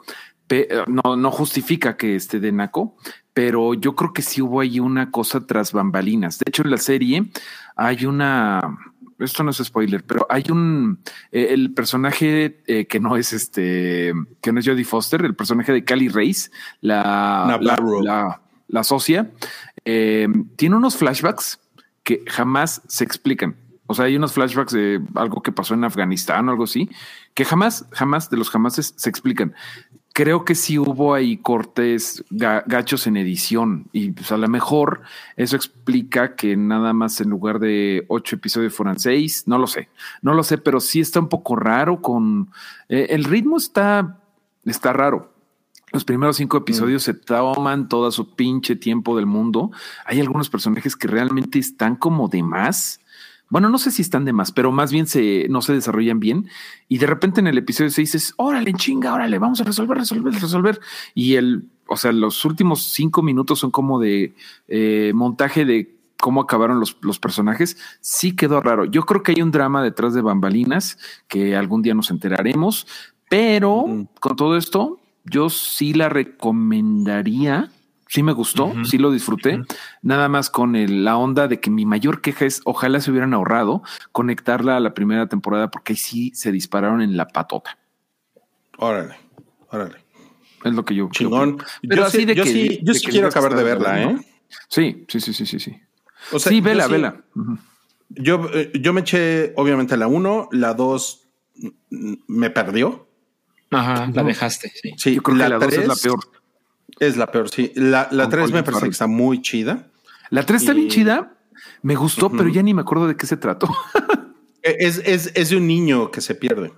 eh, 0.50 0.68
no, 0.88 1.16
no 1.16 1.30
justifica 1.32 1.96
que 1.96 2.16
esté 2.16 2.40
de 2.40 2.52
naco, 2.52 2.96
pero 3.34 3.76
yo 3.76 3.96
creo 3.96 4.14
que 4.14 4.24
sí 4.24 4.42
hubo 4.42 4.62
ahí 4.62 4.80
una 4.80 5.12
cosa 5.12 5.46
tras 5.46 5.72
bambalinas. 5.74 6.40
De 6.40 6.46
hecho, 6.48 6.64
en 6.64 6.72
la 6.72 6.78
serie 6.78 7.26
hay 7.76 8.06
una. 8.06 8.60
Esto 9.20 9.44
no 9.44 9.52
es 9.52 9.58
spoiler, 9.58 10.04
pero 10.04 10.26
hay 10.30 10.46
un 10.50 11.00
eh, 11.32 11.50
el 11.52 11.74
personaje 11.74 12.62
eh, 12.68 12.86
que 12.88 13.00
no 13.02 13.16
es 13.18 13.34
este 13.34 14.14
que 14.42 14.52
no 14.52 14.60
es 14.62 14.66
Jodie 14.68 14.86
Foster, 14.86 15.24
el 15.26 15.36
personaje 15.36 15.72
de 15.74 15.84
Cali 15.84 16.08
Race, 16.08 16.50
la, 16.82 17.46
la, 17.48 17.58
Navarro. 17.60 18.02
la, 18.02 18.42
la 18.70 18.84
socia, 18.84 19.30
eh, 19.86 20.28
tiene 20.56 20.78
unos 20.78 20.96
flashbacks 20.96 21.60
que 22.04 22.24
jamás 22.28 22.82
se 22.88 23.04
explican. 23.04 23.56
O 23.92 23.96
sea, 23.96 24.06
hay 24.06 24.16
unos 24.16 24.34
flashbacks 24.34 24.72
de 24.72 25.02
algo 25.16 25.42
que 25.42 25.52
pasó 25.52 25.74
en 25.74 25.84
Afganistán 25.84 26.48
o 26.48 26.52
algo 26.52 26.66
así, 26.66 26.88
que 27.34 27.44
jamás, 27.44 27.88
jamás 27.92 28.30
de 28.30 28.38
los 28.38 28.52
jamases 28.52 28.94
se 28.96 29.10
explican. 29.10 29.56
Creo 30.14 30.46
que 30.46 30.54
sí 30.54 30.78
hubo 30.78 31.16
ahí 31.16 31.38
cortes 31.38 32.24
ga- 32.30 32.64
gachos 32.68 33.08
en 33.08 33.18
edición 33.18 33.88
y 33.92 34.12
pues 34.12 34.32
a 34.32 34.38
lo 34.38 34.48
mejor 34.48 35.02
eso 35.38 35.56
explica 35.56 36.36
que 36.36 36.56
nada 36.56 36.94
más 36.94 37.20
en 37.20 37.30
lugar 37.30 37.58
de 37.60 38.06
ocho 38.10 38.36
episodios 38.36 38.76
fueran 38.76 39.00
seis, 39.00 39.46
no 39.48 39.58
lo 39.58 39.66
sé, 39.66 39.90
no 40.22 40.36
lo 40.36 40.44
sé, 40.44 40.60
pero 40.60 40.80
sí 40.82 41.00
está 41.00 41.20
un 41.20 41.30
poco 41.30 41.56
raro 41.56 42.00
con 42.02 42.52
eh, 42.90 43.08
el 43.10 43.24
ritmo 43.24 43.58
está, 43.58 44.20
está 44.66 44.94
raro. 44.94 45.34
Los 45.92 46.06
primeros 46.06 46.38
cinco 46.38 46.58
episodios 46.58 47.02
se 47.02 47.16
toman 47.16 47.90
todo 47.90 48.12
su 48.12 48.36
pinche 48.36 48.76
tiempo 48.76 49.16
del 49.16 49.26
mundo. 49.26 49.72
Hay 50.06 50.20
algunos 50.20 50.48
personajes 50.48 50.96
que 50.96 51.08
realmente 51.08 51.58
están 51.58 51.96
como 51.96 52.28
de 52.28 52.44
más. 52.44 53.00
Bueno, 53.50 53.70
no 53.70 53.78
sé 53.78 53.92
si 53.92 54.02
están 54.02 54.26
de 54.26 54.34
más, 54.34 54.52
pero 54.52 54.72
más 54.72 54.92
bien 54.92 55.08
se, 55.08 55.48
no 55.50 55.62
se 55.62 55.74
desarrollan 55.74 56.20
bien. 56.20 56.50
Y 56.88 57.00
de 57.00 57.08
repente 57.08 57.40
en 57.40 57.48
el 57.48 57.58
episodio 57.58 57.90
6 57.90 58.12
dices, 58.12 58.34
órale, 58.38 58.74
chinga, 58.74 59.14
órale, 59.14 59.40
vamos 59.40 59.60
a 59.62 59.64
resolver, 59.64 59.98
resolver, 59.98 60.34
resolver. 60.34 60.80
Y 61.16 61.36
el, 61.36 61.70
o 61.88 61.98
sea, 61.98 62.12
los 62.12 62.46
últimos 62.46 62.84
cinco 62.84 63.22
minutos 63.22 63.60
son 63.60 63.72
como 63.72 64.00
de 64.00 64.36
eh, 64.68 65.12
montaje 65.16 65.66
de 65.66 65.96
cómo 66.20 66.42
acabaron 66.42 66.80
los, 66.80 66.98
los 67.02 67.20
personajes. 67.20 67.78
Sí 68.02 68.36
quedó 68.36 68.62
raro. 68.62 68.86
Yo 68.86 69.04
creo 69.04 69.24
que 69.24 69.32
hay 69.32 69.42
un 69.42 69.52
drama 69.52 69.82
detrás 69.82 70.14
de 70.14 70.22
bambalinas 70.22 70.98
que 71.28 71.56
algún 71.56 71.82
día 71.82 71.94
nos 71.94 72.12
enteraremos, 72.12 72.88
pero 73.30 73.86
con 74.20 74.36
todo 74.36 74.58
esto, 74.58 75.00
yo 75.26 75.50
sí 75.50 75.94
la 75.94 76.10
recomendaría. 76.10 77.72
Sí 78.12 78.24
me 78.24 78.32
gustó, 78.32 78.74
sí 78.86 78.98
lo 78.98 79.12
disfruté. 79.12 79.62
Nada 80.02 80.30
más 80.30 80.50
con 80.50 80.76
el- 80.76 81.04
la 81.06 81.16
onda 81.16 81.48
de 81.48 81.60
que 81.60 81.70
mi 81.70 81.86
mayor 81.86 82.22
queja 82.22 82.46
es 82.46 82.60
ojalá 82.66 83.02
se 83.02 83.12
hubieran 83.12 83.36
ahorrado 83.36 83.84
conectarla 84.12 84.78
a 84.78 84.80
la 84.80 84.96
primera 84.96 85.28
temporada 85.28 85.70
porque 85.70 85.94
ahí 85.94 85.98
sí 85.98 86.32
se 86.34 86.52
dispararon 86.52 87.02
en 87.04 87.16
la 87.16 87.28
patota. 87.28 87.78
Órale, 88.80 89.14
órale. 89.70 89.98
Es 90.64 90.74
lo 90.74 90.84
que 90.84 90.96
yo 90.96 91.08
Chingón. 91.12 91.60
yo- 91.60 91.66
Pero 91.88 92.02
yo 92.02 92.08
así 92.08 92.18
sí, 92.18 92.26
de 92.26 92.34
yo 92.36 92.44
que- 92.46 92.50
sí, 92.52 92.68
de 92.68 92.80
yo 92.84 92.94
sí 92.96 93.06
que 93.06 93.12
quiero 93.12 93.28
acabar 93.28 93.54
de 93.56 93.64
verla. 93.64 94.02
¿eh? 94.02 94.18
Sí, 94.70 95.06
sí, 95.08 95.22
sí, 95.22 95.32
sí, 95.34 95.46
sí, 95.46 95.60
sí. 95.60 95.80
O 96.32 96.40
sea, 96.40 96.50
sí, 96.50 96.58
yo 96.58 96.64
vela, 96.64 96.86
sí- 96.88 96.92
vela. 96.92 97.24
Yo, 98.10 98.50
eh, 98.56 98.72
yo 98.82 98.92
me 98.92 99.02
eché, 99.02 99.54
obviamente, 99.56 99.96
la 99.98 100.08
1, 100.08 100.50
la 100.52 100.74
2 100.74 101.28
me 102.28 102.50
perdió. 102.50 103.08
Ajá, 103.70 104.08
la 104.12 104.24
No. 104.24 104.28
dejaste. 104.28 104.72
Sí. 104.82 104.94
Sí, 104.98 105.14
Yo 105.16 105.22
creo 105.22 105.38
que 105.38 105.48
la 105.48 105.60
dos 105.60 105.72
es 105.74 105.88
la 105.88 105.96
peor. 105.96 106.20
Es 107.00 107.18
la 107.18 107.28
peor, 107.28 107.50
sí. 107.50 107.72
La, 107.76 108.08
la 108.12 108.24
Con 108.24 108.32
3 108.32 108.52
me 108.52 108.64
parece 108.64 108.84
que 108.86 108.90
está 108.92 109.08
muy 109.08 109.42
chida. 109.42 109.88
La 110.30 110.46
3 110.46 110.62
está 110.62 110.74
Y- 110.74 110.76
bien 110.76 110.88
chida. 110.90 111.34
Me 111.82 111.96
gustó, 111.96 112.30
pero 112.30 112.48
ya 112.50 112.62
ni 112.64 112.74
me 112.74 112.82
acuerdo 112.82 113.08
de 113.08 113.16
qué 113.16 113.26
se 113.26 113.38
trató. 113.38 113.68
Eh, 114.62 114.76
Es, 114.80 114.98
es, 115.06 115.32
es 115.36 115.50
de 115.52 115.56
un 115.56 115.66
niño 115.68 116.12
que 116.12 116.20
se 116.20 116.36
pierde. 116.36 116.74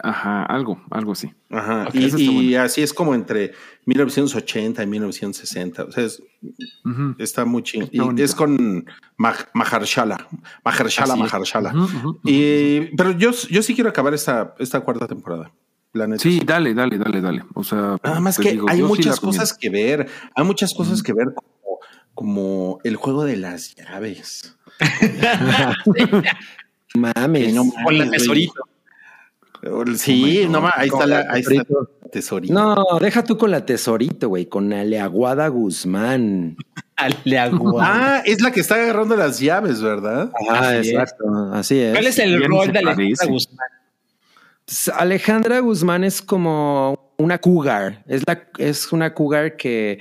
Ajá, 0.00 0.44
algo, 0.44 0.78
algo 0.90 1.12
así. 1.12 1.32
Ajá. 1.50 1.88
Y 1.94 2.04
eso 2.04 2.18
está 2.18 2.20
y 2.30 2.48
bueno. 2.50 2.62
así 2.64 2.82
es 2.82 2.92
como 2.92 3.14
entre 3.14 3.52
1980 3.86 4.82
y 4.82 4.86
1960. 4.86 5.84
O 5.84 5.90
sea, 5.90 6.04
es- 6.04 6.22
está 7.18 7.46
muy 7.46 7.62
chido. 7.62 7.84
Está 7.84 7.96
Y 7.96 8.00
bonito. 8.00 8.22
es 8.22 8.34
con 8.34 8.84
Mah- 9.16 9.48
Mahershala. 9.54 10.28
Mahershala, 10.62 11.14
Así 11.14 11.22
es. 11.22 11.32
Mahershala. 11.32 11.70
Ujú, 11.70 11.82
ujú, 11.84 12.08
ujú. 12.10 12.20
Y, 12.24 12.94
pero 12.96 13.12
yo, 13.12 13.30
yo 13.50 13.62
sí 13.62 13.74
quiero 13.74 13.88
acabar 13.88 14.12
esta, 14.12 14.54
esta 14.58 14.80
cuarta 14.80 15.06
temporada. 15.08 15.50
La. 15.94 16.18
Sí, 16.18 16.40
dale, 16.44 16.74
dale, 16.74 16.98
dale, 16.98 17.20
dale. 17.20 17.44
O 17.54 17.64
sea, 17.64 17.96
Nada 18.02 18.20
más 18.20 18.38
que 18.38 18.52
digo, 18.52 18.66
hay 18.68 18.78
sí 18.78 18.82
muchas 18.84 19.16
la 19.16 19.20
cosas 19.26 19.52
que 19.52 19.70
ver. 19.70 20.08
Hay 20.34 20.44
muchas 20.44 20.72
cosas 20.74 21.02
que 21.02 21.12
ver 21.12 21.28
como, 21.34 21.78
como 22.14 22.78
el 22.84 22.96
juego 22.96 23.24
de 23.24 23.36
las 23.36 23.74
llaves. 23.74 24.56
Mames. 26.94 27.54
No 27.54 27.64
Con 27.84 27.98
la 27.98 28.04
mames, 28.04 28.20
tesorito. 28.22 28.52
Sí, 29.96 30.46
no 30.48 30.60
mames, 30.60 30.74
ahí 30.76 30.88
está 30.88 31.06
la, 31.06 31.18
ahí 31.30 31.40
está 31.40 31.50
Tesorito. 31.62 31.90
el 32.04 32.10
tesorito. 32.10 32.54
No, 32.54 32.84
deja 33.00 33.24
tú 33.24 33.38
con 33.38 33.50
la 33.50 33.64
tesorito, 33.64 34.28
güey, 34.28 34.46
con 34.46 34.72
Aleaguada 34.72 35.48
Guzmán. 35.48 36.56
Le 37.24 37.38
agua. 37.38 37.84
Ah, 37.84 38.22
es 38.24 38.40
la 38.40 38.50
que 38.52 38.60
está 38.60 38.76
agarrando 38.76 39.16
las 39.16 39.40
llaves, 39.40 39.80
¿verdad? 39.82 40.30
Ah, 40.50 40.68
Así 40.70 40.76
es. 40.78 40.88
exacto. 40.88 41.24
Así 41.52 41.78
es. 41.80 41.92
¿Cuál 41.92 42.06
es 42.06 42.18
el 42.18 42.44
rol 42.44 42.72
de 42.72 42.82
parece. 42.82 43.26
Guzmán? 43.26 43.68
Alejandra 44.94 45.58
Guzmán 45.60 46.04
es 46.04 46.22
como 46.22 47.12
una 47.18 47.38
cougar. 47.38 48.04
Es, 48.06 48.22
la, 48.26 48.48
es 48.58 48.92
una 48.92 49.12
cougar 49.14 49.56
que, 49.56 50.00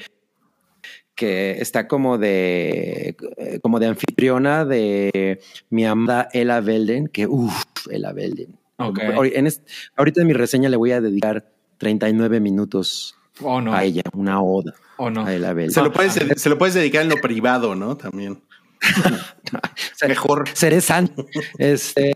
que 1.15 1.51
está 1.59 1.87
como 1.87 2.17
de, 2.17 3.15
como 3.61 3.79
de 3.79 3.87
anfitriona 3.87 4.65
de 4.65 5.41
mi 5.69 5.85
amada 5.85 6.29
Ella 6.33 6.61
Belden, 6.61 7.07
que 7.07 7.27
uff, 7.27 7.63
Ella 7.89 8.11
Belden. 8.13 8.57
Ok. 8.77 8.99
Ahori- 8.99 9.33
en 9.35 9.47
est- 9.47 9.67
ahorita 9.95 10.21
en 10.21 10.27
mi 10.27 10.33
reseña 10.33 10.69
le 10.69 10.77
voy 10.77 10.91
a 10.91 11.01
dedicar 11.01 11.51
39 11.77 12.39
minutos 12.39 13.15
¿O 13.41 13.61
no? 13.61 13.73
a 13.73 13.83
ella, 13.83 14.03
una 14.13 14.41
oda 14.41 14.73
¿O 14.97 15.09
no? 15.09 15.25
a 15.25 15.33
Ella 15.33 15.53
Belden. 15.53 15.71
Se 15.73 15.81
lo, 15.81 15.91
puedes, 15.91 16.13
se 16.13 16.49
lo 16.49 16.57
puedes 16.57 16.75
dedicar 16.75 17.01
en 17.03 17.09
lo 17.09 17.17
privado, 17.17 17.75
¿no? 17.75 17.97
También. 17.97 18.41
Mejor. 20.07 20.47
Seré 20.53 20.81
santo. 20.81 21.25
Este, 21.57 22.13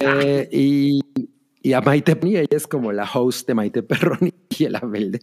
y, 0.52 1.02
y 1.66 1.74
a 1.74 1.82
Maite 1.82 2.16
Perroni, 2.16 2.38
ella 2.38 2.48
es 2.58 2.68
como 2.68 2.92
la 2.92 3.10
host 3.12 3.48
de 3.48 3.54
Maite 3.56 3.82
Perroni 3.84 4.34
y 4.58 4.66
el 4.66 4.76
Abelde. 4.76 5.22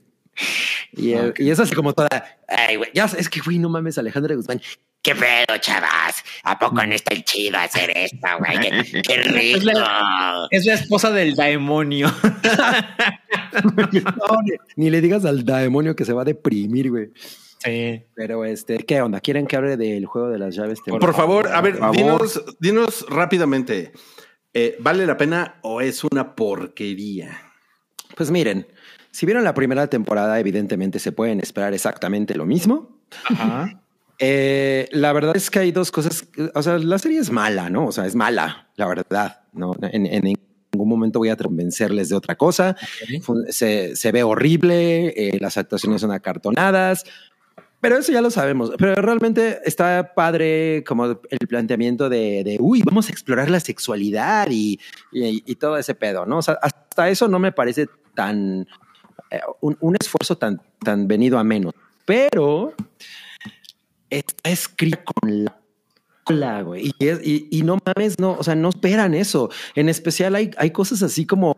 Y, 0.93 1.13
el- 1.13 1.35
y 1.39 1.51
es 1.51 1.61
así 1.61 1.75
como 1.75 1.93
toda, 1.93 2.09
ay, 2.49 2.77
güey, 2.77 2.91
ya 2.95 3.05
es 3.05 3.29
que, 3.29 3.41
güey, 3.41 3.59
no 3.59 3.69
mames, 3.69 3.97
Alejandra 3.99 4.35
Guzmán. 4.35 4.61
¿Qué 5.03 5.15
pedo, 5.15 5.59
chavas? 5.61 6.23
¿A 6.45 6.59
poco 6.59 6.77
no 6.87 6.95
está 6.95 7.13
el 7.15 7.25
chido 7.25 7.59
hacer 7.59 7.91
esto, 7.97 8.19
güey? 8.39 8.59
¡Qué, 8.61 9.03
qué 9.03 9.17
rico! 9.23 9.71
Es 10.51 10.65
la 10.65 10.75
esposa 10.75 11.11
del 11.11 11.35
demonio. 11.35 12.09
No, 13.53 14.39
ni, 14.45 14.53
ni 14.77 14.91
le 14.91 15.01
digas 15.01 15.25
al 15.25 15.45
demonio 15.45 15.95
que 15.95 16.05
se 16.05 16.13
va 16.13 16.23
a 16.23 16.25
deprimir, 16.25 16.91
güey. 16.91 17.11
Sí. 17.59 18.03
Pero, 18.15 18.45
este, 18.45 18.79
¿qué 18.79 19.01
onda? 19.03 19.21
¿Quieren 19.21 19.47
que 19.47 19.57
hable 19.57 19.77
del 19.77 20.07
juego 20.07 20.29
de 20.29 20.39
las 20.39 20.55
llaves? 20.55 20.81
Por 20.87 21.15
favor, 21.15 21.49
a 21.49 21.61
ver, 21.61 21.77
favor. 21.77 21.97
dinos, 21.97 22.43
dinos 22.59 23.07
rápidamente. 23.09 23.93
Eh, 24.55 24.77
¿Vale 24.81 25.07
la 25.07 25.17
pena 25.17 25.57
o 25.63 25.81
es 25.81 26.05
una 26.05 26.35
porquería? 26.35 27.39
Pues 28.17 28.31
miren, 28.31 28.67
si 29.11 29.27
vieron 29.27 29.45
la 29.45 29.55
primera 29.55 29.87
temporada, 29.89 30.39
evidentemente 30.39 30.99
se 30.99 31.13
pueden 31.13 31.41
esperar 31.41 31.73
exactamente 31.75 32.35
lo 32.35 32.47
mismo. 32.47 33.01
Ajá. 33.29 33.79
Eh, 34.25 34.89
la 34.93 35.13
verdad 35.13 35.35
es 35.37 35.51
que 35.51 35.59
hay 35.59 35.73
dos 35.73 35.91
cosas. 35.91 36.29
O 36.55 36.63
sea, 36.63 36.79
la 36.79 36.99
serie 37.01 37.19
es 37.19 37.31
mala, 37.33 37.69
¿no? 37.71 37.87
O 37.87 37.93
sea, 37.93 38.07
es 38.07 38.15
mala, 38.15 38.69
la 38.77 38.87
verdad. 38.87 39.41
No, 39.53 39.75
en, 39.83 40.07
en 40.07 40.23
ningún 40.23 40.89
momento 40.89 41.19
voy 41.19 41.31
a 41.31 41.35
convencerles 41.37 42.09
de 42.11 42.15
otra 42.15 42.37
cosa. 42.37 42.77
Fu- 43.23 43.43
Se, 43.49 43.97
se 43.97 44.13
ve 44.13 44.23
horrible, 44.23 45.09
eh, 45.09 45.39
las 45.41 45.57
actuaciones 45.59 46.03
son 46.03 46.13
acartonadas, 46.13 47.03
pero 47.83 47.99
eso 47.99 48.13
ya 48.13 48.21
lo 48.21 48.31
sabemos. 48.31 48.71
Pero 48.79 48.95
realmente 48.95 49.59
está 49.65 50.15
padre 50.15 50.85
como 50.87 51.05
el 51.07 51.49
planteamiento 51.49 52.09
de, 52.09 52.45
de, 52.45 52.57
uy, 52.61 52.81
vamos 52.85 53.09
a 53.09 53.11
explorar 53.11 53.51
la 53.51 53.59
sexualidad 53.59 54.47
y, 54.49 54.79
y, 55.11 55.55
todo 55.57 55.77
ese 55.77 55.97
pedo, 55.97 56.25
¿no? 56.25 56.39
O 56.39 56.43
sea, 56.43 56.59
hasta 56.63 57.09
eso 57.09 57.27
no 57.27 57.41
me 57.41 57.51
parece 57.51 57.89
tan 58.15 58.69
eh, 59.33 59.41
un, 59.63 59.77
un 59.81 59.97
esfuerzo 60.01 60.39
tan, 60.39 60.63
tan 60.85 61.09
venido 61.09 61.41
a 61.41 61.45
menos. 61.45 61.75
Pero 62.05 62.73
está 64.09 64.49
escrita 64.49 65.03
con 65.03 65.45
la 65.45 65.61
cola, 66.23 66.63
güey. 66.63 66.95
Y, 67.01 67.09
y, 67.11 67.49
y 67.51 67.63
no 67.63 67.79
mames, 67.85 68.21
no, 68.21 68.37
o 68.39 68.45
sea, 68.45 68.55
no 68.55 68.69
esperan 68.69 69.13
eso. 69.13 69.51
En 69.75 69.89
especial 69.89 70.37
hay, 70.37 70.53
hay 70.57 70.71
cosas 70.71 71.03
así 71.03 71.27
como, 71.27 71.57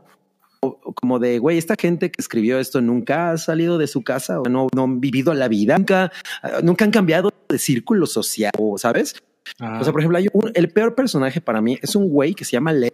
como 0.94 1.18
de, 1.18 1.38
güey, 1.38 1.58
esta 1.58 1.74
gente 1.78 2.10
que 2.10 2.20
escribió 2.20 2.58
esto 2.58 2.80
nunca 2.80 3.30
ha 3.30 3.38
salido 3.38 3.78
de 3.78 3.86
su 3.86 4.02
casa 4.02 4.40
o 4.40 4.44
no, 4.48 4.68
no 4.74 4.84
han 4.84 5.00
vivido 5.00 5.32
la 5.34 5.48
vida, 5.48 5.76
nunca, 5.78 6.10
ah, 6.42 6.60
nunca 6.62 6.84
han 6.84 6.90
cambiado 6.90 7.32
de 7.48 7.58
círculo 7.58 8.06
social, 8.06 8.52
¿sabes? 8.76 9.14
Ajá. 9.58 9.80
O 9.80 9.84
sea, 9.84 9.92
por 9.92 10.00
ejemplo, 10.00 10.18
hay 10.18 10.28
un- 10.32 10.50
el 10.54 10.70
peor 10.70 10.94
personaje 10.94 11.40
para 11.40 11.60
mí 11.60 11.78
es 11.82 11.94
un 11.94 12.08
güey 12.08 12.34
que 12.34 12.44
se 12.44 12.52
llama 12.52 12.72
Leo, 12.72 12.92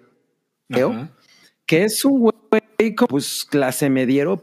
Ajá. 0.91 1.11
que 1.67 1.85
es 1.85 2.05
un 2.05 2.21
güey 2.21 2.95
como, 2.97 3.09
pues 3.09 3.45
clase 3.49 3.89
mediero, 3.89 4.43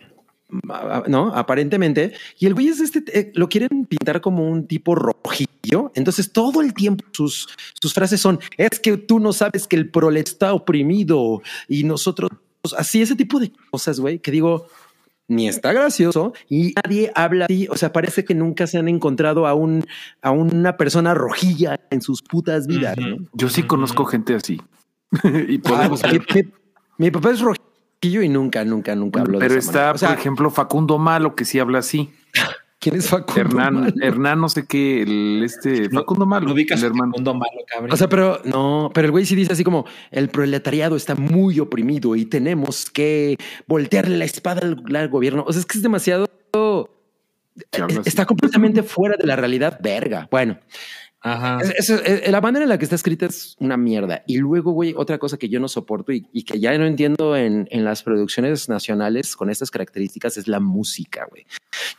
¿no? 1.07 1.34
Aparentemente. 1.36 2.13
Y 2.39 2.45
el 2.45 2.53
güey 2.53 2.69
es 2.69 2.80
este, 2.80 3.03
eh, 3.19 3.32
lo 3.36 3.49
quieren 3.49 3.86
pintar 3.86 4.21
como 4.21 4.49
un 4.49 4.65
tipo 4.67 4.95
rojillo. 4.95 5.91
Entonces 5.95 6.32
todo 6.32 6.61
el 6.61 6.73
tiempo 6.73 7.03
sus, 7.11 7.49
sus 7.82 7.93
frases 7.93 8.21
son, 8.21 8.39
es 8.57 8.80
que 8.80 8.95
tú 8.95 9.19
no 9.19 9.34
sabes 9.34 9.67
que 9.67 9.75
el 9.75 9.89
prole 9.91 10.21
está 10.21 10.53
oprimido 10.53 11.41
y 11.67 11.84
nosotros, 11.84 12.30
así 12.78 13.01
ese 13.01 13.16
tipo 13.16 13.39
de 13.39 13.51
cosas, 13.72 13.99
güey, 13.99 14.20
que 14.20 14.32
digo, 14.32 14.68
ni 15.30 15.47
está 15.47 15.74
gracioso 15.74 16.34
y 16.49 16.74
nadie 16.84 17.12
habla 17.16 17.45
así. 17.45 17.68
O 17.70 17.76
sea, 17.78 17.91
parece 17.91 18.24
que 18.24 18.34
nunca 18.36 18.66
se 18.68 18.78
han 18.78 18.88
encontrado 18.88 19.45
a 19.47 19.53
un, 19.53 19.86
a 20.22 20.32
una 20.32 20.78
persona 20.78 21.14
rojilla 21.14 21.80
en 21.89 22.01
sus 22.01 22.22
putas 22.22 22.66
vidas. 22.68 22.95
¿no? 22.97 23.18
Yo 23.34 23.49
sí 23.49 23.64
conozco 23.64 24.05
gente 24.05 24.36
así. 24.36 24.62
y 25.24 25.58
Ah, 25.58 25.62
podemos 25.64 26.01
pues, 26.01 26.14
mi, 26.14 26.20
mi- 26.41 26.49
mi 26.97 27.12
papá 27.12 27.32
es 27.32 27.39
rojillo 27.41 28.22
y 28.22 28.30
nunca, 28.30 28.64
nunca, 28.66 28.95
nunca 28.95 29.22
habló 29.22 29.39
Pero 29.39 29.53
de 29.53 29.60
esa 29.60 29.68
está, 29.70 29.80
manera. 29.80 29.95
O 29.95 29.97
sea, 29.97 30.10
por 30.10 30.18
ejemplo, 30.20 30.49
Facundo 30.49 30.97
Malo, 30.97 31.36
que 31.36 31.45
sí 31.45 31.60
habla 31.60 31.80
así. 31.80 32.10
¿Quién 32.80 32.95
es 32.95 33.07
Facundo? 33.09 33.41
Hernán, 33.41 33.73
Malo? 33.75 33.93
Hernán, 34.01 34.41
no 34.41 34.49
sé 34.49 34.65
qué, 34.67 35.01
el 35.03 35.41
este 35.43 35.89
No- 35.89 35.99
Facundo 36.01 36.25
Malo, 36.25 36.47
No 36.47 36.53
ubicas 36.53 36.80
el 36.82 36.88
hermano. 36.88 37.11
mundo 37.15 37.34
malo, 37.34 37.59
cabrón. 37.67 37.91
O 37.91 37.97
sea, 37.97 38.07
pero 38.09 38.41
no, 38.45 38.91
pero 38.93 39.05
el 39.05 39.11
güey 39.11 39.25
sí 39.25 39.36
dice 39.36 39.53
así 39.53 39.63
como 39.63 39.86
el 40.11 40.30
proletariado 40.30 40.95
está 40.95 41.15
muy 41.15 41.59
oprimido 41.59 42.15
y 42.15 42.25
tenemos 42.25 42.89
que 42.89 43.38
voltearle 43.67 44.17
la 44.17 44.25
espada 44.25 44.61
al, 44.61 44.84
al 44.95 45.09
gobierno. 45.09 45.43
O 45.47 45.51
sea, 45.53 45.59
es 45.59 45.65
que 45.65 45.78
es 45.78 45.84
demasiado. 45.84 46.28
Está 48.05 48.25
completamente 48.25 48.84
fuera 48.84 49.15
de 49.17 49.25
la 49.25 49.36
realidad, 49.36 49.80
verga. 49.82 50.28
Bueno, 50.30 50.59
Ajá. 51.22 51.57
es- 51.61 51.89
es- 51.89 52.01
es- 52.05 52.32
la 52.32 52.41
manera 52.41 52.63
en 52.63 52.70
la 52.70 52.78
que 52.78 52.86
está 52.86 52.95
escrita 52.95 53.26
es 53.26 53.55
una 53.59 53.76
mierda. 53.76 54.24
Y 54.28 54.38
luego, 54.38 54.72
güey, 54.72 54.93
otra 54.95 55.18
cosa 55.18 55.38
que 55.38 55.49
yo 55.49 55.59
no 55.59 55.68
soporto 55.68 56.11
y, 56.11 56.28
y 56.32 56.43
que 56.43 56.59
ya 56.59 56.78
no 56.78 56.86
entiendo 56.86 57.36
en, 57.36 57.68
en 57.72 57.84
las 57.84 58.03
producciones 58.03 58.70
nacionales 58.70 59.36
con 59.36 59.49
estas 59.49 59.72
características 59.72 60.38
es 60.38 60.47
la 60.47 60.59
música, 60.59 61.26
güey. 61.30 61.45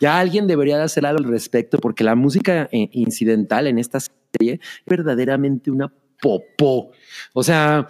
Ya 0.00 0.18
alguien 0.20 0.46
debería 0.46 0.76
de 0.78 0.84
hacer 0.84 1.04
algo 1.04 1.24
al 1.24 1.30
respecto 1.30 1.78
porque 1.78 2.04
la 2.04 2.14
música 2.14 2.68
eh, 2.72 2.88
incidental 2.92 3.66
en 3.66 3.78
esta 3.78 3.98
serie 4.00 4.54
es 4.60 4.60
verdaderamente 4.86 5.70
una 5.70 5.92
popó. 6.20 6.92
O 7.32 7.42
sea, 7.42 7.86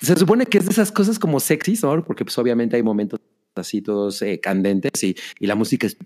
se 0.00 0.16
supone 0.16 0.46
que 0.46 0.58
es 0.58 0.64
de 0.66 0.70
esas 0.70 0.92
cosas 0.92 1.18
como 1.18 1.40
sexy, 1.40 1.78
¿no? 1.82 2.04
Porque 2.04 2.24
pues 2.24 2.38
obviamente 2.38 2.76
hay 2.76 2.82
momentos 2.82 3.18
así 3.56 3.80
todos 3.82 4.20
eh, 4.22 4.38
candentes 4.40 5.02
y, 5.02 5.16
y 5.40 5.46
la 5.46 5.54
música 5.54 5.86
es... 5.86 5.96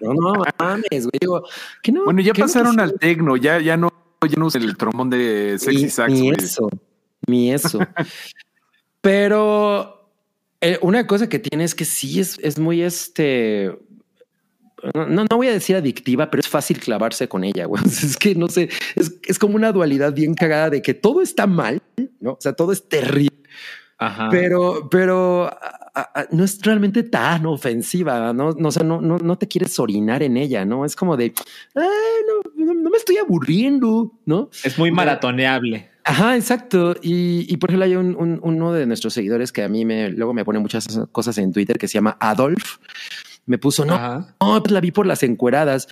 No, 0.00 0.14
no 0.14 0.44
mames, 0.58 1.06
güey. 1.06 1.18
Digo, 1.20 1.44
que 1.82 1.92
no. 1.92 2.04
Bueno, 2.04 2.20
ya 2.20 2.32
no 2.32 2.38
pasaron 2.40 2.72
quisiera- 2.72 2.84
al 2.84 2.98
tecno, 2.98 3.36
ya, 3.36 3.60
ya 3.60 3.76
no, 3.76 3.92
ya 4.28 4.36
no 4.36 4.48
el 4.54 4.76
trombón 4.76 5.10
de 5.10 5.56
sexy 5.58 5.90
sax, 5.90 6.12
ni 6.12 6.28
güey. 6.30 6.34
eso, 6.38 6.68
ni 7.26 7.52
eso. 7.52 7.78
Pero 9.00 10.10
eh, 10.60 10.78
una 10.82 11.06
cosa 11.06 11.28
que 11.28 11.38
tiene 11.38 11.64
es 11.64 11.74
que 11.74 11.84
sí 11.84 12.20
es, 12.20 12.38
es 12.40 12.58
muy 12.58 12.82
este. 12.82 13.76
No, 14.94 15.06
no 15.06 15.24
no 15.30 15.36
voy 15.36 15.48
a 15.48 15.52
decir 15.52 15.76
adictiva, 15.76 16.30
pero 16.30 16.40
es 16.40 16.48
fácil 16.48 16.78
clavarse 16.78 17.26
con 17.28 17.42
ella, 17.44 17.64
güey. 17.66 17.82
Es 17.86 18.16
que 18.16 18.34
no 18.34 18.48
sé, 18.48 18.68
es, 18.96 19.14
es 19.26 19.38
como 19.38 19.56
una 19.56 19.72
dualidad 19.72 20.12
bien 20.14 20.34
cagada 20.34 20.70
de 20.70 20.82
que 20.82 20.92
todo 20.94 21.22
está 21.22 21.46
mal, 21.46 21.80
¿no? 22.20 22.32
O 22.32 22.38
sea, 22.40 22.52
todo 22.52 22.72
es 22.72 22.86
terrible, 22.88 23.30
Ajá. 23.98 24.28
pero, 24.30 24.88
pero 24.90 25.44
a- 25.44 25.90
a- 25.94 26.20
a- 26.20 26.26
no 26.32 26.42
es 26.44 26.60
realmente 26.62 27.02
tan 27.04 27.46
ofensiva, 27.46 28.32
¿no? 28.32 28.52
no 28.52 28.68
o 28.68 28.72
sea, 28.72 28.82
no, 28.82 29.00
no, 29.00 29.18
no 29.18 29.38
te 29.38 29.46
quieres 29.46 29.78
orinar 29.78 30.22
en 30.22 30.36
ella, 30.36 30.64
¿no? 30.64 30.84
Es 30.84 30.96
como 30.96 31.16
de, 31.16 31.32
"Ay, 31.74 31.84
no, 32.56 32.64
no, 32.66 32.74
no 32.74 32.90
me 32.90 32.96
estoy 32.98 33.16
aburriendo, 33.18 34.12
¿no? 34.26 34.50
es 34.64 34.76
muy 34.78 34.90
maratoneable. 34.90 35.90
Ajá, 36.06 36.36
exacto. 36.36 36.96
Y, 37.02 37.46
y 37.50 37.56
por 37.56 37.70
ejemplo, 37.70 37.84
hay 37.86 37.96
un, 37.96 38.14
un- 38.16 38.38
uno 38.42 38.72
de 38.72 38.84
nuestros 38.86 39.14
seguidores 39.14 39.52
que 39.52 39.62
a 39.62 39.68
mí 39.68 39.84
me 39.86 40.10
luego 40.10 40.34
me 40.34 40.44
pone 40.44 40.58
muchas 40.58 40.86
cosas 41.12 41.38
en 41.38 41.52
Twitter 41.52 41.78
que 41.78 41.88
se 41.88 41.94
llama 41.94 42.16
Adolf. 42.20 42.76
Me 43.46 43.56
puso, 43.58 43.84
no, 43.86 43.94
Ajá. 43.94 44.34
no, 44.40 44.62
pues 44.62 44.70
la 44.72 44.80
vi 44.80 44.90
por 44.90 45.06
las 45.06 45.22
encueradas. 45.22 45.88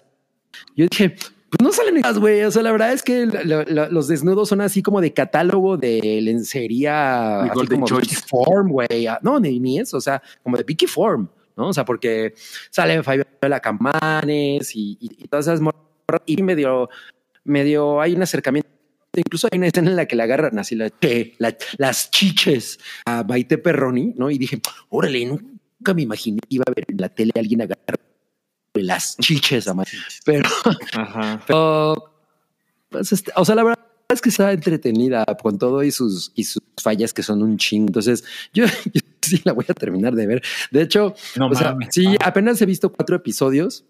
Yo 0.77 0.87
dije, 0.91 1.17
pues 1.59 1.63
no 1.63 1.73
salen 1.73 1.99
esas, 1.99 2.19
güey. 2.19 2.43
O 2.45 2.51
sea, 2.51 2.63
la 2.63 2.73
verdad 2.73 2.93
es 2.93 3.03
que 3.03 3.27
los 3.27 4.09
desnudos 4.09 4.49
son 4.49 4.61
así 4.63 4.83
como 4.83 5.01
de 5.01 5.13
catálogo 5.13 5.77
de 5.77 6.21
lencería, 6.23 7.43
De 7.45 7.51
así 7.51 7.67
como 7.67 7.87
Choice. 7.87 8.17
Form, 8.27 8.71
güey. 8.71 9.07
Ah, 9.07 9.19
No, 9.23 9.39
ni, 9.39 9.61
ni 9.61 9.79
eso. 9.79 9.99
O 9.99 10.01
sea, 10.01 10.23
como 10.43 10.57
de 10.57 10.65
Vicky 10.65 10.87
Form, 10.87 11.29
¿no? 11.57 11.69
O 11.69 11.73
sea, 11.73 11.85
porque 11.85 12.35
sale 12.71 13.03
Fabiola 13.03 13.61
Camanes 13.61 14.75
y, 14.75 14.97
y- 15.01 15.11
y 15.25 15.29
todas 15.29 15.47
esas 15.47 15.61
morras. 15.61 15.81
Y 16.27 16.43
medio, 16.43 16.89
medio 17.45 18.01
hay 18.01 18.15
un 18.15 18.23
acercamiento. 18.23 18.69
Incluso 19.15 19.49
hay 19.53 19.59
una 19.59 19.67
escena 19.67 19.91
en 19.91 19.97
la 19.97 20.07
que 20.07 20.17
le 20.17 20.23
agarran 20.23 20.59
así 20.59 20.75
la, 20.75 20.91
las 21.77 22.11
chiches 22.11 22.79
a 23.05 23.23
Maite 23.25 23.59
Perroni, 23.59 24.15
¿no? 24.17 24.31
Y 24.31 24.39
dije, 24.39 24.61
órale, 24.89 25.27
nunca 25.27 25.93
me 25.95 26.01
imaginé 26.03 26.41
que 26.41 26.55
iba 26.55 26.65
a 26.67 26.73
ver 26.75 26.87
en 26.89 26.97
la 26.97 27.11
tele 27.11 27.33
a 27.37 27.41
alguien 27.41 27.61
agarrar 27.61 28.01
las 28.81 29.17
chiches. 29.19 29.67
Pero, 30.25 30.49
Ajá. 30.95 31.43
pero, 31.47 32.15
pues, 32.89 33.13
este, 33.13 33.33
o 33.37 33.45
sea, 33.45 33.55
la 33.55 33.65
verdad 33.65 33.79
es 34.09 34.21
que 34.21 34.31
está 34.31 34.53
entretenida 34.53 35.25
con 35.43 35.59
todo 35.59 35.83
y 35.83 35.91
sus, 35.91 36.33
y 36.35 36.45
sus 36.45 36.63
fallas 36.81 37.13
que 37.13 37.23
son 37.23 37.43
un 37.43 37.59
ching. 37.59 37.87
Entonces, 37.89 38.25
yo, 38.53 38.65
yo 38.93 39.01
sí 39.21 39.41
la 39.45 39.53
voy 39.53 39.67
a 39.69 39.75
terminar 39.75 40.15
de 40.15 40.27
ver. 40.27 40.43
De 40.71 40.83
hecho, 40.83 41.15
No 41.37 41.49
o 41.49 41.55
sea, 41.55 41.77
sí, 41.91 42.17
apenas 42.25 42.61
he 42.63 42.67
visto 42.67 42.91
cuatro 42.93 43.17
episodios. 43.17 43.85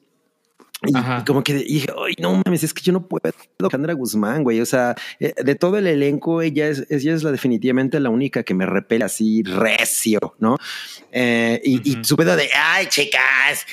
Y 0.85 0.97
Ajá. 0.97 1.25
como 1.25 1.45
que 1.45 1.55
dije, 1.55 1.87
ay, 1.97 2.15
no 2.19 2.43
mames, 2.45 2.65
es 2.65 2.75
que 2.75 2.83
yo 2.83 2.93
no 2.93 3.07
puedo. 3.07 3.31
Alejandra 3.61 3.93
Guzmán, 3.93 4.43
güey. 4.43 4.61
O 4.61 4.67
sea, 4.67 4.97
eh, 5.21 5.33
de 5.41 5.55
todo 5.55 5.79
el 5.79 5.87
elenco, 5.87 6.43
ella 6.43 6.67
es, 6.67 6.85
ella 6.91 7.15
es 7.15 7.23
la 7.23 7.31
definitivamente 7.31 8.01
la 8.01 8.11
única 8.11 8.43
que 8.43 8.53
me 8.53 8.67
repele 8.67 9.05
así 9.05 9.45
recio, 9.45 10.35
¿no? 10.41 10.57
Eh, 11.13 11.61
y, 11.65 11.89
y 11.89 11.93
Ujú. 11.95 12.05
su 12.05 12.17
pedo 12.17 12.35
de, 12.35 12.49
Ay, 12.53 12.87
chicas, 12.87 13.65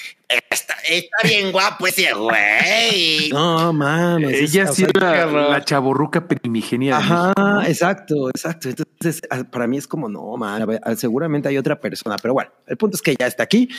está, 0.49 0.75
está 0.88 1.17
bien 1.27 1.51
guapo 1.51 1.88
ese 1.88 2.13
güey. 2.13 3.30
no 3.32 3.73
mames. 3.73 4.32
es- 4.32 4.55
Ella 4.55 4.67
sí 4.67 4.84
es 4.84 4.89
la, 4.95 5.25
la 5.25 5.63
chaborruca 5.65 6.27
primigenia. 6.27 6.97
Ajá, 6.97 7.34
exacto, 7.67 8.30
exacto. 8.30 8.69
Entonces, 8.69 9.21
para 9.51 9.67
mí 9.67 9.77
es 9.77 9.88
como, 9.88 10.07
no, 10.07 10.38
man, 10.38 10.65
seguramente 10.97 11.49
hay 11.49 11.57
otra 11.57 11.80
persona, 11.80 12.15
pero 12.21 12.34
bueno, 12.34 12.51
el 12.67 12.77
punto 12.77 12.95
es 12.95 13.01
que 13.01 13.15
ya 13.19 13.27
está 13.27 13.43
aquí. 13.43 13.69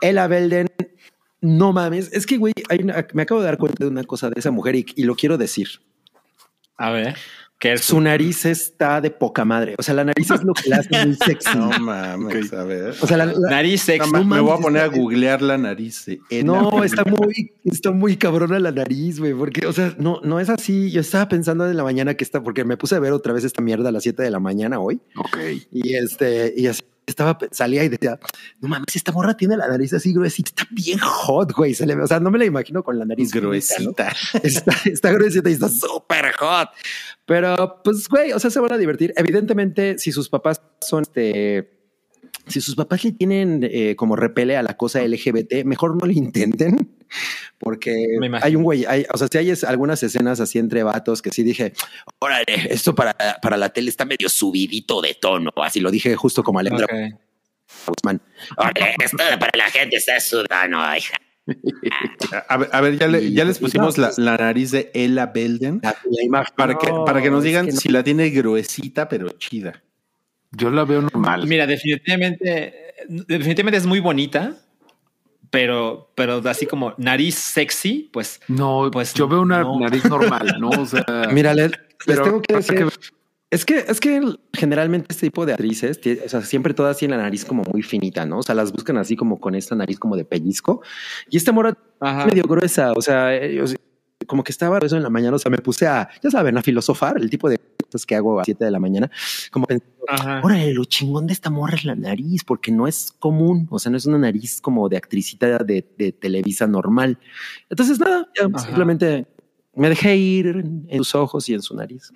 Ella 0.00 0.26
Belden, 0.26 0.68
no 1.40 1.72
mames, 1.72 2.12
es 2.12 2.26
que, 2.26 2.36
güey, 2.38 2.52
hay 2.68 2.78
una- 2.82 3.06
me 3.12 3.22
acabo 3.22 3.40
de 3.40 3.46
dar 3.46 3.58
cuenta 3.58 3.84
de 3.84 3.90
una 3.90 4.04
cosa 4.04 4.28
de 4.30 4.34
esa 4.38 4.50
mujer 4.50 4.74
y, 4.76 4.86
y 4.96 5.04
lo 5.04 5.14
quiero 5.14 5.36
decir. 5.38 5.68
A 6.76 6.90
ver. 6.90 7.16
¿Qué 7.62 7.74
es 7.74 7.82
Su 7.82 8.00
nariz 8.00 8.44
está 8.44 9.00
de 9.00 9.12
poca 9.12 9.44
madre. 9.44 9.76
O 9.78 9.84
sea, 9.84 9.94
la 9.94 10.02
nariz 10.02 10.28
es 10.32 10.42
lo 10.42 10.52
que 10.52 10.68
la 10.68 10.78
hace 10.78 11.06
muy 11.06 11.14
sexy. 11.24 11.56
No 11.56 11.70
mames, 11.78 12.52
a 12.52 12.64
ver. 12.64 12.92
O 13.00 13.06
sea, 13.06 13.16
la, 13.16 13.26
la- 13.26 13.50
Nariz 13.50 13.82
sexy. 13.82 14.10
no 14.10 14.24
me 14.24 14.40
voy 14.40 14.58
a 14.58 14.60
poner 14.60 14.82
a 14.82 14.86
googlear 14.88 15.40
la 15.42 15.56
nariz. 15.56 16.06
No, 16.42 16.82
está 16.82 17.04
muy, 17.04 17.52
está 17.64 17.92
muy 17.92 18.16
cabrona 18.16 18.58
la 18.58 18.72
nariz, 18.72 19.20
güey, 19.20 19.32
porque, 19.32 19.64
o 19.68 19.72
sea, 19.72 19.94
no, 19.96 20.20
no 20.24 20.40
es 20.40 20.48
así. 20.48 20.90
Yo 20.90 21.02
estaba 21.02 21.28
pensando 21.28 21.70
en 21.70 21.76
la 21.76 21.84
mañana 21.84 22.14
que 22.14 22.24
está, 22.24 22.42
porque 22.42 22.64
me 22.64 22.76
puse 22.76 22.96
a 22.96 22.98
ver 22.98 23.12
otra 23.12 23.32
vez 23.32 23.44
esta 23.44 23.62
mierda 23.62 23.90
a 23.90 23.92
las 23.92 24.02
7 24.02 24.20
de 24.24 24.30
la 24.32 24.40
mañana 24.40 24.80
hoy. 24.80 25.00
Ok. 25.16 25.38
Y 25.70 25.94
este, 25.94 26.52
y 26.56 26.66
así 26.66 26.82
estaba, 27.06 27.38
salía 27.50 27.84
y 27.84 27.88
decía, 27.88 28.18
no 28.60 28.68
mames, 28.68 28.94
esta 28.94 29.12
morra 29.12 29.36
tiene 29.36 29.56
la 29.56 29.68
nariz 29.68 29.92
así 29.92 30.12
gruesita, 30.12 30.50
está 30.50 30.66
bien 30.70 30.98
hot, 30.98 31.52
güey. 31.52 31.74
Se 31.74 31.86
le 31.86 31.94
ve, 31.94 32.02
o 32.02 32.06
sea, 32.06 32.20
no 32.20 32.30
me 32.30 32.38
la 32.38 32.44
imagino 32.44 32.82
con 32.82 32.98
la 32.98 33.04
nariz 33.04 33.34
¿no? 33.34 33.40
gruesita. 33.40 34.14
Está, 34.42 34.74
está 34.84 35.12
gruesita 35.12 35.50
y 35.50 35.52
está 35.54 35.68
súper 35.68 36.32
hot. 36.38 36.70
Pero, 37.26 37.80
pues, 37.82 38.08
güey, 38.08 38.32
o 38.32 38.38
sea, 38.38 38.50
se 38.50 38.60
van 38.60 38.72
a 38.72 38.78
divertir. 38.78 39.12
Evidentemente, 39.16 39.98
si 39.98 40.12
sus 40.12 40.28
papás 40.28 40.60
son 40.80 41.02
este. 41.02 41.81
Si 42.52 42.60
sus 42.60 42.76
papás 42.76 43.02
le 43.04 43.12
tienen 43.12 43.66
eh, 43.68 43.96
como 43.96 44.14
repele 44.14 44.56
a 44.56 44.62
la 44.62 44.76
cosa 44.76 45.00
LGBT, 45.02 45.64
mejor 45.64 45.96
no 46.00 46.06
le 46.06 46.12
intenten, 46.14 46.90
porque 47.58 48.06
hay 48.42 48.54
un 48.56 48.62
güey, 48.62 48.84
hay, 48.84 49.04
o 49.12 49.18
sea, 49.18 49.28
si 49.30 49.38
hay 49.38 49.50
es- 49.50 49.64
algunas 49.64 50.02
escenas 50.02 50.38
así 50.40 50.58
entre 50.58 50.82
vatos 50.82 51.22
que 51.22 51.30
sí 51.30 51.42
dije, 51.42 51.72
Órale, 52.20 52.44
esto 52.70 52.94
para, 52.94 53.14
para 53.42 53.56
la 53.56 53.70
tele 53.70 53.88
está 53.90 54.04
medio 54.04 54.28
subidito 54.28 55.00
de 55.00 55.14
tono. 55.20 55.50
así 55.56 55.80
lo 55.80 55.90
dije 55.90 56.14
justo 56.16 56.42
como 56.44 56.58
Alejandra 56.60 56.86
Ok. 56.86 57.20
Guzmán. 57.86 58.20
Órale, 58.56 58.94
esto 59.02 59.16
para 59.16 59.50
la 59.56 59.70
gente 59.70 59.96
está 59.96 60.20
sudando, 60.20 60.78
hija. 60.96 61.16
A 62.48 62.56
ver, 62.56 62.68
a 62.72 62.80
ver, 62.80 62.98
ya, 62.98 63.06
le- 63.08 63.24
Y- 63.24 63.34
ya 63.34 63.44
les 63.44 63.58
pusimos 63.58 63.98
la, 63.98 64.08
pues- 64.08 64.18
la 64.18 64.36
nariz 64.36 64.70
de 64.70 64.90
Ella 64.94 65.26
Belden 65.26 65.80
La, 65.82 65.96
la 66.08 66.22
imagen. 66.22 66.54
para 66.56 66.78
que, 66.78 66.86
para 67.04 67.20
que 67.20 67.30
nos 67.30 67.40
es 67.40 67.44
digan 67.44 67.66
que 67.66 67.72
no. 67.72 67.80
si 67.80 67.88
la 67.88 68.04
tiene 68.04 68.30
gruesita, 68.30 69.08
pero 69.08 69.28
chida. 69.30 69.82
Yo 70.56 70.70
la 70.70 70.84
veo 70.84 71.02
normal. 71.02 71.46
Mira, 71.46 71.66
definitivamente, 71.66 72.74
definitivamente 73.08 73.78
es 73.78 73.86
muy 73.86 74.00
bonita, 74.00 74.54
pero, 75.50 76.10
pero 76.14 76.40
así 76.48 76.66
como 76.66 76.94
nariz 76.98 77.34
sexy, 77.34 78.10
pues 78.12 78.40
no, 78.48 78.90
Pues 78.92 79.12
yo 79.14 79.28
veo 79.28 79.42
una 79.42 79.62
no. 79.62 79.78
nariz 79.80 80.04
normal, 80.08 80.56
¿no? 80.60 80.70
O 80.70 80.86
sea, 80.86 81.04
Mira, 81.32 81.54
les, 81.54 81.72
les 82.06 82.22
tengo 82.22 82.40
que 82.40 82.46
que 82.48 82.54
decir. 82.56 82.84
ver. 82.84 82.92
Es 83.50 83.66
que, 83.66 83.84
es 83.86 84.00
que 84.00 84.22
generalmente 84.54 85.08
este 85.10 85.26
tipo 85.26 85.44
de 85.44 85.52
actrices, 85.52 86.00
o 86.24 86.28
sea, 86.28 86.40
siempre 86.40 86.72
todas 86.72 86.96
tienen 86.96 87.18
la 87.18 87.24
nariz 87.24 87.44
como 87.44 87.62
muy 87.64 87.82
finita, 87.82 88.24
¿no? 88.24 88.38
O 88.38 88.42
sea, 88.42 88.54
las 88.54 88.72
buscan 88.72 88.96
así 88.96 89.14
como 89.14 89.40
con 89.40 89.54
esta 89.54 89.74
nariz 89.74 89.98
como 89.98 90.16
de 90.16 90.24
pellizco. 90.24 90.80
Y 91.28 91.36
esta 91.36 91.52
mora 91.52 91.76
Ajá. 92.00 92.24
medio 92.26 92.44
gruesa, 92.44 92.92
o 92.96 93.02
sea, 93.02 93.34
eh, 93.36 93.54
yo- 93.54 93.64
como 94.26 94.42
que 94.42 94.52
estaba 94.52 94.78
eso 94.78 94.96
en 94.96 95.02
la 95.02 95.10
mañana, 95.10 95.36
o 95.36 95.38
sea, 95.38 95.50
me 95.50 95.58
puse 95.58 95.86
a, 95.86 96.08
ya 96.22 96.30
saben, 96.30 96.56
a 96.56 96.62
filosofar, 96.62 97.16
el 97.20 97.28
tipo 97.28 97.50
de 97.50 97.58
que 98.06 98.14
hago 98.16 98.40
a 98.40 98.44
7 98.44 98.64
de 98.64 98.70
la 98.70 98.78
mañana, 98.80 99.10
como 99.50 99.66
pensando, 99.66 99.92
Ajá. 100.08 100.40
órale, 100.42 100.72
lo 100.74 100.84
chingón 100.84 101.26
de 101.26 101.32
esta 101.32 101.50
morra 101.50 101.76
es 101.76 101.84
la 101.84 101.94
nariz, 101.94 102.42
porque 102.44 102.72
no 102.72 102.86
es 102.86 103.12
común, 103.18 103.68
o 103.70 103.78
sea, 103.78 103.90
no 103.90 103.96
es 103.98 104.06
una 104.06 104.18
nariz 104.18 104.60
como 104.60 104.88
de 104.88 104.96
actricita 104.96 105.58
de, 105.58 105.86
de 105.96 106.12
Televisa 106.12 106.66
normal. 106.66 107.18
Entonces, 107.70 107.98
nada, 108.00 108.28
ya 108.34 108.58
simplemente 108.58 109.26
me 109.74 109.88
dejé 109.88 110.16
ir 110.16 110.46
en, 110.48 110.86
en 110.88 110.98
sus 110.98 111.14
ojos 111.14 111.48
y 111.48 111.54
en 111.54 111.62
su 111.62 111.74
nariz. 111.76 112.12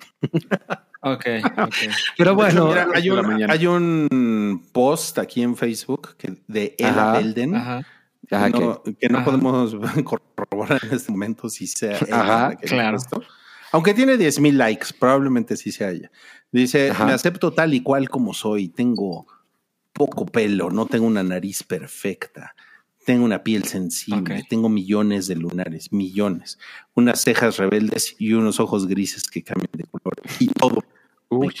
Ok, 1.01 1.25
ok. 1.57 1.75
Pero 2.17 2.35
bueno, 2.35 2.67
Mira, 2.67 2.87
hay, 2.93 3.09
un, 3.09 3.49
hay 3.49 3.67
un 3.67 4.67
post 4.71 5.17
aquí 5.19 5.41
en 5.43 5.55
Facebook 5.55 6.15
que- 6.17 6.41
de 6.47 6.75
Ella 6.77 6.89
Ajá. 7.11 7.17
Belden 7.19 7.55
Ajá. 7.55 7.81
ajá, 8.31 8.49
no- 8.49 8.81
que 8.83 9.07
no 9.09 9.23
podemos 9.23 9.75
corroborar 10.03 10.81
en 10.83 10.95
este 10.95 11.11
momento 11.11 11.49
si 11.49 11.67
sea 11.67 11.97
Ajá, 12.11 12.55
claro. 12.57 12.97
esto. 12.97 13.21
Aunque 13.71 13.93
tiene 13.93 14.17
10 14.17 14.39
mil 14.39 14.57
likes, 14.57 14.87
probablemente 14.97 15.57
sí 15.57 15.71
sea 15.71 15.91
ella. 15.91 16.11
Dice, 16.51 16.91
Ajá. 16.91 17.05
me 17.05 17.11
acepto 17.13 17.51
tal 17.53 17.73
y 17.73 17.81
cual 17.81 18.09
como 18.09 18.33
soy, 18.33 18.69
tengo 18.69 19.27
poco 19.93 20.25
pelo, 20.25 20.69
no 20.69 20.85
tengo 20.85 21.05
una 21.07 21.23
nariz 21.23 21.63
perfecta, 21.63 22.55
tengo 23.05 23.25
una 23.25 23.43
piel 23.43 23.63
sensible, 23.63 24.43
tengo 24.49 24.69
millones 24.69 25.27
de 25.27 25.35
lunares, 25.35 25.91
millones, 25.91 26.59
unas 26.93 27.21
cejas 27.21 27.57
rebeldes 27.57 28.15
y 28.19 28.33
unos 28.33 28.59
ojos 28.59 28.87
grises 28.87 29.23
que 29.23 29.43
cambian 29.43 29.71
de 29.73 29.85
color 29.85 30.15
y 30.39 30.47
todo. 30.47 30.83
Uy, 31.29 31.53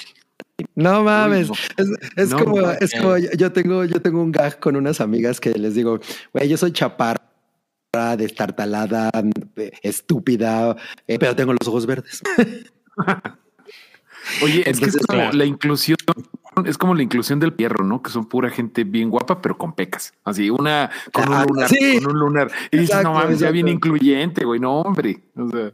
No 0.75 1.03
mames. 1.03 1.49
no. 1.49 1.55
Es, 1.77 1.87
es 2.15 2.29
No, 2.29 2.37
como, 2.39 2.61
no, 2.61 2.71
es 2.71 2.91
como 2.93 3.17
yo, 3.17 3.29
yo 3.37 3.51
tengo, 3.51 3.83
yo 3.85 4.01
tengo 4.01 4.21
un 4.21 4.31
gag 4.31 4.59
con 4.59 4.75
unas 4.75 5.01
amigas 5.01 5.39
que 5.39 5.51
les 5.51 5.73
digo, 5.75 5.99
güey, 6.33 6.47
yo 6.47 6.57
soy 6.57 6.71
chaparra, 6.71 7.26
destartalada, 8.17 9.09
estúpida, 9.81 10.75
eh, 11.07 11.17
pero 11.19 11.35
tengo 11.35 11.53
los 11.53 11.67
ojos 11.67 11.85
verdes. 11.85 12.21
Oye, 14.43 14.69
es 14.69 14.79
que 14.79 14.87
es 14.87 14.97
como 14.97 15.19
claro. 15.21 15.37
la 15.37 15.45
inclusión, 15.45 15.97
es 16.65 16.77
como 16.77 16.93
la 16.95 17.01
inclusión 17.03 17.39
del 17.39 17.53
pierro, 17.53 17.85
¿no? 17.85 18.01
Que 18.01 18.09
son 18.11 18.25
pura 18.27 18.49
gente 18.49 18.83
bien 18.83 19.09
guapa, 19.09 19.41
pero 19.41 19.57
con 19.57 19.73
pecas. 19.73 20.13
Así, 20.25 20.49
una 20.49 20.89
con 21.13 21.33
Ah, 21.33 21.45
un 21.47 21.53
lunar, 21.55 21.69
sí. 21.69 21.99
con 22.01 22.11
un 22.11 22.19
lunar. 22.19 22.51
Y 22.71 22.77
dices, 22.77 22.89
Exacto, 22.95 23.09
no 23.13 23.15
mames, 23.15 23.39
ya 23.39 23.51
bien 23.51 23.69
incluyente, 23.69 24.43
güey, 24.43 24.59
no, 24.59 24.81
hombre. 24.81 25.23
O 25.35 25.49
sea, 25.49 25.71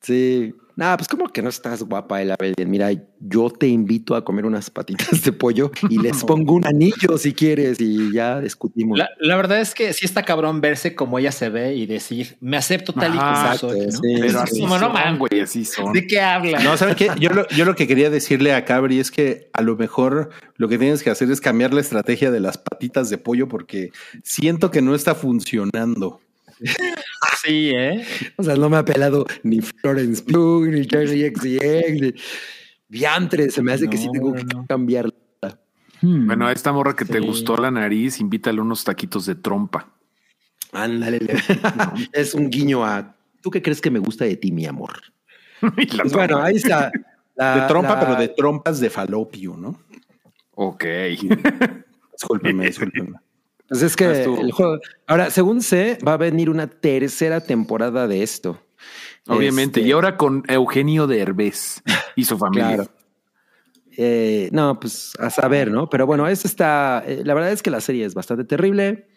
Sí. 0.00 0.54
Nada, 0.76 0.98
pues 0.98 1.08
como 1.08 1.28
que 1.28 1.40
no 1.40 1.48
estás 1.48 1.82
guapa, 1.82 2.20
Ella 2.20 2.36
Belden. 2.38 2.70
Mira, 2.70 2.90
yo 3.18 3.48
te 3.48 3.66
invito 3.66 4.14
a 4.14 4.22
comer 4.22 4.44
unas 4.44 4.68
patitas 4.68 5.22
de 5.22 5.32
pollo 5.32 5.70
y 5.88 5.98
les 5.98 6.22
pongo 6.24 6.52
un 6.52 6.66
anillo 6.66 7.16
si 7.16 7.32
quieres 7.32 7.80
y 7.80 8.12
ya 8.12 8.40
discutimos. 8.42 8.98
La, 8.98 9.08
la 9.18 9.36
verdad 9.36 9.58
es 9.58 9.74
que 9.74 9.94
sí 9.94 10.04
está 10.04 10.22
cabrón 10.22 10.60
verse 10.60 10.94
como 10.94 11.18
ella 11.18 11.32
se 11.32 11.48
ve 11.48 11.74
y 11.74 11.86
decir, 11.86 12.36
me 12.40 12.58
acepto 12.58 12.92
tal 12.92 13.14
y 13.14 13.18
como 13.18 13.56
soy. 13.56 13.86
¿no? 13.86 13.92
sí, 13.92 14.16
pero 14.20 14.30
sí, 14.30 14.36
así 14.36 14.54
sí. 14.56 14.60
Como 14.60 14.78
no 14.78 14.90
mames. 14.90 15.18
güey, 15.18 15.40
así 15.40 15.64
son. 15.64 15.94
¿De 15.94 16.06
qué 16.06 16.20
habla? 16.20 16.60
No, 16.60 16.76
¿saben 16.76 16.94
qué? 16.94 17.10
Yo 17.18 17.30
lo, 17.30 17.48
yo 17.48 17.64
lo 17.64 17.74
que 17.74 17.86
quería 17.86 18.10
decirle 18.10 18.52
a 18.52 18.66
Cabri 18.66 19.00
es 19.00 19.10
que 19.10 19.48
a 19.54 19.62
lo 19.62 19.76
mejor 19.76 20.28
lo 20.56 20.68
que 20.68 20.76
tienes 20.76 21.02
que 21.02 21.08
hacer 21.08 21.30
es 21.30 21.40
cambiar 21.40 21.72
la 21.72 21.80
estrategia 21.80 22.30
de 22.30 22.40
las 22.40 22.58
patitas 22.58 23.08
de 23.08 23.16
pollo 23.16 23.48
porque 23.48 23.92
siento 24.22 24.70
que 24.70 24.82
no 24.82 24.94
está 24.94 25.14
funcionando. 25.14 26.20
Sí, 27.44 27.70
¿eh? 27.74 28.04
O 28.36 28.42
sea, 28.42 28.56
no 28.56 28.68
me 28.68 28.76
ha 28.78 28.84
pelado 28.84 29.24
ni 29.42 29.60
Florence 29.60 30.22
Pugh, 30.22 30.66
ni 30.66 30.86
Charlie 30.86 31.30
XCX, 31.34 32.00
ni 32.00 32.14
diantre. 32.88 33.50
Se 33.50 33.62
me 33.62 33.72
hace 33.72 33.88
que 33.88 33.96
sí 33.96 34.06
No, 34.06 34.12
tengo 34.12 34.34
que 34.34 34.44
no. 34.44 34.66
cambiarla. 34.66 35.12
Bueno, 36.02 36.46
a 36.46 36.52
esta 36.52 36.72
morra 36.72 36.94
que 36.94 37.04
te 37.04 37.20
gustó 37.20 37.56
la 37.56 37.70
nariz, 37.70 38.20
invítale 38.20 38.60
unos 38.60 38.84
taquitos 38.84 39.26
de 39.26 39.34
trompa. 39.34 39.88
Ándale. 40.72 41.18
le- 41.20 41.34
es 42.12 42.34
un 42.34 42.50
guiño 42.50 42.84
a. 42.84 43.14
¿Tú 43.42 43.50
qué 43.50 43.62
crees 43.62 43.80
que 43.80 43.90
me 43.90 43.98
gusta 43.98 44.24
de 44.24 44.36
ti, 44.36 44.50
mi 44.52 44.66
amor? 44.66 44.92
Pues 45.60 46.12
bueno, 46.12 46.38
ahí 46.42 46.56
está. 46.56 46.90
La- 47.34 47.60
De 47.62 47.68
trompa, 47.68 47.94
la- 47.94 48.00
pero 48.00 48.16
de 48.16 48.28
trompas 48.28 48.78
de 48.80 48.90
falopio, 48.90 49.56
¿no? 49.56 49.80
Ok. 50.52 50.84
Discúlpeme, 52.12 52.66
discúlpeme. 52.66 53.12
Pues 53.68 53.82
es 53.82 53.96
que 53.96 54.04
Ah, 54.06 54.12
el 54.40 54.52
juego. 54.52 54.78
Ahora, 55.06 55.30
según 55.30 55.60
sé, 55.62 55.98
va 56.06 56.14
a 56.14 56.16
venir 56.16 56.50
una 56.50 56.68
tercera 56.68 57.40
temporada 57.40 58.06
de 58.06 58.22
esto. 58.22 58.60
Obviamente. 59.28 59.80
Este, 59.80 59.88
Y 59.88 59.92
ahora 59.92 60.16
con 60.16 60.44
Eugenio 60.48 61.06
Derbez 61.06 61.82
y 62.14 62.24
su 62.24 62.38
familia. 62.38 62.74
Claro. 62.76 62.90
Eh, 63.98 64.50
no, 64.52 64.78
pues 64.78 65.14
a 65.18 65.30
saber, 65.30 65.70
¿no? 65.70 65.88
Pero 65.88 66.06
bueno, 66.06 66.28
esto 66.28 66.46
está. 66.46 67.02
eh, 67.06 67.22
la 67.24 67.34
verdad 67.34 67.50
es 67.52 67.62
que 67.62 67.70
la 67.70 67.80
serie 67.80 68.04
es 68.04 68.14
bastante 68.14 68.44
terrible. 68.44 69.08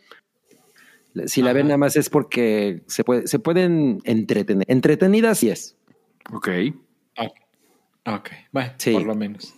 Si 1.26 1.42
la 1.42 1.54
ven 1.54 1.68
nada 1.68 1.78
más 1.78 1.96
es 1.98 2.10
porque 2.10 2.84
se, 2.88 3.04
puede, 3.04 3.28
se 3.28 3.40
pueden 3.40 4.00
entretener. 4.06 4.66
Entretenida 4.70 5.36
sí 5.36 5.50
es. 5.50 5.76
Ok. 6.32 6.48
Ok, 7.18 7.32
Ok, 8.06 8.30
bueno, 8.52 8.72
Sí. 8.78 8.94
por 8.94 9.04
lo 9.04 9.16
menos. 9.16 9.54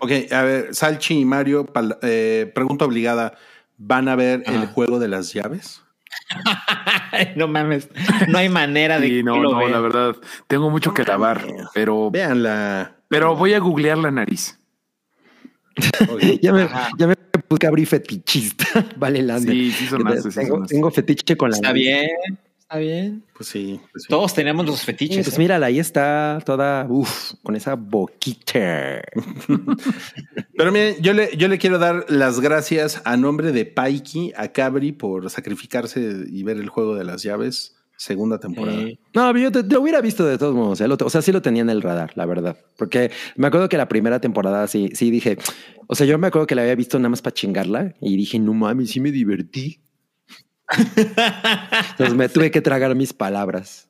Ok, 0.00 0.10
a 0.30 0.42
ver, 0.42 0.74
Salchi 0.74 1.20
y 1.20 1.24
Mario, 1.24 1.64
pal- 1.66 1.98
eh, 2.02 2.50
pregunta 2.54 2.84
obligada, 2.84 3.38
¿van 3.78 4.08
a 4.08 4.16
ver 4.16 4.42
el 4.46 4.56
Ajá. 4.64 4.66
juego 4.66 4.98
de 4.98 5.08
las 5.08 5.32
llaves? 5.32 5.82
no 7.36 7.48
mames. 7.48 7.88
No 8.28 8.38
hay 8.38 8.48
manera 8.48 8.98
de 9.00 9.08
Sí, 9.08 9.14
que 9.16 9.22
no, 9.22 9.38
lo 9.42 9.52
no, 9.52 9.68
la 9.68 9.80
verdad, 9.80 10.16
tengo 10.46 10.70
mucho 10.70 10.92
que 10.92 11.04
lavar, 11.04 11.46
pero, 11.74 12.10
Veanla. 12.10 12.96
pero 13.08 13.34
voy 13.36 13.54
a 13.54 13.58
googlear 13.58 13.98
la 13.98 14.10
nariz. 14.10 14.58
Ya 16.42 16.52
me, 16.52 16.68
ya 16.98 17.06
me 17.06 17.14
puse 17.16 17.66
abrir 17.66 17.86
fetichista. 17.86 18.64
vale, 18.96 19.22
Lander. 19.22 19.54
Sí, 19.54 19.70
sí 19.72 19.86
sí 19.86 20.28
tengo, 20.34 20.66
tengo 20.66 20.90
fetiche 20.90 21.36
con 21.36 21.50
la 21.50 21.56
Está 21.56 21.68
nariz. 21.68 21.84
bien, 21.84 22.38
está 22.68 22.78
bien. 22.78 23.22
Pues 23.34 23.48
sí. 23.48 23.80
pues 23.92 24.02
sí. 24.04 24.08
Todos 24.10 24.34
tenemos 24.34 24.66
los 24.66 24.82
fetiches. 24.82 25.24
Pues 25.26 25.36
¿eh? 25.36 25.38
mírala, 25.38 25.66
ahí 25.66 25.78
está 25.78 26.38
toda, 26.44 26.86
uff, 26.88 27.32
con 27.42 27.56
esa 27.56 27.74
boquita. 27.76 29.00
Pero 30.56 30.72
miren, 30.72 30.96
yo 31.00 31.12
le, 31.14 31.34
yo 31.36 31.48
le 31.48 31.58
quiero 31.58 31.78
dar 31.78 32.04
las 32.08 32.40
gracias 32.40 33.00
a 33.04 33.16
nombre 33.16 33.52
de 33.52 33.64
Paiki, 33.64 34.32
a 34.36 34.48
Cabri, 34.48 34.92
por 34.92 35.30
sacrificarse 35.30 36.24
y 36.30 36.42
ver 36.42 36.58
el 36.58 36.68
juego 36.68 36.94
de 36.94 37.04
las 37.04 37.22
llaves, 37.22 37.76
segunda 37.96 38.38
temporada. 38.38 38.78
Sí. 38.78 38.98
No, 39.14 39.36
yo 39.36 39.50
te, 39.50 39.62
te 39.64 39.76
hubiera 39.78 40.00
visto 40.02 40.26
de 40.26 40.36
todos 40.36 40.54
modos. 40.54 40.80
¿eh? 40.82 40.88
Lo- 40.88 40.96
O 41.02 41.10
sea, 41.10 41.22
sí 41.22 41.32
lo 41.32 41.40
tenía 41.40 41.62
en 41.62 41.70
el 41.70 41.80
radar, 41.80 42.12
la 42.16 42.26
verdad. 42.26 42.58
Porque 42.76 43.10
me 43.36 43.46
acuerdo 43.46 43.68
que 43.70 43.78
la 43.78 43.88
primera 43.88 44.20
temporada 44.20 44.66
sí, 44.66 44.90
sí 44.92 45.10
dije. 45.10 45.38
O 45.86 45.94
sea, 45.94 46.06
yo 46.06 46.18
me 46.18 46.26
acuerdo 46.26 46.46
que 46.46 46.54
la 46.54 46.62
había 46.62 46.74
visto 46.74 46.98
nada 46.98 47.08
más 47.08 47.22
para 47.22 47.32
chingarla 47.34 47.94
y 48.00 48.14
dije, 48.16 48.38
no 48.38 48.52
mames, 48.52 48.90
sí 48.90 49.00
me 49.00 49.10
divertí. 49.10 49.80
Entonces 50.76 52.14
me 52.14 52.28
tuve 52.28 52.50
que 52.50 52.60
tragar 52.60 52.94
mis 52.94 53.12
palabras. 53.12 53.88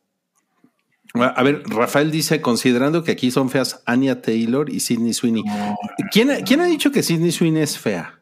A 1.15 1.43
ver, 1.43 1.63
Rafael 1.67 2.11
dice, 2.11 2.41
considerando 2.41 3.03
que 3.03 3.13
aquí 3.13 3.31
son 3.31 3.49
feas 3.51 3.83
Anya 3.87 4.21
Taylor 4.21 4.69
y 4.71 4.81
Sidney 4.81 5.15
Sweeney. 5.15 5.43
¿Quién, 6.13 6.31
ha- 6.31 6.41
quién 6.43 6.61
ha 6.61 6.67
dicho 6.67 6.91
que 6.93 7.03
Sidney 7.03 7.33
Sweeney 7.33 7.63
es 7.63 7.79
fea? 7.79 8.15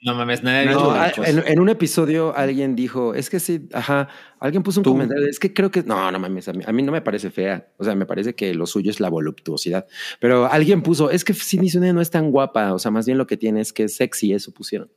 No 0.00 0.14
mames, 0.14 0.44
nadie 0.44 0.68
ha 0.68 1.06
dicho 1.08 1.24
en, 1.24 1.42
en 1.44 1.58
un 1.58 1.68
episodio 1.70 2.32
alguien 2.36 2.76
dijo, 2.76 3.14
es 3.14 3.28
que 3.28 3.40
sí, 3.40 3.68
ajá, 3.72 4.08
alguien 4.38 4.62
puso 4.62 4.78
un 4.78 4.84
Tú. 4.84 4.92
comentario, 4.92 5.26
es 5.26 5.40
que 5.40 5.52
creo 5.52 5.72
que, 5.72 5.82
no, 5.82 6.12
no 6.12 6.20
mames, 6.20 6.46
a 6.48 6.52
mí, 6.52 6.62
a 6.64 6.70
mí 6.70 6.84
no 6.84 6.92
me 6.92 7.00
parece 7.00 7.30
fea, 7.32 7.66
o 7.78 7.82
sea, 7.84 7.96
me 7.96 8.06
parece 8.06 8.36
que 8.36 8.54
lo 8.54 8.66
suyo 8.66 8.92
es 8.92 9.00
la 9.00 9.08
voluptuosidad, 9.08 9.88
pero 10.20 10.46
alguien 10.46 10.82
puso, 10.82 11.10
es 11.10 11.24
que 11.24 11.34
Sidney 11.34 11.68
Sweeney 11.68 11.92
no 11.92 12.00
es 12.00 12.10
tan 12.10 12.30
guapa, 12.30 12.74
o 12.74 12.78
sea, 12.78 12.92
más 12.92 13.06
bien 13.06 13.18
lo 13.18 13.26
que 13.26 13.36
tiene 13.36 13.60
es 13.60 13.72
que 13.72 13.84
es 13.84 13.96
sexy, 13.96 14.32
eso 14.34 14.52
pusieron, 14.52 14.88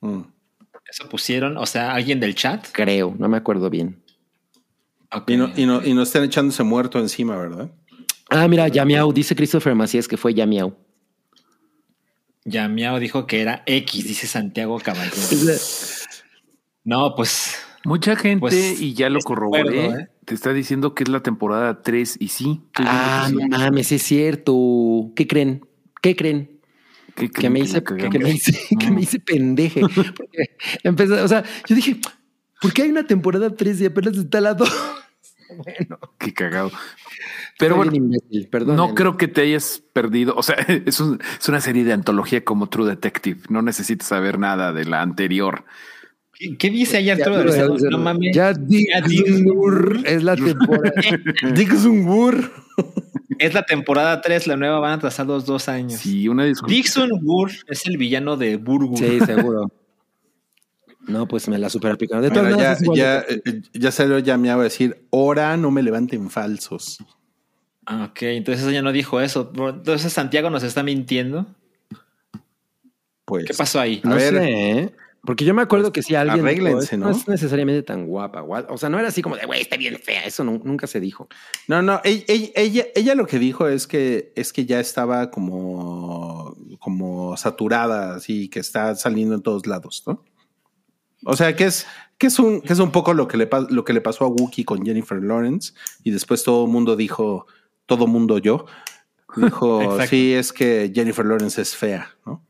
Mm. 0.00 0.20
Eso 0.90 1.08
pusieron, 1.08 1.56
o 1.56 1.66
sea, 1.66 1.94
alguien 1.94 2.20
del 2.20 2.34
chat. 2.34 2.66
creo, 2.72 3.14
no 3.18 3.28
me 3.28 3.36
acuerdo 3.36 3.70
bien. 3.70 4.02
Y, 5.26 5.36
no, 5.36 5.52
y, 5.56 5.66
no, 5.66 5.84
y 5.84 5.94
no 5.94 6.02
están 6.02 6.24
echándose 6.24 6.62
muerto 6.62 6.98
encima, 6.98 7.36
¿verdad? 7.36 7.70
Ah, 8.28 8.46
mira, 8.48 8.68
Yamiau, 8.68 9.12
dice 9.12 9.34
Christopher 9.34 9.74
Macías 9.74 10.08
que 10.08 10.16
fue 10.16 10.34
Yamiau. 10.34 10.76
Ya 12.44 12.68
Miao 12.68 13.00
dijo 13.00 13.26
que 13.26 13.40
era 13.40 13.64
X, 13.66 14.06
dice 14.06 14.28
Santiago 14.28 14.78
Caballero. 14.78 15.16
No, 16.84 17.14
pues 17.16 17.56
Mucha 17.84 18.16
gente, 18.16 18.40
Pues, 18.40 18.80
y 18.80 18.94
ya 18.94 19.10
lo 19.10 19.20
corroboré, 19.20 19.60
acuerdo, 19.80 20.00
¿eh? 20.00 20.08
te 20.24 20.34
está 20.34 20.52
diciendo 20.52 20.94
que 20.94 21.04
es 21.04 21.08
la 21.08 21.22
temporada 21.22 21.82
3 21.82 22.16
y 22.20 22.28
sí. 22.28 22.62
Ah, 22.74 23.28
mames, 23.48 23.92
es 23.92 24.02
cierto. 24.02 25.12
¿Qué 25.14 25.26
creen? 25.26 25.64
¿Qué 26.02 26.16
creen? 26.16 26.55
¿Qué 27.16 27.30
Que 27.30 27.50
me 27.50 27.60
hice, 27.60 27.82
que 28.10 28.18
me 28.18 28.30
hice, 28.30 28.52
que 28.78 28.90
me 28.90 29.00
hice 29.02 29.18
pendeje. 29.18 29.80
Porque 29.80 30.56
empecé, 30.84 31.14
o 31.14 31.28
sea, 31.28 31.42
yo 31.68 31.74
dije, 31.74 31.96
¿por 32.60 32.72
qué 32.72 32.82
hay 32.82 32.90
una 32.90 33.06
temporada 33.06 33.50
3 33.54 33.80
y 33.80 33.86
apenas 33.86 34.16
está 34.16 34.40
la 34.40 34.54
2? 34.54 34.68
Bueno, 35.48 36.00
Qué 36.18 36.34
cagado. 36.34 36.72
Pero 37.56 37.76
bueno, 37.76 37.94
imbécil, 37.94 38.48
perdón. 38.48 38.74
no 38.74 38.96
creo 38.96 39.16
que 39.16 39.28
te 39.28 39.42
hayas 39.42 39.80
perdido. 39.92 40.34
O 40.36 40.42
sea, 40.42 40.56
es, 40.86 40.98
un- 40.98 41.20
es 41.40 41.48
una 41.48 41.60
serie 41.60 41.84
de 41.84 41.92
antología 41.92 42.44
como 42.44 42.68
True 42.68 42.88
Detective. 42.88 43.38
No 43.48 43.62
necesitas 43.62 44.08
saber 44.08 44.40
nada 44.40 44.72
de 44.72 44.84
la 44.86 45.02
anterior. 45.02 45.64
¿qué, 46.58 46.68
dice 46.68 46.98
Arturo 47.12 47.38
del 47.38 47.48
Estado? 47.50 47.76
No 47.90 47.98
mames. 47.98 48.34
Ya 48.34 48.52
di- 48.54 48.88
Ya 48.88 49.00
di- 49.00 49.22
es 50.04 50.24
la 50.24 50.34
temporada. 50.34 50.92
Dixon 51.54 52.04
Es 53.38 53.54
la 53.54 53.64
temporada 53.64 54.20
3, 54.20 54.46
la 54.46 54.56
nueva 54.56 54.78
van 54.80 54.92
a 54.92 54.94
atrasar 54.94 55.26
los 55.26 55.46
dos 55.46 55.68
años. 55.68 56.00
Sí, 56.00 56.28
una 56.28 56.44
disculpa. 56.44 56.72
Dixon 56.74 57.10
Wood 57.22 57.50
es 57.68 57.86
el 57.86 57.96
villano 57.96 58.36
de 58.36 58.56
Burgur. 58.56 58.98
Sí, 58.98 59.20
seguro. 59.20 59.70
No, 61.06 61.28
pues 61.28 61.48
me 61.48 61.58
la 61.58 61.70
super 61.70 61.92
aplicaron. 61.92 62.22
De 62.24 62.30
todas 62.30 62.56
ya, 62.58 62.76
ya, 62.94 63.18
eh, 63.28 63.62
ya 63.72 63.92
salió 63.92 64.18
ya 64.18 64.36
me 64.36 64.50
hago 64.50 64.62
decir, 64.62 65.06
ahora 65.12 65.56
no 65.56 65.70
me 65.70 65.82
levanten 65.82 66.30
falsos. 66.30 66.98
Ah, 67.86 68.08
Ok, 68.10 68.22
entonces 68.22 68.66
ella 68.66 68.82
no 68.82 68.90
dijo 68.90 69.20
eso. 69.20 69.52
Entonces 69.54 70.12
Santiago 70.12 70.50
nos 70.50 70.64
está 70.64 70.82
mintiendo. 70.82 71.46
Pues, 73.24 73.44
¿Qué 73.44 73.54
pasó 73.54 73.80
ahí? 73.80 74.00
A 74.04 74.08
no 74.08 74.14
ver. 74.16 74.34
sé, 74.34 74.70
¿eh? 74.70 74.94
Porque 75.26 75.44
yo 75.44 75.52
me 75.52 75.60
acuerdo 75.60 75.92
que 75.92 76.02
si 76.02 76.14
alguien. 76.14 76.40
arréglense, 76.40 76.94
"Es- 76.94 76.98
¿no?" 76.98 77.10
es 77.10 77.28
necesariamente 77.28 77.82
tan 77.82 78.06
guapa. 78.06 78.40
gua- 78.42 78.64
O 78.70 78.78
sea, 78.78 78.88
no 78.88 78.98
era 78.98 79.08
así 79.08 79.20
como 79.20 79.36
de, 79.36 79.44
güey, 79.44 79.60
está 79.60 79.76
bien 79.76 79.98
fea. 80.02 80.24
Eso 80.24 80.42
nu- 80.44 80.62
nunca 80.64 80.86
se 80.86 81.00
dijo. 81.00 81.28
No, 81.68 81.82
no, 81.82 82.00
ella, 82.04 82.84
ella, 82.94 83.14
lo 83.14 83.26
que 83.26 83.38
dijo 83.38 83.68
es 83.68 83.86
que 83.86 84.32
es 84.36 84.52
que 84.54 84.64
ya 84.64 84.80
estaba 84.80 85.30
como, 85.30 86.56
como 86.78 87.36
saturada, 87.36 88.14
así 88.14 88.48
que 88.48 88.60
está 88.60 88.94
saliendo 88.94 89.34
en 89.34 89.42
todos 89.42 89.66
lados, 89.66 90.02
¿no? 90.06 90.24
O 91.24 91.34
sea, 91.34 91.56
que 91.56 91.64
es, 91.64 91.86
que 92.18 92.28
es 92.28 92.38
un, 92.38 92.60
que 92.60 92.72
es 92.72 92.78
un 92.78 92.92
poco 92.92 93.12
lo 93.12 93.26
que 93.26 93.36
le 93.36 93.48
lo 93.70 93.84
que 93.84 93.92
le 93.92 94.00
pasó 94.00 94.24
a 94.24 94.28
Wookiee 94.28 94.64
con 94.64 94.84
Jennifer 94.84 95.20
Lawrence, 95.22 95.72
y 96.04 96.12
después 96.12 96.44
todo 96.44 96.64
el 96.66 96.70
mundo 96.70 96.94
dijo, 96.94 97.46
todo 97.86 98.06
mundo 98.06 98.38
yo, 98.38 98.66
dijo, 99.36 99.80
sí, 100.10 100.34
es 100.34 100.52
que 100.52 100.92
Jennifer 100.94 101.26
Lawrence 101.26 101.60
es 101.60 101.74
fea, 101.74 102.10
¿no? 102.24 102.45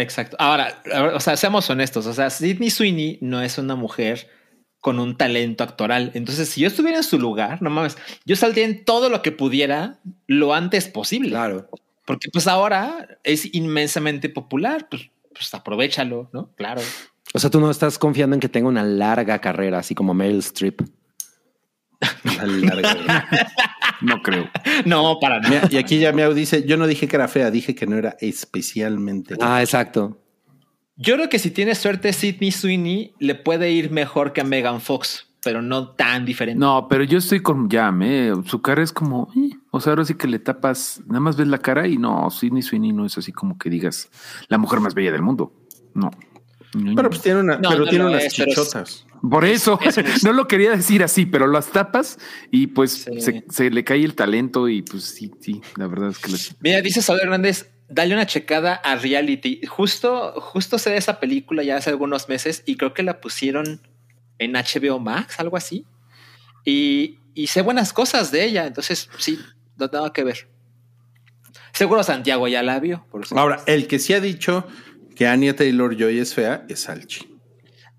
Exacto. 0.00 0.36
Ahora, 0.38 0.82
o 1.14 1.20
sea, 1.20 1.36
seamos 1.36 1.68
honestos. 1.70 2.06
O 2.06 2.12
sea, 2.12 2.30
Sidney 2.30 2.70
Sweeney 2.70 3.18
no 3.20 3.42
es 3.42 3.58
una 3.58 3.76
mujer 3.76 4.28
con 4.80 4.98
un 4.98 5.16
talento 5.16 5.64
actoral. 5.64 6.12
Entonces, 6.14 6.48
si 6.48 6.60
yo 6.60 6.68
estuviera 6.68 6.98
en 6.98 7.04
su 7.04 7.18
lugar, 7.18 7.60
no 7.62 7.70
mames, 7.70 7.96
yo 8.24 8.36
saldría 8.36 8.64
en 8.64 8.84
todo 8.84 9.08
lo 9.08 9.22
que 9.22 9.32
pudiera 9.32 9.98
lo 10.26 10.54
antes 10.54 10.88
posible. 10.88 11.30
Claro. 11.30 11.68
Porque 12.06 12.28
pues 12.32 12.46
ahora 12.46 13.18
es 13.24 13.54
inmensamente 13.54 14.28
popular. 14.28 14.88
Pues, 14.88 15.10
pues 15.32 15.52
aprovechalo, 15.54 16.30
¿no? 16.32 16.52
Claro. 16.54 16.80
O 17.34 17.38
sea, 17.38 17.50
tú 17.50 17.60
no 17.60 17.70
estás 17.70 17.98
confiando 17.98 18.34
en 18.34 18.40
que 18.40 18.48
tenga 18.48 18.68
una 18.68 18.82
larga 18.82 19.40
carrera, 19.40 19.78
así 19.78 19.94
como 19.94 20.14
Meryl 20.14 20.38
Streep. 20.38 20.80
No 24.00 24.22
creo. 24.22 24.48
No, 24.84 25.18
para 25.20 25.40
nada. 25.40 25.68
Y 25.70 25.76
aquí 25.76 25.98
ya 25.98 26.12
me 26.12 26.32
dice, 26.32 26.64
yo 26.64 26.76
no 26.76 26.86
dije 26.86 27.08
que 27.08 27.16
era 27.16 27.26
fea, 27.26 27.50
dije 27.50 27.74
que 27.74 27.86
no 27.86 27.96
era 27.96 28.16
especialmente. 28.20 29.34
Ah, 29.40 29.60
exacto. 29.60 30.20
Yo 30.96 31.14
creo 31.16 31.28
que 31.28 31.38
si 31.38 31.50
tiene 31.50 31.74
suerte, 31.74 32.12
Sidney 32.12 32.52
Sweeney 32.52 33.14
le 33.18 33.34
puede 33.34 33.70
ir 33.72 33.90
mejor 33.90 34.32
que 34.32 34.40
a 34.40 34.44
Megan 34.44 34.80
Fox, 34.80 35.26
pero 35.42 35.62
no 35.62 35.90
tan 35.90 36.24
diferente. 36.24 36.58
No, 36.60 36.86
pero 36.88 37.02
yo 37.04 37.18
estoy 37.18 37.40
con 37.40 37.68
Jam, 37.68 38.02
¿eh? 38.02 38.32
Su 38.46 38.62
cara 38.62 38.82
es 38.82 38.92
como, 38.92 39.28
eh, 39.36 39.50
o 39.70 39.80
sea, 39.80 39.92
ahora 39.92 40.04
sí 40.04 40.14
que 40.14 40.28
le 40.28 40.38
tapas, 40.38 41.00
nada 41.06 41.20
más 41.20 41.36
ves 41.36 41.48
la 41.48 41.58
cara 41.58 41.86
y 41.88 41.98
no, 41.98 42.30
Sidney 42.30 42.62
Sweeney 42.62 42.92
no 42.92 43.04
es 43.04 43.18
así 43.18 43.32
como 43.32 43.58
que 43.58 43.68
digas 43.70 44.08
la 44.48 44.58
mujer 44.58 44.80
más 44.80 44.94
bella 44.94 45.10
del 45.12 45.22
mundo. 45.22 45.52
No. 45.94 46.10
Pero 46.72 47.08
pues 47.10 47.22
tiene 47.22 47.40
una, 47.40 47.56
No, 47.58 47.70
pero 47.70 47.84
no 47.84 47.90
tiene 47.90 48.06
unas 48.06 48.24
es, 48.24 48.34
pero 48.36 48.50
es- 48.50 48.56
chichotas. 48.56 49.06
Por 49.22 49.44
eso, 49.44 49.78
Es- 49.82 49.98
es- 49.98 50.22
no 50.24 50.32
lo 50.32 50.46
quería 50.48 50.70
decir 50.70 51.02
así, 51.02 51.26
pero 51.26 51.46
las 51.46 51.68
tapas 51.70 52.18
y 52.50 52.68
pues 52.68 52.92
Sí. 52.92 53.20
se, 53.20 53.44
se 53.50 53.70
le 53.70 53.82
cae 53.84 54.04
el 54.04 54.14
talento 54.14 54.68
y 54.68 54.82
pues 54.82 55.04
sí, 55.04 55.30
sí, 55.40 55.60
la 55.76 55.86
verdad 55.86 56.10
es 56.10 56.18
que 56.18 56.30
la- 56.30 56.38
Mira, 56.60 56.80
dice 56.82 57.02
Saúl 57.02 57.20
Hernández, 57.20 57.70
dale 57.88 58.14
una 58.14 58.26
checada 58.26 58.74
a 58.74 58.94
Reality. 58.96 59.60
Justo, 59.66 60.40
justo 60.40 60.78
sé 60.78 60.90
de 60.90 60.98
esa 60.98 61.18
película 61.20 61.62
ya 61.62 61.76
hace 61.78 61.90
algunos 61.90 62.28
meses 62.28 62.62
y 62.66 62.76
creo 62.76 62.94
que 62.94 63.02
la 63.02 63.20
pusieron 63.20 63.80
en 64.38 64.52
HBO 64.52 64.98
Max, 65.00 65.40
algo 65.40 65.56
así. 65.56 65.84
Y, 66.64 67.18
y 67.34 67.46
sé 67.48 67.62
buenas 67.62 67.92
cosas 67.92 68.30
de 68.30 68.44
ella, 68.44 68.66
entonces 68.66 69.08
sí, 69.18 69.38
lo 69.78 69.88
tengo 69.90 70.12
que 70.12 70.22
ver. 70.22 70.48
Seguro 71.72 72.02
Santiago 72.02 72.46
ya 72.48 72.62
la 72.62 72.78
vio. 72.80 73.06
Por. 73.10 73.24
Ahora, 73.36 73.62
el 73.66 73.86
que 73.86 73.98
sí 73.98 74.12
ha 74.12 74.20
dicho 74.20 74.66
que 75.16 75.26
Anya 75.26 75.54
Taylor 75.56 75.96
Joy 75.96 76.18
es 76.18 76.34
fea 76.34 76.64
es 76.68 76.80
Salchi. 76.80 77.26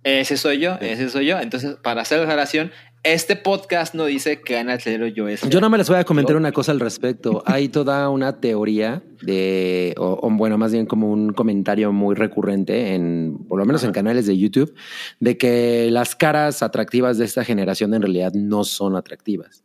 Ese 0.04 0.38
soy 0.38 0.60
yo, 0.60 0.76
ese 0.80 1.10
soy 1.10 1.26
yo. 1.26 1.40
Entonces, 1.40 1.76
para 1.82 2.02
hacer 2.02 2.20
la 2.20 2.24
aclaración, 2.24 2.72
este 3.04 3.36
podcast 3.36 3.96
no 3.96 4.06
dice 4.06 4.42
que 4.42 4.58
Ana 4.58 4.78
Taylor 4.78 5.10
yo 5.14 5.28
es. 5.28 5.42
Yo 5.50 5.62
no 5.62 5.70
me 5.70 5.78
les 5.78 5.88
voy 5.90 5.98
a 5.98 6.04
comentar 6.04 6.36
una 6.36 6.52
cosa 6.52 6.72
al 6.72 6.80
respecto. 6.80 7.44
Hay 7.46 7.70
toda 7.70 8.10
una 8.10 8.40
teoría 8.42 9.02
de, 9.22 9.96
o, 9.98 10.20
o 10.22 10.30
bueno, 10.32 10.58
más 10.58 10.74
bien 10.74 10.86
como 10.86 11.10
un 11.10 11.32
comentario 11.32 11.94
muy 11.94 12.16
recurrente 12.16 12.96
en, 12.96 13.40
por 13.48 13.60
lo 13.60 13.66
menos 13.66 13.84
en 13.84 13.92
canales 13.92 14.26
de 14.26 14.38
YouTube, 14.38 14.74
de 15.20 15.38
que 15.38 15.90
las 15.92 16.16
caras 16.16 16.62
atractivas 16.62 17.18
de 17.18 17.26
esta 17.26 17.46
generación 17.46 17.94
en 17.94 18.02
realidad 18.02 18.34
no 18.34 18.64
son 18.64 18.96
atractivas. 18.96 19.64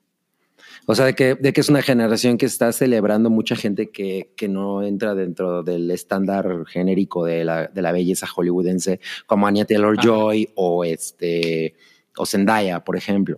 O 0.86 0.94
sea, 0.94 1.06
de 1.06 1.14
que, 1.14 1.34
de 1.34 1.52
que 1.52 1.60
es 1.60 1.68
una 1.68 1.82
generación 1.82 2.36
que 2.36 2.46
está 2.46 2.72
celebrando 2.72 3.30
mucha 3.30 3.56
gente 3.56 3.90
que, 3.90 4.32
que 4.36 4.48
no 4.48 4.82
entra 4.82 5.14
dentro 5.14 5.62
del 5.62 5.90
estándar 5.90 6.64
genérico 6.66 7.24
de 7.24 7.44
la, 7.44 7.68
de 7.68 7.82
la 7.82 7.92
belleza 7.92 8.26
hollywoodense, 8.26 9.00
como 9.26 9.46
Anya 9.46 9.64
Taylor 9.64 9.96
Joy 9.98 10.50
o 10.54 10.84
este 10.84 11.74
o 12.16 12.26
Zendaya, 12.26 12.84
por 12.84 12.96
ejemplo. 12.96 13.36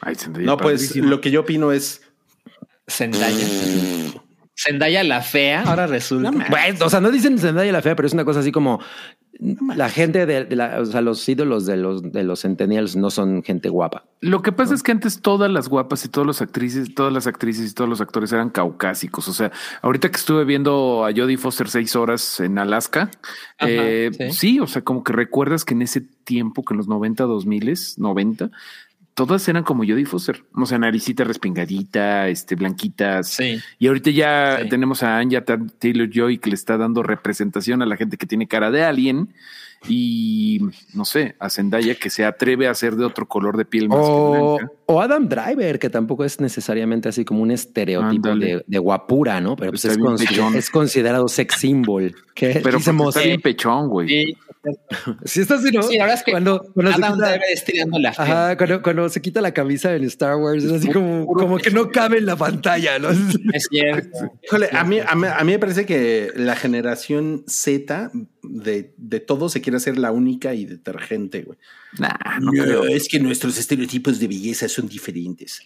Ay, 0.00 0.14
Zendaya, 0.14 0.46
No, 0.46 0.56
pues 0.56 0.96
lo 0.96 1.20
que 1.20 1.30
yo 1.30 1.40
opino 1.40 1.72
es 1.72 2.02
Zendaya. 2.88 3.46
Zendaya 4.54 5.02
la 5.02 5.22
fea, 5.22 5.62
ahora 5.62 5.86
resulta. 5.86 6.30
Bueno, 6.30 6.84
o 6.84 6.90
sea, 6.90 7.00
no 7.00 7.10
dicen 7.10 7.38
Zendaya 7.38 7.72
la 7.72 7.82
fea, 7.82 7.96
pero 7.96 8.06
es 8.06 8.12
una 8.12 8.24
cosa 8.24 8.40
así 8.40 8.52
como 8.52 8.80
la 9.74 9.88
gente 9.88 10.24
de, 10.26 10.44
de 10.44 10.56
la, 10.56 10.78
o 10.80 10.84
sea, 10.84 11.00
los 11.00 11.26
ídolos 11.28 11.66
de 11.66 11.76
los 11.76 12.12
de 12.12 12.22
los 12.22 12.42
centennials 12.42 12.94
no 12.94 13.10
son 13.10 13.42
gente 13.42 13.68
guapa. 13.70 14.04
Lo 14.20 14.42
que 14.42 14.52
pasa 14.52 14.74
es 14.74 14.82
que 14.82 14.92
antes 14.92 15.20
todas 15.20 15.50
las 15.50 15.68
guapas 15.68 16.04
y 16.04 16.08
todas 16.08 16.26
las 16.26 16.42
actrices, 16.42 16.94
todas 16.94 17.12
las 17.12 17.26
actrices 17.26 17.70
y 17.70 17.74
todos 17.74 17.90
los 17.90 18.00
actores 18.00 18.32
eran 18.32 18.50
caucásicos. 18.50 19.26
O 19.28 19.32
sea, 19.32 19.50
ahorita 19.80 20.10
que 20.10 20.16
estuve 20.16 20.44
viendo 20.44 21.04
a 21.04 21.12
Jodie 21.12 21.38
Foster 21.38 21.68
seis 21.68 21.96
horas 21.96 22.38
en 22.40 22.58
Alaska, 22.58 23.10
Ajá, 23.58 23.68
eh, 23.68 24.10
sí. 24.16 24.32
sí. 24.32 24.60
o 24.60 24.66
sea, 24.66 24.82
como 24.82 25.02
que 25.02 25.12
recuerdas 25.12 25.64
que 25.64 25.74
en 25.74 25.82
ese 25.82 26.02
tiempo, 26.02 26.64
que 26.64 26.74
en 26.74 26.78
los 26.78 26.88
90, 26.88 27.24
2000, 27.24 27.74
90, 27.96 28.50
todas 29.14 29.46
eran 29.48 29.62
como 29.62 29.82
Jodie 29.84 30.06
Foster. 30.06 30.42
O 30.54 30.66
sea, 30.66 30.78
naricita 30.78 31.24
respingadita, 31.24 32.28
este, 32.28 32.54
blanquitas. 32.54 33.28
Sí. 33.28 33.58
Y 33.78 33.86
ahorita 33.88 34.10
ya 34.10 34.58
Sí. 34.62 34.68
tenemos 34.68 35.02
a 35.02 35.18
Anya 35.18 35.44
Taylor 35.44 36.08
Joy 36.10 36.38
que 36.38 36.50
le 36.50 36.54
está 36.56 36.76
dando 36.76 37.02
representación 37.02 37.82
a 37.82 37.86
la 37.86 37.96
gente 37.96 38.16
que 38.16 38.26
tiene 38.26 38.48
cara 38.48 38.70
de 38.70 38.84
alien. 38.84 39.34
Y 39.88 40.60
no 40.94 41.04
sé, 41.04 41.34
a 41.40 41.50
Zendaya 41.50 41.96
que 41.96 42.08
se 42.08 42.24
atreve 42.24 42.68
a 42.68 42.74
ser 42.74 42.94
de 42.94 43.04
otro 43.04 43.26
color 43.26 43.56
de 43.56 43.64
piel 43.64 43.88
más 43.88 43.98
O, 44.00 44.56
que 44.58 44.64
blanca. 44.64 44.72
o 44.86 45.00
Adam 45.00 45.28
Driver, 45.28 45.78
que 45.80 45.90
tampoco 45.90 46.24
es 46.24 46.38
necesariamente 46.40 47.08
así 47.08 47.24
como 47.24 47.42
un 47.42 47.50
estereotipo 47.50 48.36
de, 48.36 48.62
de 48.64 48.78
guapura, 48.78 49.40
¿no? 49.40 49.56
Pero 49.56 49.72
pues 49.72 49.84
es, 49.84 49.96
bien 49.96 50.06
consider- 50.06 50.28
pechón. 50.36 50.54
es 50.54 50.70
considerado 50.70 51.26
sex 51.26 51.56
symbol. 51.56 52.14
¿Qué? 52.34 52.60
Pero 52.62 52.78
está 52.78 52.92
bien 53.24 53.40
pechón, 53.40 53.88
güey. 53.88 54.08
Sí, 54.08 54.36
Sí, 55.24 55.40
está 55.40 55.54
así, 55.54 55.70
¿no? 55.70 55.82
sí, 55.82 55.96
la 55.96 56.04
verdad 56.04 56.18
es 56.18 56.24
que 56.24 56.30
cuando, 56.32 56.62
cuando 56.74 56.92
se 56.92 56.98
Adam 56.98 57.14
quita, 57.14 57.36
estirando 57.52 57.98
la 57.98 58.12
fe. 58.12 58.22
ajá, 58.22 58.56
cuando, 58.56 58.82
cuando 58.82 59.08
se 59.08 59.20
quita 59.20 59.40
la 59.40 59.52
camisa 59.52 59.94
en 59.94 60.04
Star 60.04 60.36
Wars, 60.36 60.64
es 60.64 60.72
así 60.72 60.88
como, 60.88 61.26
como 61.26 61.58
que 61.58 61.70
no 61.70 61.90
cabe 61.90 62.18
en 62.18 62.26
la 62.26 62.36
pantalla, 62.36 62.98
¿no? 62.98 63.10
Es 63.10 63.66
cierto. 63.70 64.18
Híjole, 64.42 64.68
a 64.72 64.84
mí, 64.84 64.98
a, 65.04 65.14
mí, 65.14 65.26
a 65.26 65.44
mí 65.44 65.52
me 65.52 65.58
parece 65.58 65.86
que 65.86 66.30
la 66.36 66.56
generación 66.56 67.44
Z 67.46 68.10
de, 68.42 68.94
de 68.96 69.20
todo 69.20 69.48
se 69.48 69.60
quiere 69.60 69.76
hacer 69.76 69.98
la 69.98 70.12
única 70.12 70.54
y 70.54 70.64
detergente, 70.64 71.42
güey. 71.42 71.58
Nah, 71.98 72.38
no 72.40 72.52
creo. 72.52 72.84
es 72.84 73.08
que 73.08 73.18
nuestros 73.20 73.58
estereotipos 73.58 74.18
de 74.18 74.28
belleza 74.28 74.68
son 74.68 74.88
diferentes. 74.88 75.60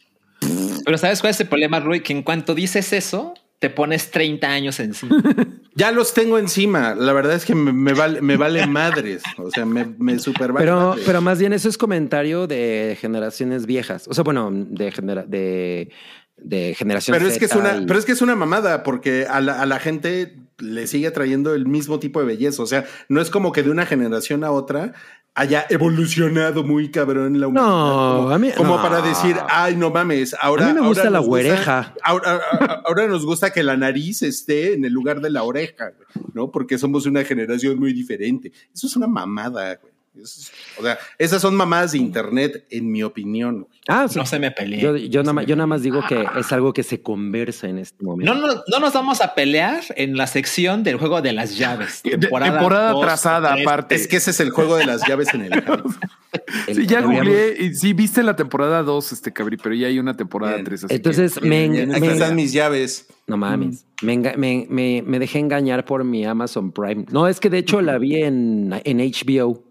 Pero 0.84 0.99
¿sabes 0.99 1.20
cuál 1.20 1.30
es 1.30 1.40
el 1.40 1.49
problema, 1.49 1.80
Rui? 1.80 2.01
Que 2.01 2.12
en 2.12 2.22
cuanto 2.22 2.55
dices 2.55 2.92
eso, 2.92 3.34
te 3.59 3.70
pones 3.70 4.11
30 4.11 4.48
años 4.48 4.80
encima. 4.80 5.22
Ya 5.78 5.92
los 5.92 6.14
tengo 6.14 6.38
encima. 6.38 6.94
La 6.94 7.12
verdad 7.12 7.34
es 7.34 7.44
que 7.44 7.54
me, 7.54 7.70
me 7.70 7.92
vale, 7.92 8.22
me 8.22 8.38
vale 8.38 8.66
madres. 8.66 9.22
O 9.36 9.50
sea, 9.50 9.66
me, 9.66 9.84
me 9.98 10.18
super 10.18 10.50
vale 10.50 10.64
Pero, 10.64 10.80
madres. 10.80 11.04
pero 11.04 11.20
más 11.20 11.38
bien 11.38 11.52
eso 11.52 11.68
es 11.68 11.76
comentario 11.76 12.46
de 12.46 12.96
generaciones 12.98 13.66
viejas. 13.66 14.09
O 14.09 14.14
sea, 14.14 14.24
bueno, 14.24 14.50
de, 14.50 14.90
genera, 14.90 15.24
de, 15.24 15.90
de 16.38 16.74
generación 16.74 17.14
Pero 17.18 17.28
es 17.30 17.38
que 17.38 17.44
es 17.44 17.54
una, 17.54 17.76
y- 17.76 17.84
pero 17.84 17.98
es 17.98 18.07
que 18.07 18.12
es 18.12 18.22
una 18.22 18.34
mamada 18.34 18.82
porque 18.84 19.26
a 19.28 19.42
la, 19.42 19.61
a 19.61 19.66
la 19.66 19.78
gente 19.78 20.38
le 20.57 20.86
sigue 20.86 21.11
trayendo 21.11 21.54
el 21.54 21.66
mismo 21.66 21.98
tipo 21.98 22.20
de 22.20 22.26
belleza. 22.26 22.62
O 22.62 22.66
sea, 22.66 22.86
no 23.11 23.20
es 23.20 23.28
como 23.28 23.52
que 23.52 23.62
de 23.62 23.70
una 23.70 23.84
generación 23.84 24.44
a 24.44 24.52
otra 24.52 24.94
haya 25.37 25.66
evolucionado 25.68 26.64
muy 26.64 26.91
cabrón 26.91 27.39
la 27.39 27.47
humanidad. 27.47 27.70
No, 27.70 28.16
como, 28.16 28.30
a 28.30 28.39
mí- 28.39 28.51
como 28.57 28.76
no. 28.76 28.82
para 28.82 29.01
decir, 29.03 29.37
ay, 29.49 29.76
no 29.76 29.91
mames, 29.91 30.34
ahora. 30.41 30.64
A 30.64 30.68
mí 30.72 30.80
me 30.80 30.87
gusta 30.89 31.05
la 31.11 31.18
nos 31.18 31.26
güereja. 31.26 31.95
ahora, 32.03 32.41
ahora- 32.84 33.07
nos 33.07 33.24
gusta 33.24 33.51
que 33.51 33.62
la 33.62 33.76
nariz 33.76 34.22
esté 34.22 34.72
en 34.74 34.84
el 34.84 34.93
lugar 34.93 35.20
de 35.20 35.30
la 35.30 35.43
oreja, 35.45 35.93
¿no? 36.32 36.51
Porque 36.51 36.78
somos 36.78 37.07
una 37.07 37.22
generación 37.24 37.78
muy 37.78 37.93
diferente. 37.93 38.51
Eso 38.74 38.87
es 38.87 38.97
una 38.97 39.07
mamada, 39.07 39.76
güey. 39.76 39.93
Es- 40.23 40.51
o 40.79 40.83
sea, 40.83 40.99
esas 41.19 41.41
son 41.43 41.55
mamadas 41.55 41.93
de 41.93 41.99
internet, 41.99 42.67
en 42.71 42.91
mi 42.91 43.03
opinión. 43.03 43.67
Ah, 43.89 44.07
sí. 44.09 44.19
No 44.19 44.27
se 44.27 44.39
me 44.39 44.51
pelee. 44.51 44.81
Yo, 44.81 44.97
yo, 44.97 45.23
nada, 45.23 45.33
más- 45.33 45.47
yo 45.47 45.55
nada 45.57 45.67
más 45.67 45.83
digo 45.83 46.03
que 46.09 46.25
es 46.39 46.51
algo 46.53 46.73
que 46.73 46.83
se 46.83 47.03
conversa 47.03 47.69
en 47.69 47.79
este 47.79 48.03
momento. 48.05 48.35
No, 48.35 48.47
no, 48.47 48.62
no 48.67 48.81
nos 48.81 48.93
vamos 48.93 49.21
a 49.21 49.35
pelear 49.35 49.83
en 49.97 50.17
la 50.17 50.27
sección 50.27 50.83
del 50.83 50.97
juego 50.97 51.23
de 51.23 51.33
las 51.33 51.57
llaves. 51.57 52.03
De- 52.05 52.19
temporada 52.19 52.91
dos, 52.93 53.03
trazada, 53.03 53.53
tres. 53.55 53.67
aparte. 53.67 53.95
Es 53.95 54.09
que 54.09 54.17
ese 54.17 54.31
es 54.33 54.41
el 54.41 54.51
juego 54.51 54.77
de 54.77 54.87
las 54.87 55.07
llaves 55.07 55.33
en 55.35 55.43
el. 55.43 55.53
El- 56.67 56.77
Sí, 56.77 56.87
ya 56.87 57.01
googleé 57.01 57.57
y 57.59 57.75
sí 57.75 57.93
viste 57.95 58.23
la 58.23 58.37
temporada 58.37 58.83
2, 58.83 59.12
este 59.12 59.33
cabri, 59.33 59.57
pero 59.57 59.75
ya 59.75 59.87
hay 59.87 59.99
una 59.99 60.17
temporada 60.17 60.55
Bien. 60.55 60.64
3. 60.67 60.87
Entonces, 60.91 61.41
me, 61.41 61.69
Bien, 61.69 61.93
aquí 61.93 62.01
me- 62.03 62.12
están 62.12 62.35
mis 62.37 62.53
llaves. 62.53 63.07
no 63.27 63.37
mames, 63.39 63.87
me, 64.03 64.14
enga- 64.14 64.37
me, 64.37 64.67
me, 64.69 65.03
me 65.07 65.19
dejé 65.19 65.39
engañar 65.39 65.85
por 65.87 66.05
mi 66.05 66.27
Amazon 66.27 66.73
Prime. 66.73 67.07
No, 67.11 67.27
es 67.27 67.41
que 67.41 67.49
de 67.49 67.59
hecho 67.59 67.81
la 67.81 67.97
vi 67.99 68.23
en, 68.23 68.79
en 68.85 68.99
HBO. 68.99 69.62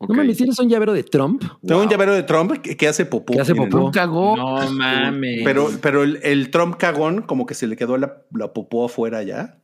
No 0.00 0.14
mames, 0.14 0.36
¿tienes 0.36 0.58
un 0.60 0.68
llavero 0.68 0.92
de 0.92 1.02
Trump? 1.02 1.42
Tengo 1.66 1.82
un 1.82 1.88
llavero 1.88 2.14
de 2.14 2.22
Trump 2.22 2.52
que, 2.62 2.76
que 2.76 2.86
hace 2.86 3.04
popó. 3.04 3.32
Que 3.34 3.40
hace 3.40 3.54
popó. 3.54 3.78
¿no? 3.78 3.90
cagó. 3.90 4.36
No 4.36 4.70
mames. 4.70 5.40
Pero, 5.44 5.70
pero 5.82 6.04
el, 6.04 6.20
el 6.22 6.50
Trump 6.50 6.76
cagón, 6.76 7.22
como 7.22 7.46
que 7.46 7.54
se 7.54 7.66
le 7.66 7.74
quedó 7.76 7.96
la, 7.96 8.22
la 8.32 8.52
popó 8.52 8.84
afuera 8.86 9.22
ya. 9.24 9.58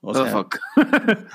O 0.00 0.10
Oh, 0.10 0.14
sea, 0.14 0.26
fuck. 0.26 0.56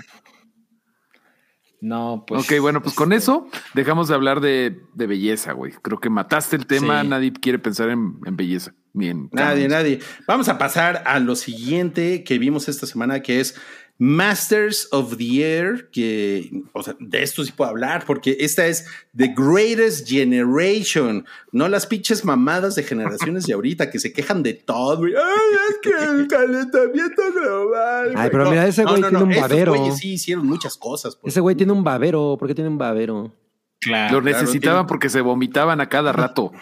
No, 1.82 2.26
pues. 2.28 2.44
ok, 2.44 2.60
bueno, 2.60 2.82
pues 2.82 2.94
con 2.94 3.14
este, 3.14 3.24
eso 3.32 3.48
dejamos 3.74 4.10
de 4.10 4.16
hablar 4.16 4.42
de, 4.42 4.82
de 4.96 5.08
belleza, 5.08 5.54
güey. 5.54 5.72
Creo 5.82 6.00
que 6.00 6.10
mataste 6.10 6.58
el 6.58 6.66
tema, 6.66 7.02
Sí. 7.04 7.08
nadie 7.08 7.32
quiere 7.32 7.58
pensar 7.58 7.90
en, 7.90 8.20
en 8.26 8.36
belleza. 8.36 8.74
Bien. 8.92 9.30
Nadie, 9.32 9.70
nadie. 9.70 10.00
Vamos 10.28 10.50
a 10.50 10.58
pasar 10.58 11.04
a 11.06 11.20
lo 11.20 11.36
siguiente 11.38 12.26
que 12.26 12.38
vimos 12.38 12.68
esta 12.68 12.86
semana, 12.86 13.22
que 13.22 13.40
es 13.40 13.56
Masters 14.02 14.88
of 14.92 15.18
the 15.18 15.44
Air, 15.44 15.90
que, 15.92 16.64
o 16.72 16.82
sea, 16.82 16.96
de 17.02 17.22
esto 17.22 17.44
sí 17.44 17.52
puedo 17.52 17.70
hablar, 17.70 18.06
porque 18.08 18.38
esta 18.40 18.66
es 18.66 18.86
The 19.14 19.34
Greatest 19.36 20.08
Generation, 20.08 21.26
no 21.52 21.68
las 21.68 21.86
pinches 21.86 22.24
mamadas 22.24 22.76
de 22.76 22.84
generaciones 22.84 23.46
de 23.46 23.54
ahorita 23.54 23.92
que 23.92 24.00
se 24.00 24.14
quejan 24.14 24.42
de 24.42 24.54
todo. 24.54 25.04
Ay, 25.04 25.12
es 25.14 25.78
que 25.82 25.90
el 25.90 26.28
calentamiento 26.30 27.22
global. 27.34 28.14
Ay, 28.16 28.30
pero 28.32 28.46
No, 28.46 28.52
mira, 28.52 28.66
ese 28.68 28.84
güey 28.86 29.02
no, 29.02 29.10
tiene 29.10 29.20
no, 29.20 29.26
un 29.26 29.32
estos 29.34 29.50
babero. 29.50 29.74
güeyes 29.76 29.98
sí 29.98 30.14
hicieron 30.14 30.48
muchas 30.48 30.78
cosas. 30.78 31.20
Ese 31.24 31.42
güey 31.42 31.58
tiene 31.58 31.74
un 31.74 31.84
babero. 31.84 32.38
¿Por 32.40 32.48
qué 32.48 32.56
tiene 32.56 32.70
un 32.70 32.78
babero? 32.78 33.36
Claro. 33.82 34.16
Lo 34.16 34.22
necesitaban 34.22 34.88
porque 34.88 35.10
se 35.10 35.20
vomitaban 35.20 35.82
a 35.82 35.90
cada 35.90 36.14
rato. 36.14 36.54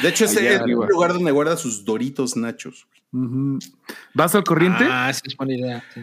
De 0.00 0.08
hecho, 0.10 0.26
es 0.26 0.36
Allá 0.36 0.62
el 0.64 0.70
lugar 0.70 1.12
donde 1.12 1.32
guarda 1.32 1.56
sus 1.56 1.84
doritos 1.84 2.36
nachos. 2.36 2.86
¿Vas 4.14 4.34
al 4.36 4.44
corriente? 4.44 4.84
Ah, 4.88 5.10
esa 5.10 5.22
es 5.24 5.36
buena 5.36 5.54
idea. 5.54 5.84
sí. 5.92 6.02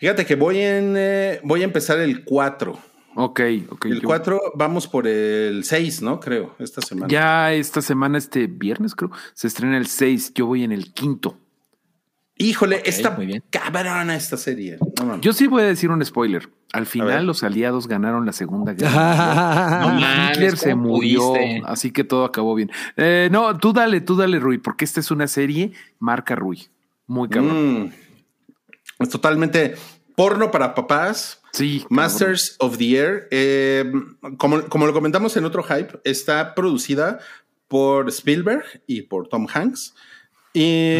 Fíjate 0.00 0.26
que 0.26 0.34
voy 0.34 0.58
en 0.58 0.94
eh, 0.96 1.40
voy 1.44 1.60
a 1.62 1.64
empezar 1.64 2.00
el 2.00 2.24
4. 2.24 2.78
Ok, 3.16 3.40
ok. 3.68 3.84
El 3.86 4.00
yo- 4.00 4.06
4, 4.08 4.40
vamos 4.54 4.88
por 4.88 5.06
el 5.06 5.62
6, 5.64 6.00
¿no? 6.02 6.18
Creo, 6.20 6.54
esta 6.58 6.80
semana. 6.80 7.06
Ya 7.08 7.52
esta 7.52 7.82
semana, 7.82 8.16
este 8.18 8.46
viernes, 8.46 8.94
creo, 8.94 9.10
se 9.34 9.46
estrena 9.46 9.76
el 9.76 9.86
6. 9.86 10.32
Yo 10.34 10.46
voy 10.46 10.64
en 10.64 10.72
el 10.72 10.92
quinto. 10.94 11.36
Híjole, 12.36 12.76
Ok, 12.76 12.82
está 12.86 13.10
muy 13.10 13.26
bien. 13.26 13.42
cabrona 13.50 14.16
esta 14.16 14.38
serie. 14.38 14.78
No. 15.04 15.20
Yo 15.20 15.34
sí 15.34 15.46
voy 15.46 15.62
a 15.62 15.66
decir 15.66 15.90
un 15.90 16.02
spoiler. 16.02 16.48
Al 16.72 16.86
final, 16.86 17.26
los 17.26 17.42
aliados 17.42 17.86
ganaron 17.86 18.24
la 18.24 18.32
Segunda 18.32 18.72
Guerra. 18.78 19.80
No 20.00 20.30
Hitler 20.32 20.56
se 20.56 20.70
¿cómo 20.70 20.88
murió, 20.88 21.32
pudiste? 21.34 21.62
así 21.66 21.90
que 21.90 22.04
todo 22.04 22.24
acabó 22.24 22.54
bien. 22.54 22.70
Eh, 22.96 23.28
no, 23.30 23.58
tú 23.58 23.74
dale, 23.74 24.00
tú 24.00 24.16
dale, 24.16 24.38
Rui, 24.38 24.56
porque 24.56 24.86
esta 24.86 25.00
es 25.00 25.10
una 25.10 25.26
serie 25.26 25.72
marca 25.98 26.34
Rui. 26.34 26.68
Muy 27.06 27.28
cabrón. 27.28 27.82
Mm. 27.82 27.92
Es 29.00 29.08
totalmente 29.08 29.74
porno 30.14 30.50
para 30.50 30.74
papás. 30.74 31.40
Sí. 31.52 31.84
Masters 31.88 32.56
of 32.58 32.78
the 32.78 32.96
Air. 32.96 33.28
Eh, 33.30 33.90
como, 34.36 34.62
como 34.68 34.86
lo 34.86 34.92
comentamos 34.92 35.36
en 35.36 35.44
otro 35.44 35.62
hype, 35.62 36.00
está 36.04 36.54
producida 36.54 37.18
por 37.66 38.08
Spielberg 38.08 38.64
y 38.86 39.02
por 39.02 39.28
Tom 39.28 39.46
Hanks. 39.52 39.94
Y 40.52 40.92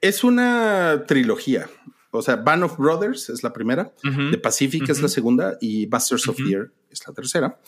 es 0.00 0.24
una 0.24 1.04
trilogía. 1.06 1.68
O 2.10 2.22
sea, 2.22 2.36
Band 2.36 2.62
of 2.62 2.78
Brothers 2.78 3.28
es 3.28 3.42
la 3.42 3.52
primera. 3.52 3.92
The 4.30 4.38
Pacific 4.38 4.88
es 4.88 5.02
la 5.02 5.08
segunda 5.08 5.58
y 5.60 5.88
Masters 5.88 6.28
of 6.28 6.36
the 6.36 6.52
Air 6.52 6.70
es 6.90 7.06
la 7.06 7.12
tercera. 7.12 7.58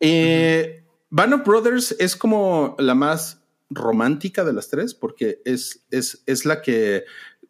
Eh, 0.00 0.84
Band 1.10 1.34
of 1.34 1.46
Brothers 1.46 1.94
es 2.00 2.16
como 2.16 2.74
la 2.80 2.96
más 2.96 3.40
romántica 3.70 4.44
de 4.44 4.52
las 4.52 4.68
tres 4.68 4.94
porque 4.94 5.40
es, 5.44 5.84
es, 5.90 6.24
es 6.26 6.44
la 6.44 6.60
que 6.60 7.04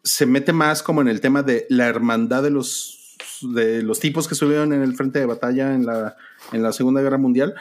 se 0.04 0.26
mete 0.26 0.52
más 0.52 0.82
como 0.82 1.00
en 1.00 1.08
el 1.08 1.20
tema 1.20 1.42
de 1.42 1.66
la 1.70 1.86
hermandad 1.86 2.42
de 2.42 2.50
los, 2.50 3.16
de 3.40 3.82
los 3.82 3.98
tipos 3.98 4.28
que 4.28 4.34
estuvieron 4.34 4.72
en 4.72 4.82
el 4.82 4.94
frente 4.94 5.18
de 5.18 5.26
batalla 5.26 5.74
en 5.74 5.86
la, 5.86 6.16
en 6.52 6.62
la 6.62 6.72
Segunda 6.72 7.00
Guerra 7.00 7.18
Mundial. 7.18 7.54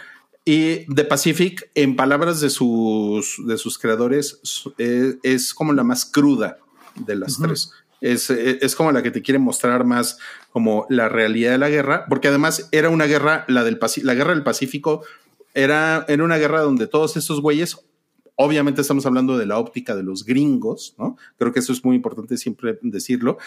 Y 0.45 0.93
The 0.93 1.05
Pacific, 1.05 1.71
en 1.73 1.95
palabras 1.95 2.41
de 2.41 2.49
sus, 2.49 3.37
de 3.47 3.57
sus 3.57 3.79
creadores, 3.79 4.41
eh, 4.77 5.15
es 5.23 5.53
como 5.53 5.71
la 5.71 5.85
más 5.85 6.05
cruda 6.05 6.57
de 6.95 7.15
las 7.15 7.39
tres. 7.39 7.71
Es, 8.01 8.29
eh, 8.29 8.59
es 8.61 8.75
como 8.75 8.91
la 8.91 9.01
que 9.01 9.11
te 9.11 9.21
quiere 9.21 9.39
mostrar 9.39 9.85
más 9.85 10.19
como 10.51 10.85
la 10.89 11.07
realidad 11.07 11.51
de 11.51 11.57
la 11.57 11.69
guerra, 11.69 12.05
porque 12.09 12.27
además 12.27 12.67
era 12.73 12.89
una 12.89 13.05
guerra, 13.05 13.45
la, 13.47 13.63
del 13.63 13.79
la 14.03 14.13
guerra 14.15 14.33
del 14.33 14.43
Pacífico, 14.43 15.05
era, 15.53 16.03
era 16.09 16.23
una 16.25 16.37
guerra 16.37 16.59
donde 16.59 16.87
todos 16.87 17.15
estos 17.15 17.39
güeyes, 17.39 17.77
obviamente 18.35 18.81
estamos 18.81 19.05
hablando 19.05 19.37
de 19.37 19.45
la 19.45 19.57
óptica 19.57 19.95
de 19.95 20.03
los 20.03 20.25
gringos, 20.25 20.95
¿no? 20.97 21.17
Creo 21.37 21.51
que 21.53 21.59
eso 21.59 21.71
es 21.73 21.83
muy 21.85 21.95
importante 21.95 22.37
siempre 22.37 22.77
decirlo. 22.81 23.37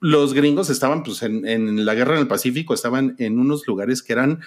Los 0.00 0.34
gringos 0.34 0.70
estaban, 0.70 1.02
pues, 1.02 1.22
en, 1.22 1.46
en 1.46 1.84
la 1.84 1.94
guerra 1.94 2.14
en 2.14 2.20
el 2.20 2.28
Pacífico, 2.28 2.72
estaban 2.74 3.16
en 3.18 3.38
unos 3.38 3.66
lugares 3.66 4.02
que 4.02 4.12
eran 4.12 4.40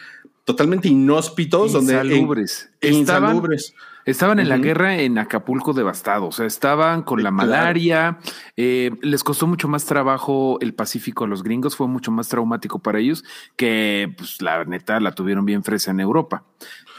totalmente 0.45 0.87
inhóspitos, 0.89 1.71
donde 1.73 1.93
Insalubres. 1.93 2.69
en- 2.81 2.95
Estaban- 2.95 3.29
insalubres. 3.35 3.73
Estaban 4.05 4.37
en 4.41 4.49
la 4.49 4.57
guerra 4.57 4.99
en 4.99 5.17
Acapulco 5.17 5.71
devastado, 5.71 6.25
o 6.25 6.31
sea, 6.33 6.45
estaban 6.45 7.03
con 7.03 7.23
la 7.23 7.29
claro. 7.29 7.35
malaria, 7.47 8.17
eh, 8.57 8.91
les 9.01 9.23
costó 9.23 9.47
mucho 9.47 9.69
más 9.69 9.85
trabajo 9.85 10.57
el 10.59 10.73
Pacífico 10.73 11.23
a 11.23 11.27
los 11.27 11.41
gringos, 11.41 11.77
fue 11.77 11.87
mucho 11.87 12.11
más 12.11 12.27
traumático 12.27 12.79
para 12.79 12.99
ellos 12.99 13.23
que, 13.55 14.13
pues, 14.17 14.41
la 14.41 14.65
neta, 14.65 14.99
la 14.99 15.13
tuvieron 15.13 15.45
bien 15.45 15.63
fresa 15.63 15.91
en 15.91 16.01
Europa. 16.01 16.43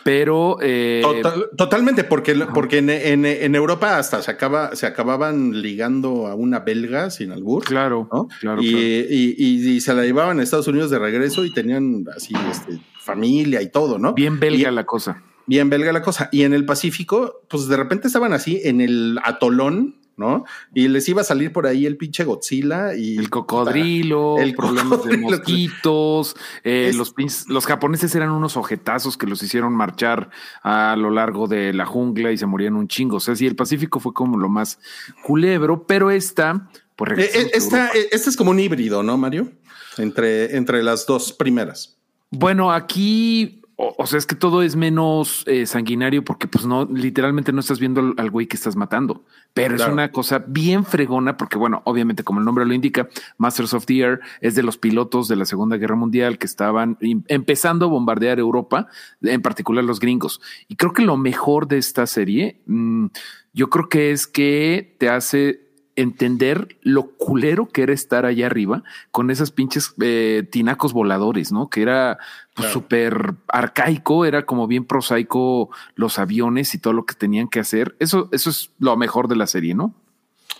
Pero 0.05 0.59
eh, 0.61 1.01
Total- 1.03 1.47
totalmente, 1.57 2.05
porque, 2.05 2.35
porque 2.53 2.79
en, 2.79 2.91
en- 2.91 3.25
en 3.25 3.55
Europa 3.55 3.99
hasta 3.99 4.21
se, 4.23 4.31
acaba, 4.31 4.77
se 4.77 4.87
acababan 4.87 5.63
ligando 5.63 6.27
a 6.27 6.35
una 6.35 6.61
belga 6.61 7.11
sin 7.11 7.33
albur. 7.33 7.65
claro, 7.65 8.09
¿no? 8.13 8.29
claro, 8.41 8.63
y, 8.63 8.71
claro. 8.71 8.85
y- 8.85 9.35
y- 9.39 9.69
y 9.77 9.81
se 9.81 9.95
la 9.95 10.03
llevaban 10.05 10.39
a 10.39 10.43
Estados 10.43 10.69
Unidos 10.69 10.91
de 10.91 10.99
regreso 10.99 11.45
y 11.45 11.53
tenían 11.53 12.05
así 12.15 12.35
este, 12.51 12.79
familia 13.01 13.63
y 13.63 13.71
todo, 13.71 13.99
¿no? 13.99 14.13
bien 14.15 14.39
belga 14.39 14.71
la 14.71 14.85
cosa. 14.85 15.23
bien 15.47 15.71
belga 15.71 15.93
la 15.93 16.03
cosa. 16.03 16.29
Y 16.33 16.43
en 16.43 16.53
el 16.55 16.65
Pacífico, 16.67 17.41
pues 17.49 17.67
de 17.69 17.77
repente 17.77 18.07
estaban 18.07 18.33
así 18.35 18.61
en 18.65 18.81
el 18.83 19.19
atolón, 19.25 19.97
¿no? 20.17 20.45
Y 20.75 20.89
les 20.89 21.09
iba 21.09 21.21
a 21.23 21.25
salir 21.25 21.53
por 21.53 21.67
ahí 21.67 21.87
el 21.87 21.97
pinche 21.97 22.25
Godzilla 22.25 22.95
y 22.95 23.17
El 23.19 23.31
cocodrilo, 23.31 24.39
El 24.39 24.55
problemas 24.55 25.05
de 25.05 25.17
mosquitos, 25.19 26.37
eh, 26.63 26.89
Es- 26.91 26.97
los, 26.97 27.15
los 27.49 27.67
japoneses 27.67 28.15
eran 28.15 28.31
unos 28.31 28.57
ojetazos 28.57 29.17
que 29.17 29.27
los 29.27 29.43
hicieron 29.43 29.73
marchar 29.75 30.31
a 30.63 30.95
lo 30.97 31.11
largo 31.11 31.47
de 31.49 31.73
la 31.73 31.87
jungla 31.87 32.33
y 32.33 32.39
se 32.39 32.47
morían 32.47 32.75
un 32.77 32.89
chingo. 32.89 33.17
O 33.17 33.21
sea, 33.21 33.35
sí, 33.37 33.47
el 33.47 33.57
Pacífico 33.57 34.01
fue 34.01 34.13
como 34.13 34.39
lo 34.39 34.49
más 34.49 34.79
culebro, 35.25 35.87
pero 35.87 36.11
esta, 36.11 36.69
pues 36.97 37.19
Eh, 37.19 37.31
eh, 37.35 37.51
esta, 37.55 37.89
es 37.89 38.37
como 38.37 38.51
un 38.51 38.61
híbrido, 38.61 39.03
¿no, 39.03 39.17
Mario? 39.17 39.51
Entre, 39.99 40.57
entre 40.57 40.83
las 40.83 41.07
dos 41.07 41.33
primeras. 41.33 41.97
Bueno, 42.31 42.73
aquí, 42.73 43.63
o, 43.77 43.95
o 43.99 44.07
sea, 44.07 44.19
es 44.19 44.27
que 44.27 44.35
todo 44.37 44.63
es 44.63 44.77
menos 44.77 45.43
eh, 45.47 45.67
sanguinario 45.67 46.25
porque 46.25 46.47
pues 46.47 46.65
no, 46.67 46.85
literalmente 46.85 47.53
no 47.53 47.61
estás 47.61 47.81
viendo 47.81 48.01
al, 48.01 48.15
al 48.19 48.31
güey 48.31 48.47
que 48.47 48.57
estás 48.57 48.77
matando, 48.77 49.25
pero 49.53 49.75
Claro. 49.75 49.91
es 49.91 49.93
una 49.93 50.13
cosa 50.13 50.45
bien 50.47 50.85
fregona 50.85 51.37
porque 51.37 51.59
bueno, 51.59 51.83
obviamente 51.85 52.23
como 52.23 52.39
el 52.39 52.45
nombre 52.45 52.65
lo 52.67 52.75
indica, 52.75 53.09
Masters 53.39 53.75
of 53.75 53.87
the 53.87 53.99
Air 53.99 54.21
es 54.41 54.55
de 54.55 54.63
los 54.63 54.79
pilotos 54.79 55.27
de 55.29 55.37
la 55.37 55.45
Segunda 55.45 55.77
Guerra 55.77 55.97
Mundial 55.97 56.39
que 56.39 56.47
estaban 56.47 56.99
empezando 57.29 57.87
a 57.87 57.89
bombardear 57.89 58.39
Europa, 58.39 58.87
en 59.23 59.43
particular 59.43 59.83
los 59.85 59.99
gringos. 60.01 60.41
Y 60.69 60.77
creo 60.77 60.93
que 60.93 61.03
lo 61.03 61.17
mejor 61.17 61.67
de 61.67 61.79
esta 61.79 62.07
serie, 62.07 62.61
mm, 62.67 63.07
yo 63.53 63.71
creo 63.71 63.89
que 63.89 64.11
es 64.13 64.27
que 64.27 64.97
te 64.99 65.09
hace 65.09 65.64
entender 65.97 66.77
lo 66.83 67.11
culero 67.17 67.69
que 67.69 67.83
era 67.83 67.93
estar 67.93 68.27
allá 68.27 68.47
arriba 68.47 68.83
con 69.11 69.31
esas 69.31 69.51
pinches 69.51 69.95
eh, 70.01 70.47
tinacos 70.51 70.93
voladores, 70.93 71.53
¿no? 71.53 71.69
Que 71.71 71.83
era 71.83 72.19
pues, 72.55 72.67
Claro. 72.67 72.73
súper 72.73 73.35
arcaico, 73.49 74.25
era 74.25 74.45
como 74.47 74.67
bien 74.67 74.85
prosaico 74.85 75.71
los 75.95 76.19
aviones 76.19 76.75
y 76.75 76.79
todo 76.79 76.93
lo 76.93 77.05
que 77.07 77.15
tenían 77.15 77.49
que 77.49 77.61
hacer. 77.61 77.95
Eso, 77.99 78.29
eso 78.33 78.51
es 78.51 78.71
lo 78.79 78.97
mejor 78.97 79.29
de 79.29 79.37
la 79.37 79.47
serie, 79.47 79.75
¿no? 79.75 79.95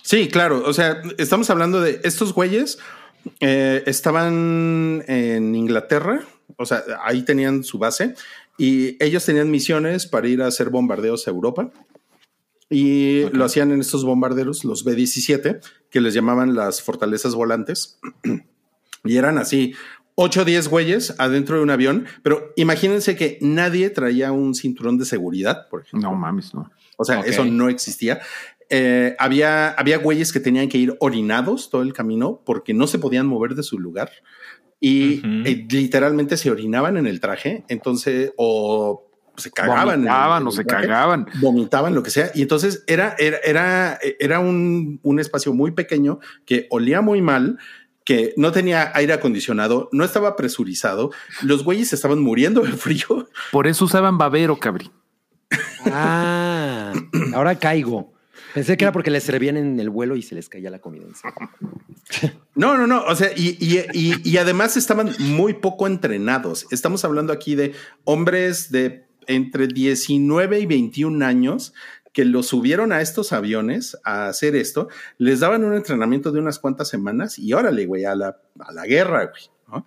Sí, 0.01 0.27
claro. 0.27 0.63
O 0.65 0.73
sea, 0.73 1.01
estamos 1.17 1.49
hablando 1.49 1.81
de 1.81 1.99
estos 2.03 2.33
güeyes 2.33 2.79
eh, 3.39 3.83
estaban 3.87 5.03
en 5.07 5.55
Inglaterra, 5.55 6.21
o 6.57 6.65
sea, 6.65 6.83
ahí 7.03 7.23
tenían 7.23 7.63
su 7.63 7.79
base 7.79 8.13
y 8.57 9.03
ellos 9.03 9.25
tenían 9.25 9.49
misiones 9.51 10.05
para 10.05 10.27
ir 10.27 10.41
a 10.41 10.47
hacer 10.47 10.69
bombardeos 10.69 11.27
a 11.27 11.31
Europa. 11.31 11.71
Y 12.69 13.29
lo 13.29 13.45
hacían 13.45 13.71
en 13.71 13.79
estos 13.79 14.03
bombarderos, 14.03 14.65
los 14.65 14.83
B-17, 14.83 15.59
que 15.89 16.01
les 16.01 16.13
llamaban 16.13 16.55
las 16.55 16.81
fortalezas 16.81 17.35
volantes. 17.35 17.99
y 19.03 19.17
eran 19.17 19.37
así, 19.37 19.73
8 20.15 20.41
o 20.41 20.45
10 20.45 20.67
güeyes 20.69 21.15
adentro 21.19 21.57
de 21.57 21.63
un 21.63 21.69
avión, 21.69 22.05
pero 22.23 22.53
imagínense 22.55 23.15
que 23.15 23.37
nadie 23.41 23.89
traía 23.89 24.31
un 24.31 24.55
cinturón 24.55 24.97
de 24.97 25.05
seguridad, 25.05 25.67
por 25.69 25.81
ejemplo. 25.81 26.09
No 26.09 26.15
mames, 26.15 26.53
no. 26.53 26.71
O 26.97 27.05
sea, 27.05 27.19
eso 27.21 27.45
no 27.45 27.69
existía. 27.69 28.21
Eh, 28.69 29.15
había, 29.19 29.69
había 29.69 29.97
güeyes 29.97 30.33
que 30.33 30.39
tenían 30.39 30.69
que 30.69 30.79
ir 30.79 30.95
orinados 30.99 31.69
todo 31.69 31.83
el 31.83 31.93
camino 31.93 32.41
porque 32.45 32.73
no 32.73 32.87
se 32.87 32.97
podían 32.97 33.27
mover 33.27 33.53
de 33.53 33.61
su 33.61 33.77
lugar 33.77 34.09
y 34.79 35.21
eh, 35.45 35.65
literalmente 35.69 36.37
se 36.37 36.51
orinaban 36.51 36.97
en 36.97 37.07
el 37.07 37.19
traje, 37.19 37.63
entonces, 37.69 38.33
o 38.37 39.04
se 39.37 39.51
cagaban. 39.51 39.89
el- 39.89 39.95
Vomitaban 40.05 40.47
o 40.47 40.51
se 40.51 40.65
cagaban. 40.65 41.27
Vomitaban, 41.41 41.95
lo 41.95 42.03
que 42.03 42.09
sea. 42.11 42.31
Y 42.35 42.41
entonces 42.41 42.83
era, 42.87 43.15
era, 43.19 43.37
era, 43.43 43.99
era 44.19 44.39
un, 44.39 44.99
un 45.03 45.19
espacio 45.19 45.53
muy 45.53 45.71
pequeño 45.71 46.19
que 46.45 46.67
olía 46.69 47.01
muy 47.01 47.21
mal 47.21 47.57
que 48.03 48.33
no 48.37 48.51
tenía 48.51 48.91
aire 48.93 49.13
acondicionado, 49.13 49.89
no 49.91 50.03
estaba 50.03 50.35
presurizado, 50.35 51.09
los 51.41 51.63
güeyes 51.63 51.91
estaban 51.91 52.19
muriendo 52.21 52.61
de 52.61 52.71
frío. 52.73 53.27
Por 53.51 53.65
eso 53.65 53.85
usaban 53.85 54.17
babero, 54.19 54.57
cabri. 54.59 54.91
Ah, 55.85 56.93
ahora 57.33 57.55
caigo. 57.57 58.13
Pensé 58.53 58.77
que 58.77 58.85
era 58.85 58.91
porque 58.93 59.11
les 59.11 59.23
servían 59.23 59.57
en 59.57 59.79
el 59.79 59.89
vuelo 59.89 60.15
y 60.15 60.21
se 60.21 60.33
les 60.33 60.47
caía 60.47 60.69
la 60.69 60.79
comida 60.79 61.03
encima. 61.05 61.33
No, 62.55 62.77
no, 62.77 62.87
no. 62.87 63.03
O 63.03 63.15
sea, 63.15 63.31
y, 63.35 63.57
y, 63.59 63.79
y, 63.93 64.15
y 64.29 64.37
además 64.37 64.77
estaban 64.77 65.11
muy 65.19 65.55
poco 65.55 65.87
entrenados. 65.87 66.65
Estamos 66.71 67.03
hablando 67.03 67.33
aquí 67.33 67.55
de 67.55 67.73
hombres 68.05 68.71
de 68.71 69.05
entre 69.27 69.67
19 69.67 70.59
y 70.59 70.65
21 70.65 71.25
años 71.25 71.73
que 72.15 72.23
los 72.23 72.47
subieron 72.47 72.93
a 72.93 73.01
estos 73.01 73.33
aviones 73.33 73.97
a 74.05 74.27
hacer 74.27 74.55
esto, 74.55 74.87
les 75.17 75.41
daban 75.41 75.65
un 75.65 75.75
entrenamiento 75.75 76.31
de 76.31 76.39
unas 76.39 76.59
cuantas 76.59 76.87
semanas 76.87 77.37
y 77.37 77.51
órale, 77.51 77.85
güey, 77.85 78.05
a 78.05 78.15
la, 78.15 78.37
a 78.59 78.71
la 78.71 78.85
guerra, 78.85 79.25
güey. 79.25 79.83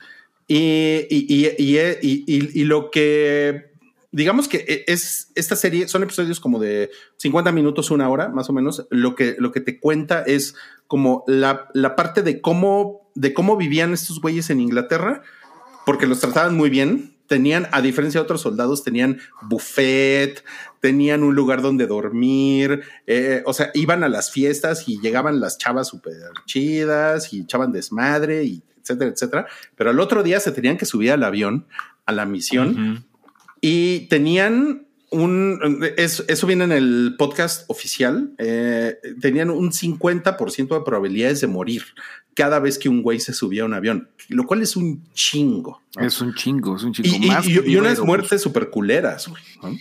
Y, 0.47 1.07
y, 1.09 1.47
y, 1.59 2.61
y, 2.61 2.65
lo 2.65 2.91
que, 2.91 3.71
digamos 4.13 4.49
que 4.49 4.85
es 4.87 5.31
esta 5.35 5.57
serie, 5.57 5.89
son 5.89 6.03
episodios 6.03 6.41
como 6.41 6.59
de 6.59 6.91
50 7.17 7.53
minutos, 7.53 7.91
una 7.91 8.09
hora, 8.11 8.29
más 8.29 8.49
o 8.51 8.53
menos. 8.53 8.87
Lo 8.91 9.15
que, 9.15 9.37
lo 9.39 9.53
que 9.53 9.61
te 9.61 9.79
cuenta 9.79 10.23
es 10.23 10.55
como 10.87 11.25
la, 11.27 11.69
la 11.75 11.97
parte 11.97 12.23
de 12.23 12.41
cómo, 12.43 13.11
de 13.15 13.35
cómo 13.35 13.57
vivían 13.57 13.93
estos 13.93 14.21
güeyes 14.21 14.51
en 14.51 14.61
Inglaterra, 14.61 15.23
porque 15.87 16.07
los 16.07 16.21
trataban 16.21 16.57
muy 16.57 16.71
bien. 16.71 17.18
Tenían, 17.29 17.69
a 17.73 17.81
diferencia 17.83 18.19
de 18.21 18.25
otros 18.25 18.41
soldados, 18.41 18.83
tenían 18.83 19.19
buffet, 19.43 20.43
tenían 20.81 21.23
un 21.23 21.35
lugar 21.37 21.63
donde 21.63 21.87
dormir, 21.87 22.81
eh, 23.07 23.43
o 23.47 23.53
sea, 23.53 23.71
iban 23.75 24.03
a 24.03 24.09
las 24.09 24.31
fiestas 24.33 24.89
y 24.89 24.99
llegaban 25.01 25.39
las 25.39 25.59
chavas 25.59 25.89
súper 25.89 26.15
chidas 26.47 27.33
y 27.33 27.43
echaban 27.43 27.71
desmadre 27.71 28.45
y 28.45 28.63
etcétera, 28.83 29.11
etcétera. 29.11 29.47
Pero 29.77 29.91
al 29.91 30.01
otro 30.01 30.23
día 30.23 30.41
se 30.41 30.51
tenían 30.53 30.77
que 30.79 30.87
subir 30.87 31.13
al 31.13 31.23
avión 31.23 31.67
a 32.07 32.13
la 32.13 32.25
misión 32.27 33.05
y 33.61 34.07
tenían 34.09 34.87
un, 35.11 35.81
es- 35.97 36.25
eso 36.29 36.47
viene 36.47 36.65
en 36.65 36.73
el 36.73 37.15
podcast 37.19 37.65
oficial, 37.69 38.33
eh, 38.39 38.97
tenían 39.21 39.51
un 39.51 39.73
50% 39.73 40.69
de 40.79 40.85
probabilidades 40.85 41.41
de 41.41 41.47
morir 41.47 41.83
cada 42.39 42.61
vez 42.61 42.79
que 42.79 42.89
un 42.89 43.03
güey 43.03 43.19
se 43.19 43.33
subía 43.35 43.63
a 43.65 43.67
un 43.67 43.75
avión, 43.75 44.09
lo 44.29 44.47
cual 44.47 44.63
es 44.63 44.77
un 44.77 45.03
chingo. 45.13 45.83
¿no? 45.97 46.07
Es 46.07 46.21
un 46.21 46.33
chingo, 46.35 46.77
es 46.77 46.85
un 46.85 46.93
chingo. 46.93 47.09
y, 47.17 47.27
más 47.27 47.49
y- 47.49 47.77
unas 47.77 47.99
muertes 47.99 48.41
súper 48.41 48.71
culeras. 48.71 49.27
güey, 49.27 49.43
¿no? 49.61 49.77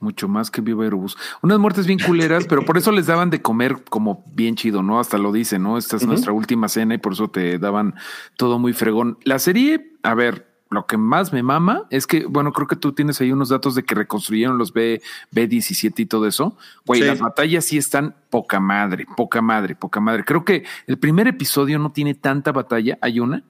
Mucho 0.00 0.28
más 0.28 0.50
que 0.50 0.62
Viva 0.62 0.82
Aerobús. 0.82 1.16
Unas 1.42 1.58
muertes 1.58 1.86
bien 1.86 1.98
culeras, 2.00 2.46
pero 2.48 2.64
por 2.64 2.78
eso 2.78 2.90
les 2.90 3.06
daban 3.06 3.28
de 3.28 3.42
comer 3.42 3.84
como 3.90 4.24
bien 4.34 4.56
chido, 4.56 4.82
¿no? 4.82 4.98
Hasta 4.98 5.18
lo 5.18 5.30
dice, 5.30 5.58
¿no? 5.58 5.76
Esta 5.76 5.96
es 5.96 6.06
nuestra 6.06 6.32
última 6.32 6.68
cena 6.68 6.94
y 6.94 6.98
por 6.98 7.12
eso 7.12 7.28
te 7.28 7.58
daban 7.58 7.94
todo 8.38 8.58
muy 8.58 8.72
fregón. 8.72 9.18
La 9.24 9.38
serie, 9.38 9.92
a 10.02 10.14
ver, 10.14 10.51
lo 10.72 10.86
que 10.86 10.96
más 10.96 11.32
me 11.32 11.42
mama 11.42 11.84
es 11.90 12.06
que, 12.06 12.24
bueno, 12.26 12.52
creo 12.52 12.66
que 12.66 12.76
tú 12.76 12.92
tienes 12.92 13.20
ahí 13.20 13.30
unos 13.30 13.50
datos 13.50 13.74
de 13.74 13.84
que 13.84 13.94
reconstruyeron 13.94 14.58
los 14.58 14.72
B, 14.72 15.00
B17 15.32 15.92
y 16.00 16.06
todo 16.06 16.26
eso. 16.26 16.56
Güey, 16.86 17.00
Sí. 17.02 17.06
las 17.06 17.20
batallas 17.20 17.64
sí 17.66 17.78
están 17.78 18.16
poca 18.30 18.58
madre, 18.60 19.06
poca 19.16 19.42
madre, 19.42 19.74
poca 19.76 20.00
madre. 20.00 20.24
Creo 20.24 20.44
que 20.44 20.64
el 20.86 20.98
primer 20.98 21.28
episodio 21.28 21.78
no 21.78 21.92
tiene 21.92 22.14
tanta 22.14 22.52
batalla, 22.52 22.98
hay 23.00 23.20
una. 23.20 23.44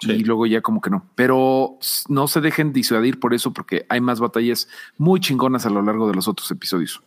Sí. 0.00 0.12
Y 0.12 0.24
luego 0.24 0.46
ya 0.46 0.60
como 0.60 0.80
que 0.80 0.90
no. 0.90 1.10
Pero 1.16 1.78
no 2.08 2.28
se 2.28 2.40
dejen 2.40 2.72
disuadir 2.72 3.18
por 3.18 3.34
eso, 3.34 3.52
porque 3.52 3.84
hay 3.88 4.00
más 4.00 4.20
batallas 4.20 4.68
muy 4.96 5.18
chingonas 5.18 5.66
a 5.66 5.70
lo 5.70 5.82
largo 5.82 6.06
de 6.06 6.14
los 6.14 6.28
otros 6.28 6.48
episodios. 6.52 7.02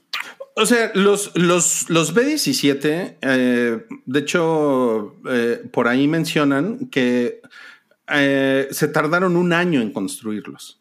O 0.57 0.65
sea, 0.65 0.91
los, 0.93 1.31
los, 1.35 1.89
los 1.89 2.13
B-17, 2.13 3.17
eh, 3.21 3.85
de 4.05 4.19
hecho, 4.19 5.15
eh, 5.29 5.63
por 5.71 5.87
ahí 5.87 6.09
mencionan 6.09 6.89
que 6.89 7.39
eh, 8.13 8.67
se 8.71 8.87
tardaron 8.87 9.35
un 9.37 9.53
año 9.53 9.81
en 9.81 9.91
construirlos. 9.91 10.79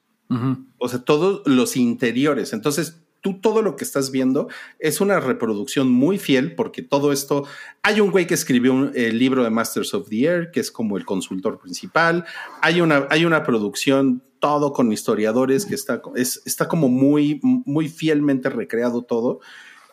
O 0.79 0.89
sea, 0.89 1.01
todos 1.01 1.43
los 1.47 1.77
interiores. 1.77 2.53
Entonces, 2.53 3.01
tú 3.21 3.41
todo 3.41 3.63
lo 3.63 3.75
que 3.75 3.83
estás 3.85 4.13
viendo 4.13 4.49
es 4.79 5.01
una 5.01 5.19
reproducción 5.19 5.91
muy 5.91 6.19
fiel 6.19 6.55
porque 6.55 6.83
todo 6.83 7.13
esto, 7.13 7.45
hay 7.83 8.01
un 8.01 8.11
güey 8.13 8.27
que 8.29 8.35
escribió 8.35 8.73
un- 8.73 8.93
el 8.95 9.19
libro 9.19 9.43
de 9.43 9.51
Masters 9.51 9.93
of 9.93 10.09
the 10.09 10.23
Air, 10.25 10.51
que 10.53 10.61
es 10.61 10.71
como 10.71 10.97
el 10.97 11.05
consultor 11.05 11.59
principal. 11.59 12.25
Hay 12.63 12.81
una, 12.81 13.09
hay 13.11 13.25
una 13.25 13.43
producción 13.43 14.23
todo 14.39 14.73
con 14.73 14.91
historiadores 14.93 15.67
que 15.67 15.75
está, 15.75 16.01
es, 16.15 16.41
está 16.47 16.69
como 16.69 16.89
muy, 16.89 17.41
muy 17.43 17.89
fielmente 17.89 18.49
recreado 18.51 19.03
todo. 19.03 19.41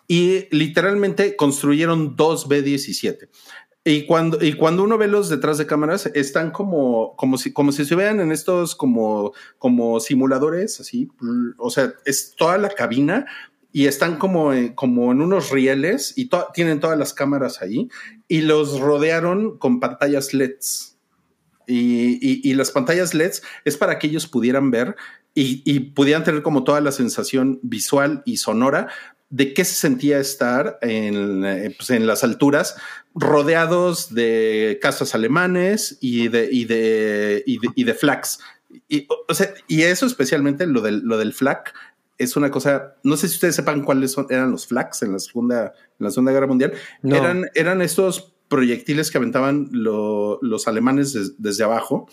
Y 0.07 0.45
literalmente 0.55 1.35
construyeron 1.35 2.15
dos 2.15 2.47
B-17. 2.47 3.27
Y 3.89 4.05
cuando, 4.05 4.43
y 4.43 4.51
cuando 4.53 4.83
uno 4.83 4.97
ve 4.97 5.07
los 5.07 5.29
detrás 5.29 5.57
de 5.57 5.65
cámaras, 5.65 6.07
están 6.07 6.51
como, 6.51 7.15
como 7.15 7.37
si, 7.37 7.53
como 7.53 7.71
si 7.71 7.85
se 7.85 7.95
vean 7.95 8.19
en 8.19 8.33
estos 8.33 8.75
como, 8.75 9.31
como 9.59 10.01
simuladores, 10.01 10.81
así. 10.81 11.09
O 11.57 11.69
sea, 11.69 11.93
es 12.03 12.35
toda 12.35 12.57
la 12.57 12.67
cabina 12.69 13.25
y 13.71 13.85
están 13.85 14.17
como, 14.17 14.51
en- 14.51 14.73
como 14.73 15.11
en 15.13 15.21
unos 15.21 15.51
rieles 15.51 16.13
y 16.17 16.25
to- 16.25 16.47
tienen 16.53 16.81
todas 16.81 16.99
las 16.99 17.13
cámaras 17.13 17.61
ahí 17.61 17.87
y 18.27 18.41
los 18.41 18.77
rodearon 18.79 19.57
con 19.57 19.79
pantallas 19.79 20.33
LEDs. 20.33 20.97
Y, 21.65 22.19
y- 22.21 22.41
y 22.43 22.53
las 22.55 22.71
pantallas 22.71 23.13
LEDs 23.13 23.41
es 23.63 23.77
para 23.77 23.99
que 23.99 24.07
ellos 24.07 24.27
pudieran 24.27 24.69
ver 24.69 24.95
y, 25.33 25.61
y 25.65 25.79
pudieran 25.91 26.23
tener 26.25 26.41
como 26.41 26.63
toda 26.65 26.81
la 26.81 26.91
sensación 26.91 27.59
visual 27.61 28.21
y 28.25 28.37
sonora 28.37 28.87
de 29.29 29.53
qué 29.53 29.65
se 29.65 29.75
sentía 29.75 30.19
estar 30.19 30.77
en, 30.81 31.43
eh, 31.45 31.73
pues, 31.77 31.89
en 31.89 32.07
las 32.07 32.23
alturas 32.23 32.75
rodeados 33.13 34.13
de 34.13 34.79
casas 34.81 35.13
alemanes 35.15 35.97
y 36.01 36.29
de, 36.29 36.47
y 36.51 36.65
de, 36.65 37.43
y 37.45 37.59
de, 37.59 37.67
y 37.75 37.83
de 37.83 37.93
flags. 37.93 38.39
Y, 38.87 39.05
o- 39.27 39.33
sea, 39.33 39.53
y 39.67 39.81
eso 39.83 40.05
especialmente 40.05 40.65
lo 40.65 40.81
del, 40.81 40.99
lo 41.03 41.17
del 41.17 41.33
flag 41.33 41.63
es 42.17 42.35
una 42.35 42.49
cosa, 42.51 42.95
no 43.03 43.15
sé 43.17 43.27
si 43.27 43.35
ustedes 43.35 43.55
sepan 43.55 43.83
cuáles 43.83 44.11
son, 44.13 44.27
eran 44.29 44.51
los 44.51 44.65
flags 44.65 45.03
en 45.03 45.11
la 45.13 45.19
segunda, 45.19 45.65
en 45.99 46.03
la 46.05 46.09
segunda 46.11 46.31
guerra 46.31 46.47
mundial. 46.47 46.73
No. 47.01 47.15
Eran, 47.15 47.45
eran 47.53 47.81
estos 47.81 48.33
proyectiles 48.47 49.11
que 49.11 49.17
aventaban 49.17 49.67
lo- 49.71 50.39
los 50.41 50.67
alemanes 50.67 51.11
des- 51.13 51.33
desde 51.37 51.63
abajo 51.65 52.07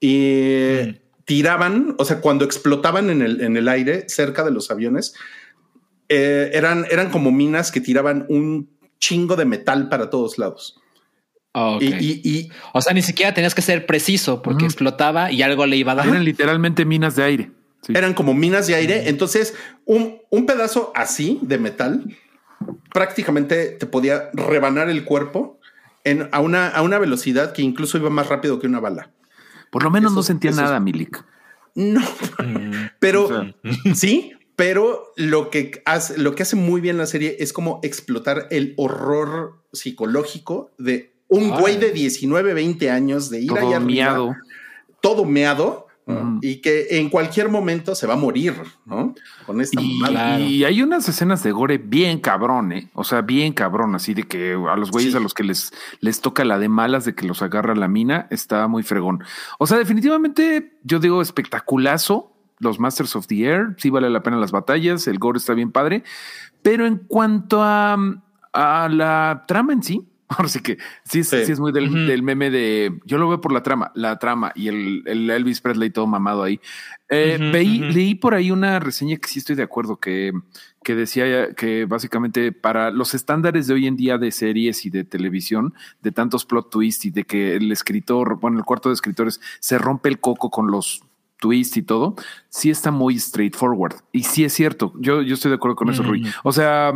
y 0.00 1.00
tiraban, 1.24 1.94
o 1.98 2.04
sea, 2.04 2.20
cuando 2.20 2.44
explotaban 2.44 3.10
en 3.10 3.22
el, 3.22 3.40
en 3.42 3.56
el 3.56 3.68
aire 3.68 4.06
cerca 4.08 4.44
de 4.44 4.50
los 4.50 4.70
aviones, 4.70 5.14
eh, 6.08 6.50
eran, 6.54 6.86
eran 6.90 7.10
como 7.10 7.30
minas 7.32 7.70
que 7.72 7.80
tiraban 7.80 8.26
un 8.28 8.68
chingo 8.98 9.36
de 9.36 9.44
metal 9.44 9.88
para 9.88 10.10
todos 10.10 10.38
lados. 10.38 10.80
Ok. 11.52 11.82
Y, 11.82 11.86
y- 11.94 12.20
y- 12.24 12.48
o 12.72 12.80
sea, 12.82 12.92
ni 12.94 13.02
siquiera 13.02 13.32
tenías 13.34 13.54
que 13.54 13.62
ser 13.62 13.86
preciso 13.86 14.42
porque 14.42 14.64
explotaba 14.64 15.30
y 15.30 15.42
algo 15.42 15.66
le 15.66 15.76
iba 15.76 15.92
a 15.92 15.94
dar. 15.96 16.08
Eran 16.08 16.24
literalmente 16.24 16.84
minas 16.84 17.16
de 17.16 17.22
aire. 17.24 17.50
Sí. 17.82 17.92
eran 17.94 18.14
como 18.14 18.32
minas 18.32 18.66
de 18.66 18.74
aire. 18.76 19.10
Entonces, 19.10 19.54
un, 19.84 20.16
un 20.30 20.46
pedazo 20.46 20.90
así 20.94 21.38
de 21.42 21.58
metal 21.58 22.02
prácticamente 22.92 23.66
te 23.78 23.86
podía 23.86 24.30
rebanar 24.32 24.88
el 24.88 25.04
cuerpo 25.04 25.58
en, 26.04 26.28
a, 26.32 26.40
una, 26.40 26.68
a 26.68 26.80
una 26.82 26.98
velocidad 26.98 27.52
que 27.52 27.62
incluso 27.62 27.98
iba 27.98 28.10
más 28.10 28.28
rápido 28.28 28.58
que 28.58 28.66
una 28.66 28.80
bala. 28.80 29.10
Por 29.70 29.82
lo 29.82 29.90
menos 29.90 30.12
Eso- 30.12 30.16
no 30.16 30.22
sentía 30.22 30.50
eso 30.50 30.62
nada, 30.62 30.80
Milik. 30.80 31.22
No, 31.74 32.00
pero 33.00 33.24
O 33.24 33.28
sea. 33.28 33.54
sí, 33.94 34.32
pero 34.56 35.12
lo 35.16 35.50
que 35.50 35.82
hace, 35.84 36.18
lo 36.18 36.34
que 36.34 36.42
hace 36.44 36.56
muy 36.56 36.80
bien 36.80 36.96
la 36.98 37.06
serie 37.06 37.36
es 37.40 37.52
como 37.52 37.80
explotar 37.82 38.46
el 38.50 38.74
horror 38.76 39.62
psicológico 39.72 40.70
de 40.78 41.12
un 41.28 41.52
Ay. 41.52 41.60
güey 41.60 41.76
de 41.78 41.90
19, 41.92 42.54
20 42.54 42.90
años 42.90 43.30
de 43.30 43.40
ir 43.40 43.48
Todo 43.48 43.58
allá 43.58 43.76
arriba, 43.76 43.86
miado. 43.86 44.36
todo 45.00 45.24
meado 45.24 45.86
y 46.42 46.56
que 46.56 46.98
en 46.98 47.08
cualquier 47.08 47.48
momento 47.48 47.94
se 47.94 48.06
va 48.06 48.12
a 48.12 48.16
morir, 48.18 48.52
¿no? 48.84 49.14
Con 49.46 49.62
esta 49.62 49.80
Y. 49.80 49.98
Claro. 50.00 50.44
y 50.44 50.62
hay 50.62 50.82
unas 50.82 51.08
escenas 51.08 51.42
de 51.42 51.50
gore 51.50 51.78
bien 51.78 52.20
cabrón, 52.20 52.72
¿eh? 52.72 52.90
O 52.92 53.04
sea, 53.04 53.22
bien 53.22 53.54
cabrón, 53.54 53.94
así 53.94 54.12
de 54.12 54.24
que 54.24 54.52
a 54.52 54.76
los 54.76 54.90
güeyes 54.90 55.12
Sí. 55.12 55.16
a 55.16 55.20
los 55.20 55.32
que 55.32 55.44
les, 55.44 55.72
les 56.00 56.20
toca 56.20 56.44
la 56.44 56.58
de 56.58 56.68
malas 56.68 57.06
de 57.06 57.14
que 57.14 57.26
los 57.26 57.40
agarra 57.40 57.74
la 57.74 57.88
mina, 57.88 58.26
está 58.30 58.68
muy 58.68 58.82
fregón. 58.82 59.24
O 59.58 59.66
sea, 59.66 59.78
definitivamente, 59.78 60.76
yo 60.82 60.98
digo 60.98 61.22
espectaculazo. 61.22 62.33
Los 62.60 62.78
Masters 62.78 63.16
of 63.16 63.26
the 63.26 63.44
Air, 63.44 63.74
sí 63.78 63.90
vale 63.90 64.08
la 64.10 64.22
pena 64.22 64.36
las 64.38 64.52
batallas, 64.52 65.06
el 65.06 65.18
gore 65.18 65.38
está 65.38 65.54
bien 65.54 65.72
padre. 65.72 66.04
Pero 66.62 66.86
en 66.86 66.98
cuanto 66.98 67.62
a, 67.62 67.96
a 68.52 68.88
la 68.88 69.44
trama 69.46 69.72
en 69.72 69.82
sí, 69.82 70.08
ahora 70.28 70.48
sí 70.48 70.60
que 70.60 70.78
sí, 71.04 71.20
es- 71.20 71.28
Sí. 71.28 71.44
sí 71.44 71.52
es 71.52 71.60
muy 71.60 71.70
del, 71.72 72.22
meme 72.22 72.50
de 72.50 72.98
yo 73.04 73.18
lo 73.18 73.28
veo 73.28 73.40
por 73.40 73.52
la 73.52 73.62
trama, 73.62 73.92
la 73.94 74.18
trama 74.18 74.52
y 74.54 74.68
el, 74.68 75.02
el 75.06 75.28
Elvis 75.30 75.60
Presley 75.60 75.90
todo 75.90 76.06
mamado 76.06 76.42
ahí. 76.42 76.60
Eh, 77.10 77.38
veí-. 77.52 77.80
Leí 77.92 78.14
por 78.14 78.34
ahí 78.34 78.50
una 78.50 78.80
reseña 78.80 79.16
que 79.18 79.28
sí 79.28 79.38
estoy 79.40 79.54
de 79.56 79.62
acuerdo, 79.62 79.98
que, 79.98 80.32
que 80.82 80.94
decía 80.94 81.52
que 81.54 81.84
básicamente 81.84 82.50
para 82.52 82.90
los 82.90 83.14
estándares 83.14 83.66
de 83.66 83.74
hoy 83.74 83.86
en 83.86 83.96
día 83.96 84.16
de 84.16 84.30
series 84.32 84.86
y 84.86 84.90
de 84.90 85.04
televisión, 85.04 85.74
de 86.02 86.10
tantos 86.12 86.46
plot 86.46 86.70
twists 86.70 87.04
y 87.04 87.10
de 87.10 87.24
que 87.24 87.56
el 87.56 87.70
escritor, 87.70 88.40
bueno, 88.40 88.58
el 88.58 88.64
cuarto 88.64 88.88
de 88.88 88.94
escritores 88.94 89.40
se 89.60 89.76
rompe 89.78 90.08
el 90.08 90.18
coco 90.20 90.50
con 90.50 90.70
los 90.70 91.02
twists 91.44 91.76
y 91.76 91.82
todo, 91.82 92.16
sí 92.48 92.70
está 92.70 92.90
muy 92.90 93.18
straightforward. 93.18 93.96
Y 94.12 94.22
sí 94.22 94.44
es 94.44 94.54
cierto, 94.54 94.94
yo, 94.98 95.20
yo 95.20 95.34
estoy 95.34 95.50
de 95.50 95.56
acuerdo 95.56 95.76
con 95.76 95.90
eso, 95.90 96.02
Rui. 96.02 96.26
O 96.42 96.52
sea, 96.52 96.94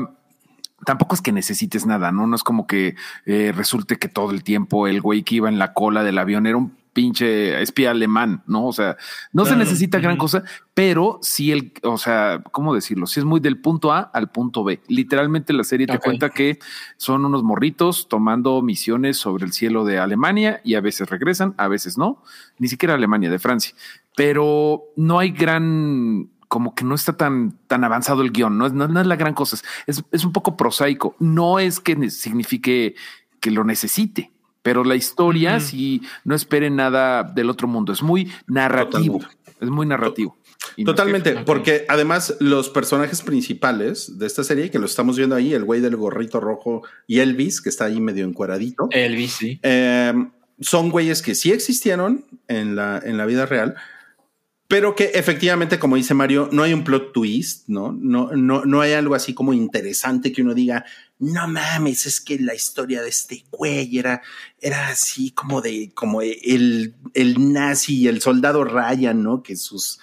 tampoco 0.87 1.15
es 1.15 1.21
que 1.21 1.33
necesites 1.33 1.85
nada, 1.85 2.13
¿no? 2.13 2.27
No 2.27 2.35
es 2.35 2.43
como 2.43 2.67
que 2.67 2.97
eh, 3.27 3.53
resulte 3.55 3.99
que 3.99 4.09
todo 4.09 4.31
el 4.31 4.43
tiempo 4.43 4.87
el 4.87 5.03
güey 5.03 5.23
que 5.23 5.35
iba 5.35 5.51
en 5.51 5.59
la 5.59 5.75
cola 5.75 6.03
del 6.03 6.17
avión 6.17 6.47
era 6.47 6.57
un 6.57 6.79
pinche 6.95 7.61
espía 7.63 7.91
alemán, 7.91 8.43
¿no? 8.47 8.67
O 8.67 8.73
sea, 8.73 8.97
no 9.33 9.45
se 9.45 9.55
necesita 9.55 10.01
gran 10.01 10.17
cosa, 10.17 10.43
pero 10.75 11.21
sí 11.23 11.53
el, 11.53 11.73
o 11.85 11.97
sea, 11.97 12.43
¿cómo 12.51 12.75
decirlo? 12.75 13.07
Sí 13.07 13.21
es 13.21 13.25
muy 13.25 13.39
del 13.39 13.61
punto 13.61 13.93
A 13.93 14.01
al 14.01 14.31
punto 14.31 14.65
B. 14.65 14.81
Literalmente 14.89 15.53
la 15.53 15.63
serie 15.63 15.87
te 15.87 15.99
cuenta 16.01 16.31
que 16.31 16.59
son 16.97 17.25
unos 17.25 17.45
morritos 17.45 18.09
tomando 18.09 18.63
misiones 18.63 19.17
sobre 19.17 19.45
el 19.45 19.53
cielo 19.53 19.85
de 19.85 19.99
Alemania 19.99 20.61
y 20.65 20.75
a 20.75 20.81
veces 20.81 21.09
regresan, 21.09 21.55
a 21.57 21.69
veces 21.69 21.99
no, 21.99 22.21
ni 22.59 22.67
siquiera 22.67 22.95
Alemania, 22.95 23.31
de 23.31 23.39
Francia. 23.39 23.75
Pero 24.19 24.83
no 24.97 25.19
hay 25.19 25.31
gran 25.31 26.29
como 26.49 26.75
que 26.75 26.85
no 26.85 26.95
está 26.95 27.17
tan, 27.17 27.57
tan 27.67 27.85
avanzado 27.85 28.23
el 28.23 28.33
guion, 28.33 28.59
no 28.59 28.67
es, 28.67 28.73
no, 28.73 28.89
no 28.89 29.01
es 29.01 29.07
la 29.07 29.17
gran 29.17 29.35
cosa, 29.35 29.59
es, 29.87 30.03
es 30.11 30.25
un 30.25 30.33
poco 30.33 30.57
prosaico, 30.57 31.15
no 31.19 31.59
es 31.59 31.79
que 31.79 32.11
signifique 32.11 32.95
que 33.39 33.51
lo 33.51 33.65
necesite, 33.65 34.33
pero 34.63 34.83
la 34.83 34.97
historia 34.97 35.59
Ujú. 35.59 35.67
sí 35.67 36.03
no 36.25 36.35
esperen 36.35 36.75
nada 36.75 37.23
del 37.23 37.51
otro 37.51 37.69
mundo, 37.69 37.93
es 37.93 38.03
muy 38.03 38.33
narrativo, 38.47 39.19
Totalmente. 39.19 39.55
es 39.61 39.71
muy 39.71 39.87
narrativo. 39.87 40.37
No 40.77 40.87
Totalmente, 40.87 41.35
porque 41.47 41.85
además 41.89 42.35
los 42.41 42.69
personajes 42.69 43.23
principales 43.23 44.19
de 44.19 44.27
esta 44.27 44.43
serie, 44.43 44.71
que 44.71 44.79
lo 44.79 44.87
estamos 44.87 45.17
viendo 45.17 45.37
ahí, 45.37 45.55
el 45.55 45.65
güey 45.65 45.81
del 45.81 45.97
gorrito 45.97 46.41
rojo 46.41 46.83
y 47.07 47.21
Elvis, 47.21 47.61
que 47.61 47.69
está 47.69 47.85
ahí 47.85 48.01
medio 48.01 48.25
encueradito, 48.25 48.89
Elvis, 48.91 49.33
sí. 49.33 49.61
eh, 49.63 50.13
son 50.61 50.91
güeyes 50.91 51.23
que 51.23 51.35
sí 51.35 51.53
existieron 51.53 52.25
en 52.49 52.75
la, 52.75 53.01
en 53.05 53.17
la 53.17 53.27
vida 53.27 53.47
real, 53.47 53.77
pero 54.69 54.95
que 54.95 55.13
efectivamente, 55.15 55.79
como 55.79 55.97
dice 55.97 56.13
Mario, 56.13 56.51
no 56.53 56.63
hay 56.63 56.75
un 56.75 56.85
plot 56.85 57.15
twist, 57.15 57.67
¿no? 57.69 57.91
No, 57.91 58.33
no, 58.37 58.67
no 58.67 58.83
hay 58.83 58.93
algo 58.93 59.15
así 59.15 59.33
como 59.33 59.55
interesante 59.55 60.31
que 60.31 60.43
uno 60.43 60.53
diga, 60.53 60.85
no 61.19 61.49
mames, 61.49 62.05
es 62.05 62.21
que 62.21 62.39
la 62.39 62.55
historia 62.55 63.01
de 63.01 63.09
este 63.09 63.47
güey 63.51 63.99
era, 63.99 64.21
era 64.61 64.89
así 64.89 65.31
como 65.31 65.63
de, 65.63 65.91
como 65.95 66.21
el, 66.21 66.95
el 67.15 67.53
nazi 67.53 68.03
y 68.03 68.09
el 68.09 68.21
soldado 68.21 68.63
Ryan, 68.63 69.23
¿no? 69.23 69.43
Que 69.43 69.57
sus, 69.57 70.01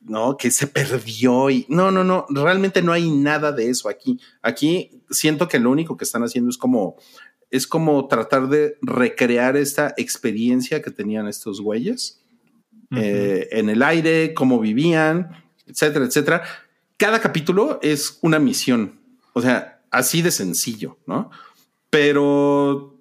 ¿no? 0.00 0.38
Que 0.38 0.50
se 0.50 0.66
perdió 0.66 1.50
y 1.50 1.66
no, 1.68 1.90
no, 1.90 2.02
no, 2.02 2.26
realmente 2.30 2.80
no 2.80 2.92
hay 2.92 3.10
nada 3.10 3.52
de 3.52 3.68
eso 3.68 3.90
aquí. 3.90 4.18
Aquí 4.40 5.02
siento 5.10 5.46
que 5.46 5.58
lo 5.58 5.70
único 5.70 5.98
que 5.98 6.04
están 6.04 6.22
haciendo 6.22 6.48
es 6.48 6.56
como, 6.56 6.96
es 7.50 7.66
como 7.66 8.08
tratar 8.08 8.48
de 8.48 8.78
recrear 8.80 9.58
esta 9.58 9.92
experiencia 9.98 10.80
que 10.80 10.90
tenían 10.90 11.28
estos 11.28 11.60
güeyes 11.60 12.19
eh, 12.96 13.48
en 13.52 13.68
el 13.68 13.82
aire, 13.82 14.34
cómo 14.34 14.58
vivían, 14.58 15.30
etcétera, 15.66 16.04
etcétera. 16.04 16.42
Cada 16.96 17.20
capítulo 17.20 17.78
es 17.82 18.18
una 18.22 18.38
misión, 18.38 19.00
o 19.32 19.40
sea, 19.40 19.82
así 19.90 20.22
de 20.22 20.30
sencillo, 20.30 20.98
¿no? 21.06 21.30
Pero 21.88 22.98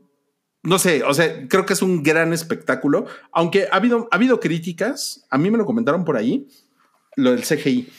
no 0.64 0.78
sé, 0.78 1.04
o 1.04 1.14
sea, 1.14 1.48
creo 1.48 1.66
que 1.66 1.74
es 1.74 1.82
un 1.82 2.04
gran 2.04 2.34
espectáculo, 2.34 3.06
aunque 3.32 3.68
ha 3.72 3.76
habido, 3.76 4.08
ha 4.12 4.16
habido 4.16 4.40
críticas, 4.40 5.26
a 5.30 5.38
mí 5.38 5.50
me 5.50 5.58
lo 5.58 5.66
comentaron 5.66 6.04
por 6.04 6.18
ahí, 6.18 6.48
lo 7.16 7.32
del 7.32 7.44
CGI. 7.44 7.90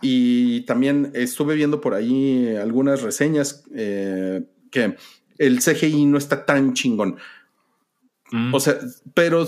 Y 0.00 0.60
también 0.62 1.10
estuve 1.14 1.56
viendo 1.56 1.80
por 1.80 1.94
ahí 1.94 2.54
algunas 2.56 3.02
reseñas 3.02 3.64
eh, 3.74 4.44
que 4.70 4.96
el 5.38 5.58
CGI 5.58 6.06
no 6.06 6.18
está 6.18 6.46
tan 6.46 6.72
chingón. 6.74 7.16
Mm. 8.30 8.54
O 8.54 8.60
sea, 8.60 8.78
pero 9.14 9.46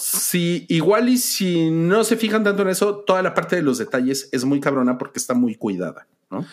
si 0.00 0.64
igual 0.68 1.08
y 1.10 1.18
si 1.18 1.70
no 1.70 2.04
se 2.04 2.16
fijan 2.16 2.42
tanto 2.42 2.62
en 2.62 2.68
eso, 2.68 2.96
toda 3.06 3.22
la 3.22 3.34
parte 3.34 3.56
de 3.56 3.62
los 3.62 3.78
detalles 3.78 4.28
es 4.32 4.44
muy 4.44 4.58
cabrona 4.58 4.96
porque 4.96 5.18
está 5.18 5.34
muy 5.34 5.54
cuidada, 5.56 6.06
¿no? 6.30 6.44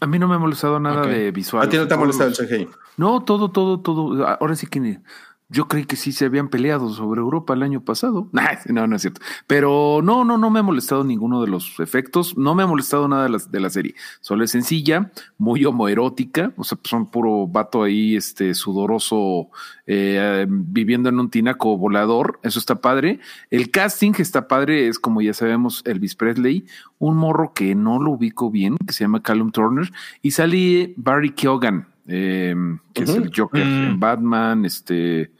A 0.00 0.06
mí 0.06 0.18
no 0.18 0.26
me 0.26 0.34
ha 0.34 0.38
molestado 0.38 0.80
nada 0.80 1.06
de 1.06 1.30
visual. 1.30 1.64
A 1.64 1.68
ti 1.68 1.76
no 1.76 1.86
te 1.86 1.94
ha 1.94 1.96
molestado 1.96 2.30
el 2.30 2.36
CGI. 2.36 2.68
No, 2.96 3.22
todo, 3.22 3.50
todo, 3.52 3.80
todo. 3.80 4.26
Ahora 4.26 4.56
sí 4.56 4.66
que 4.66 5.00
yo 5.48 5.68
creí 5.68 5.84
que 5.84 5.94
sí 5.94 6.10
se 6.10 6.24
habían 6.24 6.48
peleado 6.48 6.88
sobre 6.90 7.20
Europa 7.20 7.54
el 7.54 7.62
año 7.62 7.84
pasado. 7.84 8.28
No, 8.66 8.86
no 8.86 8.96
es 8.96 9.02
cierto. 9.02 9.20
Pero 9.46 10.00
no, 10.02 10.24
no, 10.24 10.38
no 10.38 10.50
me 10.50 10.60
ha 10.60 10.62
molestado 10.62 11.04
ninguno 11.04 11.40
de 11.40 11.48
los 11.48 11.78
efectos. 11.78 12.36
No 12.36 12.54
me 12.54 12.62
ha 12.62 12.66
molestado 12.66 13.06
nada 13.06 13.24
de 13.24 13.28
la, 13.28 13.38
de 13.38 13.60
la 13.60 13.70
serie. 13.70 13.94
Solo 14.20 14.44
es 14.44 14.50
sencilla, 14.50 15.12
muy 15.38 15.64
homoerótica. 15.64 16.52
O 16.56 16.64
sea, 16.64 16.76
pues 16.76 16.90
son 16.90 17.10
puro 17.10 17.46
vato 17.46 17.82
ahí, 17.82 18.16
este 18.16 18.54
sudoroso, 18.54 19.50
eh, 19.86 20.46
viviendo 20.48 21.08
en 21.08 21.20
un 21.20 21.30
tinaco 21.30 21.76
volador. 21.76 22.40
Eso 22.42 22.58
está 22.58 22.80
padre. 22.80 23.20
El 23.50 23.70
casting 23.70 24.12
está 24.18 24.48
padre. 24.48 24.88
Es 24.88 24.98
como 24.98 25.22
ya 25.22 25.34
sabemos, 25.34 25.82
Elvis 25.84 26.16
Presley, 26.16 26.66
un 26.98 27.16
morro 27.16 27.52
que 27.54 27.74
no 27.74 28.00
lo 28.00 28.12
ubico 28.12 28.50
bien, 28.50 28.76
que 28.84 28.92
se 28.92 29.04
llama 29.04 29.22
Callum 29.22 29.52
Turner, 29.52 29.92
y 30.22 30.32
sale 30.32 30.94
Barry 30.96 31.30
Keoghan 31.30 31.86
eh, 32.08 32.54
que 32.94 33.02
es 33.04 33.10
el 33.10 33.30
Joker 33.34 33.64
Mm. 33.64 33.84
en 33.86 34.00
Batman, 34.00 34.64
este 34.64 35.30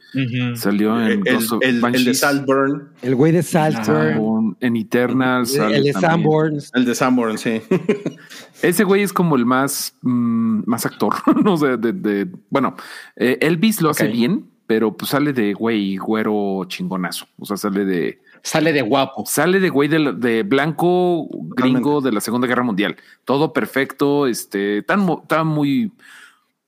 salió 0.55 0.99
en 0.99 1.21
El, 1.27 1.35
Ghost 1.35 1.51
of 1.53 1.59
el- 1.63 1.83
el 1.95 2.05
de 2.05 2.13
Saltburn, 2.13 2.89
El 3.01 3.15
güey 3.15 3.31
de 3.33 3.43
Saltburn. 3.43 4.55
en 4.61 4.75
Eternals. 4.77 5.51
El, 5.53 5.57
sale 5.61 5.77
el 5.77 5.83
de. 5.83 5.93
Sanborns. 5.93 6.71
el 6.73 6.85
de 6.85 6.95
Sanborn, 6.95 7.37
sí. 7.37 7.61
Ese 8.61 8.83
güey 8.83 9.03
es 9.03 9.13
como 9.13 9.35
el 9.35 9.45
más, 9.45 9.93
mm, 10.01 10.61
más 10.65 10.85
actor, 10.85 11.13
no 11.43 11.57
sé, 11.57 11.77
de, 11.77 11.93
de- 11.93 12.27
bueno, 12.49 12.75
eh, 13.15 13.37
Elvis 13.41 13.81
lo 13.81 13.89
hace 13.89 14.07
bien, 14.07 14.45
pero 14.65 14.95
pues 14.95 15.11
sale 15.11 15.33
de 15.33 15.53
güey 15.53 15.97
güero 15.97 16.63
chingonazo, 16.67 17.27
o 17.37 17.45
sea, 17.45 17.57
sale 17.57 17.85
de, 17.85 18.19
Sale 18.43 18.71
de 18.71 18.81
guapo. 18.81 19.25
sale 19.25 19.59
de 19.59 19.69
güey 19.69 19.89
de, 19.89 19.99
la- 19.99 20.11
de 20.13 20.43
blanco 20.43 21.27
gringo 21.55 22.01
de 22.01 22.11
la 22.13 22.21
Segunda 22.21 22.47
Guerra 22.47 22.63
Mundial, 22.63 22.95
todo 23.25 23.51
perfecto, 23.53 24.25
este, 24.27 24.81
tan, 24.83 25.05
tan 25.27 25.47
muy, 25.47 25.91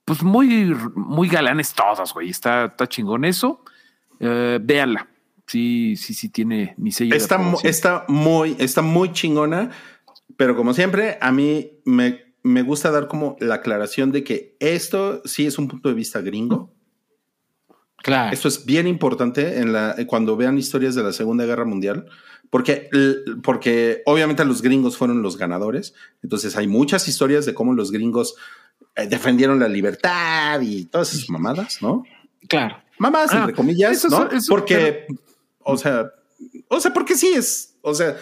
pues 0.10 0.24
muy, 0.24 0.76
muy 0.96 1.28
galanes 1.28 1.76
todos, 1.76 2.16
güey, 2.16 2.32
está, 2.32 2.66
está 2.66 2.88
chingón 2.88 3.26
eso, 3.26 3.64
eh, 4.20 4.58
véanla, 4.60 5.08
sí, 5.46 5.96
sí, 5.98 6.16
sí 6.16 6.30
tiene 6.30 6.74
mi 6.78 6.92
sello. 6.92 7.16
Está, 7.16 7.40
está 7.62 8.06
muy, 8.08 8.56
está 8.58 8.82
muy 8.82 9.14
chingona, 9.14 9.70
pero 10.36 10.56
como 10.56 10.74
siempre, 10.74 11.20
a 11.22 11.32
mí 11.32 11.74
me, 11.86 12.34
me 12.42 12.64
gusta 12.64 12.90
dar 12.90 13.08
como 13.08 13.38
la 13.40 13.54
aclaración 13.56 14.12
de 14.12 14.24
que 14.24 14.58
esto 14.60 15.22
sí 15.26 15.46
es 15.46 15.60
un 15.60 15.68
punto 15.68 15.90
de 15.90 15.94
vista 15.94 16.22
gringo. 16.22 16.74
Claro. 17.98 18.34
Esto 18.34 18.48
es 18.48 18.66
bien 18.66 18.88
importante 18.88 19.60
en 19.60 19.74
la, 19.74 19.96
cuando 20.08 20.36
vean 20.36 20.58
historias 20.58 20.96
de 20.96 21.04
la 21.04 21.14
Segunda 21.14 21.46
Guerra 21.46 21.66
Mundial, 21.66 22.08
porque, 22.50 22.90
porque 23.44 24.02
obviamente 24.08 24.44
los 24.44 24.64
gringos 24.64 24.98
fueron 24.98 25.22
los 25.22 25.38
ganadores. 25.38 25.94
Entonces 26.24 26.58
hay 26.58 26.66
muchas 26.66 27.08
historias 27.08 27.46
de 27.46 27.54
cómo 27.54 27.74
los 27.74 27.92
gringos 27.92 28.34
defendieron 29.08 29.60
la 29.60 29.68
libertad 29.68 30.60
y 30.62 30.86
todas 30.86 31.14
esas 31.14 31.30
mamadas, 31.30 31.82
¿no? 31.82 32.04
Claro. 32.48 32.78
Mamás, 32.98 33.30
Ah, 33.34 33.40
entre 33.40 33.54
comillas, 33.56 33.92
eso 33.98 34.08
es- 34.08 34.14
¿no? 34.14 34.30
eso- 34.32 34.48
porque, 34.50 35.06
o 35.60 35.78
sea, 35.78 36.12
o 36.68 36.80
sea, 36.80 36.92
porque 36.94 37.16
sí 37.16 37.28
es, 37.36 37.76
o 37.82 37.94
sea, 37.94 38.18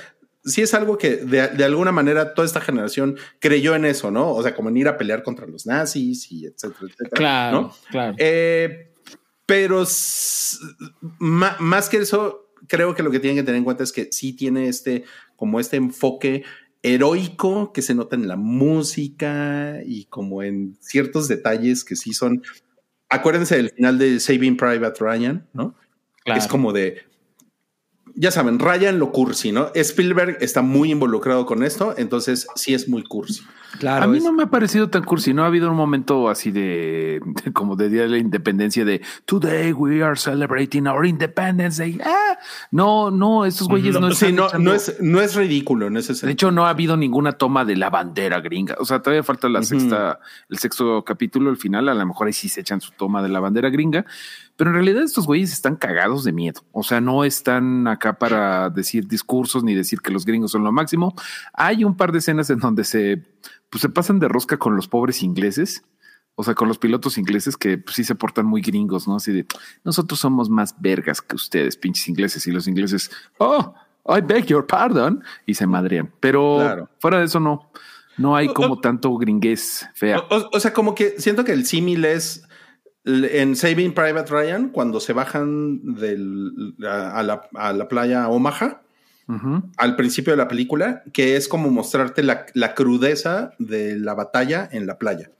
sí 0.45 0.61
es 0.61 0.73
algo 0.73 0.97
que 0.97 1.17
de, 1.17 1.47
de 1.49 1.63
alguna 1.63 1.91
manera 1.91 2.33
toda 2.33 2.45
esta 2.45 2.61
generación 2.61 3.17
creyó 3.39 3.75
en 3.75 3.85
eso, 3.85 4.11
¿no? 4.11 4.31
O 4.33 4.41
sea, 4.43 4.55
como 4.55 4.69
en 4.69 4.77
ir 4.77 4.87
a 4.87 4.97
pelear 4.97 5.23
contra 5.23 5.45
los 5.47 5.65
nazis 5.65 6.31
y 6.31 6.45
etcétera, 6.45 6.79
etcétera. 6.85 7.09
Claro. 7.11 7.61
¿no? 7.61 7.75
Claro. 7.89 8.15
Eh, 8.19 8.93
pero 9.45 9.83
más 11.19 11.89
que 11.89 11.97
eso, 11.97 12.49
creo 12.67 12.93
que 12.95 13.03
lo 13.03 13.11
que 13.11 13.19
tienen 13.19 13.37
que 13.37 13.43
tener 13.43 13.57
en 13.59 13.63
cuenta 13.63 13.83
es 13.83 13.91
que 13.91 14.09
sí 14.11 14.33
tiene 14.33 14.67
este, 14.67 15.03
como 15.35 15.59
este 15.59 15.77
enfoque 15.77 16.43
heroico 16.83 17.73
que 17.73 17.81
se 17.81 17.95
nota 17.95 18.15
en 18.15 18.27
la 18.27 18.35
música 18.35 19.81
y 19.85 20.05
como 20.05 20.43
en 20.43 20.77
ciertos 20.79 21.27
detalles 21.27 21.83
que 21.83 21.95
sí 21.95 22.13
son. 22.13 22.43
Acuérdense 23.09 23.57
del 23.57 23.71
final 23.71 23.97
de 23.97 24.19
Saving 24.19 24.57
Private 24.57 25.03
Ryan, 25.03 25.47
¿no? 25.53 25.75
claro. 26.23 26.39
Es 26.39 26.47
como 26.47 26.73
de. 26.73 27.06
Ya 28.19 28.31
saben, 28.31 28.57
Ryan 28.57 28.97
lo 28.97 29.11
cursi, 29.11 29.51
¿no? 29.51 29.69
Spielberg 29.75 30.37
está 30.41 30.63
muy 30.63 30.91
involucrado 30.91 31.45
con 31.45 31.61
esto, 31.61 31.93
entonces 31.97 32.47
sí 32.55 32.73
es 32.73 32.89
muy 32.89 33.03
cursi. 33.03 33.43
Claro. 33.79 34.05
a 34.05 34.07
mí 34.07 34.17
es- 34.17 34.23
no 34.23 34.31
me 34.31 34.43
ha 34.43 34.47
parecido 34.47 34.89
tan 34.89 35.03
cursi. 35.03 35.33
No 35.35 35.43
ha 35.43 35.47
habido 35.47 35.69
un 35.69 35.75
momento 35.75 36.29
así 36.29 36.49
de, 36.51 37.21
de 37.43 37.53
como 37.53 37.75
de 37.75 37.89
Día 37.89 38.03
de 38.03 38.07
la 38.07 38.17
Independencia 38.17 38.83
de 38.85 39.01
Today 39.25 39.71
we 39.73 40.01
are 40.01 40.15
celebrating 40.15 40.87
our 40.87 41.05
Independence 41.05 41.79
Day. 41.83 41.99
Ah, 42.03 42.39
no, 42.71 43.11
no, 43.11 43.45
estos 43.45 43.67
güeyes 43.67 43.93
no, 43.93 43.99
No, 44.09 44.11
sí, 44.15 44.31
no, 44.31 44.47
echando- 44.47 44.63
no, 44.71 44.73
es, 44.73 44.95
no 44.99 45.21
es 45.21 45.35
ridículo 45.35 45.85
en 45.87 45.97
ese 45.97 46.13
De 46.13 46.19
sentido. 46.19 46.31
hecho, 46.33 46.51
no 46.51 46.65
ha 46.65 46.69
habido 46.69 46.97
ninguna 46.97 47.33
toma 47.33 47.65
de 47.65 47.75
la 47.75 47.91
bandera 47.91 48.39
gringa. 48.39 48.75
O 48.79 48.85
sea, 48.85 48.99
todavía 49.03 49.21
falta 49.21 49.47
la 49.49 49.61
sexta, 49.61 50.19
el 50.49 50.57
sexto 50.57 51.03
capítulo, 51.03 51.51
el 51.51 51.57
final. 51.57 51.87
A 51.89 51.93
lo 51.93 52.05
mejor 52.05 52.27
ahí 52.27 52.33
sí 52.33 52.49
se 52.49 52.61
echan 52.61 52.81
su 52.81 52.91
toma 52.93 53.21
de 53.21 53.29
la 53.29 53.41
bandera 53.41 53.69
gringa. 53.69 54.05
Pero 54.57 54.71
en 54.71 54.73
realidad 54.75 55.03
estos 55.03 55.25
güeyes 55.27 55.53
están 55.53 55.75
cagados 55.77 56.23
de 56.23 56.33
miedo. 56.33 56.61
O 56.71 56.83
sea, 56.83 56.99
no 56.99 57.23
están 57.23 57.87
acá 57.87 58.17
para 58.19 58.69
decir 58.69 59.07
discursos 59.07 59.63
ni 59.63 59.73
decir 59.75 60.01
que 60.01 60.11
los 60.11 60.25
gringos 60.25 60.51
son 60.51 60.63
lo 60.63 60.71
máximo. 60.71 61.13
Hay 61.53 61.83
un 61.83 61.95
par 61.95 62.11
de 62.11 62.17
escenas 62.19 62.49
en 62.49 62.59
donde 62.59 62.83
se, 62.83 63.23
pues, 63.69 63.81
se 63.81 63.89
pasan 63.89 64.19
de 64.19 64.27
rosca 64.27 64.57
con 64.57 64.75
los 64.75 64.87
pobres 64.87 65.21
ingleses. 65.23 65.83
O 66.39 66.43
sea, 66.43 66.53
con 66.53 66.67
los 66.67 66.77
pilotos 66.77 67.17
ingleses 67.17 67.55
que 67.57 67.77
pues, 67.79 67.95
sí 67.95 68.03
se 68.03 68.13
portan 68.15 68.45
muy 68.45 68.61
gringos, 68.61 69.07
¿no? 69.07 69.15
Así 69.15 69.31
de 69.31 69.45
nosotros 69.83 70.19
somos 70.19 70.49
más 70.49 70.75
vergas 70.79 71.21
que 71.21 71.35
ustedes, 71.35 71.77
pinches 71.77 72.07
ingleses. 72.09 72.45
Y 72.47 72.51
los 72.51 72.67
ingleses, 72.67 73.09
oh, 73.39 73.73
I 74.07 74.21
beg 74.21 74.45
your 74.45 74.65
pardon. 74.67 75.23
Y 75.45 75.53
se 75.55 75.65
madrean. 75.67 76.11
Pero 76.19 76.57
Claro. 76.59 76.89
fuera 76.99 77.19
de 77.19 77.25
eso, 77.25 77.39
no. 77.39 77.71
No 78.17 78.35
hay 78.35 78.47
como 78.53 78.73
o- 78.75 78.79
tanto 78.79 79.15
gringués 79.17 79.87
fea. 79.93 80.19
O, 80.19 80.35
o- 80.35 80.49
o 80.53 80.59
sea, 80.59 80.73
como 80.73 80.95
que 80.95 81.19
siento 81.19 81.43
que 81.43 81.53
el 81.53 81.65
símil 81.67 82.03
es 82.05 82.46
en 83.07 83.55
Saving 83.55 83.93
Private 83.93 84.29
Ryan, 84.31 84.69
cuando 84.69 84.99
se 84.99 85.13
bajan 85.13 85.95
del, 85.95 86.75
a, 86.85 87.23
la, 87.23 87.47
a 87.55 87.73
la 87.73 87.87
playa 87.87 88.27
Omaha, 88.29 88.81
Ujú. 89.29 89.63
al 89.77 89.95
principio 89.95 90.31
de 90.33 90.37
la 90.37 90.47
película, 90.47 91.03
que 91.13 91.35
es 91.35 91.47
como 91.47 91.69
mostrarte 91.69 92.23
la, 92.23 92.45
la 92.53 92.73
crudeza 92.75 93.51
de 93.59 93.97
la 93.99 94.13
batalla 94.13 94.67
en 94.71 94.85
la 94.87 94.97
playa. 94.97 95.31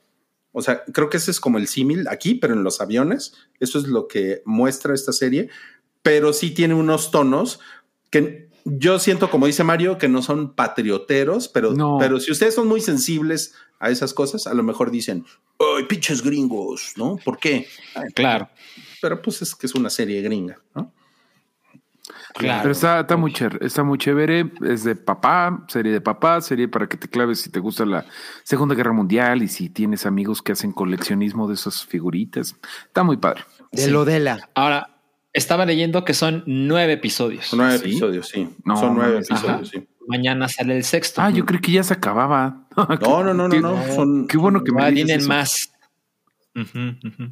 O 0.51 0.61
sea, 0.61 0.83
creo 0.91 1.09
que 1.09 1.17
ese 1.17 1.31
es 1.31 1.39
como 1.39 1.57
el 1.57 1.67
símil 1.67 2.07
aquí, 2.09 2.35
pero 2.35 2.53
en 2.53 2.63
los 2.63 2.81
aviones. 2.81 3.33
Eso 3.59 3.77
es 3.79 3.87
lo 3.87 4.07
que 4.07 4.41
muestra 4.45 4.93
esta 4.93 5.11
serie, 5.13 5.49
pero 6.01 6.33
sí 6.33 6.51
tiene 6.51 6.73
unos 6.73 7.11
tonos 7.11 7.59
que 8.09 8.49
yo 8.65 8.99
siento, 8.99 9.29
como 9.29 9.45
dice 9.45 9.63
Mario, 9.63 9.97
que 9.97 10.09
no 10.09 10.21
son 10.21 10.53
patrioteros, 10.53 11.47
pero, 11.47 11.73
No. 11.73 11.97
pero 11.99 12.19
si 12.19 12.31
ustedes 12.31 12.55
son 12.55 12.67
muy 12.67 12.81
sensibles 12.81 13.53
a 13.79 13.89
esas 13.89 14.13
cosas, 14.13 14.47
a 14.47 14.53
lo 14.53 14.63
mejor 14.63 14.91
dicen, 14.91 15.25
¡ay, 15.59 15.83
pinches 15.85 16.21
gringos! 16.23 16.93
¿No? 16.97 17.17
¿Por 17.23 17.37
qué? 17.37 17.67
Ay, 17.95 18.11
Claro. 18.13 18.49
Pero 19.01 19.21
pues 19.21 19.41
es 19.41 19.53
que 19.55 19.67
es 19.67 19.75
una 19.75 19.89
serie 19.89 20.21
gringa, 20.21 20.57
¿no? 20.75 20.91
Claro. 22.33 22.61
Pero 22.61 22.71
está, 22.71 22.99
está 23.01 23.17
muy 23.17 23.33
chévere, 23.33 23.65
está 23.65 23.83
muy 23.83 23.97
chévere. 23.97 24.51
Es 24.65 24.83
de 24.83 24.95
papá, 24.95 25.65
serie 25.67 25.91
de 25.91 26.01
papá, 26.01 26.39
serie 26.41 26.67
para 26.67 26.87
que 26.87 26.95
te 26.95 27.07
claves 27.09 27.41
si 27.41 27.49
te 27.49 27.59
gusta 27.59 27.85
la 27.85 28.05
Segunda 28.43 28.75
Guerra 28.75 28.93
Mundial 28.93 29.41
y 29.43 29.47
si 29.47 29.69
tienes 29.69 30.05
amigos 30.05 30.41
que 30.41 30.51
hacen 30.53 30.71
coleccionismo 30.71 31.47
de 31.47 31.55
esas 31.55 31.85
figuritas. 31.85 32.55
Está 32.85 33.03
muy 33.03 33.17
padre. 33.17 33.43
de 33.71 33.81
Sí. 33.83 33.89
lo 33.89 34.05
de 34.05 34.19
la. 34.19 34.49
Ahora, 34.55 34.99
estaba 35.33 35.65
leyendo 35.65 36.05
que 36.05 36.13
son 36.13 36.43
nueve 36.45 36.93
episodios. 36.93 37.47
Son 37.47 37.59
nueve 37.59 37.77
¿Sí? 37.79 37.85
episodios, 37.89 38.27
sí. 38.29 38.47
No, 38.63 38.77
son 38.77 38.95
nueve 38.95 39.17
episodios, 39.17 39.43
ajá. 39.45 39.65
sí. 39.65 39.87
Mañana 40.07 40.47
sale 40.47 40.77
el 40.77 40.83
sexto. 40.85 41.21
Ah, 41.21 41.29
yo 41.31 41.45
creí 41.45 41.59
que 41.59 41.71
ya 41.73 41.83
se 41.83 41.93
acababa. 41.93 42.66
No, 43.01 43.23
no, 43.23 43.33
no, 43.33 43.47
no, 43.47 43.59
no. 43.59 43.93
Son, 43.95 44.27
Qué 44.27 44.37
bueno 44.37 44.63
que 44.63 44.71
me 44.71 44.83
Ah, 44.83 44.91
tienen 44.93 45.19
eso. 45.19 45.27
más. 45.29 45.73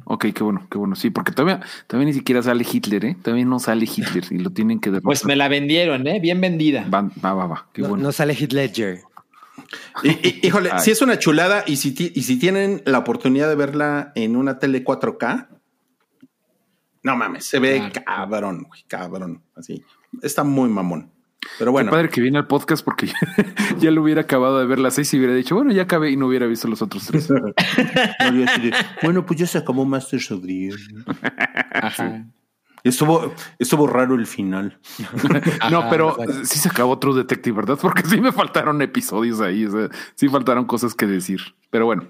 Ok, 0.04 0.26
qué 0.34 0.44
bueno, 0.44 0.66
qué 0.70 0.78
bueno. 0.78 0.94
Sí, 0.94 1.10
porque 1.10 1.32
todavía, 1.32 1.60
todavía 1.88 2.06
ni 2.06 2.12
siquiera 2.14 2.42
sale 2.42 2.64
Hitler, 2.70 3.04
¿eh? 3.04 3.16
Todavía 3.22 3.44
no 3.44 3.58
sale 3.58 3.84
Hitler 3.84 4.24
y 4.30 4.38
lo 4.38 4.50
tienen 4.50 4.78
que 4.80 4.90
Pues 5.00 5.24
me 5.24 5.34
la 5.34 5.48
vendieron, 5.48 6.06
¿eh? 6.06 6.20
Bien 6.20 6.40
vendida. 6.40 6.86
Va, 6.92 7.02
va, 7.24 7.34
va, 7.34 7.46
va. 7.46 7.66
Qué 7.72 7.82
No, 7.82 7.88
bueno. 7.88 8.04
no 8.04 8.12
sale 8.12 8.36
y- 10.04 10.46
híjole, 10.46 10.70
Ay. 10.72 10.78
si 10.80 10.90
es 10.92 11.02
una 11.02 11.18
chulada 11.18 11.64
y 11.66 11.76
si, 11.76 11.94
y 12.14 12.22
si 12.22 12.38
tienen 12.38 12.82
la 12.84 12.98
oportunidad 12.98 13.48
de 13.48 13.56
verla 13.56 14.12
en 14.14 14.36
una 14.36 14.58
tele 14.60 14.84
4K, 14.84 15.48
no 17.02 17.16
mames, 17.16 17.44
se 17.46 17.58
ve 17.58 17.78
Claro. 17.78 18.04
cabrón, 18.04 18.62
güey, 18.68 18.84
cabrón. 18.86 19.42
Así. 19.56 19.82
Está 20.22 20.44
muy 20.44 20.68
mamón. 20.68 21.10
Pero 21.58 21.70
Qué 21.70 21.72
bueno, 21.72 21.90
padre 21.90 22.08
que 22.08 22.20
viene 22.20 22.38
al 22.38 22.46
podcast 22.46 22.84
porque 22.84 23.08
ya 23.78 23.90
lo 23.90 24.02
hubiera 24.02 24.22
acabado 24.22 24.58
de 24.58 24.66
ver 24.66 24.78
las 24.78 24.94
seis 24.94 25.12
y 25.14 25.18
hubiera 25.18 25.34
dicho, 25.34 25.54
bueno, 25.54 25.72
ya 25.72 25.82
acabé 25.82 26.10
y 26.10 26.16
no 26.16 26.26
hubiera 26.26 26.46
visto 26.46 26.68
los 26.68 26.82
otros 26.82 27.06
tres. 27.06 27.28
bueno, 29.02 29.24
pues 29.24 29.38
ya 29.38 29.46
se 29.46 29.58
acabó 29.58 29.84
Masters 29.84 30.30
of. 30.30 30.44
Ajá. 31.72 32.26
Estuvo, 32.88 33.34
estuvo 33.58 33.86
raro 33.88 34.14
el 34.14 34.26
final. 34.26 34.78
no, 35.70 35.90
pero 35.90 36.16
sí 36.44 36.58
se 36.58 36.68
acabó 36.68 36.92
otro 36.92 37.14
Detective, 37.14 37.56
¿verdad? 37.56 37.78
Porque 37.80 38.02
sí 38.06 38.20
me 38.20 38.30
faltaron 38.30 38.80
episodios 38.80 39.40
ahí. 39.40 39.66
O 39.66 39.70
sea, 39.72 39.88
sí 40.14 40.28
faltaron 40.28 40.66
cosas 40.66 40.94
que 40.94 41.06
decir. 41.06 41.40
Pero 41.70 41.86
bueno, 41.86 42.06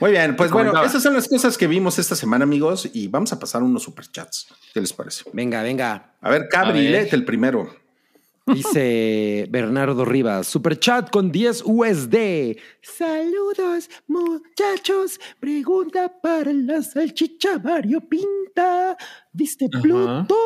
Muy 0.00 0.12
bien, 0.12 0.34
pues 0.34 0.50
bueno, 0.50 0.82
esas 0.82 1.02
son 1.02 1.12
las 1.12 1.28
cosas 1.28 1.58
que 1.58 1.66
vimos 1.66 1.98
esta 1.98 2.16
semana, 2.16 2.44
amigos, 2.44 2.88
y 2.94 3.08
vamos 3.08 3.34
a 3.34 3.38
pasar 3.38 3.62
unos 3.62 3.82
superchats. 3.82 4.48
¿Qué 4.72 4.80
les 4.80 4.94
parece? 4.94 5.24
Venga, 5.34 5.62
venga. 5.62 6.14
A 6.22 6.30
ver, 6.30 6.48
Cabri, 6.48 6.70
A 6.70 6.74
ver. 6.82 6.90
léete 6.90 7.16
el 7.16 7.26
primero. 7.26 7.70
Dice 8.54 9.46
Bernardo 9.50 10.04
Rivas, 10.04 10.46
super 10.46 10.78
chat 10.78 11.10
con 11.10 11.30
10 11.30 11.62
USD. 11.64 12.56
Saludos, 12.82 13.90
muchachos. 14.06 15.20
Pregunta 15.38 16.12
para 16.20 16.52
la 16.52 16.82
salchicha 16.82 17.58
Mario 17.58 18.00
Pinta. 18.00 18.96
¿Viste. 19.32 19.68
Pluto? 19.68 20.36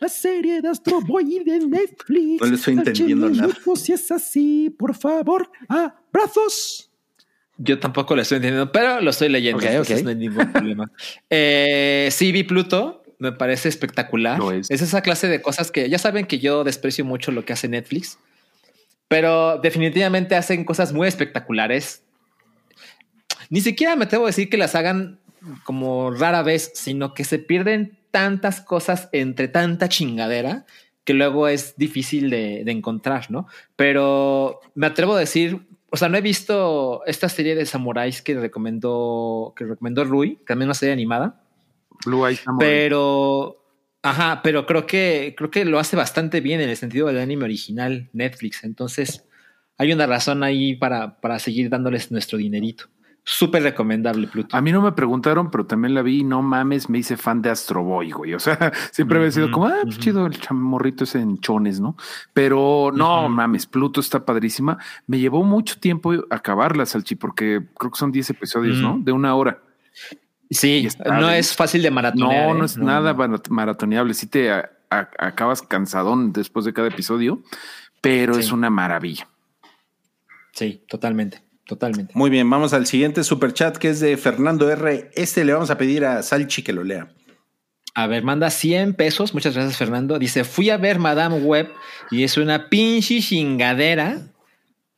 La 0.00 0.08
serie 0.08 0.60
de 0.60 0.68
Astro 0.68 1.00
Boy 1.00 1.42
de 1.44 1.60
Netflix. 1.60 2.40
No 2.40 2.46
le 2.46 2.54
estoy 2.54 2.74
entendiendo 2.74 3.28
nada. 3.28 3.54
Si 3.76 3.92
es 3.92 4.10
así, 4.10 4.70
por 4.70 4.94
favor. 4.94 5.50
Abrazos. 5.68 6.90
Yo 7.62 7.78
tampoco 7.78 8.16
lo 8.16 8.22
estoy 8.22 8.36
entendiendo, 8.36 8.72
pero 8.72 9.02
lo 9.02 9.10
estoy 9.10 9.28
leyendo. 9.28 9.58
Ok, 9.58 9.64
entonces 9.64 9.98
ok. 9.98 10.04
No 10.04 10.10
hay 10.10 10.16
ningún 10.16 10.52
problema. 10.52 10.90
Eh, 11.30 12.08
sí, 12.10 12.32
vi 12.32 12.42
Pluto. 12.42 12.99
Me 13.20 13.32
parece 13.32 13.68
espectacular. 13.68 14.40
Es. 14.54 14.70
esa 14.70 15.02
clase 15.02 15.28
de 15.28 15.40
cosas 15.40 15.70
que 15.70 15.88
ya 15.88 15.98
saben 15.98 16.26
que 16.26 16.38
yo 16.38 16.64
desprecio 16.64 17.04
mucho 17.04 17.30
lo 17.30 17.44
que 17.44 17.52
hace 17.52 17.68
Netflix, 17.68 18.18
pero 19.08 19.58
definitivamente 19.58 20.34
hacen 20.34 20.64
cosas 20.64 20.92
muy 20.92 21.06
espectaculares. 21.06 22.02
ni 23.50 23.60
siquiera 23.60 23.94
me 23.94 24.04
atrevo 24.04 24.24
a 24.24 24.28
decir 24.28 24.48
que 24.48 24.56
las 24.56 24.74
hagan 24.74 25.20
como 25.64 26.10
rara 26.10 26.42
vez, 26.42 26.72
sino 26.74 27.14
que 27.14 27.24
se 27.24 27.38
pierden 27.38 27.98
tantas 28.10 28.60
cosas 28.60 29.08
entre 29.12 29.48
tanta 29.48 29.88
chingadera 29.88 30.66
que 31.04 31.14
luego 31.14 31.48
es 31.48 31.76
difícil 31.76 32.30
de, 32.30 32.62
de 32.64 32.72
encontrar, 32.72 33.30
¿no? 33.30 33.46
Pero 33.76 34.60
me 34.74 34.86
atrevo 34.86 35.14
a 35.14 35.20
decir, 35.20 35.66
o 35.90 35.96
sea, 35.96 36.08
no 36.08 36.16
he 36.16 36.20
visto 36.22 37.02
esta 37.06 37.28
serie 37.28 37.54
de 37.54 37.66
samuráis 37.66 38.22
que 38.22 38.34
recomendó, 38.38 39.52
que 39.56 39.64
recomendó 39.64 40.04
Rui, 40.04 40.36
que 40.36 40.44
también 40.46 40.66
es 40.66 40.68
una 40.68 40.74
serie 40.74 40.92
animada, 40.92 41.42
Blue 42.06 42.26
Eye 42.26 42.36
Samurai. 42.36 42.68
pero, 42.68 43.64
ajá, 44.02 44.40
pero 44.42 44.66
creo 44.66 44.86
que, 44.86 45.34
creo 45.36 45.50
que 45.50 45.64
lo 45.64 45.78
hace 45.78 45.96
bastante 45.96 46.40
bien 46.40 46.60
en 46.60 46.70
el 46.70 46.76
sentido 46.76 47.06
del 47.08 47.18
anime 47.18 47.44
original 47.44 48.08
Netflix. 48.12 48.64
Entonces, 48.64 49.24
hay 49.78 49.92
una 49.92 50.06
razón 50.06 50.42
ahí 50.42 50.74
para, 50.76 51.20
para 51.20 51.38
seguir 51.38 51.70
dándoles 51.70 52.10
nuestro 52.12 52.38
dinerito. 52.38 52.84
Súper 53.22 53.62
recomendable, 53.62 54.26
Pluto. 54.28 54.56
A 54.56 54.62
mí 54.62 54.72
no 54.72 54.80
me 54.80 54.92
preguntaron, 54.92 55.50
pero 55.50 55.66
también 55.66 55.92
la 55.94 56.00
vi 56.00 56.20
y 56.20 56.24
no 56.24 56.40
mames, 56.40 56.88
me 56.88 56.98
hice 56.98 57.18
fan 57.18 57.42
de 57.42 57.50
Astro 57.50 57.84
Boy, 57.84 58.10
güey. 58.10 58.32
O 58.32 58.38
sea, 58.40 58.72
siempre 58.92 59.18
había 59.18 59.30
sido 59.30 59.50
como, 59.50 59.66
ah, 59.66 59.80
pues 59.82 59.98
chido 59.98 60.24
el 60.26 60.40
chamorrito 60.40 61.04
ese 61.04 61.20
en 61.20 61.38
chones, 61.38 61.80
¿no? 61.80 61.96
Pero 62.32 62.90
no 62.94 63.28
mames, 63.28 63.66
Pluto 63.66 64.00
está 64.00 64.24
padrísima. 64.24 64.78
Me 65.06 65.18
llevó 65.18 65.44
mucho 65.44 65.78
tiempo 65.78 66.14
acabarla, 66.30 66.86
Salchi, 66.86 67.14
porque 67.14 67.60
creo 67.78 67.90
que 67.92 67.98
son 67.98 68.10
10 68.10 68.30
episodios, 68.30 68.78
Mm. 68.78 68.82
¿no? 68.82 68.98
De 69.00 69.12
una 69.12 69.34
hora. 69.34 69.62
Sí, 70.50 70.88
no 71.06 71.18
bien. 71.18 71.30
es 71.30 71.54
fácil 71.54 71.82
de 71.82 71.90
maratonear. 71.90 72.48
No, 72.48 72.54
no 72.54 72.62
¿eh? 72.62 72.66
es 72.66 72.76
nada 72.76 73.14
marat- 73.14 73.48
maratoneable. 73.48 74.14
Sí 74.14 74.26
te 74.26 74.50
a- 74.50 74.70
a- 74.90 75.08
acabas 75.18 75.62
cansadón 75.62 76.32
después 76.32 76.64
de 76.64 76.72
cada 76.72 76.88
episodio, 76.88 77.42
pero 78.00 78.34
Sí. 78.34 78.40
es 78.40 78.50
una 78.52 78.68
maravilla. 78.70 79.28
Sí, 80.52 80.84
totalmente, 80.88 81.42
totalmente. 81.66 82.12
Muy 82.16 82.30
bien, 82.30 82.50
vamos 82.50 82.72
al 82.72 82.86
siguiente 82.86 83.22
super 83.22 83.52
chat 83.52 83.76
que 83.76 83.90
es 83.90 84.00
de 84.00 84.16
Fernando 84.16 84.68
R. 84.70 85.10
Este 85.14 85.44
le 85.44 85.52
vamos 85.52 85.70
a 85.70 85.78
pedir 85.78 86.04
a 86.04 86.22
Salchi 86.22 86.62
que 86.62 86.72
lo 86.72 86.82
lea. 86.82 87.08
A 87.94 88.06
ver, 88.06 88.22
manda 88.24 88.50
100 88.50 88.94
pesos. 88.94 89.34
Muchas 89.34 89.54
gracias, 89.54 89.76
Fernando. 89.76 90.18
Dice, 90.18 90.44
fui 90.44 90.70
a 90.70 90.76
ver 90.76 90.98
Madame 90.98 91.38
Web 91.38 91.70
y 92.10 92.22
es 92.24 92.36
una 92.36 92.68
pinche 92.68 93.20
chingadera, 93.20 94.18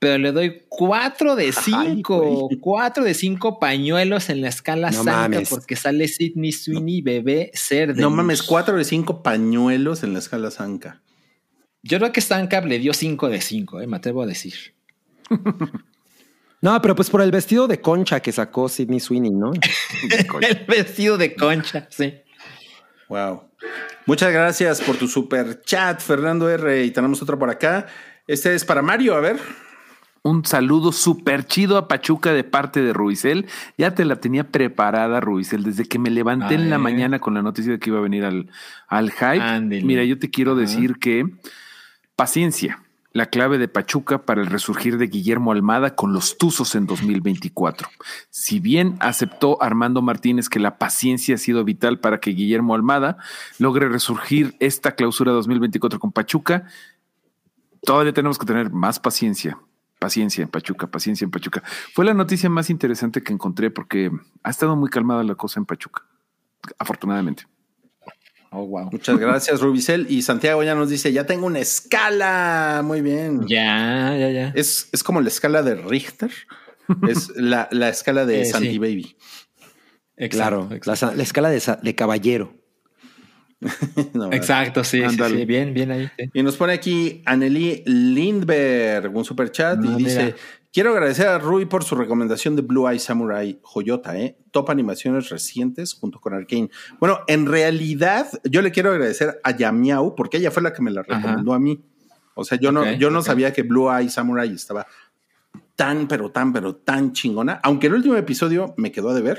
pero 0.03 0.19
le 0.19 0.33
doy 0.33 0.65
4 0.69 1.37
de 1.37 1.53
5. 1.53 2.49
4 2.61 3.05
de 3.05 3.15
5 3.15 3.61
pañuelos 3.61 4.31
en 4.31 4.41
la 4.41 4.49
escala 4.49 4.91
No 4.91 4.97
santa 5.05 5.13
mames. 5.13 5.49
porque 5.49 5.77
sale 5.77 6.09
Sidney 6.09 6.51
Sweeney, 6.51 7.03
bebé, 7.03 7.53
ser 7.55 7.95
de 7.95 8.03
No 8.03 8.11
mames, 8.11 8.43
cuatro 8.43 8.77
de 8.77 8.83
cinco 8.83 9.23
pañuelos 9.23 10.03
en 10.03 10.13
la 10.15 10.19
escala 10.19 10.51
Sanka. 10.51 11.01
Yo 11.85 11.99
creo 11.99 12.11
que 12.11 12.21
Stancap 12.21 12.65
le 12.65 12.81
dio 12.81 12.93
5 12.93 13.29
de 13.29 13.41
5, 13.41 13.81
eh, 13.81 13.87
me 13.87 13.97
atrevo 13.99 14.23
a 14.23 14.27
decir. 14.27 14.75
No, 16.61 16.83
pero 16.83 16.97
pues 16.97 17.09
por 17.09 17.23
el 17.23 17.31
vestido 17.31 17.69
de 17.69 17.81
concha 17.81 18.19
que 18.19 18.33
sacó 18.33 18.69
Sidney 18.69 18.99
Sweeney, 18.99 19.31
¿no? 19.31 19.53
El 20.41 20.65
vestido 20.67 21.17
de 21.17 21.37
concha, 21.37 21.87
sí. 21.91 22.13
Wow. 23.09 23.45
Muchas 24.07 24.33
gracias 24.33 24.81
por 24.81 24.97
tu 24.97 25.07
super 25.07 25.63
chat, 25.63 26.01
Fernando 26.01 26.51
R. 26.51 26.85
Y 26.85 26.91
tenemos 26.91 27.23
otro 27.23 27.39
por 27.39 27.51
acá. 27.51 27.87
Este 28.27 28.53
es 28.53 28.65
para 28.65 28.83
Mario, 28.83 29.15
a 29.15 29.21
ver. 29.21 29.39
Un 30.25 30.45
saludo 30.45 30.93
súper 30.93 31.47
chido 31.47 31.77
a 31.77 31.89
Pachuca 31.89 32.33
de 32.33 32.45
parte 32.45 32.81
de 32.81 32.93
Ruizel. 32.93 33.47
Ya 33.77 33.95
te 33.95 34.05
la 34.05 34.17
tenía 34.17 34.45
preparada, 34.45 35.21
Ruizel, 35.21 35.65
desde 35.65 35.85
que 35.85 35.99
me 35.99 36.11
levanté 36.11 36.55
en 36.55 36.71
la 36.71 36.77
ver. 36.77 36.85
mañana 36.85 37.19
con 37.19 37.35
la 37.35 37.43
noticia 37.43 37.73
de 37.73 37.79
que 37.81 37.91
iba 37.91 37.99
a 37.99 38.03
venir 38.03 38.25
al, 38.25 38.49
al 38.87 39.11
hype. 39.11 39.83
Mira, 39.83 40.05
yo 40.05 40.21
te 40.21 40.31
quiero 40.31 40.55
decir 40.55 40.99
que 41.01 41.29
paciencia, 42.15 42.81
la 43.13 43.27
clave 43.27 43.59
de 43.59 43.67
Pachuca 43.67 44.25
para 44.25 44.41
el 44.41 44.47
resurgir 44.47 44.97
de 44.97 45.09
Guillermo 45.09 45.51
Almada 45.51 45.97
con 45.97 46.13
los 46.13 46.39
Tuzos 46.39 46.77
en 46.77 46.87
2024. 46.87 47.89
Si 48.31 48.61
bien 48.61 48.97
aceptó 49.01 49.61
Armando 49.61 50.03
Martínez 50.03 50.49
que 50.49 50.61
la 50.61 50.79
paciencia 50.79 51.35
ha 51.35 51.39
sido 51.39 51.65
vital 51.65 51.99
para 51.99 52.21
que 52.21 52.31
Guillermo 52.31 52.77
Almada 52.77 53.19
logre 53.59 53.89
resurgir 53.89 54.55
esta 54.61 54.95
clausura 54.95 55.33
2024 55.33 55.99
con 55.99 56.13
Pachuca, 56.13 56.65
todavía 57.83 58.13
tenemos 58.13 58.39
que 58.39 58.47
tener 58.47 58.71
más 58.71 59.01
paciencia. 59.01 59.59
Paciencia 60.03 60.43
en 60.43 60.49
Pachuca, 60.49 60.89
paciencia 60.91 61.25
en 61.25 61.31
Pachuca. 61.31 61.63
Fue 61.95 62.05
la 62.05 62.13
noticia 62.13 62.51
más 62.51 62.71
interesante 62.71 63.23
que 63.23 63.33
encontré 63.33 63.71
porque 63.71 64.11
ha 64.43 64.51
estado 64.51 64.75
muy 64.77 64.91
calmada 64.91 65.23
la 65.23 65.35
cosa 65.37 65.61
en 65.61 65.67
Pachuca, 65.67 66.03
afortunadamente. 66.79 67.45
Oh, 68.51 68.67
wow. 68.67 68.91
Muchas 68.91 69.17
gracias, 69.19 69.61
Rubicel. 69.61 70.07
Y 70.11 70.23
Santiago 70.23 70.63
ya 70.63 70.75
nos 70.75 70.91
dice, 70.91 71.13
ya 71.13 71.25
tengo 71.25 71.47
una 71.47 71.61
escala. 71.61 72.83
Muy 72.85 73.01
bien. 73.01 73.47
Ya, 73.47 74.17
ya, 74.19 74.31
ya. 74.31 74.53
Es, 74.55 74.89
es 74.93 75.03
como 75.03 75.21
la 75.21 75.29
escala 75.29 75.63
de 75.63 75.77
Richter. 75.77 76.31
es 77.09 77.31
la, 77.37 77.69
la 77.71 77.89
escala 77.89 78.27
de 78.27 78.41
Eh, 78.43 78.45
sí. 78.47 78.51
Santi 78.53 78.79
Baby. 78.79 79.17
Claro, 80.31 80.65
Exacto, 80.71 80.91
la, 80.91 80.97
sa- 80.97 81.15
la 81.15 81.23
escala 81.23 81.49
de, 81.51 81.63
de 81.83 81.95
caballero. 81.95 82.55
No. 84.15 84.33
Exacto, 84.33 84.85
sí, 84.85 85.03
sí, 85.09 85.17
sí, 85.17 85.45
bien, 85.45 85.73
bien 85.75 85.91
ahí. 85.91 86.11
sí. 86.19 86.31
Y 86.35 86.43
nos 86.43 86.57
pone 86.57 86.73
aquí 86.73 87.23
Anneli 87.25 87.83
Lindberg, 87.87 89.15
un 89.15 89.25
super 89.25 89.51
chat, 89.51 89.79
Ah, 89.83 89.87
y 89.87 90.05
dice: 90.05 90.25
mira. 90.25 90.37
Quiero 90.73 90.93
agradecer 90.93 91.27
a 91.27 91.39
Rui 91.39 91.67
por 91.67 91.85
su 91.85 91.95
recomendación 91.95 92.57
de 92.57 92.63
Blue 92.63 92.89
Eye 92.89 92.99
Samurai 92.99 93.59
Joyota, 93.63 94.19
¿eh? 94.19 94.39
Top 94.53 94.71
animaciones 94.71 95.29
recientes 95.29 95.93
junto 95.93 96.19
con 96.19 96.33
Arkane. 96.33 96.71
Bueno, 96.99 97.19
en 97.27 97.45
realidad, 97.45 98.27
yo 98.45 98.63
le 98.63 98.71
quiero 98.71 98.91
agradecer 98.91 99.39
a 99.45 99.55
Yamiau 99.55 100.15
porque 100.15 100.39
ella 100.39 100.51
fue 100.51 100.63
la 100.63 100.73
que 100.73 100.81
me 100.81 100.91
la 100.91 101.03
recomendó 101.03 101.53
a 101.53 101.59
mí. 101.59 101.79
O 102.35 102.45
sea, 102.45 102.59
yo 102.59 102.73
no, 102.73 102.91
yo 102.93 103.11
no 103.11 103.21
sabía 103.21 103.53
que 103.53 103.63
Blue 103.63 103.93
Eye 103.93 104.09
Samurai 104.09 104.51
estaba 104.51 104.87
tan, 105.77 106.09
pero 106.09 106.31
tan, 106.31 106.55
pero 106.55 106.75
tan 106.75 107.13
chingona. 107.13 107.61
Aunque 107.63 107.89
el 107.89 107.95
último 107.95 108.17
episodio 108.17 108.73
me 108.79 108.91
quedó 108.91 109.11
a 109.11 109.15
deber. 109.15 109.39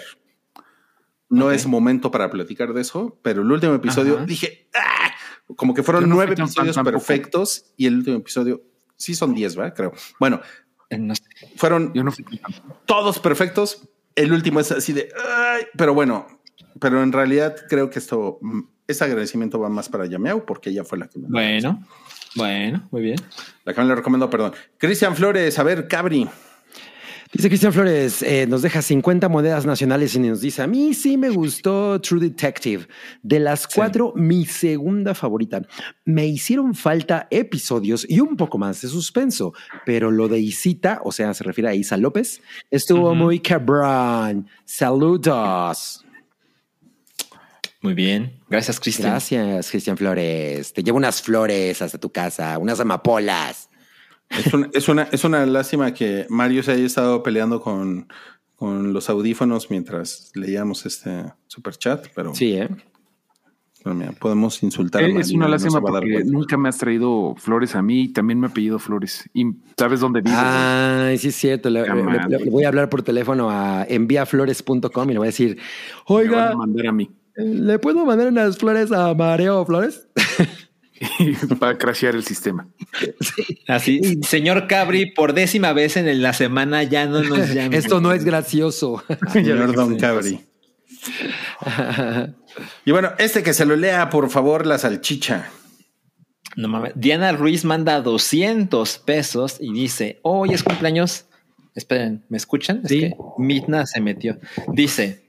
No 1.30 1.52
es 1.52 1.66
momento 1.66 2.12
para 2.12 2.30
platicar 2.30 2.74
de 2.74 2.82
eso, 2.82 3.18
pero 3.24 3.42
el 3.42 3.52
último 3.52 3.74
episodio 3.74 4.18
Ajá. 4.18 4.26
dije, 4.26 4.70
¡ah! 4.76 5.12
como 5.56 5.74
que 5.74 5.84
fueron 5.84 6.08
no 6.08 6.16
nueve 6.16 6.36
tan 6.36 6.46
episodios 6.46 6.78
perfectos 6.78 7.74
y 7.78 7.88
el 7.88 7.98
último 7.98 8.18
episodio, 8.18 8.62
sí 8.98 9.16
son 9.16 9.34
diez, 9.34 9.56
¿verdad? 9.56 9.74
Creo. 9.76 9.94
Bueno, 10.20 10.42
Eh, 10.90 10.98
no 10.98 11.16
sé. 11.16 11.24
fueron 11.56 11.92
Yo 11.94 12.04
no 12.04 12.12
fui 12.12 12.24
todos 12.86 13.20
perfectos. 13.20 13.90
El 14.16 14.32
último 14.32 14.60
es 14.60 14.72
así 14.72 14.94
de, 14.94 15.10
¡ay! 15.28 15.64
pero 15.76 15.94
bueno, 15.96 16.28
pero 16.80 17.02
en 17.02 17.12
realidad 17.12 17.56
creo 17.68 17.90
que 17.90 17.98
esto, 18.00 18.38
mm, 18.42 18.60
este 18.88 19.04
agradecimiento 19.06 19.60
va 19.60 19.70
más 19.70 19.90
para 19.90 20.06
Yameau 20.06 20.46
porque 20.46 20.70
ella 20.70 20.84
fue 20.84 21.00
la 21.00 21.08
que 21.08 21.18
me, 21.20 21.28
Bueno, 21.30 21.84
bueno, 22.36 22.88
muy 22.92 23.02
bien. 23.02 23.18
la 23.66 23.74
que 23.74 23.82
me 23.82 23.88
lo 23.88 23.96
recomendó, 23.96 24.30
perdón. 24.30 24.54
Cristian 24.78 25.16
Flores, 25.16 25.58
a 25.58 25.64
ver, 25.64 25.88
Cabri. 25.88 26.30
Dice 27.34 27.48
Cristian 27.50 27.74
Flores, 27.74 28.22
eh, 28.22 28.46
nos 28.48 28.62
deja 28.62 28.84
50 28.84 29.28
monedas 29.28 29.66
nacionales 29.66 30.14
y 30.14 30.20
nos 30.20 30.40
dice, 30.40 30.62
a 30.62 30.68
mí 30.68 30.94
sí 30.94 31.18
me 31.18 31.30
gustó 31.32 32.00
True 32.00 32.22
Detective. 32.22 32.88
De 33.24 33.40
las 33.40 33.66
cuatro, 33.66 34.14
mi 34.16 34.46
segunda 34.46 35.16
favorita. 35.16 35.64
Me 36.06 36.28
hicieron 36.28 36.76
falta 36.76 37.28
episodios 37.32 38.06
y 38.08 38.20
un 38.20 38.38
poco 38.38 38.60
más 38.60 38.82
de 38.82 38.88
suspenso, 38.88 39.52
pero 39.84 40.12
lo 40.12 40.28
de 40.28 40.42
Isita, 40.42 41.02
o 41.04 41.12
sea, 41.12 41.34
se 41.34 41.44
refiere 41.44 41.72
a 41.72 41.74
Isa 41.74 41.98
López, 41.98 42.40
estuvo 42.70 43.16
muy 43.16 43.40
cabrón. 43.40 44.48
Saludos. 44.66 46.06
Muy 47.82 47.96
bien. 47.96 48.40
Gracias, 48.48 48.80
Cristian. 48.80 49.10
Gracias, 49.10 49.72
Cristian 49.72 49.98
Flores. 49.98 50.72
Te 50.72 50.84
llevo 50.84 50.98
unas 50.98 51.20
flores 51.20 51.82
hasta 51.82 51.98
tu 51.98 52.12
casa, 52.12 52.60
unas 52.60 52.80
amapolas. 52.80 53.70
Es 54.30 54.54
una, 54.54 54.70
es 54.74 54.90
una, 54.90 55.04
es 55.12 55.24
una 55.24 55.46
lástima 55.46 55.94
que 55.94 56.26
Mario 56.30 56.64
se 56.64 56.72
haya 56.72 56.86
estado 56.86 57.22
peleando 57.24 57.62
con, 57.62 58.08
con 58.56 58.92
los 58.94 59.10
audífonos 59.10 59.70
mientras 59.70 60.32
leíamos 60.34 60.86
este 60.86 61.26
super 61.48 61.76
chat, 61.76 62.08
pero, 62.16 62.34
Sí, 62.34 62.54
¿eh? 62.54 62.68
pero 63.84 63.96
mira, 63.96 64.12
podemos 64.14 64.64
insultar 64.64 65.04
a 65.04 65.06
Eh, 65.06 65.10
Mario. 65.10 65.22
Es 65.22 65.32
una 65.34 65.48
lástima 65.48 65.78
a 65.80 65.82
porque 65.82 66.24
nunca 66.26 66.58
me 66.58 66.70
has 66.70 66.78
traído 66.78 67.36
flores 67.38 67.76
a 67.76 67.82
mí 67.82 68.04
y 68.04 68.08
también 68.14 68.40
me 68.40 68.48
he 68.48 68.50
pedido 68.50 68.80
flores. 68.80 69.30
¿Y 69.34 69.46
sabes 69.78 70.00
dónde 70.00 70.22
vives? 70.22 70.40
Ay, 70.42 71.18
sí 71.20 71.28
es 71.28 71.36
cierto. 71.36 71.70
Le, 71.70 71.82
Puta 71.82 71.94
le- 71.96 72.04
madre. 72.04 72.38
le- 72.40 72.46
le 72.46 72.50
voy 72.50 72.64
a 72.64 72.70
hablar 72.70 72.90
por 72.90 73.04
teléfono 73.04 73.50
a 73.52 73.86
enviaflores.com 73.88 75.10
y 75.10 75.14
le 75.14 75.20
voy 75.20 75.26
a 75.28 75.30
decir, 75.30 75.60
oiga, 76.06 76.52
a 76.52 76.56
mandar 76.56 76.88
a 76.88 76.92
mí 76.92 77.10
¿le 77.36 77.78
puedo 77.80 78.06
mandar 78.06 78.28
unas 78.30 78.58
flores 78.58 78.92
a 78.92 79.14
Mareo 79.16 79.66
Flores? 79.66 80.08
para 81.60 81.78
crashear 81.78 82.16
el 82.16 82.24
sistema. 82.24 82.68
Así, 83.68 84.20
señor 84.24 84.68
Cabri, 84.68 85.12
por 85.12 85.34
décima 85.34 85.74
vez 85.74 85.98
en 85.98 86.22
la 86.22 86.34
semana 86.34 86.84
ya 86.84 87.06
no 87.06 87.22
nos 87.24 87.50
llame. 87.54 87.78
Esto 87.78 88.02
no 88.02 88.12
es 88.14 88.24
gracioso. 88.26 89.04
Señor 89.34 89.74
Don 89.76 89.98
Cabri. 89.98 90.40
Y 92.86 92.92
bueno, 92.92 93.12
este 93.18 93.44
que 93.44 93.54
se 93.54 93.66
lo 93.66 93.76
lea, 93.76 94.10
por 94.10 94.30
favor, 94.30 94.66
la 94.66 94.78
salchicha. 94.78 95.50
No 96.56 96.68
mames. 96.68 96.94
Diana 96.96 97.32
Ruiz 97.32 97.66
manda 97.66 98.00
200 98.02 99.00
pesos 99.00 99.58
y 99.60 99.74
dice, 99.74 100.20
hoy 100.22 100.54
es 100.54 100.64
cumpleaños. 100.64 101.26
Esperen, 101.76 102.24
¿me 102.30 102.38
escuchan? 102.38 102.82
Es 102.84 102.90
Sí. 102.90 103.00
que 103.02 103.16
Mitna 103.40 103.86
se 103.88 104.00
metió. 104.02 104.38
Dice, 104.72 105.24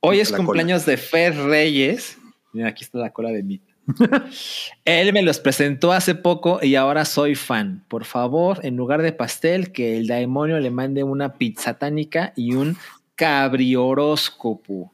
hoy 0.00 0.20
es 0.20 0.30
La 0.30 0.38
cumpleaños 0.38 0.86
de 0.86 0.96
Fer 0.96 1.36
Reyes. 1.36 2.16
Mira, 2.54 2.68
aquí 2.68 2.82
está 2.84 2.98
la 2.98 3.12
cola 3.12 3.28
de 3.30 3.42
Mitna. 3.42 3.67
Él 4.84 5.12
me 5.12 5.22
los 5.22 5.40
presentó 5.40 5.92
hace 5.92 6.14
poco 6.14 6.60
y 6.62 6.74
ahora 6.74 7.04
soy 7.04 7.34
fan. 7.34 7.84
Por 7.88 8.04
favor, 8.04 8.60
en 8.62 8.76
lugar 8.76 9.02
de 9.02 9.12
pastel, 9.12 9.72
que 9.72 9.96
el 9.96 10.06
demonio 10.06 10.58
le 10.60 10.70
mande 10.70 11.02
una 11.02 11.34
pizza 11.34 11.78
tánica 11.78 12.32
y 12.36 12.54
un 12.54 12.76
cabrioróscopo. 13.14 14.92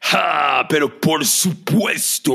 ¡Ja! 0.00 0.66
Pero 0.68 1.00
por 1.00 1.24
supuesto, 1.24 2.34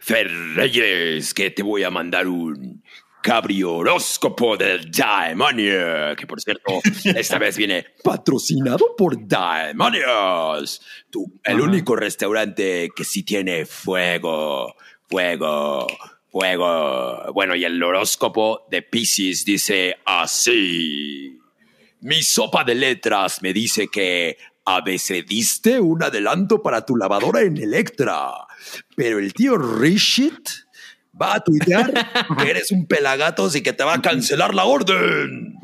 Ferreyes, 0.00 1.32
que 1.32 1.50
te 1.50 1.62
voy 1.62 1.82
a 1.84 1.90
mandar 1.90 2.28
un 2.28 2.82
cabrioróscopo 3.28 4.56
del 4.56 4.90
Daemonia, 4.90 6.16
que 6.16 6.26
por 6.26 6.40
cierto, 6.40 6.80
esta 7.04 7.38
vez 7.38 7.58
viene 7.58 7.84
patrocinado 8.02 8.96
por 8.96 9.28
Daemonios, 9.28 10.80
el 11.44 11.60
único 11.60 11.94
restaurante 11.94 12.88
que 12.96 13.04
sí 13.04 13.24
tiene 13.24 13.66
fuego, 13.66 14.74
fuego, 15.10 15.86
fuego. 16.30 17.30
Bueno, 17.34 17.54
y 17.54 17.66
el 17.66 17.82
horóscopo 17.82 18.66
de 18.70 18.80
Pisces 18.80 19.44
dice 19.44 19.98
así. 20.06 21.38
Mi 22.00 22.22
sopa 22.22 22.64
de 22.64 22.76
letras 22.76 23.42
me 23.42 23.52
dice 23.52 23.88
que 23.88 24.38
a 24.64 24.80
veces 24.80 25.26
diste 25.26 25.78
un 25.78 26.02
adelanto 26.02 26.62
para 26.62 26.86
tu 26.86 26.96
lavadora 26.96 27.42
en 27.42 27.58
Electra, 27.58 28.32
pero 28.96 29.18
el 29.18 29.34
tío 29.34 29.58
Rishit 29.58 30.48
va 31.20 31.34
a 31.34 31.40
tuitear 31.40 31.92
que 32.38 32.50
eres 32.50 32.70
un 32.72 32.86
pelagatos 32.86 33.56
y 33.56 33.62
que 33.62 33.72
te 33.72 33.84
va 33.84 33.94
a 33.94 34.02
cancelar 34.02 34.54
la 34.54 34.64
orden. 34.64 35.54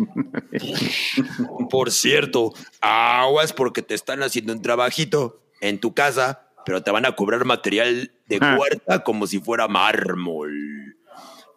Por 1.70 1.90
cierto, 1.90 2.52
aguas 2.81 3.52
porque 3.52 3.82
te 3.82 3.94
están 3.94 4.22
haciendo 4.22 4.52
un 4.52 4.62
trabajito 4.62 5.43
en 5.60 5.78
tu 5.78 5.94
casa, 5.94 6.48
pero 6.64 6.82
te 6.82 6.90
van 6.90 7.06
a 7.06 7.14
cobrar 7.16 7.44
material 7.44 8.12
de 8.26 8.39
Ah. 8.40 8.56
cuarta 8.56 9.05
como 9.05 9.26
si 9.26 9.39
fuera 9.40 9.68
mármol. 9.68 10.97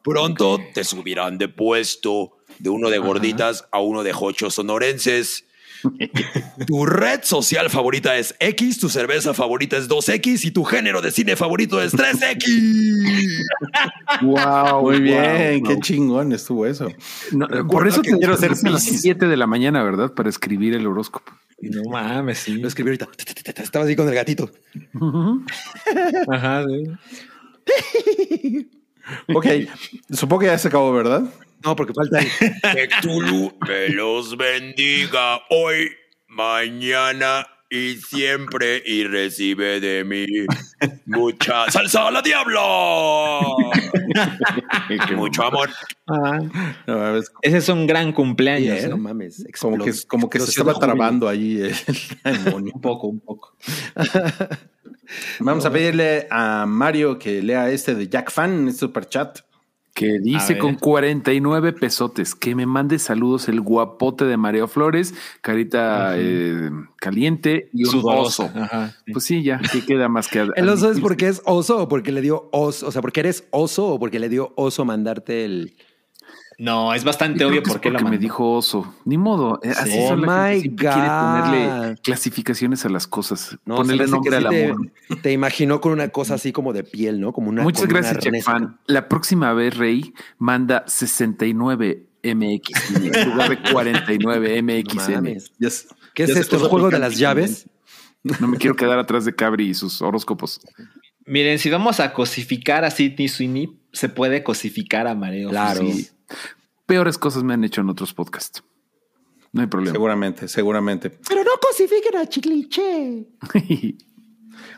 Pronto 0.04 0.60
te 0.74 0.84
subirán 0.84 1.38
de 1.38 1.50
puesto 1.50 2.38
de 2.60 2.70
uno 2.70 2.90
de 2.90 2.98
gorditas 2.98 3.68
a 3.72 3.80
uno 3.80 4.04
de 4.04 4.14
jochos 4.14 4.56
sonorenses. 4.56 5.46
Tu 6.68 6.86
red 6.86 7.22
social 7.24 7.70
favorita 7.70 8.18
es 8.18 8.36
X, 8.40 8.80
tu 8.80 8.90
cerveza 8.90 9.34
favorita 9.34 9.78
es 9.78 9.90
2X 9.90 10.46
y 10.46 10.52
tu 10.52 10.64
género 10.64 11.02
de 11.02 11.12
cine 11.12 11.36
favorito 11.36 11.82
es 11.82 11.94
3X. 11.94 13.46
Wow, 14.22 14.82
Muy 14.82 15.02
bien, 15.02 15.64
qué 15.64 15.80
chingón 15.80 16.32
estuvo 16.32 16.66
eso. 16.66 16.88
por 17.70 17.88
eso 17.88 18.02
que 18.02 18.16
te 18.16 18.26
ser 18.38 18.56
ser 18.56 18.68
a 18.68 18.72
las 18.72 18.84
Piscis. 18.84 19.02
7 19.02 19.28
de 19.28 19.38
la 19.38 19.48
mañana, 19.48 19.84
¿verdad? 19.84 20.14
Para 20.14 20.30
escribir 20.30 20.74
el 20.74 20.88
horóscopo. 20.88 21.32
No 21.60 21.84
mames, 21.90 22.40
sí. 22.40 22.54
Lo 22.58 22.68
escribí 22.68 22.90
ahorita. 22.90 23.08
Estaba 23.62 23.86
así 23.86 23.96
con 23.96 24.08
el 24.08 24.16
gatito. 24.16 24.52
Ajá, 26.30 26.64
sí. 26.66 26.84
Ok, 29.34 29.46
supongo 30.10 30.42
que 30.42 30.46
ya 30.48 30.58
se 30.58 30.68
acabó, 30.68 30.92
¿verdad? 30.92 31.24
No, 31.64 31.76
porque 31.76 31.94
falta 31.94 32.20
el- 32.20 32.28
Que 32.76 32.88
Tulu 33.02 33.54
me 33.68 33.90
los 33.90 34.38
bendiga 34.38 35.40
hoy, 35.50 35.90
mañana 36.28 37.48
y 37.70 37.96
siempre 37.98 38.82
y 38.86 39.04
recibe 39.04 39.82
de 39.82 40.04
mí 40.06 40.26
mucha 41.06 41.70
salsa 41.72 42.08
a 42.08 42.12
la 42.12 42.22
diabla. 42.22 42.62
Mucho 45.16 45.44
amor. 45.44 45.70
Ah, 46.08 46.40
No, 46.88 47.18
ese 47.18 47.58
es 47.58 47.68
un 47.70 47.86
gran 47.86 48.14
cumpleaños. 48.14 48.84
¿eh? 48.84 48.88
no 48.88 48.98
mames. 48.98 49.46
como 49.60 49.84
que, 49.84 49.92
como 50.08 50.30
que 50.30 50.40
se 50.40 50.50
estaba 50.52 50.74
trabando 50.80 51.28
ahí 51.28 51.62
el 52.24 52.44
demonio. 52.46 52.72
Un 52.74 52.82
poco, 52.82 53.08
un 53.08 53.20
poco. 53.20 53.54
Vamos 55.40 55.66
a 55.66 55.72
pedirle 55.72 56.28
a 56.30 56.66
Mario 56.66 57.18
que 57.20 57.42
lea 57.42 57.70
este 57.70 57.96
de 57.96 58.08
Jack 58.08 58.32
Fan, 58.32 58.68
este 58.68 58.80
super 58.82 59.08
chat. 59.08 59.40
Que 59.98 60.20
dice 60.20 60.60
con 60.60 60.76
49 60.76 61.74
pesotes 61.74 62.36
que 62.36 62.54
me 62.54 62.68
mande 62.68 63.00
saludos 63.00 63.50
el 63.50 63.62
guapote 63.62 64.26
de 64.26 64.38
Mario 64.38 64.68
Flores, 64.68 65.16
carita 65.42 66.14
eh, 66.16 66.70
caliente 66.98 67.72
y 67.74 67.86
un 67.86 67.90
Sudoroso. 67.90 68.44
oso. 68.46 68.60
Ajá, 68.60 68.96
sí. 69.04 69.12
Pues 69.12 69.26
sí, 69.26 69.42
ya, 69.42 69.60
que 69.60 69.84
queda 69.84 70.08
más 70.08 70.28
que 70.28 70.48
¿El 70.56 70.70
oso 70.70 70.92
es 70.92 71.00
porque 71.00 71.28
es 71.28 71.42
oso 71.46 71.80
o 71.80 71.88
porque 71.88 72.12
le 72.12 72.22
dio 72.22 72.48
oso? 72.52 72.86
O 72.88 72.92
sea, 72.92 73.02
porque 73.02 73.22
eres 73.22 73.46
oso 73.50 73.88
o 73.88 73.98
porque 73.98 74.20
le 74.20 74.30
dio 74.30 74.54
oso 74.56 74.86
mandarte 74.86 75.46
el. 75.46 75.74
No, 76.60 76.92
es 76.96 77.04
bastante 77.04 77.46
obvio 77.46 77.62
por 77.62 77.80
qué 77.80 77.90
lo 77.92 78.00
porque 78.00 78.10
me 78.10 78.18
dijo 78.18 78.52
oso. 78.54 78.96
Ni 79.06 79.16
modo. 79.18 79.60
eh, 79.62 79.74
Así 79.78 79.92
Oh 80.02 80.08
son 80.10 80.22
la 80.22 80.48
gente, 80.48 80.56
my 80.56 80.62
siempre 80.62 80.88
quiere 80.88 81.08
ponerle 81.08 81.90
God. 81.92 81.98
clasificares 82.02 82.86
a 82.86 82.90
las 82.90 83.06
cosas. 83.06 83.58
No, 83.64 83.76
ponerle 83.76 84.08
nombre 84.08 84.36
al 84.38 84.44
sí 84.44 84.50
te- 84.50 84.66
amor. 84.72 84.92
Te, 85.22 85.32
imaginó 85.34 85.80
con 85.82 85.92
una 85.92 86.10
cosa 86.10 86.34
así 86.34 86.52
como 86.52 86.74
de 86.74 86.84
piel, 86.84 87.22
¿no? 87.22 87.32
Como 87.32 87.50
una. 87.50 87.62
Muchas 87.62 87.86
gracias, 87.88 88.18
Jack. 88.24 88.42
Fan. 88.42 88.80
La 88.88 89.08
próxima 89.08 89.54
vez, 89.54 89.78
Rey, 89.78 90.14
manda 90.40 90.84
69 90.88 92.08
MX 92.24 92.96
en 92.96 93.30
lugar 93.32 93.50
de 93.52 93.60
49 93.72 94.62
No 94.62 94.74
MXN. 94.74 95.28
s- 95.60 95.88
¿Qué 96.16 96.24
es 96.24 96.30
esto? 96.36 96.56
¿El 96.58 96.64
juego 96.64 96.90
de 96.90 96.98
las 97.00 97.18
llaves? 97.20 97.70
No 98.40 98.48
me 98.48 98.58
quiero 98.58 98.76
quedar 98.76 98.98
atrás 98.98 99.26
de 99.26 99.36
Cabri 99.36 99.70
y 99.70 99.74
sus 99.76 100.02
horóscopos. 100.02 100.60
Miren, 101.28 101.60
si 101.60 101.70
vamos 101.70 102.00
a 102.00 102.14
cosificar 102.14 102.84
a 102.84 102.90
Sidney 102.90 103.28
Sweeney, 103.28 103.78
se 103.94 104.10
puede 104.10 104.44
cosificar 104.44 105.06
a 105.08 105.14
Mareo. 105.14 105.50
Claro. 105.50 105.82
Sí. 105.82 106.10
Peores 106.88 107.18
cosas 107.20 107.44
me 107.44 107.54
han 107.54 107.64
hecho 107.64 107.82
en 107.82 107.90
otros 107.90 108.14
podcasts. 108.14 108.64
No 109.52 109.62
hay 109.62 109.68
problema. 109.68 109.94
Seguramente, 109.94 110.48
seguramente. 110.48 111.10
Pero 111.10 111.44
no 111.44 111.52
cosifiquen 111.62 112.18
a 112.18 112.26
Chicliche. 112.28 113.28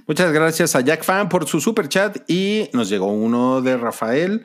Muchas 0.08 0.34
gracias 0.34 0.76
a 0.76 0.82
Jack 0.82 1.04
Fan 1.04 1.30
por 1.30 1.48
su 1.48 1.62
super 1.62 1.88
chat 1.88 2.30
y 2.30 2.70
nos 2.74 2.90
llegó 2.90 3.06
uno 3.08 3.62
de 3.62 3.78
Rafael. 3.78 4.44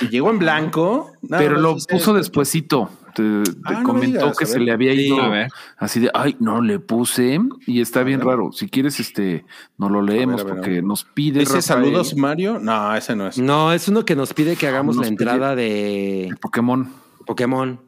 Y 0.00 0.08
llegó 0.08 0.30
en 0.30 0.38
blanco. 0.38 1.12
Nada 1.22 1.42
Pero 1.42 1.58
lo 1.58 1.76
puso 1.88 2.14
despuesito. 2.14 2.90
Te, 3.14 3.22
te 3.42 3.50
Ah, 3.64 3.72
no 3.80 3.82
comentó 3.84 4.18
digas, 4.20 4.36
que 4.38 4.46
se 4.46 4.58
le 4.60 4.72
había 4.72 4.92
Sí, 4.92 5.06
ido 5.06 5.20
a 5.22 5.28
ver. 5.28 5.48
así 5.76 6.00
de, 6.00 6.10
ay, 6.14 6.36
no 6.40 6.60
le 6.62 6.78
puse 6.78 7.38
y 7.66 7.80
está 7.80 8.02
bien 8.02 8.20
raro. 8.20 8.52
Si 8.52 8.68
quieres, 8.68 8.98
este, 9.00 9.44
no 9.78 9.88
lo 9.88 10.02
leemos 10.02 10.40
a 10.40 10.44
ver, 10.44 10.52
a 10.52 10.56
porque 10.56 10.82
nos 10.82 11.04
pide 11.04 11.40
Dice 11.40 11.56
Rafael, 11.56 11.62
saludos, 11.84 12.16
Mario. 12.16 12.58
No, 12.58 12.94
ese 12.94 13.14
no 13.16 13.26
es. 13.28 13.38
No, 13.38 13.72
es 13.72 13.88
uno 13.88 14.04
que 14.04 14.16
nos 14.16 14.32
pide 14.34 14.56
que 14.56 14.66
hagamos 14.66 14.96
Nos 14.96 15.04
la 15.04 15.08
entrada 15.08 15.54
de 15.56 16.34
Pokémon, 16.40 16.90
Pokémon. 17.26 17.80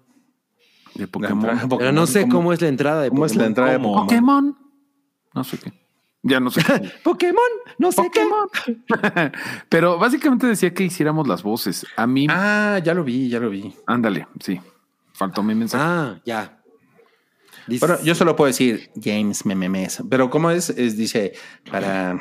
de 0.94 1.06
Pokémon. 1.09 1.59
Pero 1.78 1.92
no 1.92 2.06
sé 2.06 2.28
cómo, 2.28 2.52
es 2.52 2.60
la 2.60 2.68
entrada 2.68 3.02
de 3.02 3.09
¿Cómo 3.10 3.26
es 3.26 3.34
la 3.34 3.44
Pokémon. 3.44 3.48
entrada 3.51 3.72
de. 3.72 3.78
Pokémon? 3.78 4.06
Pokémon. 4.06 4.59
No 5.34 5.44
sé 5.44 5.59
qué. 5.59 5.72
Ya 6.26 6.40
no 6.40 6.51
sé. 6.51 6.62
qué. 6.64 6.90
Pokémon, 7.02 7.36
no 7.78 7.92
sé 7.92 8.02
Pokémon. 8.02 8.48
Pero 9.68 9.98
básicamente 9.98 10.46
decía 10.46 10.72
que 10.72 10.84
hiciéramos 10.84 11.28
las 11.28 11.42
voces. 11.42 11.84
A 11.96 12.06
mí, 12.06 12.26
Ah, 12.30 12.80
ya 12.82 12.94
lo 12.94 13.05
vi, 13.05 13.28
ya 13.28 13.40
lo 13.40 13.51
vi. 13.51 13.74
ándale, 13.86 14.26
sí. 14.40 14.60
Faltó 15.14 15.42
mi 15.42 15.54
mensaje. 15.54 15.84
Ah, 15.86 16.20
ya. 16.26 16.60
Dice- 17.66 17.86
Bueno, 17.86 18.02
yo 18.02 18.14
solo 18.14 18.36
puedo 18.36 18.48
decir 18.48 18.90
James 19.02 19.46
Mememes. 19.46 20.02
Pero 20.10 20.28
¿cómo 20.28 20.50
es? 20.50 20.68
Es 20.70 20.96
dice 20.96 21.32
para. 21.70 22.12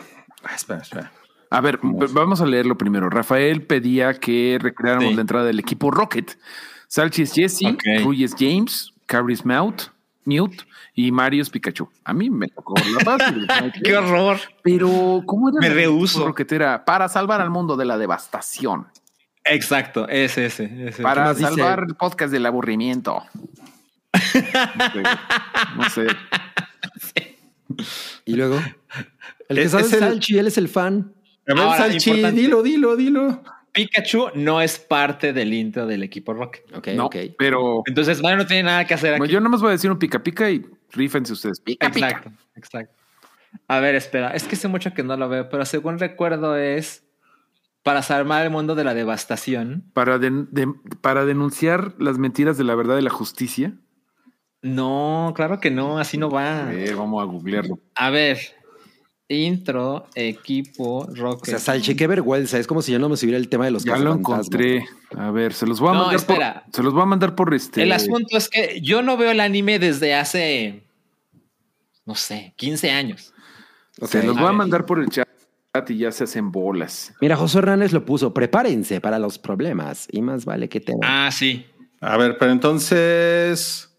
Ah, 0.43 0.55
espera, 0.55 0.81
espera. 0.81 1.11
A 1.49 1.61
ver, 1.61 1.79
vamos 1.81 2.39
a 2.41 2.45
leerlo 2.45 2.77
primero. 2.77 3.09
Rafael 3.09 3.61
pedía 3.65 4.13
que 4.15 4.57
recreáramos 4.61 5.09
Sí. 5.09 5.15
la 5.15 5.21
entrada 5.21 5.45
del 5.45 5.59
equipo 5.59 5.91
Rocket. 5.91 6.37
Salchi 6.87 7.23
es 7.23 7.33
Jesse, 7.33 7.65
Ok. 7.73 7.83
Ruy 8.03 8.23
es 8.23 8.35
James, 8.37 8.93
Carrie 9.05 9.33
es 9.35 9.45
Mute, 9.45 9.83
y 10.95 11.11
Mario 11.11 11.41
es 11.41 11.49
Pikachu. 11.49 11.89
A 12.05 12.13
mí 12.13 12.29
me 12.29 12.47
tocó 12.47 12.75
la 12.75 12.99
fácil. 13.17 13.47
¡Qué 13.83 13.97
horror! 13.97 14.37
Pero, 14.63 15.21
¿cómo 15.25 15.49
era? 15.49 15.59
Me 15.59 15.69
equipo 15.73 16.15
Rocket 16.15 16.51
era 16.51 16.85
para 16.85 17.07
salvar 17.09 17.41
al 17.41 17.49
mundo 17.49 17.75
de 17.75 17.85
la 17.85 17.97
devastación. 17.97 18.87
Exacto, 19.45 20.07
es 20.07 20.37
ese. 20.37 20.69
ese. 20.87 21.03
Para 21.03 21.33
dice? 21.33 21.49
salvar 21.49 21.83
el 21.87 21.95
podcast 21.95 22.31
del 22.31 22.45
aburrimiento. 22.45 23.23
No 25.75 25.89
sé. 25.89 26.03
No 26.85 26.93
sé. 26.99 27.37
Y 28.25 28.35
luego. 28.35 28.59
El 29.49 29.57
que 29.57 29.63
Es- 29.63 29.71
sabe 29.71 29.83
es 29.83 29.87
es 29.87 29.93
el- 29.93 29.99
Salchi, 29.99 30.37
él 30.37 30.47
es 30.47 30.57
el 30.59 30.67
fan. 30.69 31.11
A 31.47 31.53
ver, 31.53 31.63
Ahora, 31.63 31.77
Salchi, 31.77 32.09
importante. 32.11 32.41
dilo, 32.41 32.61
dilo, 32.63 32.95
dilo. 32.95 33.43
Pikachu 33.71 34.27
no 34.35 34.61
es 34.61 34.77
parte 34.77 35.33
del 35.33 35.51
intro 35.53 35.87
del 35.87 36.03
equipo 36.03 36.33
Rocket. 36.33 36.63
Ok, 36.75 36.89
No, 36.89 37.07
ok. 37.07 37.15
pero 37.37 37.81
Entonces 37.87 38.21
Mario 38.21 38.37
no 38.37 38.45
tiene 38.45 38.63
nada 38.63 38.85
que 38.85 38.93
hacer 38.93 39.11
bueno, 39.11 39.25
aquí. 39.25 39.33
yo 39.33 39.39
nomás 39.39 39.59
voy 39.61 39.69
a 39.69 39.71
decir 39.71 39.89
un 39.89 39.97
pica 39.97 40.21
pica 40.21 40.49
y 40.51 40.63
rífense 40.91 41.33
ustedes. 41.33 41.59
Pica 41.59 41.89
pica. 41.89 42.07
Exacto, 42.09 42.31
exacto. 42.55 42.93
A 43.67 43.79
ver, 43.79 43.95
espera, 43.95 44.29
es 44.31 44.43
que 44.43 44.55
hace 44.55 44.67
mucho 44.67 44.93
que 44.93 45.01
no 45.03 45.17
lo 45.17 45.27
veo, 45.27 45.49
pero 45.49 45.65
según 45.65 45.97
recuerdo 45.97 46.55
es 46.55 47.02
para 47.83 48.01
salvar 48.01 48.43
el 48.45 48.49
mundo 48.51 48.75
de 48.75 48.83
la 48.85 48.93
devastación. 48.93 49.83
Para, 49.93 50.17
de- 50.17 50.73
para 51.01 51.25
denunciar 51.25 51.93
las 51.99 52.17
mentiras 52.17 52.57
de 52.57 52.63
la 52.63 52.75
verdad 52.75 52.97
y 52.97 53.01
la 53.01 53.09
justicia. 53.09 53.73
No, 54.61 55.33
claro 55.35 55.59
que 55.59 55.69
no, 55.69 55.97
así 55.99 56.17
no 56.17 56.29
va. 56.29 56.67
A 56.69 56.71
ver, 56.71 56.95
vamos 56.95 57.21
a 57.21 57.25
googlearlo. 57.25 57.79
A 57.95 58.09
ver, 58.09 58.39
intro, 59.27 60.07
equipo, 60.15 60.99
O 60.99 61.07
Rocket. 61.13 61.49
sea, 61.49 61.59
Salchi, 61.59 61.95
qué 61.95 62.07
vergüenza. 62.07 62.57
Es 62.57 62.67
como 62.67 62.81
si 62.81 62.93
yo 62.93 62.99
no 62.99 63.09
me 63.09 63.17
subiera 63.17 63.37
el 63.37 63.49
tema 63.49 63.65
de 63.65 63.71
los 63.71 63.83
Ya 63.83 63.97
lo 63.97 64.13
encontré. 64.13 64.85
A 65.17 65.31
ver, 65.31 65.53
se 65.53 65.67
los 65.67 65.79
voy 65.81 65.89
a 65.89 65.93
No, 65.93 65.99
mandar 65.99 66.15
espera. 66.15 66.63
por. 66.65 66.75
Se 66.75 66.83
los 66.83 66.93
voy 66.93 67.01
a 67.01 67.05
mandar 67.05 67.35
por 67.35 67.53
este. 67.53 67.83
El 67.83 67.91
asunto 67.91 68.37
es 68.37 68.47
que 68.47 68.79
yo 68.81 69.01
no 69.01 69.17
veo 69.17 69.31
el 69.31 69.41
anime 69.41 69.79
desde 69.79 70.15
hace, 70.15 70.83
no 72.05 72.15
sé, 72.15 72.53
15 72.55 72.91
años. 72.91 73.33
Se 74.01 74.19
Ok. 74.19 74.25
los 74.25 74.37
A 74.37 74.41
voy 74.41 74.49
a 74.49 74.53
mandar 74.53 74.85
por 74.85 74.99
el 75.01 75.09
chat 75.09 75.27
y 75.87 75.97
ya 75.97 76.11
se 76.11 76.25
hacen 76.25 76.51
bolas. 76.51 77.13
Mira, 77.19 77.35
José 77.35 77.57
Hernández 77.57 77.91
lo 77.93 78.05
puso. 78.05 78.31
Prepárense 78.33 79.01
para 79.01 79.17
los 79.17 79.39
problemas. 79.39 80.07
Y 80.11 80.21
más 80.21 80.45
vale 80.45 80.69
que 80.69 80.79
te. 80.79 80.93
Ah, 81.01 81.29
sí. 81.31 81.65
A 81.99 82.15
ver, 82.17 82.37
pero 82.37 82.51
entonces. 82.51 83.89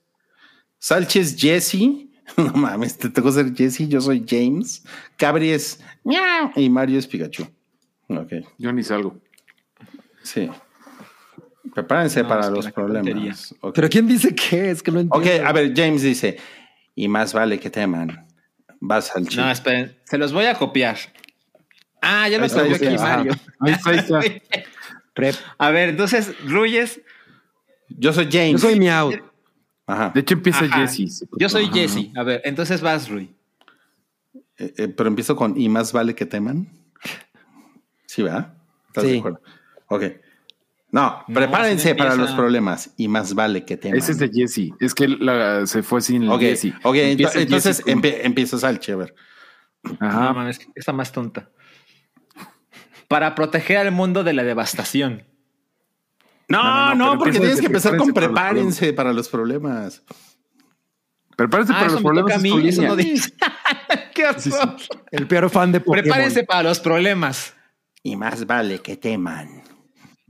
Salchi 0.78 1.18
es 1.18 1.36
Jesse, 1.36 2.09
No 2.36 2.52
mames, 2.55 2.96
te 2.98 3.09
tocó 3.10 3.32
ser 3.32 3.55
Jesse, 3.55 3.88
yo 3.88 4.01
soy 4.01 4.24
James. 4.28 4.84
Cabri 5.16 5.51
es 5.51 5.80
miau 6.05 6.51
y 6.55 6.68
Mario 6.70 6.98
es 6.98 7.06
Pikachu. 7.06 7.44
Ok, 8.09 8.32
Yo 8.59 8.72
ni 8.72 8.82
salgo. 8.82 9.18
sí. 10.22 10.48
Prepárense 11.74 12.22
No, 12.22 12.28
para 12.28 12.42
que 12.44 12.51
los 12.51 12.70
problemas. 12.70 13.55
Ok. 13.60 13.74
Pero 13.74 13.88
¿quién 13.88 14.06
dice 14.06 14.32
qué? 14.34 14.70
Es 14.70 14.82
que 14.82 14.92
no 14.92 15.01
Ok, 15.01 15.24
entiendo. 15.24 15.48
a 15.48 15.52
ver, 15.52 15.72
James 15.74 16.02
dice, 16.02 16.36
y 16.94 17.09
más 17.09 17.32
vale 17.32 17.59
que 17.59 17.70
teman. 17.70 18.26
Vas 18.80 19.16
al 19.16 19.26
chico. 19.26 19.42
No, 19.42 19.51
esperen, 19.51 19.96
se 20.05 20.18
los 20.18 20.32
voy 20.32 20.44
a 20.44 20.55
copiar. 20.55 20.96
Ah, 22.06 22.28
ya 22.28 22.39
lo 22.39 22.44
ahí 22.44 22.72
aquí. 22.74 22.97
Mario. 22.98 23.32
Ahí 23.60 23.72
está, 23.72 23.90
ahí 23.90 23.98
está. 23.98 24.20
Prep. 25.14 25.35
A 25.59 25.70
ver, 25.70 25.90
entonces, 25.90 26.32
Ruyes, 26.47 27.01
Yo 27.89 28.12
soy 28.12 28.28
James. 28.31 28.52
Yo 28.60 28.68
soy 28.68 28.78
miau. 28.78 29.12
Ajá. 29.86 30.10
De 30.14 30.20
hecho, 30.20 30.35
empieza 30.35 30.64
Ajá. 30.64 30.86
Jesse. 30.86 31.24
yo 31.39 31.48
soy 31.48 31.64
Ajá. 31.64 31.74
Jesse. 31.74 32.10
A 32.16 32.22
ver, 32.22 32.40
entonces 32.44 32.81
vas, 32.81 33.09
Rui. 33.09 33.35
Eh, 34.56 34.72
eh, 34.76 34.89
pero 34.89 35.09
empiezo 35.09 35.36
con 35.36 35.60
y 35.60 35.68
más 35.68 35.93
vale 35.93 36.14
que 36.14 36.26
teman. 36.26 36.68
Sí, 38.06 38.22
¿verdad? 38.22 38.55
¿Estás 38.89 39.05
Sí. 39.05 39.10
de 39.12 39.18
acuerdo? 39.18 39.40
Ok. 39.89 40.02
No, 40.90 41.24
No, 41.26 41.35
prepárense 41.35 41.94
para 41.97 42.14
los 42.14 42.31
problemas 42.32 42.93
y 42.97 43.09
más 43.09 43.35
vale 43.35 43.64
que 43.64 43.76
teman. 43.76 43.98
Ese 43.98 44.12
es 44.12 44.18
de 44.18 44.31
Jesse. 44.32 44.72
Es 44.81 44.94
que 44.94 45.09
la- 45.09 45.66
se 45.66 45.82
fue 45.82 46.01
sin 46.01 46.22
el 46.24 46.31
Ok, 46.31 46.40
Jesse. 46.40 46.72
ok, 46.85 46.94
Empieza 46.97 47.40
entonces 47.40 47.76
Jesse 47.78 47.85
con- 47.85 48.02
empie- 48.02 48.20
empieza 48.22 48.59
Salchi, 48.59 48.93
a 48.93 48.97
ver. 48.97 49.14
No 49.82 49.97
Ajá. 50.01 50.32
mames, 50.32 50.60
está 50.74 50.93
más 50.93 51.10
tonta. 51.12 51.51
Para 53.15 53.36
proteger 53.36 53.77
al 53.77 53.93
mundo 53.93 54.24
de 54.24 54.32
la 54.32 54.43
devastación. 54.43 55.23
No, 56.49 56.61
No, 56.61 56.65
no, 56.65 56.73
no, 56.73 56.95
no, 56.95 57.11
pero 57.12 57.19
porque 57.20 57.39
tienes 57.39 57.61
que 57.61 57.66
empezar 57.66 57.97
con 57.97 58.12
prepárense 58.12 58.32
prepárense 58.32 58.93
para 58.93 59.12
los 59.12 59.28
problemas. 59.28 60.03
Prepárate 61.36 61.73
Ah, 61.74 61.78
para 61.78 61.93
los 61.93 62.03
problemas. 62.03 62.32
toca 62.32 62.35
a 62.35 62.36
es 62.45 62.51
tu 62.53 62.57
mí, 62.59 62.69
eso 62.69 62.82
no 62.82 62.97
dice. 62.97 63.32
¡Qué 64.15 64.24
Sí! 64.39 64.51
El 65.12 65.28
peor 65.28 65.49
fan 65.49 65.70
de 65.70 65.78
Pokémon. 65.81 66.03
Prepárense 66.03 66.43
para 66.43 66.65
los 66.65 66.81
problemas. 66.81 67.55
Y 68.03 68.16
más 68.16 68.47
vale 68.47 68.81
que 68.81 68.97
teman. 68.97 69.62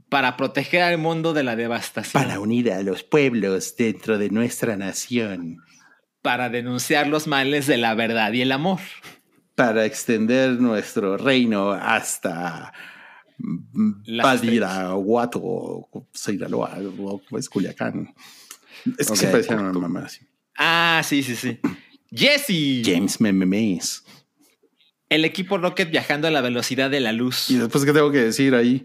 Para 0.09 0.37
proteger 0.37 0.83
al 0.83 0.99
mundo 0.99 1.33
de 1.33 1.41
la 1.43 1.55
devastación. 1.55 2.23
Para 2.23 2.39
unir 2.39 2.71
a 2.71 2.83
los 2.83 3.01
pueblos 3.03 3.75
dentro 3.75 4.19
de 4.19 4.29
nuestra 4.29 4.77
nación. 4.77 5.57
para 6.21 6.49
denunciar 6.49 7.07
los 7.07 7.25
males 7.25 7.65
de 7.65 7.77
la 7.77 7.95
verdad 7.95 8.31
y 8.33 8.41
el 8.43 8.51
amor. 8.51 8.79
Para 9.55 9.85
extender 9.85 10.59
nuestro 10.59 11.17
reino 11.17 11.71
hasta 11.71 12.73
Badiraguato, 13.37 15.89
Sinaloa, 16.13 16.77
es 17.37 17.49
Culiacán. 17.49 18.13
Es 18.97 19.09
que 19.09 19.27
parecían 19.27 19.59
a 19.59 19.69
una 19.69 19.79
mamá 19.79 20.03
así. 20.05 20.25
Ah, 20.57 21.01
sí, 21.03 21.23
sí, 21.23 21.35
sí. 21.35 21.59
Jesse. 22.11 22.83
James 22.85 23.19
Mememes. 23.19 24.03
El 25.09 25.25
equipo 25.25 25.57
Rocket 25.57 25.91
viajando 25.91 26.27
a 26.27 26.31
la 26.31 26.41
velocidad 26.41 26.89
de 26.89 26.99
la 26.99 27.11
luz. 27.11 27.49
Y 27.49 27.55
después, 27.55 27.85
¿qué 27.85 27.93
tengo 27.93 28.11
que 28.11 28.23
decir 28.23 28.55
ahí? 28.55 28.83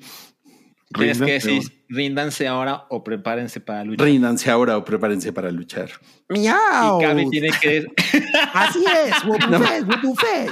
Tienes 0.92 1.18
que 1.18 1.24
Ríndanse, 1.24 1.50
decir, 1.52 1.84
ríndanse 1.88 2.48
ahora 2.48 2.84
o 2.90 3.04
prepárense 3.04 3.60
para 3.60 3.84
luchar. 3.84 4.06
Ríndanse 4.06 4.50
ahora 4.50 4.76
o 4.76 4.84
prepárense 4.84 5.32
para 5.32 5.50
luchar. 5.52 5.88
¡Miau! 6.28 7.00
Y 7.00 7.04
Cavi 7.04 7.30
tiene 7.30 7.50
que... 7.60 7.86
Así 8.54 8.84
es, 9.06 9.24
Wobufet, 9.24 9.84
Wobufet. 9.86 10.50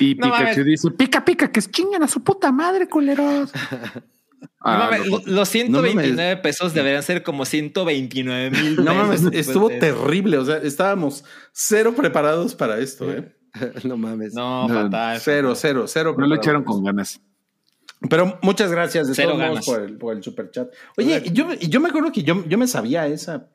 Y 0.00 0.14
No 0.14 0.26
Pikachu 0.32 0.64
dice: 0.64 0.90
Pica, 0.92 1.24
pica, 1.24 1.50
que 1.50 1.60
chingan 1.60 2.02
a 2.02 2.08
su 2.08 2.22
puta 2.22 2.50
madre, 2.52 2.88
culeros. 2.88 3.50
No 4.64 4.70
Ah, 4.70 4.78
mames, 4.90 5.08
no, 5.08 5.18
lo- 5.18 5.22
los 5.26 5.48
129 5.48 6.16
mames. 6.16 6.40
pesos 6.42 6.72
deberían 6.74 7.02
ser 7.02 7.22
como 7.24 7.44
129 7.44 8.50
mil 8.50 8.76
No 8.76 8.94
mames, 8.94 9.22
pesos. 9.22 9.34
estuvo 9.34 9.66
Pues, 9.68 9.78
terrible. 9.80 10.38
O 10.38 10.44
sea, 10.44 10.56
estábamos 10.58 11.24
cero 11.52 11.94
preparados 11.96 12.54
para 12.54 12.78
esto, 12.78 13.12
¿eh? 13.12 13.32
no 13.84 13.96
mames. 13.96 14.34
No, 14.34 14.66
No, 14.68 14.82
fatal. 14.84 15.18
Cero, 15.20 15.54
cero, 15.56 15.84
cero. 15.88 16.10
no 16.10 16.16
preparados. 16.16 16.44
echaron 16.44 16.64
con 16.64 16.82
ganas. 16.84 17.20
Pero 18.08 18.38
muchas 18.42 18.70
gracias 18.70 19.08
de 19.08 19.14
Cero 19.14 19.32
todos 19.32 19.46
modos 19.48 19.66
por 19.66 19.80
el, 19.82 19.96
por 19.96 20.16
el 20.16 20.22
super 20.22 20.50
chat. 20.50 20.68
Oye, 20.96 21.22
yo, 21.32 21.52
yo 21.54 21.80
me 21.80 21.88
acuerdo 21.88 22.10
que 22.12 22.22
yo, 22.22 22.44
yo 22.46 22.58
me 22.58 22.66
sabía 22.66 23.06
esa, 23.06 23.48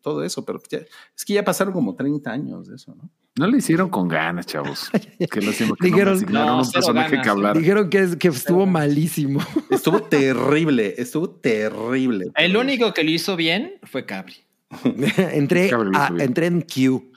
todo 0.00 0.22
eso, 0.24 0.44
pero 0.44 0.60
ya- 0.70 0.78
es 1.16 1.24
que 1.24 1.34
ya 1.34 1.44
pasaron 1.44 1.72
como 1.72 1.94
30 1.94 2.30
años 2.30 2.68
de 2.68 2.76
eso, 2.76 2.94
¿no? 2.94 3.08
No 3.34 3.46
le 3.46 3.58
hicieron 3.58 3.88
con 3.88 4.08
ganas, 4.08 4.44
chavos. 4.46 4.90
Que 5.30 5.40
lo 5.40 5.52
siento 5.52 5.74
que 5.76 5.86
Dijeron- 5.86 6.20
no 6.30 6.44
No, 6.46 6.60
un 6.62 6.70
personaje 6.70 7.10
ganas. 7.12 7.24
que 7.24 7.30
hablar. 7.30 7.58
Dijeron 7.58 7.88
que, 7.88 7.98
es- 8.00 8.16
que 8.16 8.28
estuvo 8.28 8.66
malísimo. 8.66 9.40
Estuvo 9.70 10.02
terrible, 10.02 10.94
estuvo 10.98 11.30
terrible. 11.30 12.26
El 12.36 12.56
único 12.56 12.92
que 12.92 13.04
lo 13.04 13.10
hizo 13.10 13.36
bien 13.36 13.74
fue 13.84 14.04
Capri. 14.04 14.34
entré, 14.84 15.70
a- 15.94 16.12
entré 16.18 16.46
en 16.46 16.62
Q. 16.62 17.10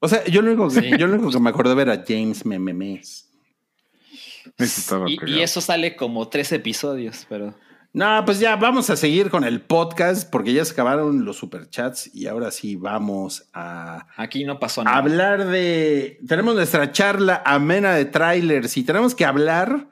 O 0.00 0.08
sea, 0.08 0.24
yo 0.24 0.42
lo 0.42 0.50
único 0.52 0.68
que, 0.68 0.80
Sí. 0.80 0.90
yo 0.98 1.06
lo 1.06 1.14
único 1.14 1.30
que 1.30 1.38
me 1.40 1.50
acuerdo 1.50 1.74
ver 1.76 1.90
a 1.90 2.04
James 2.06 2.44
Mememes. 2.44 3.28
Y, 5.26 5.40
eso 5.40 5.60
sale 5.60 5.96
como 5.96 6.28
tres 6.28 6.52
episodios, 6.52 7.26
pero... 7.28 7.54
No, 7.94 8.22
pues 8.24 8.38
ya 8.40 8.56
vamos 8.56 8.88
a 8.88 8.96
seguir 8.96 9.28
con 9.28 9.44
el 9.44 9.60
podcast 9.60 10.30
porque 10.30 10.54
ya 10.54 10.64
se 10.64 10.72
acabaron 10.72 11.26
los 11.26 11.36
superchats 11.36 12.08
y 12.14 12.26
ahora 12.26 12.50
sí 12.50 12.74
vamos 12.74 13.50
a 13.52 14.06
Aquí 14.16 14.44
no 14.44 14.58
pasó 14.58 14.82
nada. 14.82 14.96
hablar 14.96 15.46
de. 15.48 16.18
Tenemos 16.26 16.54
nuestra 16.54 16.90
charla 16.90 17.42
amena 17.44 17.92
de 17.94 18.06
trailers 18.06 18.78
y 18.78 18.84
tenemos 18.84 19.14
que 19.14 19.26
hablar. 19.26 19.90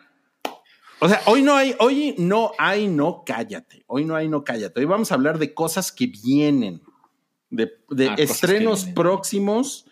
O 0.98 1.10
sea, 1.10 1.20
hoy 1.26 1.42
no 1.42 1.54
hay, 1.54 1.74
hoy 1.78 2.14
no 2.16 2.52
hay, 2.56 2.88
no 2.88 3.22
cállate. 3.26 3.84
Hoy 3.86 4.06
no 4.06 4.16
hay, 4.16 4.30
no 4.30 4.44
cállate. 4.44 4.80
Hoy 4.80 4.86
vamos 4.86 5.12
a 5.12 5.14
hablar 5.16 5.38
de 5.38 5.52
cosas 5.52 5.92
que 5.92 6.06
vienen, 6.06 6.80
de, 7.50 7.70
de 7.90 8.08
Ah, 8.08 8.14
que 8.16 8.22
estrenos 8.22 8.80
vienen. 8.84 8.94
próximos 8.94 9.84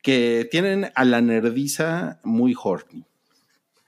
que 0.00 0.46
tienen 0.48 0.92
a 0.94 1.04
la 1.04 1.20
nerdiza 1.20 2.20
muy 2.22 2.54
horny. 2.60 3.04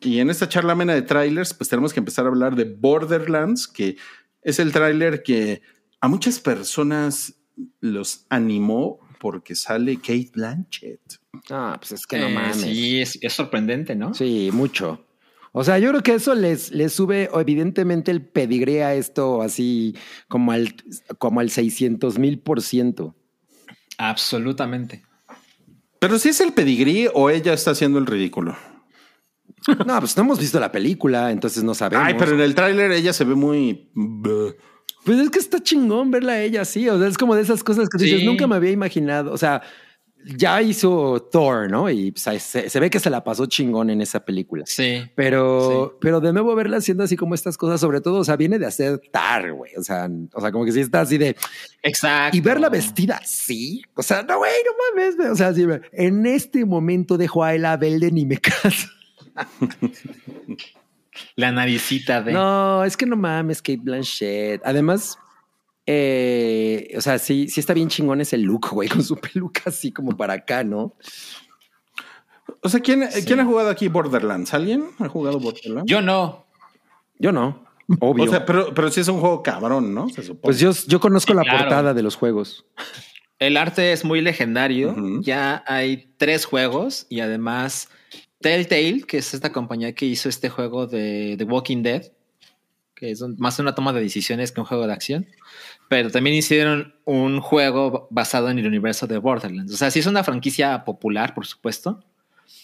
Y 0.00 0.18
en 0.18 0.30
esta 0.30 0.48
charla 0.48 0.72
amena 0.72 0.94
de 0.94 1.02
trailers, 1.02 1.52
pues 1.54 1.68
tenemos 1.68 1.92
que 1.92 2.00
empezar 2.00 2.24
a 2.24 2.28
hablar 2.28 2.56
de 2.56 2.64
Borderlands, 2.64 3.68
que 3.68 3.96
es 4.42 4.58
el 4.58 4.72
tráiler 4.72 5.22
que 5.22 5.60
a 6.00 6.08
muchas 6.08 6.40
personas 6.40 7.34
los 7.80 8.24
animó 8.30 9.00
porque 9.18 9.54
sale 9.54 9.96
Kate 9.96 10.30
Blanchett. 10.32 11.00
Ah, 11.50 11.76
pues 11.78 11.92
es 11.92 12.06
que 12.06 12.18
no 12.18 12.28
Eh, 12.28 12.34
mames. 12.34 12.56
Sí, 12.56 13.00
es, 13.00 13.18
es 13.20 13.32
sorprendente, 13.34 13.94
¿no? 13.94 14.14
Sí, 14.14 14.48
mucho. 14.52 15.04
O 15.52 15.64
sea, 15.64 15.78
yo 15.78 15.90
creo 15.90 16.02
que 16.02 16.14
eso 16.14 16.34
les, 16.34 16.70
les 16.70 16.92
sube 16.92 17.28
evidentemente 17.34 18.10
el 18.10 18.24
pedigrí 18.24 18.78
a 18.78 18.94
esto 18.94 19.42
así 19.42 19.94
como 20.28 20.52
al, 20.52 20.74
como 21.18 21.40
al 21.40 21.50
600 21.50 22.18
mil 22.18 22.38
por 22.38 22.62
ciento. 22.62 23.14
Absolutamente. 23.98 25.04
Pero 25.98 26.18
si 26.18 26.30
es 26.30 26.40
el 26.40 26.52
pedigrí 26.54 27.08
o 27.12 27.28
ella 27.28 27.52
está 27.52 27.72
haciendo 27.72 27.98
el 27.98 28.06
ridículo. 28.06 28.56
No, 29.86 29.98
pues 29.98 30.16
no 30.16 30.22
hemos 30.22 30.38
visto 30.38 30.58
la 30.58 30.72
película, 30.72 31.30
entonces 31.30 31.62
no 31.62 31.74
sabemos. 31.74 32.06
Ay, 32.06 32.14
pero 32.18 32.32
en 32.32 32.40
el 32.40 32.54
tráiler 32.54 32.92
ella 32.92 33.12
se 33.12 33.24
ve 33.24 33.34
muy. 33.34 33.90
Pues 35.04 35.18
es 35.18 35.30
que 35.30 35.38
está 35.38 35.62
chingón 35.62 36.10
verla 36.10 36.32
a 36.32 36.42
ella 36.42 36.62
así. 36.62 36.88
O 36.88 36.98
sea, 36.98 37.08
es 37.08 37.18
como 37.18 37.34
de 37.34 37.42
esas 37.42 37.62
cosas 37.64 37.88
que 37.88 38.02
dices, 38.02 38.24
nunca 38.24 38.46
me 38.46 38.56
había 38.56 38.70
imaginado. 38.70 39.32
O 39.32 39.38
sea, 39.38 39.62
ya 40.24 40.60
hizo 40.60 41.28
Thor, 41.32 41.70
¿no? 41.70 41.88
Y 41.90 42.12
pues, 42.12 42.42
se, 42.42 42.68
se 42.68 42.80
ve 42.80 42.90
que 42.90 43.00
se 43.00 43.10
la 43.10 43.24
pasó 43.24 43.46
chingón 43.46 43.90
en 43.90 44.00
esa 44.00 44.24
película. 44.24 44.64
Sí. 44.66 45.02
Pero, 45.14 45.98
pero 46.00 46.20
de 46.20 46.32
nuevo 46.32 46.54
verla 46.54 46.78
haciendo 46.78 47.04
así 47.04 47.16
como 47.16 47.34
estas 47.34 47.56
cosas, 47.56 47.80
sobre 47.80 48.00
todo, 48.00 48.18
o 48.18 48.24
sea, 48.24 48.36
viene 48.36 48.58
de 48.58 48.66
hacer 48.66 49.00
Tar, 49.10 49.52
güey. 49.52 49.74
O 49.76 49.82
sea, 49.82 50.08
o 50.32 50.40
sea, 50.40 50.52
como 50.52 50.64
que 50.64 50.72
sí 50.72 50.80
está 50.80 51.00
así 51.00 51.16
de 51.16 51.36
Exacto. 51.82 52.36
y 52.36 52.40
verla 52.40 52.68
vestida 52.68 53.16
así. 53.16 53.82
O 53.94 54.02
sea, 54.02 54.22
no, 54.22 54.38
güey, 54.38 54.52
no 54.64 55.00
mames. 55.00 55.30
O 55.32 55.36
sea, 55.36 55.54
sí, 55.54 55.66
en 55.92 56.26
este 56.26 56.64
momento 56.64 57.16
dejo 57.16 57.42
a 57.42 57.54
Ella 57.54 57.76
Belden 57.76 58.18
y 58.18 58.26
me 58.26 58.36
caso. 58.38 58.88
La 61.36 61.52
naricita 61.52 62.22
de. 62.22 62.32
No, 62.32 62.84
es 62.84 62.96
que 62.96 63.06
no 63.06 63.16
mames, 63.16 63.60
Kate 63.62 63.80
Blanchett. 63.82 64.62
Además, 64.64 65.18
eh, 65.86 66.92
o 66.96 67.00
sea, 67.00 67.18
sí, 67.18 67.48
sí 67.48 67.60
está 67.60 67.74
bien 67.74 67.88
chingón 67.88 68.20
ese 68.20 68.38
look, 68.38 68.68
güey, 68.70 68.88
con 68.88 69.02
su 69.02 69.16
peluca 69.20 69.62
así 69.66 69.92
como 69.92 70.16
para 70.16 70.34
acá, 70.34 70.62
¿no? 70.64 70.94
O 72.62 72.68
sea, 72.68 72.80
¿quién, 72.80 73.08
¿quién 73.26 73.40
ha 73.40 73.44
jugado 73.44 73.70
aquí 73.70 73.88
Borderlands? 73.88 74.52
¿Alguien 74.54 74.84
ha 74.98 75.08
jugado 75.08 75.38
Borderlands? 75.38 75.90
Yo 75.90 76.02
no. 76.02 76.46
Yo 77.18 77.32
no, 77.32 77.64
obvio. 78.00 78.24
O 78.24 78.28
sea, 78.28 78.46
pero, 78.46 78.72
pero 78.74 78.90
sí 78.90 79.00
es 79.00 79.08
un 79.08 79.20
juego 79.20 79.42
cabrón, 79.42 79.94
¿no? 79.94 80.08
Se 80.08 80.22
supone. 80.22 80.40
pues 80.42 80.58
yo, 80.58 80.70
yo 80.86 81.00
conozco 81.00 81.32
Sí, 81.32 81.36
la 81.36 81.42
claro. 81.42 81.58
portada 81.58 81.94
de 81.94 82.02
los 82.02 82.16
juegos. 82.16 82.64
El 83.38 83.56
arte 83.56 83.92
es 83.92 84.04
muy 84.04 84.20
legendario. 84.20 84.94
Ya 85.22 85.64
hay 85.66 86.12
tres 86.18 86.44
juegos 86.44 87.06
y 87.08 87.20
además 87.20 87.88
Telltale, 88.40 89.02
que 89.02 89.18
es 89.18 89.34
esta 89.34 89.52
compañía 89.52 89.94
que 89.94 90.06
hizo 90.06 90.28
este 90.28 90.48
juego 90.48 90.86
de 90.86 91.36
The 91.38 91.44
Walking 91.44 91.82
Dead, 91.82 92.12
que 92.94 93.10
es 93.10 93.22
más 93.38 93.58
una 93.58 93.74
toma 93.74 93.92
de 93.92 94.00
decisiones 94.00 94.52
que 94.52 94.60
un 94.60 94.66
juego 94.66 94.86
de 94.86 94.92
acción. 94.92 95.26
Pero 95.88 96.10
también 96.10 96.36
hicieron 96.36 96.94
un 97.04 97.40
juego 97.40 98.08
basado 98.10 98.50
en 98.50 98.58
el 98.58 98.66
universo 98.66 99.06
de 99.06 99.18
Borderlands. 99.18 99.72
O 99.72 99.76
sea, 99.76 99.90
sí 99.90 99.98
es 99.98 100.06
una 100.06 100.24
franquicia 100.24 100.84
popular, 100.84 101.34
por 101.34 101.46
supuesto. 101.46 102.04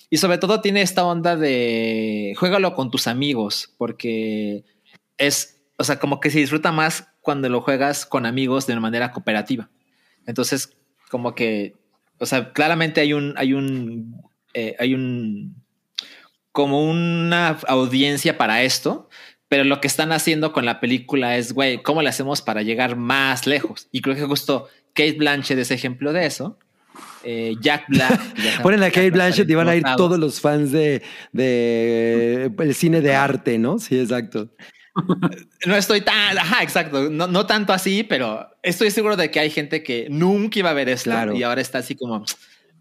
Y 0.09 0.19
sobre 0.19 0.39
todo 0.39 0.61
tiene 0.61 0.83
esta 0.83 1.05
onda 1.05 1.37
de 1.37 2.35
juégalo 2.39 2.75
con 2.75 2.91
tus 2.91 3.07
amigos, 3.07 3.75
porque 3.77 4.65
es, 5.19 5.61
o 5.79 5.85
sea, 5.85 5.99
como 5.99 6.21
que 6.21 6.31
se 6.31 6.39
disfruta 6.39 6.71
más 6.71 7.09
cuando 7.21 7.49
lo 7.49 7.61
juegas 7.61 8.07
con 8.07 8.27
amigos 8.27 8.67
de 8.67 8.75
una 8.75 8.83
manera 8.83 9.11
cooperativa. 9.11 9.69
Entonces, 10.27 10.77
como 11.11 11.35
que 11.35 11.75
o 12.19 12.27
sea, 12.27 12.53
claramente 12.53 13.01
hay 13.01 13.13
un, 13.13 13.35
hay 13.37 13.53
un, 13.53 14.23
eh, 14.55 14.75
hay 14.79 14.95
un, 14.95 15.56
como 16.57 16.83
una 16.89 17.49
audiencia 17.69 18.39
para 18.39 18.63
esto, 18.63 19.11
pero 19.47 19.63
lo 19.63 19.79
que 19.83 19.89
están 19.89 20.11
haciendo 20.11 20.55
con 20.55 20.65
la 20.65 20.81
película 20.81 21.37
es, 21.37 21.53
güey, 21.53 21.83
¿cómo 21.83 22.01
le 22.01 22.09
hacemos 22.09 22.41
para 22.41 22.63
llegar 22.63 22.97
más 22.97 23.47
lejos? 23.47 23.89
Y 23.93 24.01
creo 24.01 24.17
que 24.17 24.25
justo 24.25 24.67
Kate 24.95 25.19
Blanchett 25.19 25.59
es 25.59 25.71
ejemplo 25.71 26.15
de 26.15 26.25
eso. 26.25 26.59
Eh, 27.25 27.57
Jack 27.61 27.85
Black. 27.89 28.19
Ponen 28.63 28.83
a 28.83 28.87
Kate 28.87 29.11
Blanchett 29.11 29.51
y 29.51 29.55
van 29.55 29.69
a 29.69 29.77
ir 29.77 29.83
todos 29.99 30.19
los 30.19 30.41
fans 30.41 30.73
de, 30.73 31.03
de 31.33 32.51
el 32.59 32.75
cine 32.75 33.03
de 33.03 33.15
arte, 33.15 33.59
¿no? 33.59 33.79
Sí, 33.79 34.01
exacto. 34.01 34.49
No 35.67 35.77
estoy 35.77 36.01
tan, 36.01 36.39
ajá, 36.39 36.63
exacto, 36.63 37.11
no, 37.11 37.27
no 37.27 37.45
tanto 37.45 37.75
así, 37.75 38.03
pero 38.03 38.49
estoy 38.63 38.91
seguro 38.91 39.15
de 39.19 39.31
que 39.31 39.41
hay 39.41 39.51
gente 39.51 39.83
que 39.83 40.07
nunca 40.09 40.59
iba 40.61 40.71
a 40.71 40.73
ver 40.73 40.89
esto 40.89 41.11
Claro. 41.11 41.37
y 41.37 41.43
ahora 41.43 41.61
está 41.61 41.81
así 41.81 41.95
como, 41.95 42.25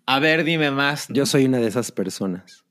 a 0.05 0.19
ver, 0.21 0.45
dime 0.45 0.71
más. 0.71 1.07
Yo 1.09 1.25
soy 1.25 1.43
una 1.43 1.57
de 1.57 1.67
esas 1.67 1.91
personas. 1.91 2.64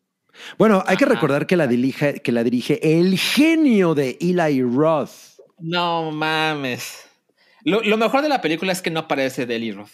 Bueno, 0.58 0.82
hay 0.86 0.96
que 0.96 1.06
recordar 1.06 1.46
que 1.46 1.56
la 1.56 1.66
dirige, 1.66 2.20
que 2.20 2.32
la 2.32 2.44
dirige 2.44 2.98
el 2.98 3.18
genio 3.18 3.94
de 3.94 4.16
Eli 4.20 4.62
Roth. 4.62 5.10
No 5.58 6.10
mames. 6.10 7.00
Lo, 7.64 7.80
lo 7.82 7.96
mejor 7.96 8.22
de 8.22 8.28
la 8.28 8.40
película 8.40 8.72
es 8.72 8.82
que 8.82 8.90
no 8.90 9.00
aparece 9.00 9.46
Deli 9.46 9.72
Roth. 9.72 9.90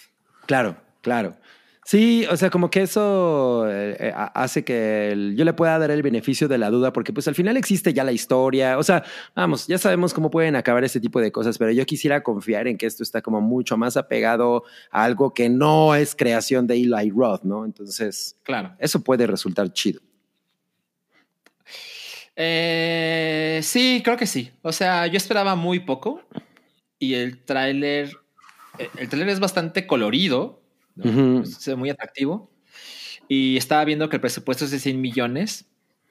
Claro, 0.47 0.77
claro. 1.03 1.37
Sí, 1.85 2.27
o 2.31 2.37
sea, 2.37 2.51
como 2.51 2.71
que 2.71 2.83
eso 2.83 3.65
eh, 3.69 3.97
eh, 3.99 4.13
hace 4.15 4.65
que 4.65 5.11
el- 5.13 5.35
yo 5.37 5.45
le 5.45 5.55
pueda 5.55 5.79
dar 5.79 5.91
el 5.91 6.03
beneficio 6.03 6.47
de 6.47 6.59
la 6.59 6.71
duda, 6.71 6.93
porque 6.93 7.13
pues 7.13 7.27
al 7.27 7.35
final 7.35 7.57
existe 7.57 7.93
ya 7.93 8.05
la 8.05 8.13
historia. 8.13 8.79
O 8.79 8.83
sea, 8.83 9.03
vamos, 9.35 9.67
ya 9.67 9.79
sabemos 9.79 10.13
cómo 10.15 10.31
pueden 10.31 10.57
acabar 10.57 10.85
ese 10.85 11.01
tipo 11.01 11.21
de 11.21 11.33
cosas, 11.33 11.59
pero 11.59 11.71
yo 11.73 11.85
quisiera 11.87 12.23
confiar 12.23 12.69
en 12.69 12.77
que 12.77 12.87
esto 12.87 13.03
está 13.03 13.23
como 13.23 13.41
mucho 13.41 13.77
más 13.77 13.97
apegado 13.97 14.65
a 14.91 15.05
algo 15.05 15.33
que 15.33 15.49
no 15.49 15.95
es 15.95 16.15
creación 16.15 16.67
de 16.67 16.75
Eli 16.75 17.11
Roth, 17.11 17.43
¿no? 17.45 17.65
Entonces, 17.65 18.37
Claro. 18.43 18.75
eso 18.79 19.01
puede 19.03 19.27
resultar 19.27 19.73
chido. 19.73 20.01
Eh, 22.43 23.61
sí, 23.63 24.01
creo 24.03 24.17
que 24.17 24.27
sí. 24.27 24.51
O 24.63 24.73
sea, 24.73 25.07
yo 25.07 25.19
esperaba 25.19 25.55
muy 25.57 25.81
poco 25.81 26.23
y 26.99 27.13
el 27.15 27.39
tráiler, 27.45 28.11
eh, 28.79 28.89
el 28.97 29.09
tráiler 29.11 29.29
es 29.29 29.41
bastante 29.41 29.87
colorido. 29.87 30.63
Es- 30.97 31.77
muy 31.77 31.91
atractivo 31.91 32.51
y 33.29 33.57
estaba 33.57 33.85
viendo 33.85 34.09
que 34.09 34.17
el 34.17 34.21
presupuesto 34.21 34.65
es 34.65 34.71
de 34.71 34.79
100 34.79 35.01
millones. 35.01 35.67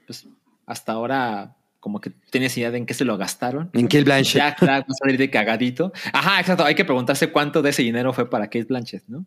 Pues 0.07 0.27
hasta 0.65 0.91
ahora 0.93 1.55
como 1.79 1.99
que 1.99 2.11
tienes 2.29 2.57
idea 2.57 2.69
de 2.71 2.77
en 2.77 2.85
qué 2.85 2.93
se 2.93 3.05
lo 3.05 3.17
gastaron. 3.17 3.69
En 3.73 3.87
Kate 3.87 4.03
Blanchett. 4.03 4.35
Jack 4.41 4.61
Black 4.61 4.83
va 4.83 4.91
a 4.93 4.93
salir 4.93 5.17
de 5.17 5.29
cagadito. 5.29 5.91
Ajá, 6.13 6.39
exacto. 6.39 6.63
Hay 6.63 6.75
que 6.75 6.85
preguntarse 6.85 7.31
cuánto 7.31 7.61
de 7.63 7.71
ese 7.71 7.81
dinero 7.83 8.13
fue 8.13 8.29
para 8.29 8.45
Kate 8.45 8.65
Blanchett, 8.65 9.03
¿no? 9.07 9.25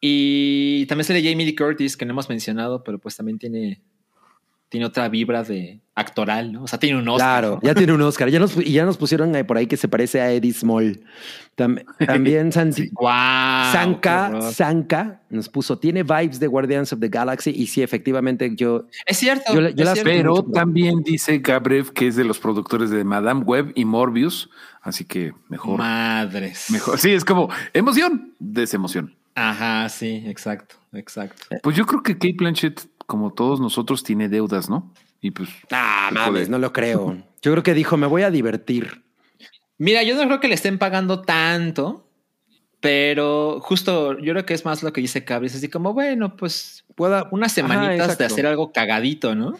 Y 0.00 0.84
también 0.86 1.04
sale 1.06 1.22
Jamie 1.22 1.46
Lee 1.46 1.54
Curtis, 1.56 1.96
que 1.96 2.04
no 2.04 2.12
hemos 2.12 2.28
mencionado, 2.28 2.84
pero 2.84 2.98
pues 2.98 3.16
también 3.16 3.38
tiene, 3.38 3.80
tiene 4.74 4.86
otra 4.86 5.08
vibra 5.08 5.44
de 5.44 5.78
actoral, 5.94 6.50
¿no? 6.52 6.64
O 6.64 6.66
sea, 6.66 6.80
tiene 6.80 6.98
un 6.98 7.08
Oscar. 7.08 7.42
Claro, 7.42 7.60
ya 7.62 7.76
tiene 7.76 7.92
un 7.92 8.02
Oscar. 8.02 8.28
Ya 8.28 8.40
nos, 8.40 8.56
y 8.56 8.72
ya 8.72 8.84
nos 8.84 8.96
pusieron 8.96 9.32
ahí 9.36 9.44
por 9.44 9.56
ahí 9.56 9.68
que 9.68 9.76
se 9.76 9.86
parece 9.86 10.20
a 10.20 10.32
Eddie 10.32 10.52
Small. 10.52 11.00
Tam- 11.56 11.84
también 12.04 12.50
Santi, 12.50 12.88
Guau, 12.90 13.70
qué 13.70 13.78
Sanka. 13.78 14.40
Sanka 14.50 15.20
nos 15.30 15.48
puso, 15.48 15.78
tiene 15.78 16.02
vibes 16.02 16.40
de 16.40 16.48
Guardians 16.48 16.92
of 16.92 16.98
the 16.98 17.08
Galaxy 17.08 17.50
y 17.50 17.68
sí, 17.68 17.82
efectivamente 17.82 18.50
yo... 18.56 18.86
Es 19.06 19.18
cierto. 19.18 19.54
Yo 19.54 19.60
yo 19.60 19.68
es 19.68 19.76
las- 19.76 19.94
cierto. 19.94 20.10
Pero 20.10 20.30
mucho. 20.34 20.50
también 20.50 21.04
dice 21.04 21.38
Gabrev 21.38 21.92
que 21.92 22.08
es 22.08 22.16
de 22.16 22.24
los 22.24 22.40
productores 22.40 22.90
de 22.90 23.04
Madame 23.04 23.42
Web 23.44 23.70
y 23.76 23.84
Morbius, 23.84 24.50
así 24.82 25.04
que 25.04 25.34
mejor. 25.48 25.78
Madres. 25.78 26.66
Mejor. 26.72 26.98
Sí, 26.98 27.12
es 27.12 27.24
como 27.24 27.48
emoción, 27.72 28.32
desemoción. 28.40 29.14
Ajá, 29.36 29.88
sí, 29.88 30.22
exacto, 30.26 30.76
exacto. 30.92 31.42
Pues 31.62 31.76
yo 31.76 31.86
creo 31.86 32.02
que 32.04 32.14
Kate 32.14 32.34
Blanchett, 32.36 32.82
como 33.06 33.32
todos 33.32 33.60
nosotros, 33.60 34.02
tiene 34.02 34.28
deudas, 34.28 34.68
¿no? 34.70 34.92
Y 35.20 35.30
pues. 35.30 35.48
Ah, 35.70 36.06
tipo 36.10 36.20
mames, 36.22 36.46
de- 36.46 36.50
no 36.52 36.58
lo 36.58 36.72
creo. 36.72 37.16
Yo 37.42 37.50
creo 37.52 37.62
que 37.62 37.74
dijo, 37.74 37.96
me 37.96 38.06
voy 38.06 38.22
a 38.22 38.30
divertir. 38.30 39.02
Mira, 39.78 40.02
yo 40.02 40.14
no 40.16 40.24
creo 40.26 40.40
que 40.40 40.48
le 40.48 40.54
estén 40.54 40.78
pagando 40.78 41.22
tanto, 41.22 42.08
pero 42.80 43.60
justo 43.60 44.18
yo 44.20 44.32
creo 44.32 44.46
que 44.46 44.54
es 44.54 44.64
más 44.64 44.82
lo 44.82 44.92
que 44.92 45.00
dice 45.00 45.24
Cabri. 45.24 45.46
Es 45.46 45.54
así 45.56 45.68
como, 45.68 45.92
bueno, 45.94 46.36
pues 46.36 46.84
Pueda, 46.94 47.26
unas 47.32 47.56
Ajá, 47.58 47.68
semanitas 47.68 48.16
de 48.18 48.24
hacer 48.24 48.46
algo 48.46 48.70
cagadito, 48.72 49.34
¿no? 49.34 49.58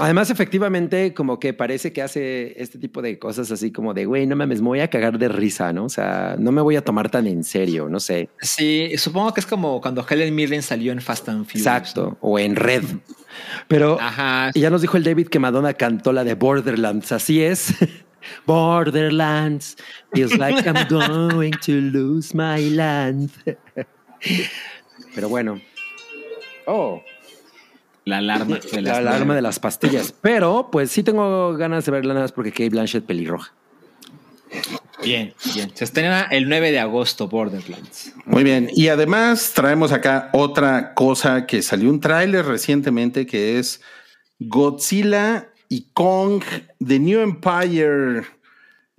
Además, 0.00 0.30
efectivamente, 0.30 1.12
como 1.12 1.40
que 1.40 1.52
parece 1.52 1.92
que 1.92 2.02
hace 2.02 2.60
este 2.60 2.78
tipo 2.78 3.02
de 3.02 3.18
cosas 3.18 3.50
así 3.50 3.72
como 3.72 3.94
de, 3.94 4.04
güey, 4.06 4.26
no 4.26 4.36
mames, 4.36 4.60
me 4.60 4.68
voy 4.68 4.80
a 4.80 4.88
cagar 4.88 5.18
de 5.18 5.28
risa, 5.28 5.72
¿no? 5.72 5.84
O 5.84 5.88
sea, 5.88 6.36
no 6.38 6.52
me 6.52 6.62
voy 6.62 6.76
a 6.76 6.82
tomar 6.82 7.10
tan 7.10 7.26
en 7.26 7.42
serio, 7.42 7.88
no 7.88 7.98
sé. 7.98 8.28
Sí, 8.40 8.92
supongo 8.96 9.34
que 9.34 9.40
es 9.40 9.46
como 9.46 9.80
cuando 9.80 10.06
Helen 10.08 10.34
Mirren 10.34 10.62
salió 10.62 10.92
en 10.92 11.00
Fast 11.00 11.28
and 11.28 11.44
Furious. 11.46 11.66
Exacto. 11.66 12.16
O 12.20 12.38
en 12.38 12.54
red. 12.54 12.84
Pero 13.66 13.98
Ajá. 14.00 14.50
y 14.54 14.60
ya 14.60 14.70
nos 14.70 14.82
dijo 14.82 14.96
el 14.96 15.04
David 15.04 15.28
que 15.28 15.38
Madonna 15.38 15.74
cantó 15.74 16.12
la 16.12 16.24
de 16.24 16.34
Borderlands. 16.34 17.12
Así 17.12 17.42
es. 17.42 17.74
Borderlands 18.46 19.76
feels 20.12 20.36
like 20.36 20.66
I'm 20.66 20.86
going 20.88 21.52
to 21.62 21.72
lose 21.72 22.34
my 22.34 22.60
land. 22.70 23.30
Pero 25.14 25.28
bueno. 25.28 25.60
Oh, 26.66 27.02
La 28.08 28.18
alarma 28.18 28.58
de 28.58 28.82
la 28.82 28.90
las 28.90 28.98
alarma 28.98 29.18
nueve. 29.26 29.34
de 29.36 29.42
las 29.42 29.58
pastillas. 29.60 30.12
Pero 30.20 30.68
pues 30.72 30.90
sí 30.90 31.02
tengo 31.02 31.54
ganas 31.54 31.84
de 31.84 31.92
verla 31.92 32.14
nada 32.14 32.24
más 32.24 32.32
porque 32.32 32.50
Kate 32.50 32.70
Blanchett 32.70 33.04
pelirroja. 33.04 33.52
Bien, 35.02 35.32
bien. 35.54 35.70
Se 35.74 35.84
estrena 35.84 36.22
el 36.22 36.48
9 36.48 36.72
de 36.72 36.80
agosto 36.80 37.28
Borderlands. 37.28 38.12
Muy 38.24 38.42
bien. 38.42 38.68
Y 38.74 38.88
además 38.88 39.52
traemos 39.54 39.92
acá 39.92 40.30
otra 40.32 40.94
cosa 40.94 41.46
que 41.46 41.62
salió 41.62 41.88
un 41.90 42.00
tráiler 42.00 42.44
recientemente 42.46 43.24
que 43.26 43.58
es 43.58 43.80
Godzilla 44.40 45.48
y 45.68 45.88
Kong 45.92 46.42
The 46.84 46.98
New 46.98 47.20
Empire. 47.20 48.22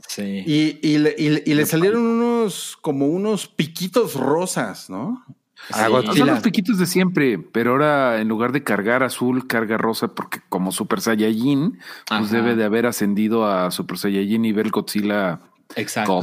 Sí. 0.07 0.43
Y, 0.45 0.79
y 0.81 0.97
le, 0.99 1.15
y 1.17 1.29
le- 1.29 1.43
y 1.45 1.53
le 1.53 1.65
salieron 1.65 2.01
unos 2.05 2.77
como 2.81 3.07
unos 3.07 3.47
piquitos 3.47 4.13
rosas, 4.15 4.89
¿no? 4.89 5.25
Sí. 5.73 6.17
Son 6.17 6.27
los 6.27 6.39
piquitos 6.39 6.77
de 6.79 6.85
siempre, 6.85 7.37
pero 7.37 7.71
ahora 7.71 8.21
en 8.21 8.27
lugar 8.27 8.51
de 8.51 8.63
cargar 8.63 9.03
azul, 9.03 9.45
carga 9.47 9.77
rosa, 9.77 10.09
porque 10.15 10.39
como 10.49 10.71
Super 10.71 10.99
Saiyajin, 11.01 11.79
pues 12.07 12.21
Ajá. 12.21 12.35
debe 12.35 12.55
de 12.55 12.63
haber 12.63 12.85
ascendido 12.87 13.45
a 13.45 13.69
Super 13.71 13.97
Saiyajin 13.97 14.45
y 14.45 14.51
ver 14.51 14.69
Godzilla 14.71 15.41
Exacto. 15.75 16.21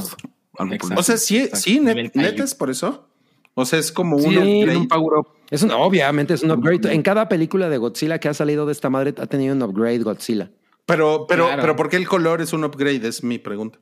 O 0.58 1.02
sea, 1.02 1.16
sí, 1.16 1.38
Exacto. 1.38 1.56
sí, 1.58 1.80
net- 1.80 2.40
es 2.42 2.54
por 2.54 2.70
eso. 2.70 3.08
O 3.54 3.64
sea, 3.64 3.78
es 3.78 3.92
como 3.92 4.18
Sí, 4.18 4.36
un 4.36 4.88
power 4.88 5.18
up. 5.20 5.28
Es 5.50 5.62
un, 5.62 5.70
obviamente 5.70 6.34
es 6.34 6.42
un 6.42 6.50
upgrade. 6.50 6.92
En 6.92 7.02
cada 7.02 7.28
película 7.28 7.68
de 7.68 7.78
Godzilla 7.78 8.18
que 8.18 8.28
ha 8.28 8.34
salido 8.34 8.66
de 8.66 8.72
esta 8.72 8.90
madre 8.90 9.14
ha 9.18 9.26
tenido 9.26 9.54
un 9.54 9.62
upgrade 9.62 10.00
Godzilla. 10.00 10.50
Pero, 10.86 11.26
pero, 11.28 11.46
Claro. 11.46 11.62
pero 11.62 11.76
¿por 11.76 11.88
qué 11.88 11.96
el 11.96 12.06
color 12.08 12.40
es 12.42 12.52
un 12.52 12.64
upgrade? 12.64 13.06
Es 13.08 13.22
mi 13.24 13.38
pregunta. 13.38 13.78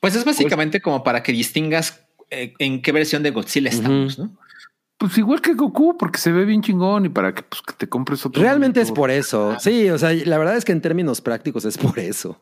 Pues 0.00 0.14
es 0.16 0.24
básicamente 0.24 0.80
como 0.80 1.02
para 1.02 1.22
que 1.22 1.32
distingas 1.32 2.02
eh, 2.30 2.54
en 2.58 2.82
qué 2.82 2.90
versión 2.92 3.22
de 3.22 3.30
Godzilla 3.30 3.70
estamos, 3.70 4.18
¿no? 4.18 4.36
Pues 4.98 5.18
igual 5.18 5.42
que 5.42 5.52
Goku, 5.52 5.98
porque 5.98 6.18
se 6.18 6.32
ve 6.32 6.44
bien 6.44 6.62
chingón 6.62 7.04
y 7.04 7.08
para 7.10 7.34
que, 7.34 7.42
pues, 7.42 7.60
que 7.62 7.74
te 7.74 7.88
compres 7.88 8.24
otro. 8.24 8.42
Realmente 8.42 8.80
es 8.80 8.90
por 8.90 9.10
eso. 9.10 9.56
Sí, 9.58 9.90
o 9.90 9.98
sea, 9.98 10.12
la 10.12 10.38
verdad 10.38 10.56
es 10.56 10.64
que 10.64 10.72
en 10.72 10.80
términos 10.80 11.20
prácticos 11.20 11.64
es 11.66 11.76
por 11.76 11.98
eso. 11.98 12.40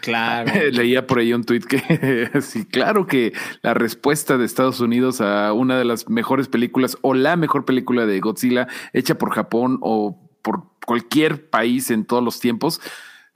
Claro. 0.00 0.52
Leía 0.72 1.06
por 1.06 1.18
ahí 1.18 1.32
un 1.32 1.44
tuit 1.44 1.64
que 1.64 2.30
sí, 2.40 2.64
claro 2.66 3.06
que 3.06 3.32
la 3.62 3.74
respuesta 3.74 4.38
de 4.38 4.44
Estados 4.44 4.80
Unidos 4.80 5.20
a 5.20 5.52
una 5.52 5.78
de 5.78 5.84
las 5.84 6.08
mejores 6.08 6.48
películas 6.48 6.96
o 7.02 7.14
la 7.14 7.36
mejor 7.36 7.64
película 7.64 8.06
de 8.06 8.20
Godzilla 8.20 8.68
hecha 8.92 9.16
por 9.16 9.32
Japón 9.32 9.78
o 9.80 10.20
por 10.42 10.64
cualquier 10.86 11.50
país 11.50 11.90
en 11.90 12.04
todos 12.04 12.22
los 12.22 12.38
tiempos, 12.38 12.80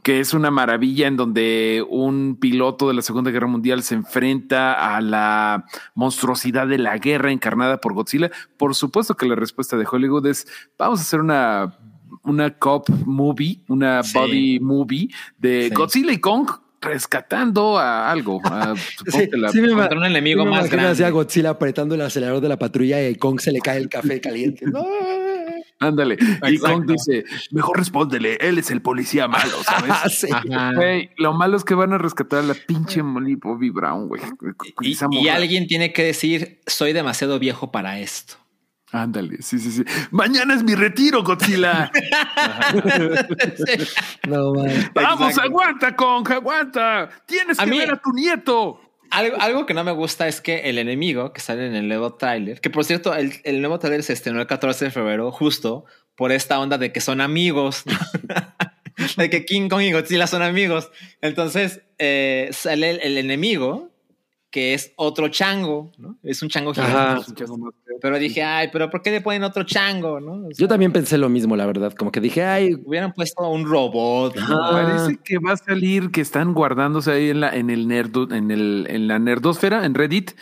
que 0.03 0.21
es 0.21 0.33
una 0.35 0.51
maravilla 0.51 1.07
en 1.07 1.17
donde 1.17 1.85
un 1.89 2.37
piloto 2.41 2.89
de 2.89 2.95
la 2.95 3.03
Segunda 3.03 3.31
Guerra 3.31 3.47
Mundial 3.47 3.83
se 3.83 3.95
enfrenta 3.95 4.97
a 4.97 5.01
la 5.01 5.67
monstruosidad 5.95 6.67
de 6.67 6.79
la 6.79 6.97
guerra 6.99 7.33
encarnada 7.33 7.81
por 7.81 7.93
Godzilla. 7.95 8.31
Por 8.57 8.75
supuesto 8.75 9.15
que 9.17 9.27
la 9.27 9.35
respuesta 9.35 9.77
de 9.77 9.87
Hollywood 9.91 10.27
es 10.27 10.47
vamos 10.79 11.01
a 11.01 11.03
hacer 11.03 11.21
una 11.21 11.77
una 12.23 12.51
cop 12.59 12.89
movie, 13.07 13.63
una 13.69 14.03
Sí. 14.03 14.13
body 14.19 14.61
movie 14.61 15.09
de 15.39 15.69
Sí. 15.69 15.75
Godzilla 15.75 16.13
y 16.13 16.19
Kong 16.19 16.49
rescatando 16.83 17.79
a 17.79 18.11
algo. 18.11 18.41
a- 18.45 18.75
que 19.31 19.37
la- 19.37 19.53
me 19.53 19.73
contra 19.75 19.99
un 19.99 20.05
enemigo 20.07 20.43
sí 20.43 20.49
me 20.49 20.51
más 20.57 20.71
grande. 20.71 21.11
Godzilla 21.11 21.51
apretando 21.51 21.95
el 21.95 22.01
acelerador 22.01 22.41
de 22.43 22.49
la 22.49 22.59
patrulla 22.59 23.07
y 23.09 23.15
Kong 23.17 23.39
se 23.41 23.53
le 23.53 23.61
cae 23.61 23.79
el 23.79 23.89
café 23.89 24.21
caliente. 24.21 24.65
No. 24.67 24.85
Ándale. 25.81 26.19
Y. 26.47 26.59
Kong 26.59 26.85
dice, 26.87 27.25
mejor 27.51 27.79
respóndele, 27.79 28.37
él 28.41 28.59
es 28.59 28.71
el 28.71 28.83
policía 28.83 29.27
malo, 29.29 29.57
¿sabes? 29.65 29.95
Sí. 30.21 30.29
Ajá. 30.31 30.75
Güey, 30.75 31.11
lo 31.17 31.33
malo 31.33 31.57
es 31.57 31.65
que 31.65 31.75
van 31.75 31.93
a 31.95 31.99
rescatar 31.99 32.41
a 32.41 32.43
la 32.43 32.55
pinche 32.55 33.03
Molly 33.03 33.37
Bobby 33.37 33.71
Brown, 33.71 34.09
güey. 34.09 34.21
Y, 34.83 35.29
alguien 35.29 35.67
tiene 35.67 35.93
que 35.93 36.05
decir, 36.05 36.61
soy 36.67 36.93
demasiado 36.93 37.39
viejo 37.39 37.73
para 37.73 37.99
esto. 37.99 38.35
Ándale, 38.93 39.41
sí, 39.41 39.59
sí, 39.59 39.71
sí. 39.71 39.85
Mañana 40.11 40.55
es 40.55 40.63
mi 40.65 40.75
retiro, 40.75 41.23
Godzilla. 41.23 41.91
No, 44.29 44.53
man. 44.55 44.91
Vamos, 44.95 45.29
Exacto. 45.31 45.49
aguanta, 45.49 45.97
Kong, 45.97 46.31
aguanta. 46.31 47.09
Tienes 47.27 47.59
A 47.59 47.65
que 47.65 47.71
mí- 47.71 47.79
ver 47.79 47.93
a 47.93 47.97
tu 48.01 48.13
nieto. 48.13 48.81
Algo, 49.11 49.37
algo 49.41 49.67
que 49.67 49.75
no 49.75 49.85
me 49.85 49.93
gusta 49.93 50.29
es 50.29 50.41
que 50.41 50.71
el 50.71 50.79
enemigo 50.79 51.33
que 51.33 51.41
sale 51.41 51.67
en 51.67 51.75
el 51.75 51.89
nuevo 51.89 52.15
trailer, 52.15 52.61
que 52.61 52.71
por 52.71 52.85
cierto, 52.85 53.15
el, 53.15 53.33
el 53.45 53.61
nuevo 53.61 53.79
trailer 53.79 54.03
se 54.03 54.13
estrenó 54.13 54.41
el 54.41 54.47
14 54.47 54.87
de 54.87 54.91
febrero, 54.91 55.33
justo 55.33 55.85
por 56.15 56.33
esta 56.33 56.61
onda 56.61 56.79
de 56.79 56.93
que 56.93 57.01
son 57.01 57.21
amigos, 57.21 57.85
de 59.17 59.31
que 59.31 59.45
King 59.45 59.69
Kong 59.69 59.83
y 59.83 59.93
Godzilla 59.93 60.27
son 60.27 60.43
amigos. 60.43 60.91
Entonces 61.23 61.83
eh, 61.99 62.51
sale 62.53 62.91
el, 62.91 63.01
el 63.01 63.19
enemigo, 63.19 63.90
que 64.51 64.75
es 64.75 64.93
otro 64.97 65.29
chango, 65.29 65.93
¿no? 65.97 66.17
Es 66.23 66.43
un 66.43 66.49
chango 66.49 66.73
Ajá. 66.73 67.21
gigante. 67.23 67.45
Pero 68.03 68.19
dije, 68.19 68.43
ay, 68.43 68.69
pero 68.73 68.91
¿por 68.91 69.01
qué 69.03 69.11
le 69.13 69.21
ponen 69.21 69.45
otro 69.45 69.63
chango, 69.63 70.21
no? 70.21 70.33
O 70.33 70.51
sea, 70.53 70.65
Yo 70.65 70.69
también 70.69 70.93
pensé 70.93 71.19
lo 71.19 71.29
mismo, 71.29 71.55
la 71.57 71.67
verdad. 71.67 71.93
Como 71.93 72.11
que 72.11 72.21
dije, 72.21 72.43
ay, 72.45 72.75
hubieran 72.85 73.13
puesto 73.13 73.49
un 73.49 73.65
robot. 73.65 74.35
¿no? 74.37 74.63
Ajá. 74.65 74.71
Parece 74.73 75.19
que 75.23 75.39
va 75.39 75.53
a 75.53 75.57
salir, 75.57 76.11
que 76.11 76.21
están 76.21 76.53
guardándose 76.53 77.13
ahí 77.13 77.31
en 77.31 77.41
la, 77.41 77.55
en 77.55 77.71
el 77.71 77.87
nerdo, 77.87 78.29
en 78.33 78.51
el, 78.51 78.87
en 78.91 79.07
la 79.07 79.19
nerdosfera, 79.19 79.85
en 79.85 79.95
Reddit. 79.95 80.33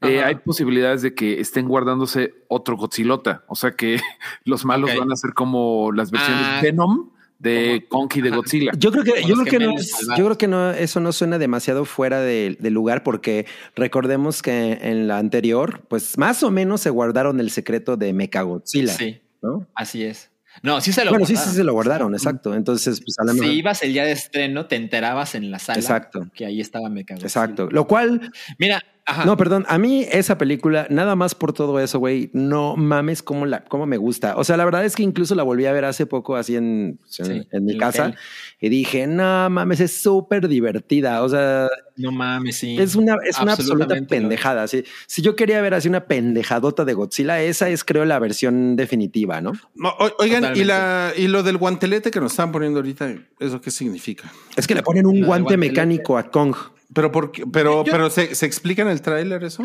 Eh, 0.00 0.18
Ajá. 0.18 0.28
hay 0.28 0.34
posibilidades 0.36 1.02
de 1.02 1.14
que 1.14 1.38
estén 1.40 1.68
guardándose 1.68 2.34
otro 2.48 2.76
Godzillota. 2.76 3.44
O 3.48 3.54
sea 3.54 3.72
que 3.72 4.00
los 4.44 4.64
malos 4.64 4.90
van 4.98 5.12
a 5.12 5.16
ser 5.16 5.34
como 5.34 5.92
las 5.92 6.10
versiones 6.10 6.42
Ah. 6.44 6.60
Venom 6.62 7.10
de 7.42 7.86
Kong 7.88 8.10
y 8.14 8.20
de 8.20 8.30
Godzilla. 8.30 8.70
Yo 8.78 8.92
creo 8.92 9.04
que, 9.04 9.22
yo 9.24 9.34
creo 9.34 9.44
que 9.46 9.58
no, 9.58 9.74
es- 9.76 9.98
yo 10.16 10.24
creo 10.24 10.38
que 10.38 10.46
no, 10.48 10.70
eso 10.70 11.00
no 11.00 11.12
suena 11.12 11.38
demasiado 11.38 11.84
fuera 11.84 12.20
de, 12.20 12.56
de 12.60 12.70
lugar 12.70 13.02
porque 13.02 13.46
recordemos 13.74 14.42
que 14.42 14.78
en 14.82 15.08
la 15.08 15.18
anterior, 15.18 15.82
pues 15.88 16.16
más 16.18 16.42
o 16.42 16.50
menos 16.50 16.80
se 16.80 16.90
guardaron 16.90 17.40
el 17.40 17.50
secreto 17.50 17.96
de 17.96 18.12
Mechagodzilla, 18.12 18.92
Sí, 18.92 19.20
¿no? 19.42 19.66
así 19.74 20.04
es. 20.04 20.30
No, 20.62 20.82
sí 20.82 20.92
se 20.92 21.02
lo 21.04 21.10
Bueno, 21.12 21.24
sí, 21.24 21.32
sí 21.32 21.36
guardaron. 21.36 21.56
se 21.56 21.64
lo 21.64 21.72
guardaron, 21.72 22.14
exacto. 22.14 22.54
Entonces, 22.54 23.00
pues 23.02 23.18
a 23.18 23.24
la 23.24 23.32
Si 23.32 23.40
mejor- 23.40 23.54
ibas 23.54 23.82
el 23.82 23.92
día 23.94 24.04
de 24.04 24.12
estreno, 24.12 24.66
te 24.66 24.76
enterabas 24.76 25.34
en 25.34 25.50
la 25.50 25.58
sala 25.58 25.78
Exacto. 25.80 26.28
que 26.34 26.44
ahí 26.44 26.60
estaba 26.60 26.90
Mecha. 26.90 27.14
Exacto. 27.14 27.68
Lo 27.70 27.86
cual, 27.86 28.30
Mira, 28.58 28.82
ajá. 29.06 29.24
no, 29.24 29.36
perdón, 29.36 29.64
a 29.68 29.78
mí 29.78 30.06
esa 30.10 30.38
película, 30.38 30.86
nada 30.90 31.16
más 31.16 31.34
por 31.34 31.52
todo 31.52 31.78
eso, 31.80 31.98
güey, 31.98 32.30
no 32.32 32.76
mames 32.76 33.22
cómo, 33.22 33.46
la, 33.46 33.64
cómo 33.64 33.86
me 33.86 33.96
gusta. 33.96 34.36
O 34.36 34.44
sea, 34.44 34.56
la 34.56 34.64
verdad 34.64 34.84
es 34.84 34.94
que 34.96 35.02
incluso 35.02 35.34
la 35.34 35.42
volví 35.42 35.66
a 35.66 35.72
ver 35.72 35.84
hace 35.84 36.06
poco 36.06 36.36
así 36.36 36.56
en, 36.56 36.98
en, 37.18 37.24
Sí, 37.26 37.48
en 37.50 37.64
mi 37.64 37.76
casa 37.78 38.14
y 38.60 38.68
dije, 38.68 39.06
no 39.06 39.48
mames, 39.50 39.80
es 39.80 39.92
súper 40.02 40.48
divertida. 40.48 41.22
O 41.22 41.28
sea, 41.28 41.68
no 41.96 42.12
mames, 42.12 42.56
sí. 42.58 42.76
Es 42.78 42.94
una, 42.94 43.16
es 43.28 43.38
una 43.40 43.52
absoluta 43.52 43.94
pendejada. 44.08 44.66
sí. 44.68 44.84
Si 45.06 45.20
yo 45.20 45.34
quería 45.36 45.60
ver 45.60 45.74
así 45.74 45.88
una 45.88 46.04
pendejadota 46.06 46.84
de 46.84 46.94
Godzilla, 46.94 47.42
esa 47.42 47.68
es, 47.68 47.84
creo, 47.84 48.04
la 48.04 48.18
versión 48.18 48.76
definitiva, 48.76 49.40
¿no? 49.40 49.52
No, 49.74 49.90
o- 49.90 50.12
oigan, 50.20 50.56
y, 50.56 50.64
la, 50.64 51.12
y 51.16 51.26
lo 51.28 51.42
del 51.42 51.56
guantelete 51.58 52.10
que 52.10 52.20
nos 52.20 52.32
están 52.32 52.52
poniendo 52.52 52.78
ahorita, 52.78 53.14
¿eso 53.40 53.60
qué 53.60 53.70
significa? 53.70 54.32
Es 54.56 54.66
que 54.66 54.74
le 54.74 54.82
ponen 54.82 55.06
un 55.06 55.22
guante 55.22 55.56
mecánico 55.56 56.16
a 56.16 56.30
Kong. 56.30 56.54
Pero, 56.94 57.10
por 57.12 57.32
qué- 57.32 57.44
pero, 57.46 57.84
Yo- 57.84 57.92
pero 57.92 58.10
¿se, 58.10 58.34
¿se 58.34 58.46
explica 58.46 58.82
en 58.82 58.88
el 58.88 59.00
tráiler 59.02 59.42
eso? 59.44 59.64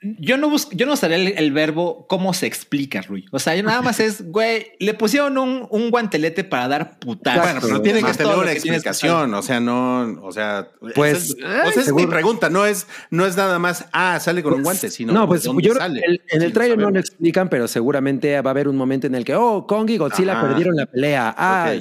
Yo 0.00 0.36
no 0.36 0.48
bus 0.48 0.68
yo 0.70 0.86
no 0.86 0.92
usaría 0.92 1.16
el, 1.16 1.26
el 1.36 1.50
verbo 1.50 2.06
cómo 2.06 2.32
se 2.32 2.46
explica, 2.46 3.02
Rui. 3.02 3.24
O 3.32 3.40
sea, 3.40 3.56
yo 3.56 3.64
nada 3.64 3.82
más 3.82 3.98
es, 3.98 4.22
güey, 4.30 4.66
le 4.78 4.94
pusieron 4.94 5.36
un, 5.38 5.66
un 5.70 5.90
guantelete 5.90 6.44
para 6.44 6.68
dar 6.68 7.00
putazos. 7.00 7.42
Bueno, 7.42 7.58
pero 7.60 7.82
tiene 7.82 8.04
que 8.04 8.12
tener 8.14 8.36
una 8.36 8.52
explicación, 8.52 9.34
o 9.34 9.42
sea, 9.42 9.58
no, 9.58 10.20
o 10.22 10.30
sea, 10.30 10.68
Pues, 10.94 11.30
esa 11.30 11.36
es, 11.40 11.66
o 11.68 11.72
sea, 11.72 11.82
es 11.82 11.92
mi 11.92 12.06
pregunta, 12.06 12.48
no 12.48 12.64
es, 12.64 12.86
no 13.10 13.26
es 13.26 13.36
nada 13.36 13.58
más, 13.58 13.86
ah, 13.92 14.20
sale 14.20 14.40
con 14.44 14.54
un 14.54 14.62
guante, 14.62 14.88
sino 14.88 15.12
no, 15.12 15.26
pues 15.26 15.42
¿dónde 15.42 15.64
yo 15.64 15.74
sale? 15.74 16.00
el- 16.06 16.22
en 16.28 16.42
el 16.42 16.48
Sí, 16.48 16.54
trailer 16.54 16.78
no 16.78 16.90
lo 16.90 17.00
explican, 17.00 17.48
pero 17.48 17.66
seguramente 17.66 18.40
va 18.40 18.50
a 18.50 18.52
haber 18.52 18.68
un 18.68 18.76
momento 18.76 19.08
en 19.08 19.16
el 19.16 19.24
que, 19.24 19.34
oh, 19.34 19.66
Kong 19.66 19.90
y 19.90 19.96
Godzilla 19.96 20.34
Ajá. 20.38 20.46
perdieron 20.46 20.76
la 20.76 20.86
pelea. 20.86 21.34
Ah, 21.36 21.72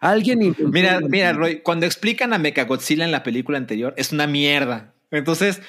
alguien. 0.00 0.54
Mira, 0.70 1.00
mira, 1.00 1.32
Roy, 1.32 1.60
cuando 1.60 1.86
explican 1.86 2.32
a 2.34 2.38
Mechagodzilla 2.38 3.04
en 3.04 3.10
la 3.10 3.24
película 3.24 3.58
anterior, 3.58 3.94
es 3.96 4.12
una 4.12 4.28
mierda. 4.28 4.92
Entonces, 5.10 5.60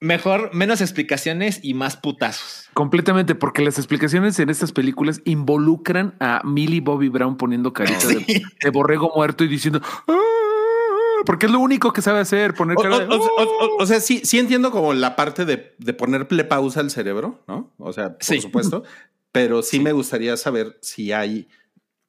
mejor, 0.00 0.54
menos 0.54 0.80
explicaciones 0.80 1.60
y 1.62 1.74
más 1.74 1.96
putazos. 1.96 2.68
Completamente, 2.74 3.34
porque 3.34 3.62
las 3.62 3.78
explicaciones 3.78 4.38
en 4.38 4.50
estas 4.50 4.72
películas 4.72 5.20
involucran 5.24 6.14
a 6.20 6.40
Millie 6.44 6.80
Bobby 6.80 7.08
Brown 7.08 7.36
poniendo 7.36 7.72
carita 7.72 8.06
de, 8.08 8.42
de 8.62 8.70
borrego 8.70 9.10
muerto 9.14 9.42
y 9.44 9.48
diciendo 9.48 9.80
"Ah", 10.06 10.14
porque 11.26 11.46
es 11.46 11.52
lo 11.52 11.58
único 11.58 11.92
que 11.92 12.02
sabe 12.02 12.20
hacer, 12.20 12.54
poner 12.54 12.76
O, 12.78 12.82
cara 12.82 12.98
de, 13.00 13.04
o- 13.06 13.16
o- 13.18 13.42
o- 13.42 13.82
o 13.82 13.86
sea, 13.86 14.00
sí, 14.00 14.20
sí 14.24 14.38
entiendo 14.38 14.70
como 14.70 14.94
la 14.94 15.16
parte 15.16 15.44
de, 15.44 15.74
de 15.78 15.92
ponerle 15.92 16.44
pausa 16.44 16.80
al 16.80 16.90
cerebro, 16.90 17.42
¿no? 17.48 17.72
O 17.78 17.92
sea, 17.92 18.14
por 18.14 18.22
Sí. 18.24 18.40
supuesto, 18.40 18.84
pero 19.32 19.62
sí, 19.62 19.80
me 19.80 19.92
gustaría 19.92 20.36
saber 20.36 20.78
si 20.80 21.12
hay 21.12 21.48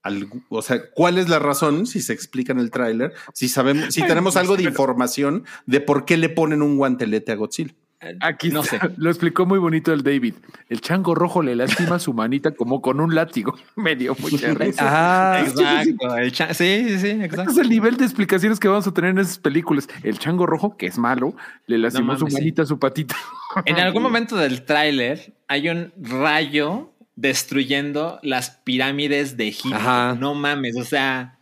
algo, 0.03 0.39
o 0.49 0.61
sea, 0.61 0.89
cuál 0.91 1.17
es 1.17 1.27
la 1.27 1.39
razón, 1.39 1.85
si 1.85 2.01
se 2.01 2.13
explica 2.13 2.53
en 2.53 2.59
el 2.59 2.71
tráiler, 2.71 3.13
si 3.33 3.49
sabemos, 3.49 3.93
si 3.93 4.01
tenemos 4.03 4.37
algo 4.37 4.55
de 4.55 4.63
información 4.63 5.43
de 5.65 5.81
por 5.81 6.05
qué 6.05 6.15
le 6.15 6.29
ponen 6.29 6.61
un 6.61 6.77
guantelete 6.77 7.31
a 7.33 7.35
Godzilla. 7.35 7.73
Aquí 8.21 8.49
No 8.49 8.63
sé. 8.63 8.79
lo 8.97 9.09
explicó 9.09 9.45
muy 9.45 9.59
bonito 9.59 9.91
el 9.91 10.03
David. 10.03 10.35
El 10.69 10.79
chango 10.81 11.15
rojo 11.15 11.41
le 11.43 11.55
lastima 11.55 11.99
su 11.99 12.13
manita 12.13 12.51
como 12.51 12.81
con 12.81 12.99
un 13.01 13.13
látigo. 13.13 13.57
Me 13.75 13.95
dio 13.95 14.15
mucha 14.19 14.53
risa. 14.53 14.85
Ah, 14.85 15.41
Exacto. 15.45 16.15
el 16.17 16.31
sí, 16.33 16.43
sí, 16.53 16.99
sí, 16.99 17.07
Este 17.09 17.25
exacto. 17.25 17.51
es 17.51 17.57
el 17.57 17.69
nivel 17.69 17.97
de 17.97 18.05
explicaciones 18.05 18.59
que 18.59 18.67
vamos 18.67 18.87
a 18.87 18.93
tener 18.93 19.11
en 19.11 19.19
esas 19.19 19.37
películas. 19.39 19.87
El 20.03 20.17
chango 20.17 20.45
rojo, 20.45 20.77
que 20.77 20.85
es 20.85 20.97
malo, 20.97 21.35
le 21.67 21.77
lastimó 21.77 22.13
No 22.13 22.19
su 22.19 22.25
mames, 22.25 22.33
sí. 22.35 22.39
manita, 22.41 22.65
su 22.65 22.79
patita. 22.79 23.15
En 23.65 23.79
algún 23.79 24.03
momento 24.03 24.35
del 24.37 24.63
tráiler 24.63 25.33
hay 25.47 25.69
un 25.69 25.91
rayo 25.97 26.91
destruyendo 27.15 28.19
las 28.23 28.51
pirámides 28.63 29.35
de 29.37 29.47
Egipto. 29.49 29.75
Ajá. 29.77 30.15
No 30.19 30.35
mames, 30.35 30.77
o 30.77 30.83
sea, 30.85 31.37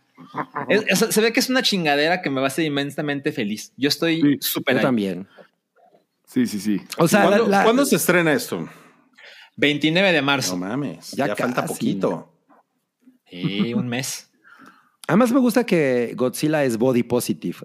es- 0.68 0.84
es- 0.88 1.14
se 1.14 1.20
ve 1.20 1.32
que 1.32 1.40
es 1.40 1.50
una 1.50 1.62
chingadera 1.62 2.20
que 2.22 2.30
me 2.30 2.40
va 2.40 2.46
a 2.46 2.48
hacer 2.48 2.64
inmensamente 2.64 3.30
feliz. 3.30 3.72
Yo 3.76 3.88
estoy 3.88 4.20
Sí, 4.20 4.38
súper 4.40 4.74
yo 4.74 4.78
ahí. 4.80 4.84
también. 4.84 5.28
Sí, 6.28 6.46
sí, 6.46 6.60
sí. 6.60 6.80
O 6.98 7.08
sea, 7.08 7.24
¿Cuándo, 7.26 7.46
la- 7.48 7.64
cuándo 7.64 7.84
se 7.86 7.96
estrena 7.96 8.32
esto? 8.32 8.68
29 9.56 10.12
de 10.12 10.22
marzo. 10.22 10.52
No 10.56 10.66
mames, 10.66 11.10
Ya 11.12 11.26
ya, 11.28 11.34
falta 11.36 11.64
poquito. 11.64 12.32
Y 13.30 13.72
un 13.74 13.88
mes. 13.88 14.30
además 15.06 15.32
me 15.32 15.40
gusta 15.40 15.64
que 15.64 16.12
Godzilla 16.16 16.64
es 16.64 16.76
body 16.78 17.02
positive. 17.02 17.56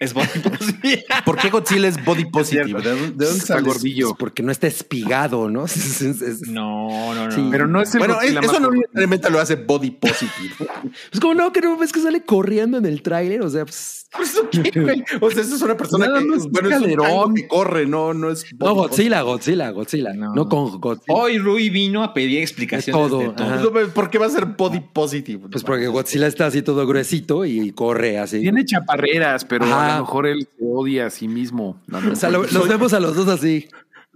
Es 0.00 0.14
bonito. 0.14 0.50
sí. 0.82 1.04
¿Por 1.24 1.36
qué 1.38 1.50
Godzilla 1.50 1.88
es 1.88 2.02
body 2.04 2.24
positive? 2.26 2.80
¿De 2.80 2.90
dónde, 2.90 3.06
de 3.10 3.24
dónde 3.26 3.38
Está 3.38 3.60
gordillo. 3.60 4.14
Porque 4.14 4.42
no 4.42 4.50
está 4.52 4.66
espigado, 4.66 5.50
¿no? 5.50 5.64
Es- 5.66 6.00
es- 6.00 6.22
es- 6.22 6.40
No, 6.48 7.14
no, 7.14 7.26
no. 7.26 7.30
Sí. 7.32 7.46
Pero 7.50 7.66
no 7.66 7.80
es 7.82 7.92
el 7.94 7.98
Bueno, 7.98 8.14
Godzilla 8.14 8.40
eso 8.40 8.60
no 8.60 8.70
necesariamente 8.70 9.30
lo 9.30 9.40
hace 9.40 9.56
body 9.56 9.90
positive. 9.92 10.54
Pues 10.58 11.20
como 11.20 11.34
no, 11.34 11.52
que 11.52 11.60
no 11.60 11.76
ves 11.76 11.92
que 11.92 12.00
sale 12.00 12.24
corriendo 12.24 12.78
en 12.78 12.86
el 12.86 13.02
tráiler, 13.02 13.42
o 13.42 13.50
sea, 13.50 13.64
pues, 13.64 14.06
O 15.20 15.30
sea, 15.30 15.42
esa 15.42 15.54
es 15.56 15.62
una 15.62 15.76
persona 15.76 16.06
Nada 16.06 16.20
que, 16.20 16.24
más 16.26 16.48
bueno, 16.48 16.70
es 16.70 16.80
un 16.80 17.34
que 17.34 17.46
corre, 17.46 17.86
no, 17.86 18.14
no 18.14 18.30
es. 18.30 18.44
no, 18.58 18.74
Godzilla, 18.74 19.20
Godzilla, 19.20 19.70
Godzilla, 19.70 20.12
No. 20.14 20.34
no, 20.34 20.48
con 20.48 20.80
Godzilla. 20.80 21.14
Hoy 21.14 21.38
Rui 21.38 21.68
vino 21.68 22.02
a 22.02 22.14
pedir 22.14 22.40
explicaciones 22.40 23.02
De 23.02 23.08
todo, 23.08 23.20
de 23.20 23.28
todo. 23.30 23.88
¿Por 23.92 24.08
qué 24.10 24.18
va 24.18 24.26
a 24.26 24.30
ser 24.30 24.46
body 24.46 24.80
positive? 24.80 25.48
Pues 25.50 25.62
porque 25.62 25.88
Godzilla 25.88 26.26
está 26.26 26.46
así 26.46 26.62
todo 26.62 26.86
gruesito 26.86 27.44
y 27.44 27.70
corre 27.72 28.18
así. 28.18 28.40
Tiene 28.40 28.64
chaparreras, 28.64 29.44
pero 29.44 29.66
a 29.66 29.96
lo 29.98 30.02
mejor 30.04 30.26
él 30.26 30.48
se 30.58 30.64
odia 30.64 31.06
a 31.06 31.10
sí 31.10 31.28
mismo. 31.28 31.82
O 32.10 32.16
sea, 32.16 32.30
lo- 32.30 32.44
los 32.44 32.68
vemos 32.68 32.92
a 32.94 33.00
los 33.00 33.14
dos 33.14 33.28
así. 33.28 33.68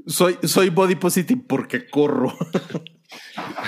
Soy, 0.07 0.37
soy 0.45 0.71
body 0.71 0.95
positive 0.97 1.43
porque 1.47 1.87
corro. 1.89 2.33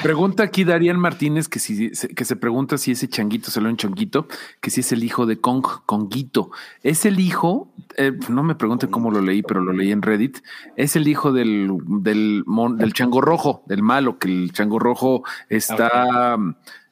Pregunta 0.03 0.43
aquí 0.43 0.65
Darían 0.65 0.99
Martínez 0.99 1.49
que 1.49 1.59
si 1.59 1.91
que 1.91 2.25
se 2.25 2.37
pregunta 2.37 2.77
si 2.77 2.93
ese 2.93 3.09
changuito 3.09 3.51
se 3.51 3.61
en 3.61 3.77
chonguito, 3.77 4.29
que 4.61 4.71
si 4.71 4.81
es 4.81 4.93
el 4.93 5.03
hijo 5.03 5.25
de 5.27 5.41
Kong, 5.41 5.65
Konguito. 5.87 6.51
Es 6.83 7.07
el 7.07 7.19
hijo, 7.21 7.73
eh, 7.97 8.13
no 8.29 8.43
me 8.43 8.55
pregunte 8.55 8.89
cómo 8.89 9.11
lo 9.11 9.21
leí, 9.21 9.43
pero 9.43 9.61
lo 9.63 9.73
leí 9.73 9.93
en 9.93 10.03
Reddit. 10.03 10.39
Es 10.77 10.97
el 10.97 11.09
hijo 11.09 11.33
del, 11.33 11.71
del, 11.87 12.43
mon- 12.47 12.77
del 12.77 12.93
chango 12.93 13.21
rojo, 13.21 13.63
del 13.67 13.83
malo, 13.83 14.19
que 14.19 14.29
el 14.29 14.53
chango 14.53 14.79
rojo 14.79 15.25
está, 15.49 16.37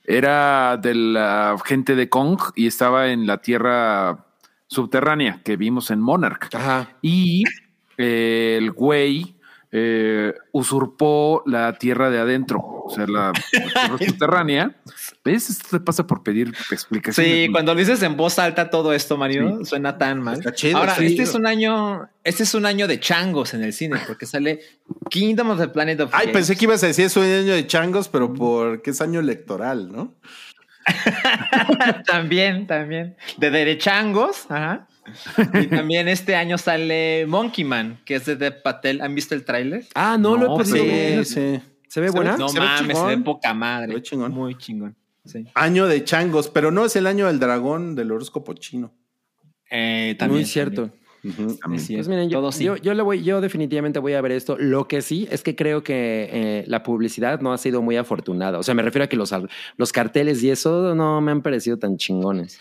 era 0.05 0.77
de 0.79 0.95
la 0.95 1.57
gente 1.65 1.95
de 1.95 2.09
Kong 2.09 2.41
y 2.55 2.67
estaba 2.67 3.09
en 3.09 3.27
la 3.27 3.39
tierra 3.43 4.27
subterránea 4.69 5.43
que 5.45 5.57
vimos 5.57 5.91
en 5.91 6.01
Monarch. 6.01 6.55
Ajá. 6.55 6.89
Y 7.03 7.45
eh, 7.99 8.57
el 8.59 8.73
güey 8.73 9.37
eh, 9.75 10.35
usurpó 10.53 11.43
la 11.47 11.79
tierra 11.79 12.11
de 12.11 12.19
adentro, 12.19 12.61
o 12.61 12.93
sea, 12.95 13.07
la, 13.07 13.33
la 13.53 13.71
tierra 13.71 13.99
subterránea. 14.07 14.77
¿Ves? 15.25 15.49
Esto 15.49 15.79
te 15.79 15.81
pasa 15.83 16.07
por 16.07 16.23
pedir 16.23 16.53
explicaciones. 16.71 17.33
Sí, 17.33 17.49
cuando 17.51 17.73
lo 17.73 17.81
dices 17.81 18.03
en 18.03 18.15
voz 18.15 18.39
alta 18.39 18.69
todo 18.69 18.93
esto, 18.93 19.17
Mario, 19.17 19.65
suena 19.65 19.97
tan 19.97 20.21
mal. 20.21 20.35
Está 20.35 20.53
chido, 20.53 20.77
Ahora, 20.77 20.95
sí. 20.97 21.07
este 21.07 21.23
es 21.23 21.35
un 21.35 21.47
año, 21.47 22.07
este 22.23 22.43
es 22.43 22.53
un 22.55 22.67
año 22.67 22.87
de 22.87 23.01
changos 23.01 23.55
en 23.55 23.63
el 23.63 23.73
cine, 23.73 23.99
porque 24.07 24.27
sale 24.27 24.61
Kingdom 25.09 25.51
of 25.51 25.59
the 25.59 25.69
Planet 25.69 26.01
of 26.01 26.11
Ay, 26.13 26.29
pensé 26.33 26.55
que 26.55 26.67
ibas 26.67 26.85
a 26.85 26.89
decir 26.89 27.07
es 27.07 27.17
un 27.17 27.23
año 27.25 27.55
de 27.55 27.67
changos, 27.67 28.09
pero 28.09 28.35
porque 28.35 28.91
es 28.91 29.01
año 29.01 29.21
electoral, 29.21 29.91
¿no? 29.91 30.15
también, 32.07 32.67
también. 32.67 33.17
De 33.39 33.51
derechangos, 33.51 34.45
ajá. 34.51 34.87
Y 35.55 35.67
también 35.67 36.09
este 36.09 36.35
año 36.35 36.59
sale 36.59 37.27
Monkey 37.27 37.65
Man, 37.65 38.01
que 38.05 38.17
es 38.17 38.27
de 38.27 38.37
Dev 38.37 38.63
Patel. 38.63 39.01
¿Han 39.01 39.15
visto 39.15 39.35
el 39.35 39.45
tráiler? 39.45 39.85
Ah, 39.95 40.17
no, 40.19 40.37
lo 40.37 40.61
he 40.61 40.65
sí, 40.65 41.25
sí. 41.25 41.61
¿Se 41.89 42.01
ve 42.01 42.11
buena? 42.11 42.37
No 42.37 42.49
se 42.49 42.59
ve 42.59 42.65
mames, 42.65 42.99
se 42.99 43.05
ve 43.07 43.19
poca 43.19 43.53
madre. 43.53 43.89
Se 43.89 43.95
ve 43.95 44.03
chingón. 44.03 44.33
Muy 44.33 44.57
chingón. 44.57 44.97
Sí. 45.25 45.45
Año 45.55 45.87
de 45.87 46.03
changos, 46.05 46.49
pero 46.49 46.71
no 46.71 46.85
es 46.85 46.97
el 46.97 47.07
año 47.07 47.27
del 47.27 47.39
dragón 47.39 47.95
del 47.95 48.11
horóscopo 48.13 48.55
chino. 48.55 48.93
Eh, 49.71 50.17
también, 50.19 50.41
Muy 50.41 50.45
cierto. 50.45 50.91
También. 51.23 51.75
Es 51.75 51.87
cierto. 51.87 51.99
Pues 51.99 52.09
miren, 52.09 52.29
yo, 52.29 52.41
Todo 52.41 52.51
sí. 52.51 52.65
yo, 52.65 52.77
yo 52.77 52.95
le 52.95 53.03
voy, 53.03 53.23
yo 53.23 53.41
definitivamente 53.41 53.99
voy 54.01 54.15
a 54.15 54.21
ver 54.21 54.33
esto. 54.33 54.57
Lo 54.59 54.89
que 54.89 55.03
sí 55.03 55.29
es 55.31 55.43
que 55.43 55.55
creo 55.55 55.85
que 55.85 56.29
eh, 56.33 56.65
la 56.67 56.83
publicidad 56.83 57.41
no 57.41 57.53
ha 57.53 57.59
sido 57.59 57.81
muy 57.83 57.97
afortunada. 57.97 58.59
O 58.59 58.63
sea, 58.63 58.75
me 58.75 58.83
refiero 58.83 59.05
a 59.05 59.09
que 59.09 59.17
los, 59.17 59.33
los 59.77 59.93
carteles 59.93 60.43
y 60.43 60.51
eso 60.51 60.95
no 60.95 61.21
me 61.21 61.31
han 61.31 61.43
parecido 61.43 61.79
tan 61.79 61.97
chingones. 61.97 62.59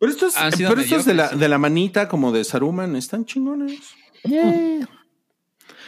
Pero 0.00 0.10
estos, 0.12 0.34
pero 0.56 0.80
estos 0.80 1.04
de, 1.04 1.14
la, 1.14 1.28
de 1.28 1.48
la 1.48 1.58
manita 1.58 2.08
como 2.08 2.32
de 2.32 2.42
Saruman 2.42 2.96
están 2.96 3.26
chingones. 3.26 3.94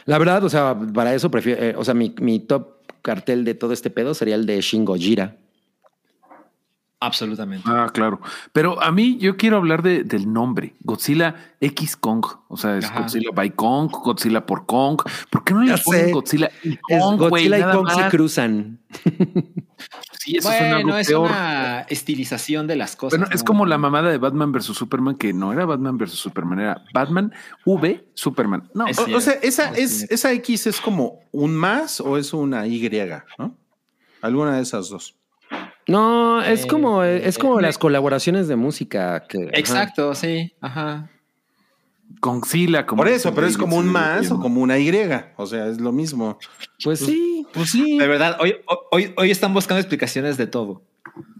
La 0.04 0.18
verdad, 0.18 0.44
o 0.44 0.48
sea, 0.50 0.78
para 0.94 1.14
eso 1.14 1.30
prefiero, 1.30 1.62
eh, 1.62 1.74
o 1.76 1.84
sea, 1.84 1.94
mi, 1.94 2.14
mi 2.20 2.38
top 2.40 2.82
cartel 3.02 3.44
de 3.44 3.54
todo 3.54 3.72
este 3.72 3.88
pedo 3.90 4.14
sería 4.14 4.34
el 4.34 4.46
de 4.46 4.60
Shin 4.60 4.84
Gojira. 4.84 5.36
Absolutamente. 7.00 7.68
Ah, 7.68 7.90
claro. 7.92 8.20
Pero 8.52 8.80
a 8.80 8.92
mí 8.92 9.18
yo 9.18 9.36
quiero 9.36 9.56
hablar 9.56 9.82
de, 9.82 10.04
del 10.04 10.32
nombre, 10.32 10.76
Godzilla 10.84 11.54
X 11.60 11.96
Kong. 11.96 12.24
O 12.46 12.56
sea, 12.56 12.78
es 12.78 12.84
Ajá. 12.84 13.00
Godzilla 13.00 13.30
by 13.34 13.50
Kong, 13.56 13.90
Godzilla 13.90 14.46
por 14.46 14.66
Kong. 14.66 15.00
¿Por 15.28 15.42
qué 15.42 15.52
no 15.52 15.62
le 15.62 15.76
ponen 15.78 16.06
sé. 16.06 16.12
Godzilla 16.12 16.50
y 16.62 16.74
Es 16.74 17.00
Kong, 17.00 17.18
güey? 17.18 17.30
Godzilla 17.48 17.56
y 17.58 17.60
Nada 17.60 17.74
Kong 17.74 17.90
se 17.90 18.00
más. 18.02 18.10
cruzan. 18.10 18.78
Sí, 20.22 20.36
eso 20.36 20.48
suena 20.48 20.76
algo 20.76 20.82
bueno, 20.88 20.98
es 20.98 21.08
peor. 21.08 21.28
una 21.30 21.80
estilización 21.88 22.66
de 22.66 22.76
las 22.76 22.94
cosas. 22.94 23.18
Bueno, 23.18 23.34
es 23.34 23.42
como 23.42 23.66
la 23.66 23.76
mamada 23.76 24.10
de 24.10 24.18
Batman 24.18 24.52
versus 24.52 24.76
Superman, 24.76 25.16
que 25.16 25.32
no 25.32 25.52
era 25.52 25.64
Batman 25.64 25.98
versus 25.98 26.20
Superman, 26.20 26.60
era 26.60 26.84
Batman 26.94 27.32
V 27.64 28.04
Superman. 28.14 28.70
No, 28.74 28.86
Es 28.86 28.98
O, 28.98 29.06
o 29.16 29.20
sea, 29.20 29.34
esa, 29.42 29.70
es 29.70 30.10
esa 30.10 30.32
X 30.32 30.66
es 30.68 30.80
como 30.80 31.20
un 31.32 31.56
más 31.56 32.00
o 32.00 32.16
es 32.18 32.32
una 32.32 32.66
Y, 32.66 32.88
¿no? 33.38 33.56
Alguna 34.20 34.56
de 34.56 34.62
esas 34.62 34.88
dos. 34.88 35.16
No, 35.88 36.40
es 36.42 36.64
Eh, 36.64 36.68
como, 36.68 37.02
es 37.02 37.38
como 37.38 37.58
eh, 37.58 37.62
las 37.62 37.76
colaboraciones 37.78 38.46
de 38.46 38.56
música 38.56 39.26
que. 39.28 39.38
ajá. 39.38 39.50
Exacto, 39.58 40.14
sí. 40.14 40.52
Ajá. 40.60 41.10
Godzilla. 42.22 42.86
Como 42.86 43.02
Por 43.02 43.08
eso, 43.08 43.34
pero 43.34 43.46
es 43.46 43.58
como 43.58 43.76
un 43.76 43.88
más 43.88 44.30
o 44.30 44.38
como 44.38 44.62
una 44.62 44.78
Y. 44.78 44.90
O 45.36 45.46
sea, 45.46 45.66
es 45.66 45.80
lo 45.80 45.92
mismo. 45.92 46.38
Pues 46.82 47.00
sí, 47.00 47.44
Pues 47.52 47.70
sí. 47.70 47.98
De 47.98 48.06
verdad, 48.06 48.38
hoy, 48.40 48.54
hoy, 48.92 49.12
hoy 49.16 49.30
están 49.30 49.52
buscando 49.52 49.80
explicaciones 49.80 50.36
de 50.36 50.46
todo. 50.46 50.82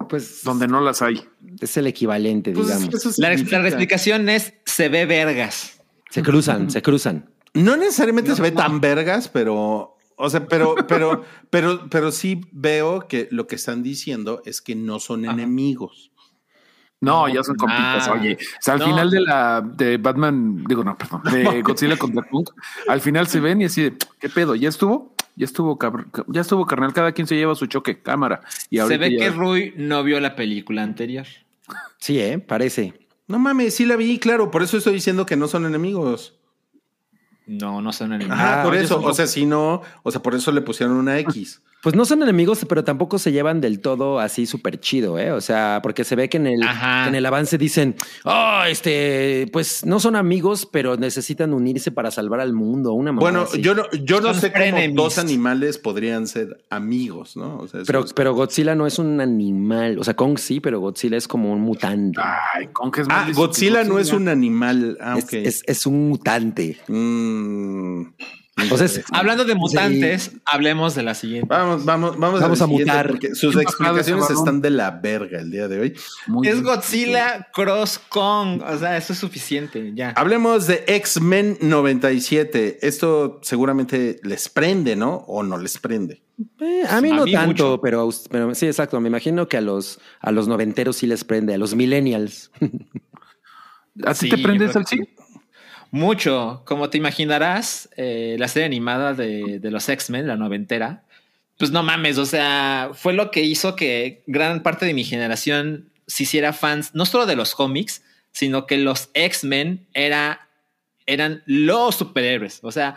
pues 0.09 0.43
Donde 0.43 0.67
no 0.69 0.81
las 0.81 1.01
hay. 1.01 1.23
es 1.61 1.77
el 1.77 1.87
equivalente, 1.87 2.53
Pues, 2.53 2.67
digamos. 2.67 3.19
La, 3.19 3.29
la 3.29 3.69
explicación 3.69 4.29
es 4.29 4.55
se 4.67 4.89
ve 4.89 5.07
vergas. 5.07 5.81
Se 6.11 6.23
cruzan, 6.23 6.71
se 6.71 6.83
cruzan. 6.83 7.31
No 7.55 7.77
necesariamente 7.77 8.31
No, 8.31 8.37
se 8.37 8.43
ve 8.43 8.51
no. 8.51 8.57
tan 8.59 8.81
vergas, 8.81 9.29
pero. 9.29 9.97
O 10.17 10.31
sea, 10.31 10.47
pero, 10.47 10.75
pero, 10.87 11.25
pero, 11.51 11.89
pero 11.91 12.13
sí 12.13 12.43
veo 12.53 13.09
que 13.09 13.29
lo 13.31 13.47
que 13.47 13.55
están 13.57 13.83
diciendo 13.83 14.43
es 14.45 14.61
que 14.61 14.75
no 14.77 15.01
son 15.01 15.25
Ajá. 15.25 15.33
enemigos. 15.35 16.12
No, 17.03 17.29
ya 17.29 17.43
son 17.43 17.57
compitas. 17.57 18.09
Ah. 18.09 18.13
Oye, 18.19 18.39
o 18.41 18.63
sea, 18.63 18.75
al 18.75 18.81
No. 18.81 18.87
final 18.87 19.11
de 19.11 19.21
la 19.21 19.61
de 19.61 19.97
Batman, 19.99 20.65
digo, 20.67 20.83
no, 20.85 20.97
perdón, 20.97 21.21
de 21.25 21.61
Godzilla 21.63 21.97
contra 21.99 22.23
Kong, 22.23 22.49
al 22.89 23.01
final 23.03 23.27
se 23.27 23.41
ven 23.41 23.61
y 23.61 23.65
así 23.67 23.83
de 23.83 23.97
qué 24.21 24.29
pedo, 24.31 24.55
ya 24.55 24.69
estuvo, 24.71 25.15
ya 25.37 25.45
estuvo, 25.45 25.79
ya 26.29 26.41
estuvo, 26.41 26.65
carnal. 26.67 26.93
Cada 26.95 27.13
quien 27.13 27.27
se 27.27 27.35
lleva 27.37 27.55
su 27.55 27.67
choque, 27.67 28.01
cámara. 28.01 28.41
Y 28.71 28.79
Se 28.79 28.97
ve 28.99 29.13
ya- 29.13 29.19
que 29.19 29.31
Rui 29.31 29.75
no 29.77 30.03
vio 30.05 30.19
la 30.21 30.35
película 30.37 30.83
anterior. 30.83 31.27
Sí, 31.99 32.19
¿eh? 32.21 32.39
Parece. 32.39 32.95
No 33.29 33.39
mames, 33.39 33.75
sí 33.75 33.85
la 33.87 33.97
vi, 33.97 34.19
claro. 34.19 34.51
Por 34.51 34.63
eso 34.63 34.77
estoy 34.77 34.95
diciendo 34.95 35.27
que 35.27 35.37
no 35.37 35.49
son 35.49 35.65
enemigos. 35.67 36.35
No, 37.47 37.81
no 37.83 37.93
son 37.93 38.13
enemigos. 38.13 38.39
Ah, 38.41 38.61
por 38.65 38.75
eso. 38.77 39.01
O 39.03 39.13
sea, 39.15 39.27
si 39.27 39.47
no, 39.47 39.83
o 40.03 40.11
sea, 40.11 40.23
por 40.23 40.35
eso 40.35 40.53
le 40.53 40.61
pusieron 40.61 40.97
una 40.97 41.19
X. 41.19 41.63
Pues 41.83 41.97
no 41.97 42.05
son 42.05 42.23
enemigos, 42.23 42.65
pero 42.69 42.85
tampoco 42.85 43.19
se 43.19 43.33
llevan 43.33 43.61
del 43.61 43.81
todo 43.81 44.21
así 44.21 44.47
súper 44.47 44.79
chido, 44.79 45.19
¿eh? 45.19 45.33
O 45.33 45.41
sea, 45.41 45.81
porque 45.83 46.05
se 46.05 46.15
ve 46.15 46.29
que 46.29 46.37
en 46.37 46.47
el, 46.47 46.63
en 46.63 47.15
el 47.17 47.27
avance 47.27 47.59
dicen, 47.59 47.97
oh, 48.25 48.63
este, 48.69 49.49
pues 49.53 49.85
no 49.85 49.99
son 49.99 50.15
amigos, 50.15 50.65
pero 50.65 50.97
necesitan 50.97 51.53
unirse 51.53 51.91
para 51.91 52.13
salvar 52.13 52.39
al 52.39 52.53
mundo. 52.53 52.93
Una 52.93 53.11
Bueno, 53.11 53.41
así. 53.43 53.61
yo 53.61 53.75
no, 53.75 53.83
yo 54.05 54.21
no 54.21 54.29
Son 54.33 54.41
sé 54.43 54.53
cómo 54.53 54.95
dos 55.03 55.19
animales 55.19 55.79
podrían 55.79 56.29
ser 56.29 56.63
amigos, 56.71 57.37
¿no? 57.37 57.57
O 57.59 57.67
sea, 57.67 57.81
eso 57.81 57.87
Pero, 57.89 58.05
es- 58.05 58.13
pero 58.13 58.33
Godzilla 58.33 58.77
no 58.77 58.87
es 58.87 59.01
un 59.01 59.21
animal. 59.21 59.99
O 59.99 60.05
sea, 60.05 60.15
Kong 60.15 60.39
sí, 60.39 60.61
pero 60.61 60.79
Godzilla 60.79 61.17
es 61.17 61.27
como 61.27 61.53
un 61.53 61.63
mutante. 61.63 62.21
Ay, 62.55 62.69
Kong 62.73 62.95
es 62.97 63.09
más 63.09 63.29
Ah, 63.29 63.33
Godzilla 63.35 63.83
no 63.83 63.99
es 63.99 64.13
un 64.13 64.29
animal. 64.29 64.99
Ah, 65.01 65.17
es, 65.19 65.25
ok. 65.25 65.33
es- 65.33 65.63
es 65.67 65.85
un 65.87 66.09
mutante. 66.11 66.79
Mm. 66.87 68.03
Entonces, 68.59 69.03
Hablando 69.13 69.47
de 69.47 69.55
mutantes, 69.55 70.33
hablemos 70.45 70.95
de 70.95 71.03
la 71.03 71.15
siguiente. 71.15 71.47
Vamos, 71.49 71.87
vamos, 71.87 72.19
vamos, 72.19 72.61
a 72.61 72.67
mutar. 72.67 73.09
porque 73.09 73.35
Sus 73.35 73.57
explicaciones 73.57 74.29
están 74.31 74.61
de 74.61 74.69
la 74.71 74.91
verga 74.91 75.41
el 75.41 75.51
día 75.51 75.69
de 75.69 75.81
hoy. 75.81 75.95
Muy 76.27 76.47
Es 76.47 76.55
bien. 76.61 76.65
Godzilla 76.65 77.49
Cross 77.55 77.99
Kong. 78.11 78.63
O 78.63 78.79
sea, 78.79 78.97
eso 78.99 79.15
es 79.15 79.19
suficiente. 79.19 79.93
Ya. 79.95 80.11
Hablemos 80.11 80.67
de 80.67 80.85
X-Men 80.87 81.59
97. 81.63 82.87
Esto 82.87 83.41
seguramente 83.43 84.21
les 84.23 84.49
prende, 84.51 84.97
¿no? 84.97 85.25
O 85.27 85.43
no 85.43 85.57
les 85.57 85.79
prende. 85.79 86.23
eh, 86.61 86.83
a 86.89 87.01
mí 87.01 87.11
A 87.11 87.15
no 87.15 87.25
mí 87.25 87.33
tanto, 87.33 87.81
pero, 87.81 88.11
sí, 88.13 88.67
exacto. 88.67 89.01
Me 89.01 89.09
imagino 89.09 89.49
que 89.49 89.57
a 89.57 89.61
los, 89.63 89.99
a 90.21 90.31
los 90.31 90.47
noventeros 90.47 90.97
sí 90.99 91.07
les 91.07 91.25
prende, 91.25 91.55
a 91.55 91.59
los 91.59 91.75
millennials. 91.75 92.51
¿A 94.05 94.13
ti 94.15 94.21
Sí, 94.21 94.29
te 94.29 94.39
prende 94.39 94.65
yo 94.67 94.71
eso 94.71 94.81
creo 94.85 94.85
que 95.07 95.07
sí? 95.07 95.17
Mucho. 95.93 96.63
Como 96.65 96.91
te 96.91 96.99
imaginarás, 96.99 97.91
eh, 97.97 98.37
la 98.39 98.49
serie 98.49 98.67
animada 98.67 99.13
de, 99.13 99.61
de 99.61 99.71
los 99.71 99.89
X-Men, 99.89 100.27
la 100.27 100.37
noventera, 100.37 101.05
pues 101.59 101.71
no 101.71 101.83
mames, 101.83 102.17
o 102.19 102.27
sea, 102.27 102.91
fue 102.95 103.13
lo 103.13 103.31
que 103.31 103.43
hizo 103.43 103.77
que 103.77 104.25
gran 104.27 104.63
parte 104.63 104.87
de 104.87 104.95
mi 104.95 105.05
generación 105.05 105.91
se 106.07 106.25
hiciera 106.25 106.55
fans, 106.55 106.95
no 106.95 107.05
solo 107.05 107.27
de 107.27 107.37
los 107.37 107.55
cómics, 107.55 108.03
sino 108.33 108.67
que 108.67 108.79
los 108.79 109.11
X-Men 109.13 109.87
era, 109.93 110.49
eran 111.07 111.43
los 111.45 111.97
superhéroes. 111.97 112.61
O 112.63 112.73
sea, 112.73 112.97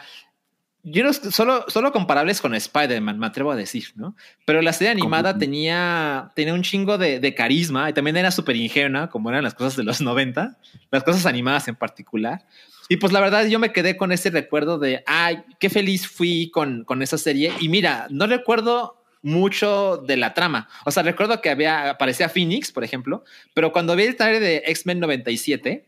yo 0.84 1.04
no, 1.04 1.12
solo, 1.12 1.66
solo 1.68 1.92
comparables 1.92 2.40
con 2.40 2.56
Spider-Man, 2.56 3.20
me 3.20 3.28
atrevo 3.28 3.52
a 3.52 3.56
decir, 3.56 3.88
¿no? 3.96 4.16
Pero 4.46 4.62
la 4.62 4.72
serie 4.72 4.92
animada 4.92 5.38
tenía, 5.38 6.32
tenía 6.34 6.54
un 6.54 6.64
chingo 6.64 6.98
de, 6.98 7.20
de 7.20 7.36
carisma 7.36 7.90
y 7.90 7.94
también 7.94 8.16
era 8.16 8.32
súper 8.32 8.56
ingenua, 8.56 9.10
como 9.10 9.30
eran 9.30 9.44
las 9.44 9.54
cosas 9.54 9.76
de 9.76 9.84
los 9.84 10.00
90, 10.00 10.58
las 10.92 11.04
cosas 11.04 11.26
animadas 11.26 11.68
en 11.68 11.76
particular. 11.76 12.46
Y 12.88 12.98
pues 12.98 13.12
la 13.12 13.20
verdad 13.20 13.46
yo 13.48 13.60
me 13.60 13.72
quedé 13.72 13.98
con 13.98 14.12
ese 14.12 14.30
recuerdo 14.30 14.78
de, 14.78 15.04
ay, 15.08 15.44
qué 15.60 15.70
feliz 15.70 16.08
fui 16.08 16.52
con, 16.52 16.84
con 16.84 17.02
esa 17.02 17.18
serie. 17.18 17.52
Y 17.60 17.70
mira, 17.70 18.08
no 18.10 18.28
recuerdo 18.28 19.02
mucho 19.26 19.98
de 19.98 20.18
la 20.18 20.36
trama. 20.36 20.70
O 20.86 20.92
sea, 20.92 21.02
recuerdo 21.02 21.42
que 21.42 21.50
había, 21.50 21.90
aparecía 21.90 22.30
Phoenix, 22.30 22.72
por 22.72 22.84
ejemplo, 22.84 23.24
pero 23.56 23.72
cuando 23.72 23.96
vi 23.96 24.04
el 24.04 24.16
trailer 24.16 24.40
de 24.40 24.64
X-Men 24.68 25.00
97, 25.00 25.86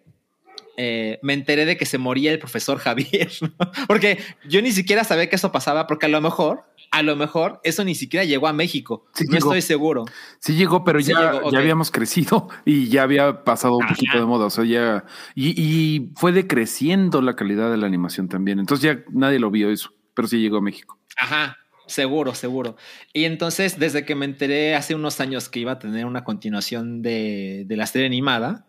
eh, 0.77 1.19
me 1.23 1.33
enteré 1.33 1.65
de 1.65 1.75
que 1.75 1.85
se 1.85 1.97
moría 1.97 2.31
el 2.31 2.39
profesor 2.39 2.77
Javier, 2.79 3.29
¿no? 3.41 3.55
porque 3.87 4.19
yo 4.47 4.61
ni 4.61 4.71
siquiera 4.71 5.03
sabía 5.03 5.27
que 5.29 5.35
eso 5.35 5.51
pasaba, 5.51 5.87
porque 5.87 6.05
a 6.05 6.09
lo 6.09 6.21
mejor, 6.21 6.61
a 6.91 7.01
lo 7.03 7.15
mejor 7.15 7.59
eso 7.63 7.83
ni 7.83 7.95
siquiera 7.95 8.23
llegó 8.23 8.47
a 8.47 8.53
México. 8.53 9.05
Sí 9.13 9.25
no 9.25 9.33
llegó. 9.33 9.49
estoy 9.49 9.61
seguro. 9.61 10.05
Sí 10.39 10.53
llegó, 10.53 10.83
pero 10.83 11.01
Sí 11.01 11.11
ya, 11.11 11.33
llegó, 11.33 11.51
ya 11.51 11.59
habíamos 11.59 11.91
crecido 11.91 12.47
y 12.63 12.87
ya 12.87 13.03
había 13.03 13.43
pasado 13.43 13.75
un 13.77 13.83
Ajá. 13.83 13.93
poquito 13.95 14.19
de 14.19 14.25
moda. 14.25 14.45
O 14.45 14.49
sea, 14.49 14.63
ya 14.63 15.03
y, 15.35 15.49
y 15.61 16.11
fue 16.15 16.31
decreciendo 16.31 17.21
la 17.21 17.35
calidad 17.35 17.69
de 17.71 17.77
la 17.77 17.87
animación 17.87 18.29
también. 18.29 18.59
Entonces 18.59 18.83
ya 18.95 19.03
nadie 19.11 19.39
lo 19.39 19.51
vio 19.51 19.69
eso, 19.71 19.93
pero 20.13 20.27
sí 20.27 20.39
llegó 20.39 20.57
a 20.57 20.61
México. 20.61 20.99
Ajá, 21.17 21.57
seguro, 21.87 22.35
seguro. 22.35 22.75
Y 23.13 23.25
entonces, 23.25 23.79
desde 23.79 24.05
que 24.05 24.13
me 24.13 24.25
enteré 24.25 24.75
hace 24.75 24.93
unos 24.93 25.19
años 25.19 25.49
que 25.49 25.59
iba 25.59 25.71
a 25.73 25.79
tener 25.79 26.05
una 26.05 26.23
continuación 26.23 27.01
de, 27.01 27.63
de 27.65 27.75
la 27.77 27.87
serie 27.87 28.05
animada, 28.05 28.66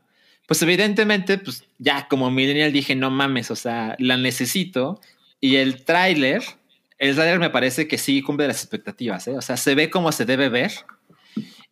pues 0.49 0.63
evidentemente, 0.63 1.37
pues 1.37 1.63
ya 1.77 2.09
como 2.09 2.31
millennial 2.31 2.73
dije, 2.73 2.97
no 2.97 3.11
mames, 3.11 3.51
o 3.51 3.57
sea, 3.57 3.97
la 3.99 4.17
necesito. 4.17 4.99
Y 5.43 5.57
el 5.57 5.85
tráiler, 5.85 6.43
el 6.97 7.15
tráiler 7.15 7.39
me 7.39 7.51
parece 7.51 7.87
que 7.87 7.99
sí 7.99 8.23
cumple 8.23 8.47
las 8.47 8.63
expectativas, 8.63 9.29
¿eh? 9.29 9.37
o 9.37 9.43
sea, 9.43 9.59
se 9.59 9.75
ve 9.75 9.91
como 9.91 10.11
se 10.11 10.25
debe 10.25 10.49
ver. 10.49 10.73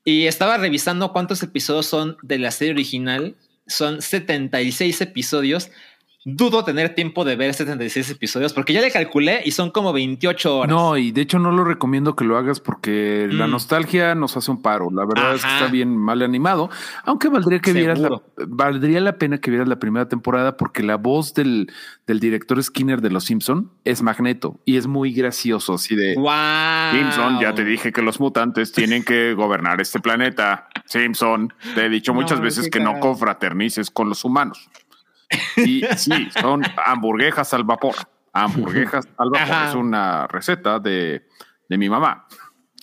Y 0.04 0.26
estaba 0.26 0.58
revisando 0.58 1.10
cuántos 1.14 1.42
episodios 1.42 1.86
son 1.86 2.18
de 2.20 2.38
la 2.38 2.50
serie 2.50 2.74
original. 2.74 3.34
Son 3.66 4.02
76 4.02 5.00
episodios. 5.00 5.70
Dudo 6.28 6.64
tener 6.64 6.92
tiempo 6.96 7.24
de 7.24 7.36
ver 7.36 7.54
76 7.54 8.10
episodios 8.10 8.52
porque 8.52 8.72
ya 8.72 8.80
le 8.80 8.90
calculé 8.90 9.42
y 9.44 9.52
son 9.52 9.70
como 9.70 9.92
28 9.92 10.58
horas. 10.58 10.68
No, 10.68 10.96
y 10.96 11.12
de 11.12 11.20
hecho 11.20 11.38
no 11.38 11.52
lo 11.52 11.62
recomiendo 11.62 12.16
que 12.16 12.24
lo 12.24 12.36
hagas 12.36 12.58
porque 12.58 13.28
la 13.30 13.46
Mm. 13.46 13.50
nostalgia 13.52 14.14
nos 14.16 14.36
hace 14.36 14.50
un 14.50 14.60
paro. 14.60 14.88
La 14.90 15.04
verdad 15.04 15.36
es 15.36 15.42
que 15.44 15.48
está 15.54 15.68
bien 15.68 15.96
mal 15.96 16.22
animado, 16.22 16.68
aunque 17.04 17.28
valdría 17.28 17.60
que 17.60 17.72
vieras 17.72 18.00
la, 18.00 18.20
valdría 18.48 19.00
la 19.00 19.18
pena 19.18 19.38
que 19.38 19.50
vieras 19.52 19.68
la 19.68 19.78
primera 19.78 20.08
temporada 20.08 20.56
porque 20.56 20.82
la 20.82 20.96
voz 20.96 21.32
del, 21.32 21.70
del 22.08 22.18
director 22.18 22.60
Skinner 22.60 23.00
de 23.00 23.10
Los 23.10 23.22
Simpson 23.22 23.70
es 23.84 24.02
Magneto 24.02 24.58
y 24.64 24.78
es 24.78 24.88
muy 24.88 25.12
gracioso, 25.12 25.74
así 25.74 25.94
de 25.94 26.16
Wow. 26.16 26.90
Simpson, 26.92 27.38
ya 27.40 27.54
te 27.54 27.64
dije 27.64 27.92
que 27.92 28.02
los 28.02 28.18
mutantes 28.18 28.72
tienen 28.72 29.04
que 29.04 29.32
gobernar 29.34 29.80
este 29.80 30.00
planeta. 30.00 30.66
Simpson, 30.86 31.52
te 31.76 31.86
he 31.86 31.88
dicho 31.88 32.12
No, 32.12 32.20
muchas 32.20 32.40
veces 32.40 32.68
que 32.68 32.80
no 32.80 32.98
confraternices 32.98 33.92
con 33.92 34.08
los 34.08 34.24
humanos. 34.24 34.68
Y 35.56 35.82
sí, 35.96 36.28
son 36.40 36.62
hamburguesas 36.84 37.52
al 37.54 37.64
vapor. 37.64 37.94
Hamburguesas 38.32 39.06
al 39.16 39.30
vapor. 39.30 39.40
Ajá. 39.52 39.68
Es 39.70 39.74
una 39.74 40.26
receta 40.26 40.78
de, 40.78 41.26
de 41.68 41.78
mi 41.78 41.88
mamá. 41.88 42.26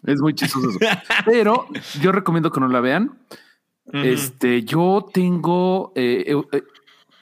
Es 0.05 0.19
muy 0.21 0.33
chistoso 0.33 0.69
eso. 0.69 0.79
Pero 1.25 1.67
yo 2.01 2.11
recomiendo 2.11 2.51
que 2.51 2.59
no 2.59 2.67
la 2.67 2.79
vean. 2.81 3.17
Este, 3.91 4.63
yo 4.63 5.05
tengo. 5.13 5.91
eh, 5.95 6.35
eh, 6.51 6.63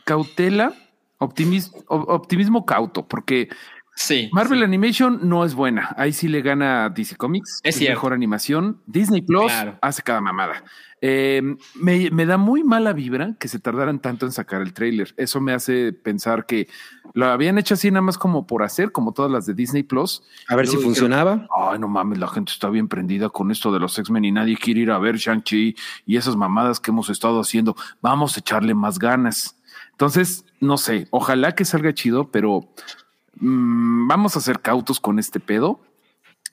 cautela, 0.04 0.74
optimis- 1.20 1.72
optimismo 1.88 2.66
cauto, 2.66 3.08
porque 3.08 3.50
Sí. 3.96 4.30
Marvel 4.32 4.60
sí. 4.60 4.64
Animation 4.66 5.20
no 5.24 5.44
es 5.46 5.54
buena. 5.54 5.94
Ahí 5.98 6.14
sí 6.14 6.28
le 6.28 6.42
gana 6.42 6.90
DC 6.90 7.18
Comics. 7.18 7.60
Es 7.64 7.76
cierto. 7.76 7.94
mejor 7.96 8.14
animación. 8.14 8.82
Disney 8.88 9.22
Plus 9.22 9.46
Claro. 9.52 9.78
hace 9.82 10.02
cada 10.02 10.22
mamada. 10.22 10.64
Eh, 11.04 11.42
me, 11.76 12.10
me 12.12 12.26
da 12.26 12.38
muy 12.38 12.64
mala 12.64 12.94
vibra 12.94 13.36
que 13.40 13.48
se 13.48 13.60
tardaran 13.60 14.00
tanto 14.00 14.26
en 14.26 14.32
sacar 14.32 14.62
el 14.62 14.74
tráiler. 14.74 15.14
Eso 15.18 15.42
me 15.42 15.52
hace 15.54 15.94
pensar 15.94 16.46
que 16.46 16.68
lo 17.14 17.26
habían 17.26 17.58
hecho 17.58 17.74
así 17.74 17.90
nada 17.92 18.02
más 18.04 18.18
como 18.18 18.48
por 18.48 18.64
hacer, 18.64 18.92
como 18.92 19.12
todas 19.12 19.32
las 19.32 19.46
de 19.46 19.54
Disney 19.54 19.84
Plus. 19.84 20.24
A 20.48 20.56
ver 20.56 20.68
si 20.68 20.72
dijeron, 20.78 20.86
funcionaba. 20.96 21.48
Ay, 21.56 21.80
no 21.80 21.88
mames, 21.88 22.18
la 22.20 22.28
gente 22.28 22.52
está 22.52 22.70
bien 22.70 22.88
prendida 22.88 23.30
con 23.30 23.52
esto 23.52 23.72
de 23.74 23.80
los 23.80 23.98
X-Men 23.98 24.26
y 24.26 24.32
nadie 24.32 24.58
quiere 24.58 24.82
ir 24.82 24.92
a 24.92 25.00
ver 25.00 25.18
Shang-Chi 25.18 25.76
y 26.06 26.18
esas 26.18 26.36
mamadas 26.36 26.80
que 26.80 26.92
hemos 26.92 27.10
estado 27.10 27.40
haciendo. 27.42 27.76
Vamos 28.02 28.38
a 28.38 28.40
echarle 28.40 28.74
más 28.74 29.00
ganas. 29.00 29.58
Entonces, 29.92 30.46
no 30.60 30.78
sé, 30.78 31.08
ojalá 31.12 31.54
que 31.56 31.66
salga 31.66 31.94
chido, 31.94 32.30
pero 32.32 32.70
mm, 33.42 34.08
vamos 34.08 34.38
a 34.38 34.42
ser 34.42 34.62
cautos 34.62 35.00
con 35.00 35.20
este 35.20 35.40
pedo. 35.40 35.82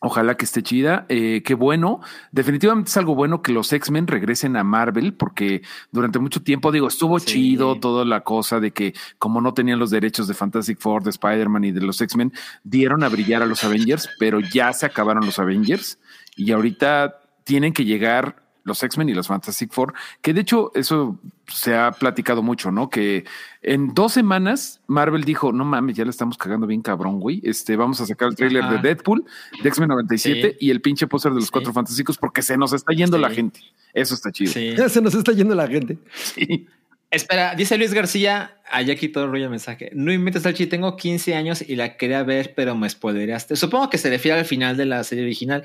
Ojalá 0.01 0.36
que 0.36 0.44
esté 0.44 0.62
chida. 0.62 1.06
Eh, 1.09 1.43
qué 1.44 1.55
bueno. 1.55 2.01
Definitivamente 2.31 2.89
es 2.89 2.97
algo 2.97 3.16
bueno 3.16 3.43
que 3.43 3.52
los 3.52 3.73
X-Men 3.73 4.06
regresen 4.06 4.56
a 4.56 4.62
Marvel, 4.62 5.15
porque 5.15 5.62
durante 5.90 6.20
mucho 6.20 6.40
tiempo, 6.40 6.70
digo, 6.70 6.86
estuvo 6.86 7.19
chido 7.19 7.81
toda 7.81 8.05
la 8.05 8.20
cosa 8.20 8.60
de 8.60 8.70
que, 8.70 8.94
como 9.19 9.40
no 9.40 9.55
tenían 9.55 9.81
los 9.81 9.90
derechos 9.90 10.28
de 10.28 10.35
Fantastic 10.35 10.78
Four, 10.78 11.02
de 11.02 11.10
Spider-Man 11.10 11.65
y 11.65 11.73
de 11.73 11.81
los 11.81 12.01
X-Men, 12.01 12.32
dieron 12.62 13.02
a 13.02 13.09
brillar 13.09 13.43
a 13.43 13.47
los 13.47 13.65
Avengers, 13.65 14.09
pero 14.20 14.39
ya 14.39 14.73
se 14.73 14.86
acabaron 14.86 15.27
los 15.27 15.40
Avengers 15.40 15.98
y 16.36 16.52
ahorita 16.52 17.19
tienen 17.43 17.73
que 17.73 17.85
llegar 17.85 18.48
los 18.69 18.82
X-Men 18.82 19.09
y 19.09 19.15
los 19.15 19.27
Fantastic 19.27 19.73
Four, 19.73 19.95
que 20.23 20.32
de 20.32 20.43
hecho 20.43 20.70
eso 20.74 21.19
se 21.49 21.74
ha 21.74 21.90
platicado 21.90 22.43
mucho, 22.43 22.70
¿no? 22.70 22.89
Que 22.90 23.24
en 23.62 23.95
dos 23.95 24.12
semanas 24.12 24.81
Marvel 24.86 25.24
dijo, 25.24 25.51
no 25.53 25.65
mames, 25.65 25.97
ya 25.97 26.05
le 26.05 26.11
estamos 26.11 26.39
cagando 26.39 26.66
bien 26.69 26.82
cabrón, 26.82 27.19
güey. 27.19 27.40
Este, 27.43 27.74
vamos 27.74 28.01
a 28.01 28.07
sacar 28.07 28.28
el 28.28 28.36
tráiler 28.36 28.65
de 28.69 28.78
Deadpool, 28.78 29.24
de 29.62 29.69
X-Men 29.69 29.89
97 29.89 30.51
Sí. 30.51 30.66
y 30.66 30.70
el 30.70 30.81
pinche 30.81 31.07
póster 31.09 31.32
de 31.32 31.36
los 31.36 31.47
Sí. 31.47 31.51
Cuatro 31.53 31.73
Fantásticos 31.73 32.19
porque 32.19 32.43
se 32.43 32.57
nos 32.57 32.73
está 32.73 32.93
yendo 32.93 33.16
Sí. 33.16 33.23
la 33.23 33.31
gente. 33.31 33.61
Eso 33.95 34.15
está 34.15 34.31
chido. 34.31 34.53
Se 34.89 35.01
nos 35.01 35.15
está 35.15 35.32
yendo 35.32 35.55
la 35.55 35.66
gente. 35.66 35.99
Sí. 36.15 36.66
Espera, 37.11 37.55
dice 37.55 37.78
Luis 37.78 37.95
García, 37.95 38.59
allá 38.70 38.95
quitó 38.95 39.24
el 39.24 39.31
rollo 39.31 39.45
el 39.45 39.51
mensaje. 39.51 39.90
No 39.95 40.12
inventes 40.12 40.45
al 40.45 40.53
chi, 40.53 40.66
tengo 40.66 40.95
15 40.95 41.35
años 41.35 41.65
y 41.66 41.74
la 41.74 41.97
quería 41.97 42.23
ver, 42.23 42.53
pero 42.55 42.77
me 42.77 42.86
spoilereaste. 42.90 43.57
Supongo 43.57 43.89
que 43.89 43.97
se 43.97 44.11
refiere 44.11 44.39
al 44.39 44.45
final 44.45 44.77
de 44.77 44.85
la 44.85 45.03
serie 45.05 45.24
original. 45.24 45.65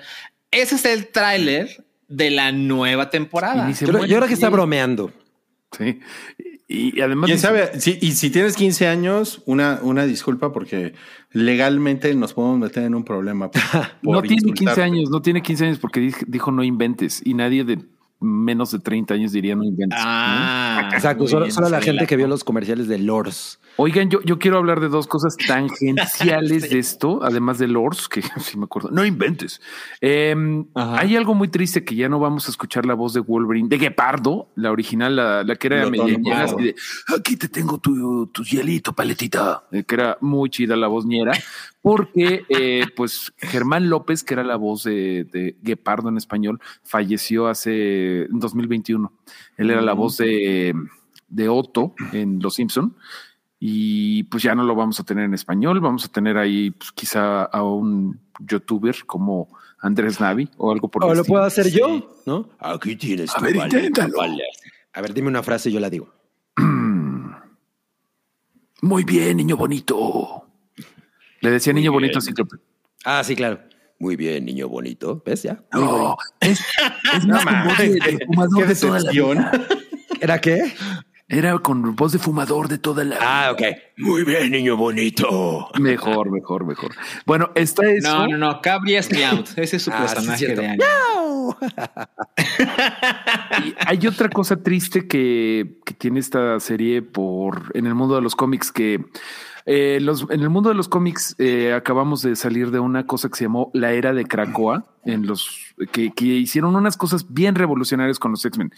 Ese 0.52 0.76
es 0.76 0.86
el 0.86 1.08
tráiler 1.08 1.84
de 2.16 2.30
la 2.32 2.52
nueva 2.52 3.10
temporada. 3.10 3.70
Yo, 3.72 4.06
yo 4.06 4.18
creo 4.18 4.28
que 4.28 4.34
está 4.34 4.50
bromeando. 4.50 5.12
Sí. 5.78 6.00
Y, 6.68 6.98
y 6.98 7.02
además... 7.02 7.28
¿Quién 7.28 7.40
sabe? 7.40 7.72
Y 8.02 8.12
si 8.12 8.30
tienes 8.30 8.56
15 8.56 8.88
años, 8.88 9.42
una, 9.46 9.80
una 9.82 10.06
disculpa 10.06 10.54
porque 10.54 10.94
legalmente 11.32 12.14
nos 12.16 12.34
podemos 12.34 12.60
meter 12.60 12.84
en 12.84 12.96
un 12.96 13.04
problema. 13.04 13.50
por 14.04 14.16
No 14.16 14.22
tiene 14.22 14.38
15 14.44 14.50
insultarte. 14.50 14.82
años, 14.84 15.10
no 15.10 15.22
tiene 15.22 15.42
15 15.42 15.66
años 15.66 15.80
porque 15.80 16.00
dij- 16.02 16.26
dijo 16.28 16.52
no 16.52 16.64
inventes 16.64 17.22
y 17.26 17.34
nadie 17.34 17.64
de 17.64 17.80
menos 18.24 18.72
de 18.72 18.80
30 18.80 19.14
años 19.14 19.32
diría 19.32 19.56
no 19.56 19.64
inventes. 19.64 20.00
Ah, 20.02 20.90
Exacto, 20.94 21.28
solo, 21.28 21.50
solo 21.52 21.70
la 21.70 21.80
sí, 21.80 21.86
gente 21.86 22.08
que 22.08 22.16
vio 22.16 22.28
los 22.28 22.44
comerciales 22.44 22.88
de 22.88 22.98
Lors. 22.98 23.60
Oigan, 23.76 24.10
yo, 24.10 24.22
yo 24.22 24.38
quiero 24.38 24.58
hablar 24.58 24.80
de 24.80 24.88
dos 24.88 25.08
cosas 25.08 25.36
tangenciales 25.36 26.70
de 26.70 26.78
esto, 26.78 27.22
además 27.24 27.58
de 27.58 27.68
Lords, 27.68 28.08
que 28.08 28.22
sí 28.40 28.58
me 28.58 28.66
acuerdo. 28.66 28.92
No 28.92 29.04
inventes. 29.04 29.62
Eh, 30.00 30.36
Ajá. 30.76 31.00
hay 31.00 31.16
algo 31.16 31.34
muy 31.34 31.48
triste 31.48 31.84
que 31.84 31.96
ya 31.96 32.08
no 32.08 32.20
vamos 32.20 32.48
a 32.48 32.52
escuchar 32.52 32.86
la 32.86 32.94
voz 32.94 33.14
de 33.14 33.20
Wolverine, 33.22 33.70
de 33.70 33.78
Guepardo, 33.78 34.50
la 34.56 34.72
original, 34.72 35.16
la, 35.16 35.44
la 35.44 35.56
que 35.56 35.68
era 35.68 35.90
media 35.90 36.20
claro. 36.24 36.56
así 36.56 36.64
de 36.64 36.76
aquí 37.18 37.36
te 37.36 37.50
tengo 37.50 37.80
tu, 37.80 38.28
tu 38.28 38.44
hielito, 38.44 38.94
paletita, 38.94 39.64
eh, 39.72 39.84
que 39.84 39.96
era 39.96 40.18
muy 40.22 40.50
chida 40.50 40.76
la 40.76 40.88
voz 40.88 41.06
ñera, 41.06 41.32
porque 41.84 42.46
eh, 42.48 42.86
pues 42.96 43.34
Germán 43.38 43.90
López, 43.90 44.24
que 44.24 44.34
era 44.34 44.44
la 44.46 44.56
voz 44.56 44.86
de, 44.86 45.26
de 45.26 45.58
Guepardo 45.62 46.08
en 46.08 46.16
español, 46.18 46.62
falleció 46.82 47.48
hace 47.48 48.22
en 48.24 48.40
2021. 48.40 49.12
Él 49.58 49.70
era 49.70 49.82
la 49.82 49.92
voz 49.92 50.16
de, 50.18 50.74
de 51.28 51.50
Otto 51.50 51.94
en 52.14 52.40
Los 52.42 52.56
Simpson 52.56 52.96
y 53.60 54.24
pues 54.24 54.44
ya 54.44 54.56
no 54.56 54.64
lo 54.64 54.76
vamos 54.76 55.02
a 55.02 55.04
tener 55.04 55.26
en 55.26 55.34
español. 55.34 55.82
Vamos 55.82 56.06
a 56.06 56.08
tener 56.08 56.38
ahí 56.38 56.72
pues, 56.72 56.94
quizá 56.94 57.44
a 57.44 57.64
un 57.64 58.18
youtuber 58.40 58.96
como 59.06 59.50
Andrés 59.80 60.22
Navi 60.22 60.50
o 60.56 60.72
algo 60.72 60.88
por 60.88 61.04
el 61.04 61.10
O 61.10 61.14
lo 61.14 61.20
estilo. 61.22 61.34
puedo 61.34 61.44
hacer 61.46 61.70
yo, 61.70 62.16
¿no? 62.26 62.48
Aquí 62.60 62.96
tienes 62.96 63.36
A 63.36 63.40
tu 63.40 63.44
ver, 63.44 63.58
inténtalo. 63.58 64.20
vale. 64.20 64.44
A 64.94 65.02
ver, 65.02 65.14
dime 65.14 65.28
una 65.28 65.44
frase 65.44 65.70
y 65.70 65.74
yo 65.74 65.82
la 65.82 65.90
digo. 65.90 66.08
Muy 68.82 69.04
bien, 69.04 69.38
niño 69.38 69.58
bonito. 69.58 70.46
Le 71.44 71.52
decía 71.52 71.74
niño 71.74 71.92
bonito 71.92 72.20
así 72.20 72.34
que 72.34 72.44
Ah, 73.04 73.22
sí, 73.24 73.36
claro. 73.36 73.60
Muy 74.00 74.16
bien, 74.16 74.46
niño 74.46 74.70
bonito. 74.70 75.22
¿Ves 75.26 75.44
ya? 75.44 75.62
no, 75.74 76.16
es, 76.40 76.62
es 77.16 77.26
más 77.26 77.44
con 77.46 77.64
voz 77.66 77.78
de, 77.78 77.90
de 77.90 78.26
fumador 78.26 78.62
Qué 78.62 78.66
de 78.68 78.76
toda 78.76 79.00
la 79.02 79.12
vida. 79.12 79.52
¿Era 80.22 80.40
qué? 80.42 80.74
Era 81.28 81.58
con 81.60 81.96
voz 81.96 82.12
de 82.14 82.20
fumador 82.20 82.70
de 82.70 82.78
toda 82.78 83.04
la 83.04 83.18
Ah, 83.20 83.52
ok. 83.52 83.62
Muy 83.98 84.24
bien, 84.24 84.52
niño 84.52 84.78
bonito. 84.78 85.70
Mejor, 85.80 86.32
mejor, 86.32 86.66
mejor. 86.66 86.92
Bueno, 87.26 87.52
está 87.56 87.86
eso. 87.90 88.08
No, 88.10 88.28
no, 88.28 88.38
no. 88.38 88.62
Cabri 88.62 88.96
es. 88.96 89.10
Ese 89.12 89.76
es 89.78 89.84
su 89.84 89.92
Ah, 89.92 90.00
personaje 90.00 90.56
de 90.56 90.66
anime. 90.68 90.84
Y 93.66 93.76
hay 93.86 94.08
otra 94.08 94.30
cosa 94.30 94.62
triste 94.62 95.08
que, 95.08 95.80
que 95.86 95.94
tiene 95.94 96.20
esta 96.20 96.60
serie 96.60 97.02
por 97.02 97.72
en 97.74 97.86
el 97.86 97.96
mundo 97.96 98.16
de 98.16 98.22
los 98.22 98.36
cómics 98.36 98.72
que 98.72 99.04
eh, 99.66 100.00
los, 100.02 100.28
en 100.30 100.42
el 100.42 100.50
mundo 100.50 100.70
de 100.70 100.76
los 100.76 100.88
cómics 100.88 101.36
eh, 101.38 101.74
acabamos 101.74 102.22
de 102.22 102.36
salir 102.36 102.72
de 102.72 102.80
una 102.80 103.06
cosa 103.06 103.30
que 103.30 103.36
se 103.36 103.46
llamó 103.46 103.72
la 103.74 103.94
era 103.94 104.14
de 104.14 104.26
Krakoa 104.26 104.86
en 105.06 105.26
los 105.28 105.50
que, 105.92 106.12
que 106.12 106.26
hicieron 106.26 106.76
unas 106.76 106.98
cosas 106.98 107.26
bien 107.34 107.56
revolucionarias 107.56 108.20
con 108.20 108.32
los 108.32 108.44
X-Men. 108.46 108.72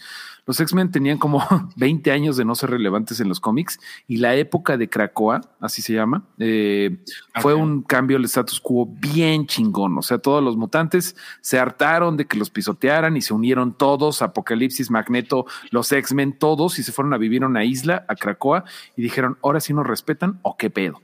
Los 0.46 0.60
X-Men 0.60 0.90
tenían 0.90 1.18
como 1.18 1.42
20 1.76 2.10
años 2.12 2.36
de 2.36 2.44
no 2.44 2.54
ser 2.54 2.70
relevantes 2.70 3.20
en 3.20 3.28
los 3.28 3.40
cómics 3.40 3.78
y 4.06 4.18
la 4.18 4.34
época 4.34 4.76
de 4.76 4.88
Krakoa, 4.88 5.40
así 5.60 5.82
se 5.82 5.92
llama, 5.92 6.24
eh, 6.38 6.98
fue 7.40 7.54
un 7.54 7.82
cambio 7.82 8.16
al 8.16 8.24
status 8.24 8.60
quo 8.60 8.86
bien 8.86 9.46
chingón. 9.46 9.98
O 9.98 10.02
sea, 10.02 10.18
todos 10.18 10.42
los 10.42 10.56
mutantes 10.56 11.16
se 11.40 11.58
hartaron 11.58 12.16
de 12.16 12.26
que 12.26 12.38
los 12.38 12.50
pisotearan 12.50 13.16
y 13.16 13.22
se 13.22 13.34
unieron 13.34 13.76
todos, 13.76 14.22
Apocalipsis, 14.22 14.90
Magneto, 14.90 15.46
los 15.70 15.90
X-Men, 15.90 16.38
todos, 16.38 16.78
y 16.78 16.82
se 16.82 16.92
fueron 16.92 17.12
a 17.14 17.18
vivir 17.18 17.42
a 17.42 17.46
una 17.46 17.64
isla, 17.64 18.04
a 18.08 18.14
Krakoa, 18.14 18.64
y 18.96 19.02
dijeron, 19.02 19.38
ahora 19.42 19.60
sí 19.60 19.74
nos 19.74 19.86
respetan 19.86 20.38
o 20.42 20.56
qué 20.56 20.70
pedo. 20.70 21.02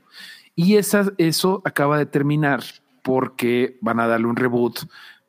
Y 0.55 0.75
esa, 0.75 1.11
eso 1.17 1.61
acaba 1.65 1.97
de 1.97 2.05
terminar 2.05 2.63
porque 3.01 3.77
van 3.81 3.99
a 3.99 4.07
darle 4.07 4.27
un 4.27 4.35
reboot 4.35 4.79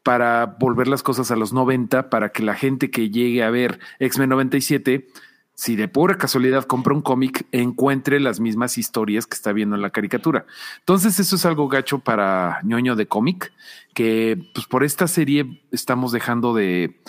para 0.05 0.57
volver 0.61 0.87
las 0.87 1.03
cosas 1.03 1.33
a 1.33 1.37
los 1.37 1.53
90, 1.53 2.11
para 2.11 2.29
que 2.29 2.45
la 2.45 2.55
gente 2.55 2.93
que 2.93 3.11
llegue 3.11 3.43
a 3.43 3.51
ver 3.51 3.81
X-Men 3.99 4.29
97 4.29 5.09
si 5.55 5.77
de 5.77 5.87
pura 5.87 6.19
casualidad 6.19 6.65
compra 6.65 6.95
un 6.95 7.03
cómic, 7.03 7.47
encuentre 7.53 8.19
las 8.19 8.41
mismas 8.41 8.77
historias 8.77 9.27
que 9.27 9.37
está 9.37 9.53
viendo 9.53 9.77
en 9.77 9.83
la 9.83 9.91
caricatura. 9.91 10.47
Entonces, 10.81 11.19
eso 11.21 11.37
es 11.37 11.47
algo 11.47 11.69
gacho 11.69 12.01
para 12.01 12.59
ñoño 12.65 12.97
de 12.97 13.07
cómic, 13.07 13.53
que 13.95 14.51
pues 14.53 14.67
por 14.67 14.83
esta 14.83 15.07
serie 15.07 15.63
estamos 15.71 16.11
dejando 16.11 16.55
de, 16.55 17.01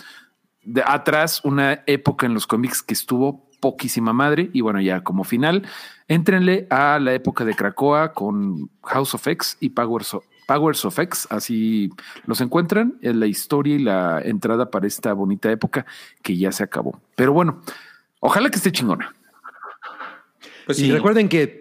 atrás 0.84 1.40
una 1.44 1.82
época 1.86 2.26
en 2.26 2.34
los 2.34 2.46
cómics 2.46 2.82
que 2.82 2.94
estuvo 2.94 3.50
poquísima 3.60 4.12
madre. 4.12 4.50
Y 4.52 4.60
bueno, 4.60 4.80
ya 4.80 5.02
como 5.02 5.24
final, 5.24 5.66
éntrenle 6.06 6.68
a 6.70 7.00
la 7.00 7.14
época 7.14 7.44
de 7.44 7.54
Krakoa 7.54 8.12
con 8.12 8.70
House 8.84 9.14
of 9.14 9.26
X 9.26 9.56
y 9.58 9.70
Powers 9.70 10.14
of, 10.14 10.24
Powers 10.46 10.84
of 10.84 10.98
X, 10.98 11.26
así 11.30 11.90
los 12.26 12.40
encuentran, 12.40 12.98
en 13.02 13.20
la 13.20 13.26
historia 13.26 13.74
y 13.74 13.78
la 13.78 14.20
entrada 14.22 14.70
para 14.70 14.86
esta 14.86 15.12
bonita 15.12 15.50
época 15.50 15.86
que 16.22 16.36
ya 16.36 16.52
se 16.52 16.62
acabó. 16.62 17.00
Pero 17.14 17.32
bueno, 17.32 17.62
Ojalá 18.20 18.50
que 18.50 18.56
esté 18.56 18.72
chingona. 18.72 19.14
Pues 20.66 20.80
Y 20.80 20.90
recuerden 20.90 21.28
que. 21.28 21.60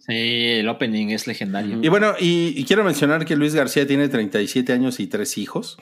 Sí, 0.00 0.48
el 0.58 0.68
opening 0.68 1.08
es 1.08 1.26
legendario. 1.28 1.78
Y 1.80 1.88
bueno, 1.88 2.14
y, 2.18 2.54
y 2.56 2.64
quiero 2.64 2.82
mencionar 2.82 3.24
que 3.24 3.36
Luis 3.36 3.54
García 3.54 3.86
tiene 3.86 4.08
37 4.08 4.72
años 4.72 4.98
y 4.98 5.06
tres 5.06 5.38
hijos. 5.38 5.78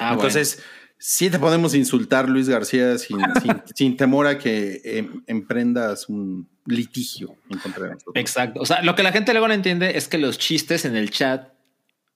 Ah, 0.00 0.14
Entonces, 0.14 0.62
sí 1.06 1.28
te 1.28 1.38
podemos 1.38 1.74
insultar, 1.74 2.30
Luis 2.30 2.48
García, 2.48 2.96
sin, 2.96 3.18
sin, 3.42 3.62
sin 3.74 3.96
temor 3.96 4.26
a 4.26 4.38
que 4.38 4.80
em, 4.84 5.22
emprendas 5.26 6.08
un 6.08 6.48
litigio 6.64 7.36
en 7.50 7.58
contra 7.58 7.84
de 7.84 7.90
nosotros. 7.92 8.16
Exacto. 8.16 8.60
O 8.62 8.64
sea, 8.64 8.82
lo 8.82 8.94
que 8.94 9.02
la 9.02 9.12
gente 9.12 9.32
luego 9.32 9.46
no 9.46 9.52
entiende 9.52 9.98
es 9.98 10.08
que 10.08 10.16
los 10.16 10.38
chistes 10.38 10.86
en 10.86 10.96
el 10.96 11.10
chat 11.10 11.52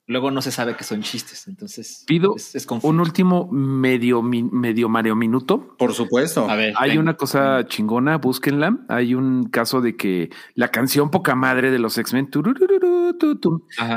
luego 0.07 0.31
no 0.31 0.41
se 0.41 0.51
sabe 0.51 0.75
que 0.75 0.85
son 0.85 1.03
chistes. 1.03 1.47
Entonces, 1.49 2.05
Pido 2.07 2.35
es, 2.35 2.55
es 2.55 2.65
confuso. 2.65 2.89
un 2.89 3.01
último 3.01 3.47
medio, 3.53 4.23
medio 4.23 4.89
Mario 4.89 5.15
Minuto. 5.15 5.77
Por 5.77 5.93
supuesto. 5.93 6.49
A 6.49 6.57
ver, 6.57 6.73
Hay 6.79 6.91
venga. 6.91 7.03
una 7.03 7.17
cosa 7.19 7.67
chingona, 7.67 8.17
búsquenla. 8.17 8.87
Hay 8.89 9.15
un 9.15 9.51
caso 9.51 9.83
de 9.83 9.97
que 9.97 10.31
la 10.55 10.69
canción 10.69 11.11
Poca 11.11 11.35
Madre 11.35 11.71
de 11.71 11.79
los 11.79 11.99
X-Men 11.99 12.31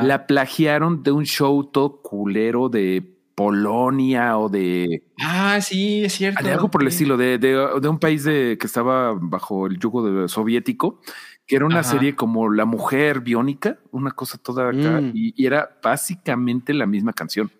la 0.03 0.27
plagiaron 0.27 1.01
de 1.01 1.11
un 1.13 1.23
show 1.25 1.63
todo 1.71 2.01
culero 2.01 2.67
de 2.67 3.10
Polonia 3.35 4.37
o 4.37 4.49
de, 4.49 5.03
Ah, 5.19 5.59
sí, 5.61 6.03
es 6.05 6.13
cierto. 6.13 6.43
de 6.43 6.51
algo 6.51 6.69
por 6.69 6.81
el 6.81 6.87
estilo, 6.89 7.17
de, 7.17 7.37
de, 7.37 7.67
de 7.81 7.87
un 7.87 7.99
país 7.99 8.23
de, 8.23 8.57
que 8.59 8.67
estaba 8.67 9.13
bajo 9.19 9.67
el 9.67 9.77
yugo 9.79 10.03
de- 10.07 10.27
soviético, 10.27 10.99
que 11.47 11.55
era 11.55 11.65
una 11.65 11.79
Ajá. 11.79 11.91
serie 11.91 12.15
como 12.15 12.49
La 12.51 12.65
Mujer 12.65 13.21
Biónica, 13.21 13.77
una 13.91 14.11
cosa 14.11 14.37
toda 14.37 14.69
acá, 14.69 15.01
Mm. 15.01 15.11
y, 15.13 15.33
y 15.35 15.45
era 15.45 15.77
básicamente 15.83 16.73
la 16.73 16.85
misma 16.85 17.13
canción, 17.13 17.51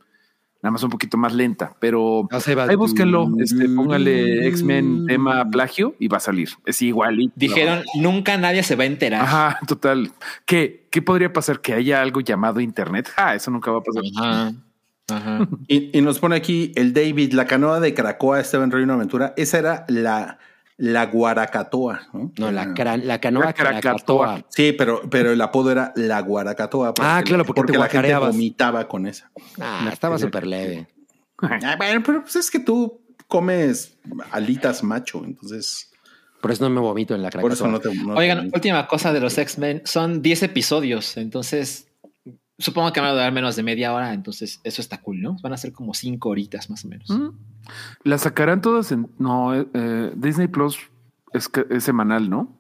nada 0.64 0.72
más 0.72 0.84
un 0.84 0.92
poquito 0.92 1.18
más 1.18 1.34
lenta, 1.34 1.76
pero 1.80 2.28
va- 2.32 2.64
ahí 2.70 2.76
búsquenlo, 2.76 3.28
este, 3.40 3.68
póngale 3.70 4.48
X-Men 4.48 5.08
tema 5.08 5.50
plagio 5.50 5.96
y 6.00 6.08
va 6.08 6.18
a 6.18 6.22
salir, 6.22 6.50
es 6.66 6.82
igual. 6.84 7.32
Dijeron, 7.36 7.84
nunca 7.96 8.38
nadie 8.38 8.62
se 8.64 8.76
va 8.76 8.84
a 8.84 8.88
enterar. 8.88 9.22
Ajá, 9.24 9.60
total. 9.68 10.12
¿Qué, 10.46 10.88
¿Qué 10.92 11.02
podría 11.02 11.34
pasar? 11.34 11.62
Que 11.62 11.74
haya 11.74 12.02
algo 12.02 12.22
llamado 12.22 12.60
Internet. 12.60 13.10
Ah, 13.18 13.34
eso 13.36 13.50
nunca 13.50 13.72
va 13.72 13.80
a 13.80 13.82
pasar. 13.82 14.04
Ajá. 14.20 14.54
Ajá. 15.12 15.48
Y, 15.68 15.98
y 15.98 16.02
nos 16.02 16.20
pone 16.20 16.36
aquí 16.36 16.72
el 16.76 16.94
David, 16.94 17.34
la 17.34 17.46
canoa 17.46 17.80
de 17.80 17.94
Caracoa 17.94 18.40
estaba 18.40 18.64
en 18.64 18.72
Reino 18.72 18.94
Aventura. 18.94 19.34
Esa 19.38 19.60
era 19.60 19.86
la, 19.88 20.38
la 20.78 21.06
Guaracatoa. 21.06 22.08
No, 22.14 22.32
No, 22.38 22.52
la, 22.52 22.74
cara- 22.74 22.98
la 22.98 23.20
canoa 23.20 23.46
La. 23.46 23.54
Krakatoa. 23.54 24.46
Sí, 24.50 24.72
pero, 24.74 25.02
pero 25.10 25.32
el 25.32 25.42
apodo 25.42 25.72
era 25.72 25.94
la 25.96 26.20
Guaracatoa. 26.22 26.94
Ah, 27.00 27.22
claro, 27.26 27.46
porque 27.46 27.72
te 27.74 27.78
la 27.78 27.88
gente 27.88 28.16
vomitaba 28.16 28.88
con 28.88 29.06
esa. 29.08 29.32
Ah, 29.60 29.90
estaba 29.92 30.18
súper 30.18 30.48
leve. 30.48 30.88
Ah, 31.42 31.76
bueno, 31.78 32.02
pero 32.06 32.22
pues 32.22 32.36
es 32.36 32.52
que 32.52 32.60
tú 32.60 33.02
comes 33.28 33.98
alitas 34.32 34.84
macho, 34.84 35.24
entonces 35.26 35.90
Por 36.42 36.52
eso 36.52 36.64
no 36.68 36.70
me 36.70 36.82
vomito 36.82 37.16
en 37.16 37.22
la 37.24 37.30
por 37.30 37.52
eso 37.52 37.66
no 37.68 37.80
te. 37.80 37.94
no 37.96 38.14
Oigan, 38.16 38.50
te- 38.50 38.56
última 38.58 38.86
cosa 38.88 39.14
de 39.14 39.20
los 39.22 39.38
X-Men. 39.38 39.82
Son 39.86 40.22
10 40.22 40.44
episodios, 40.44 41.18
entonces 41.18 41.88
supongo 42.62 42.94
que 42.94 43.00
van 43.02 43.10
a 43.10 43.14
durar 43.14 43.32
menos 43.34 43.56
de 43.56 43.64
media 43.64 43.94
hora, 43.94 44.14
entonces 44.14 44.62
eso 44.64 44.82
está 44.82 45.02
cool, 45.02 45.22
¿no? 45.22 45.38
Van 45.42 45.54
a 45.54 45.58
ser 45.58 45.74
como 45.74 45.94
5 45.94 46.30
horitas 46.30 46.70
más 46.70 46.86
o 46.86 46.88
menos. 46.88 47.10
Mm. 47.10 47.30
La 48.04 48.18
sacarán 48.18 48.62
todas 48.62 48.92
en. 48.92 49.10
No, 49.20 49.54
eh, 49.54 49.68
eh, 49.74 50.12
Disney 50.16 50.48
Plus 50.48 50.80
es, 51.34 51.50
que- 51.50 51.66
es 51.70 51.84
semanal, 51.84 52.30
¿no? 52.30 52.58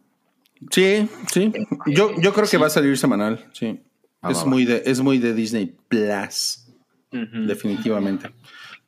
Sí, 0.69 1.09
sí. 1.31 1.51
Yo, 1.87 2.11
yo 2.21 2.33
creo 2.33 2.47
que 2.47 2.57
va 2.57 2.67
a 2.67 2.69
salir 2.69 2.97
semanal. 2.97 3.49
Sí. 3.53 3.79
Ah, 4.21 4.29
es, 4.31 4.37
va, 4.39 4.43
va. 4.43 4.49
muy 4.49 4.65
de, 4.65 4.83
es 4.85 5.01
muy 5.01 5.17
de 5.17 5.33
Disney 5.33 5.75
Plus. 5.87 6.67
Definitivamente. 7.11 8.31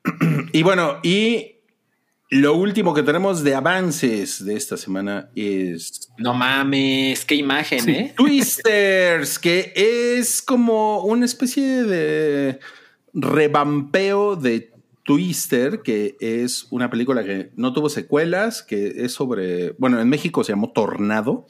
y 0.54 0.64
bueno, 0.64 0.98
y 1.04 1.53
lo 2.34 2.56
último 2.56 2.94
que 2.94 3.04
tenemos 3.04 3.44
de 3.44 3.54
avances 3.56 4.44
de 4.44 4.56
esta 4.56 4.76
semana 4.78 5.30
es 5.36 6.10
No 6.18 6.34
mames, 6.34 7.26
qué 7.26 7.36
imagen, 7.36 7.82
Sí. 7.82 7.92
¿eh? 7.92 8.14
Twisters, 8.16 9.38
que 9.40 9.74
es 9.76 10.42
como 10.42 11.04
una 11.04 11.26
especie 11.26 11.84
de 11.84 12.60
revampeo 13.14 14.36
de 14.36 14.72
Twister, 15.04 15.82
que 15.82 16.16
es 16.20 16.68
una 16.72 16.90
película 16.90 17.24
que 17.24 17.52
no 17.56 17.74
tuvo 17.74 17.90
secuelas, 17.90 18.64
que 18.64 18.94
es 19.04 19.12
sobre, 19.14 19.72
bueno, 19.78 20.00
en 20.00 20.08
México 20.10 20.44
se 20.44 20.54
llamó 20.54 20.72
Tornado. 20.72 21.46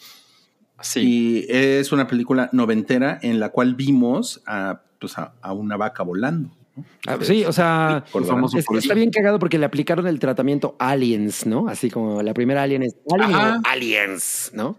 Sí. 0.81 0.99
Y 1.01 1.45
es 1.49 1.91
una 1.91 2.07
película 2.07 2.49
noventera 2.51 3.19
en 3.21 3.39
la 3.39 3.49
cual 3.49 3.75
vimos 3.75 4.41
a, 4.45 4.81
pues 4.99 5.17
a, 5.17 5.35
a 5.41 5.53
una 5.53 5.77
vaca 5.77 6.03
volando. 6.03 6.57
Ah, 7.05 7.17
sí, 7.21 7.45
o 7.45 7.53
sea, 7.53 8.03
es- 8.57 8.65
está 8.79 8.93
bien 8.95 9.11
cagado 9.11 9.37
porque 9.39 9.59
le 9.59 9.65
aplicaron 9.65 10.07
el 10.07 10.19
tratamiento 10.19 10.75
Aliens, 10.79 11.45
¿no? 11.45 11.67
Así 11.67 11.89
como 11.91 12.23
la 12.23 12.33
primera 12.33 12.63
Alien 12.63 12.83
es 12.83 12.95
Alien 13.11 13.61
Aliens, 13.63 14.51
¿no? 14.53 14.77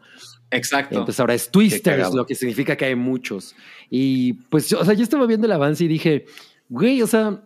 Exacto. 0.50 0.94
Entonces 0.98 1.20
ahora 1.20 1.34
es 1.34 1.50
Twisters, 1.50 1.82
lo 2.16 2.26
que 2.26 2.34
significa 2.34 2.76
que 2.76 2.84
hay 2.86 2.94
muchos. 2.94 3.54
Y 3.90 4.34
pues, 4.50 4.72
o 4.72 4.84
sea, 4.84 4.94
yo 4.94 5.02
estaba 5.02 5.26
viendo 5.26 5.46
el 5.46 5.52
avance 5.52 5.84
y 5.84 5.88
dije, 5.88 6.26
güey, 6.68 7.00
o 7.02 7.06
sea, 7.06 7.42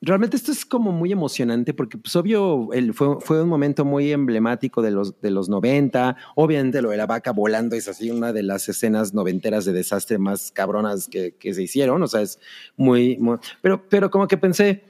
realmente 0.00 0.36
esto 0.36 0.50
es 0.52 0.64
como 0.64 0.92
muy 0.92 1.12
emocionante 1.12 1.74
porque, 1.74 1.98
pues, 1.98 2.16
obvio, 2.16 2.72
el, 2.72 2.94
fue, 2.94 3.20
fue 3.20 3.42
un 3.42 3.48
momento 3.48 3.84
muy 3.84 4.12
emblemático 4.12 4.82
de 4.82 4.90
los, 4.90 5.20
de 5.20 5.30
los 5.30 5.48
90. 5.48 6.16
Obviamente, 6.36 6.82
lo 6.82 6.90
de 6.90 6.96
la 6.96 7.06
vaca 7.06 7.32
volando 7.32 7.76
es 7.76 7.88
así 7.88 8.10
una 8.10 8.32
de 8.32 8.42
las 8.42 8.68
escenas 8.68 9.12
noventeras 9.14 9.64
de 9.64 9.72
desastre 9.72 10.18
más 10.18 10.50
cabronas 10.52 11.08
que, 11.08 11.36
que 11.36 11.52
se 11.54 11.62
hicieron. 11.62 12.02
O 12.02 12.06
sea, 12.06 12.22
es 12.22 12.38
muy, 12.76 13.18
pero, 13.60 13.88
pero 13.88 14.10
como 14.10 14.26
que 14.26 14.38
pensé, 14.38 14.84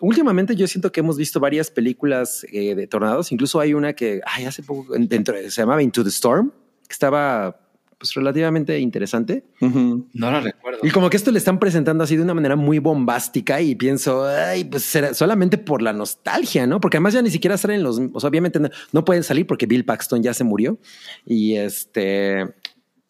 últimamente 0.00 0.54
yo 0.54 0.66
siento 0.66 0.92
que 0.92 1.00
hemos 1.00 1.16
visto 1.16 1.40
varias 1.40 1.70
películas 1.70 2.46
eh, 2.52 2.74
de 2.74 2.86
tornados. 2.86 3.32
Incluso 3.32 3.58
hay 3.60 3.74
una 3.74 3.94
que, 3.94 4.20
ay, 4.26 4.44
hace 4.44 4.62
poco, 4.62 4.94
dentro, 4.96 5.34
se 5.36 5.50
llamaba 5.50 5.82
Into 5.82 6.02
the 6.02 6.10
Storm, 6.10 6.50
que 6.86 6.92
estaba 6.92 7.58
pues 8.02 8.14
relativamente 8.14 8.80
interesante. 8.80 9.44
No 9.60 10.04
lo 10.12 10.40
recuerdo. 10.40 10.80
Y 10.82 10.90
como 10.90 11.08
que 11.08 11.16
esto 11.16 11.30
le 11.30 11.38
están 11.38 11.60
presentando 11.60 12.02
así 12.02 12.16
de 12.16 12.24
una 12.24 12.34
manera 12.34 12.56
muy 12.56 12.80
bombástica 12.80 13.60
y 13.60 13.76
pienso, 13.76 14.24
ay, 14.26 14.64
pues 14.64 14.82
será 14.82 15.14
solamente 15.14 15.56
por 15.56 15.82
la 15.82 15.92
nostalgia, 15.92 16.66
¿no? 16.66 16.80
Porque 16.80 16.96
además 16.96 17.14
ya 17.14 17.22
ni 17.22 17.30
siquiera 17.30 17.56
salen 17.56 17.84
los, 17.84 18.00
o 18.12 18.18
sea, 18.18 18.28
obviamente 18.28 18.58
no, 18.58 18.70
no 18.90 19.04
pueden 19.04 19.22
salir 19.22 19.46
porque 19.46 19.66
Bill 19.66 19.84
Paxton 19.84 20.20
ya 20.20 20.34
se 20.34 20.42
murió. 20.42 20.80
Y 21.24 21.54
este, 21.54 22.52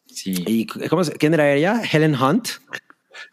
Sí. 0.04 0.34
y 0.46 0.66
¿cómo 0.66 1.04
se, 1.04 1.12
quién 1.12 1.32
era 1.32 1.50
ella? 1.54 1.80
Helen 1.90 2.14
Hunt. 2.14 2.48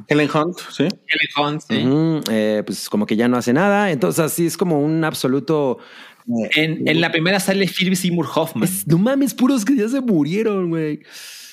Helen 0.07 0.30
Hunt, 0.34 0.57
sí. 0.72 0.84
Helen 0.84 1.36
Hunt, 1.38 1.61
sí. 1.68 2.23
Eh, 2.31 2.64
pues 2.65 2.90
como 2.90 3.06
que 3.06 3.18
ya 3.18 3.27
no 3.27 3.36
hace 3.36 3.52
nada. 3.52 3.91
Entonces 3.91 4.23
así 4.23 4.45
es 4.45 4.56
como 4.56 4.80
un 4.80 5.03
absoluto... 5.03 5.80
eh, 6.28 6.50
En, 6.56 6.88
en 6.88 7.02
la 7.02 7.12
primera 7.12 7.40
sale 7.40 7.68
Philip 7.68 7.96
Seymour 7.96 8.28
Hoffman. 8.34 8.64
es- 8.64 8.88
no 8.88 8.98
mames, 8.98 9.34
puros 9.34 9.66
que 9.66 9.76
ya 9.76 9.88
se 9.90 10.02
murieron, 10.02 10.70
güey. 10.70 11.02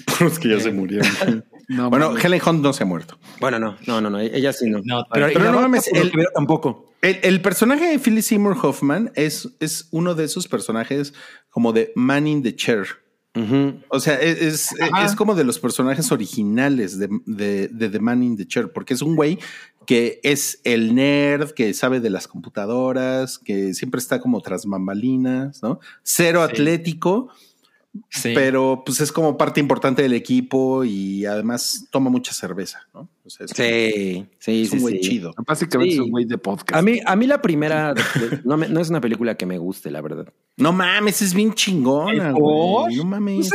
Los 0.21 0.39
que 0.39 0.49
ya 0.51 0.61
se 0.61 0.71
murieron. 0.73 1.45
No, 1.69 1.91
bueno, 1.91 2.11
mames. 2.11 2.25
Helen 2.25 2.41
Hunt 2.47 2.63
no 2.63 2.73
se 2.73 2.85
ha 2.85 2.87
muerto. 2.87 3.19
Bueno, 3.41 3.59
no, 3.59 3.77
no, 3.89 4.01
no, 4.01 4.09
no, 4.09 4.21
ella 4.21 4.53
sí 4.53 4.71
no. 4.71 4.79
No, 4.85 5.05
pero, 5.13 5.29
no 5.51 5.61
mames, 5.63 5.89
el- 5.89 6.13
que 6.13 6.23
tampoco. 6.33 6.93
El, 7.03 7.19
el 7.25 7.41
personaje 7.41 7.87
de 7.89 7.99
Philip 7.99 8.23
Seymour 8.23 8.57
Hoffman 8.63 9.11
es, 9.17 9.49
es 9.59 9.89
uno 9.91 10.15
de 10.15 10.27
esos 10.27 10.47
personajes 10.47 11.13
como 11.51 11.73
de 11.73 11.91
Man 11.97 12.29
in 12.29 12.45
the 12.45 12.55
Chair. 12.55 12.87
O 13.89 13.99
sea, 13.99 14.15
es, 14.15 14.41
es, 14.41 14.71
es 15.05 15.15
como 15.17 15.35
de 15.35 15.43
los 15.43 15.59
personajes 15.59 16.11
originales 16.13 16.99
de, 17.01 17.09
de, 17.27 17.67
de 17.69 17.89
The 17.91 17.99
Man 17.99 18.23
in 18.23 18.37
the 18.37 18.47
Chair, 18.47 18.73
porque 18.73 18.95
es 18.95 19.03
un 19.03 19.17
güey 19.17 19.39
que 19.87 20.21
es 20.23 20.61
el 20.65 20.95
nerd, 20.95 21.53
que 21.53 21.73
sabe 21.75 22.01
de 22.01 22.11
las 22.11 22.29
computadoras, 22.29 23.39
que 23.39 23.73
siempre 23.75 23.99
está 24.01 24.21
como 24.21 24.41
tras 24.41 24.67
bambalinas, 24.67 25.63
¿no? 25.63 25.81
Cero 26.03 26.45
Sí. 26.47 26.53
atlético, 26.53 27.29
Sí. 28.11 28.33
pero 28.35 28.83
pues 28.85 29.01
es 29.01 29.11
como 29.11 29.39
parte 29.39 29.59
importante 29.59 30.03
del 30.03 30.13
equipo 30.13 30.85
y 30.85 31.25
además 31.25 31.87
toma 31.91 32.11
mucha 32.11 32.35
cerveza, 32.35 32.81
¿no? 32.93 33.09
O 33.25 33.31
sea, 33.31 33.47
es, 33.47 33.53
Sí, 33.53 34.27
sí, 34.39 34.63
es 34.65 34.73
un 34.73 34.79
sí, 34.79 34.83
güey 34.83 34.95
sí. 34.97 35.01
chido. 35.09 35.33
Básicamente 35.47 35.95
Sí. 35.95 35.99
es 36.01 36.05
un 36.05 36.11
güey 36.11 36.27
de 36.27 36.37
podcast. 36.37 36.75
A 36.79 36.83
mí, 36.83 37.01
a 37.07 37.17
mí 37.17 37.27
la 37.27 37.41
primera 37.41 37.95
no, 38.45 38.59
me- 38.59 38.69
no 38.69 38.81
es 38.81 38.91
una 38.91 39.01
película 39.01 39.35
que 39.37 39.47
me 39.47 39.57
guste, 39.57 39.91
la 39.91 40.03
verdad. 40.03 40.27
No 40.59 40.73
mames, 40.75 41.23
es 41.23 41.33
bien 41.33 41.55
chingona, 41.55 42.33
¿Por? 42.35 42.83
güey. 42.91 42.97
No 42.97 43.05
mames. 43.05 43.49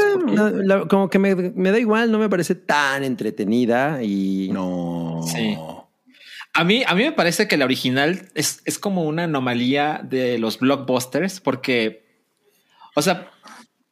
Como 0.89 1.07
que 1.11 1.19
me, 1.19 1.35
me 1.35 1.69
da 1.71 1.77
igual, 1.77 2.11
no 2.11 2.17
me 2.17 2.27
parece 2.27 2.55
tan 2.55 3.03
entretenida 3.03 4.01
y 4.01 4.49
No. 4.51 5.21
Sí. 5.27 5.55
A 6.53 6.63
mí, 6.63 6.83
a 6.85 6.95
mí 6.95 7.03
me 7.03 7.11
parece 7.11 7.47
que 7.47 7.57
la 7.57 7.65
original 7.65 8.29
es, 8.35 8.61
es 8.65 8.77
como 8.77 9.03
una 9.03 9.23
anomalía 9.23 10.01
de 10.03 10.37
los 10.37 10.59
blockbusters, 10.59 11.39
porque, 11.39 12.05
o 12.95 13.01
sea, 13.01 13.31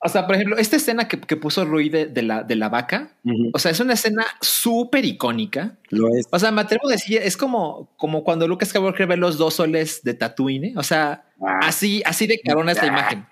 o 0.01 0.07
sea, 0.07 0.25
por 0.25 0.35
ejemplo, 0.35 0.57
esta 0.57 0.77
escena 0.77 1.09
que, 1.09 1.19
que 1.19 1.35
puso 1.35 1.65
Rui 1.65 1.89
de, 1.89 2.05
de 2.05 2.21
la, 2.21 2.43
de 2.43 2.55
la 2.55 2.69
vaca, 2.69 3.17
o 3.53 3.59
sea, 3.59 3.71
es 3.71 3.79
una 3.81 3.93
escena 3.93 4.25
súper 4.39 5.03
icónica. 5.03 5.77
lo 5.89 6.07
es. 6.15 6.25
O 6.31 6.39
sea, 6.39 6.51
me 6.51 6.61
atrevo 6.61 6.87
a 6.87 6.93
decir, 6.93 7.19
es 7.21 7.35
como, 7.35 7.89
como 7.97 8.23
cuando 8.23 8.47
Lucas 8.47 8.69
Skywalker 8.69 9.07
ve 9.07 9.17
los 9.17 9.37
dos 9.37 9.55
soles 9.55 10.01
de 10.03 10.13
Tatooine. 10.13 10.65
¿eh? 10.65 10.73
O 10.77 10.83
sea, 10.83 11.25
así, 11.61 12.01
así 12.05 12.27
de 12.27 12.39
carona 12.39 12.71
es 12.71 12.77
la 12.77 12.87
imagen. 12.87 13.25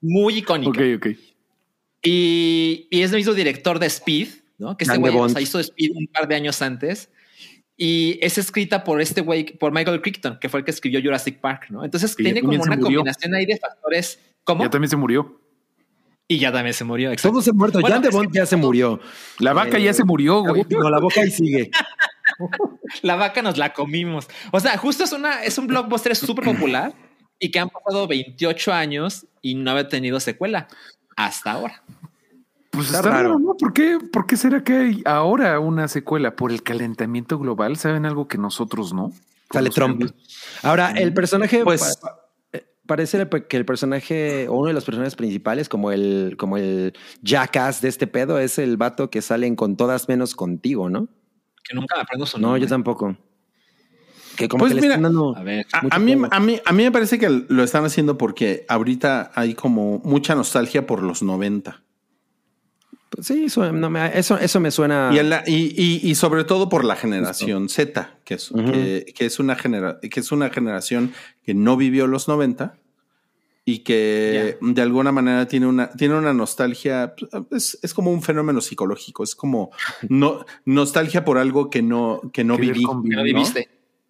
Muy 0.00 0.38
icónica. 0.38 0.70
Ok, 0.70 0.86
ok. 0.98 1.06
Y, 2.02 2.86
y 2.90 3.02
es 3.02 3.10
el 3.10 3.16
mismo 3.16 3.34
director 3.34 3.80
de 3.80 3.86
Speed, 3.86 4.28
¿no? 4.58 4.76
Que 4.76 4.84
este 4.84 4.96
o 4.98 5.28
sea, 5.28 5.40
hizo 5.40 5.58
Speed 5.58 5.96
un 5.96 6.06
par 6.06 6.28
de 6.28 6.36
años 6.36 6.62
antes. 6.62 7.08
Y 7.76 8.18
es 8.22 8.38
escrita 8.38 8.84
por 8.84 9.00
este 9.00 9.20
güey, 9.20 9.44
por 9.56 9.72
Michael 9.72 10.00
Crichton, 10.00 10.38
que 10.40 10.48
fue 10.48 10.60
el 10.60 10.64
que 10.64 10.70
escribió 10.70 11.00
Jurassic 11.02 11.40
Park, 11.40 11.66
¿no? 11.70 11.84
Entonces 11.84 12.14
tiene 12.14 12.40
como 12.40 12.62
una 12.62 12.78
combinación 12.78 13.34
ahí 13.34 13.46
de 13.46 13.56
factores. 13.56 14.20
¿Cómo? 14.44 14.62
Ya 14.62 14.70
también 14.70 14.90
se 14.90 14.96
murió. 14.96 15.40
Y 16.28 16.38
ya 16.38 16.52
también 16.52 16.72
se 16.72 16.84
murió. 16.84 17.10
exacto. 17.10 17.32
Todos 17.32 17.44
se 17.44 17.50
han 17.50 17.56
muerto. 17.56 17.80
Bueno, 17.80 17.94
Jan 17.96 18.02
de 18.02 18.10
Bond 18.10 18.32
ya 18.32 18.46
se 18.46 18.56
murió. 18.56 19.00
La 19.40 19.52
vaca 19.52 19.76
Eh, 19.78 19.82
ya 19.82 19.92
se 19.92 20.04
murió, 20.04 20.42
güey. 20.42 20.64
no, 20.70 20.88
la 20.88 21.00
boca 21.00 21.20
ahí 21.20 21.30
sigue. 21.30 21.70
La 23.02 23.16
vaca 23.16 23.42
nos 23.42 23.58
la 23.58 23.72
comimos. 23.72 24.28
O 24.50 24.58
sea, 24.58 24.76
justo 24.78 25.04
es 25.04 25.12
una, 25.12 25.42
es 25.44 25.58
un 25.58 25.66
blockbuster 25.66 26.16
súper 26.16 26.44
popular 26.44 26.92
y 27.38 27.50
que 27.50 27.58
han 27.58 27.68
pasado 27.68 28.06
28 28.06 28.72
años 28.72 29.26
y 29.42 29.54
no 29.54 29.72
había 29.72 29.88
tenido 29.88 30.18
secuela 30.20 30.68
hasta 31.16 31.52
ahora. 31.52 31.82
Pues 32.74 32.86
Está 32.88 32.98
está, 32.98 33.10
raro. 33.10 33.28
raro, 33.28 33.38
¿no? 33.38 33.54
¿Por 33.56 33.72
qué, 33.72 33.98
¿Por 34.12 34.26
qué 34.26 34.36
será 34.36 34.62
que 34.64 34.72
hay 34.76 35.02
ahora 35.04 35.58
una 35.60 35.88
secuela? 35.88 36.34
¿Por 36.36 36.50
el 36.50 36.62
calentamiento 36.62 37.38
global? 37.38 37.76
¿Saben 37.76 38.06
algo 38.06 38.26
que 38.28 38.38
nosotros 38.38 38.92
no? 38.92 39.12
Sale 39.52 39.70
Trump. 39.70 40.02
Ahora, 40.62 40.90
el 40.92 41.14
personaje, 41.14 41.62
Pues- 41.62 41.98
pa- 41.98 42.16
eh, 42.52 42.64
parece 42.86 43.28
que 43.48 43.56
el 43.56 43.64
personaje, 43.64 44.48
o 44.48 44.54
uno 44.54 44.68
de 44.68 44.74
los 44.74 44.84
personajes 44.84 45.14
principales, 45.14 45.68
como 45.68 45.92
el, 45.92 46.34
como 46.38 46.56
el 46.56 46.92
jackass 47.22 47.80
de 47.80 47.88
este 47.88 48.06
pedo, 48.06 48.38
es 48.40 48.58
el 48.58 48.76
vato 48.76 49.10
que 49.10 49.22
salen 49.22 49.54
con 49.54 49.76
todas 49.76 50.08
menos 50.08 50.34
contigo, 50.34 50.90
¿no? 50.90 51.08
Que 51.62 51.74
nunca 51.76 52.00
aprendo 52.00 52.26
su 52.26 52.38
No, 52.38 52.56
yo 52.56 52.66
tampoco. 52.66 53.16
Que 54.36 54.48
como 54.48 54.62
Pues 54.62 54.70
que 54.70 54.74
le 54.76 54.80
mira, 54.80 54.94
están 54.94 55.04
dando 55.04 55.36
A 55.36 55.44
ver. 55.44 55.64
A, 55.72 55.98
mí, 56.00 56.16
a, 56.28 56.40
mí, 56.40 56.60
a 56.64 56.72
mí 56.72 56.82
me 56.82 56.90
parece 56.90 57.20
que 57.20 57.28
lo 57.30 57.62
están 57.62 57.84
haciendo 57.84 58.18
porque 58.18 58.66
ahorita 58.68 59.30
hay 59.36 59.54
como 59.54 60.00
mucha 60.00 60.34
nostalgia 60.34 60.88
por 60.88 61.04
los 61.04 61.22
90. 61.22 61.83
Sí, 63.20 63.44
eso, 63.44 63.72
no 63.72 63.90
me, 63.90 64.18
eso, 64.18 64.38
eso 64.38 64.60
me 64.60 64.70
suena. 64.70 65.10
Y, 65.12 65.18
en 65.18 65.30
la- 65.30 65.42
y, 65.46 65.74
y- 65.76 66.10
y 66.10 66.14
sobre 66.14 66.44
todo 66.44 66.68
por 66.68 66.84
la 66.84 66.96
generación 66.96 67.68
Z, 67.68 68.18
que 68.24 68.34
es, 68.34 68.50
que, 68.72 69.12
que 69.14 69.26
es 69.26 69.38
una 69.38 69.56
genera- 69.56 69.98
que 70.00 70.20
es 70.20 70.32
una 70.32 70.50
generación 70.50 71.12
que 71.44 71.54
no 71.54 71.76
vivió 71.76 72.06
los 72.06 72.28
90 72.28 72.76
y 73.66 73.78
que 73.78 74.58
de 74.60 74.82
alguna 74.82 75.10
manera 75.10 75.48
tiene 75.48 75.66
una, 75.66 75.90
tiene 75.90 76.14
una 76.18 76.34
nostalgia, 76.34 77.14
es, 77.50 77.78
es 77.82 77.94
como 77.94 78.10
un 78.12 78.22
fenómeno 78.22 78.60
psicológico, 78.60 79.24
es 79.24 79.34
como 79.34 79.70
no, 80.08 80.44
nostalgia 80.66 81.24
por 81.24 81.38
algo 81.38 81.70
que 81.70 81.82
no, 81.82 82.20
que 82.32 82.44
no 82.44 82.56
viví. 82.58 82.82
convivir, 82.82 83.16
¿No 83.16 83.22
¿no? 83.22 83.24
viviste? 83.24 83.68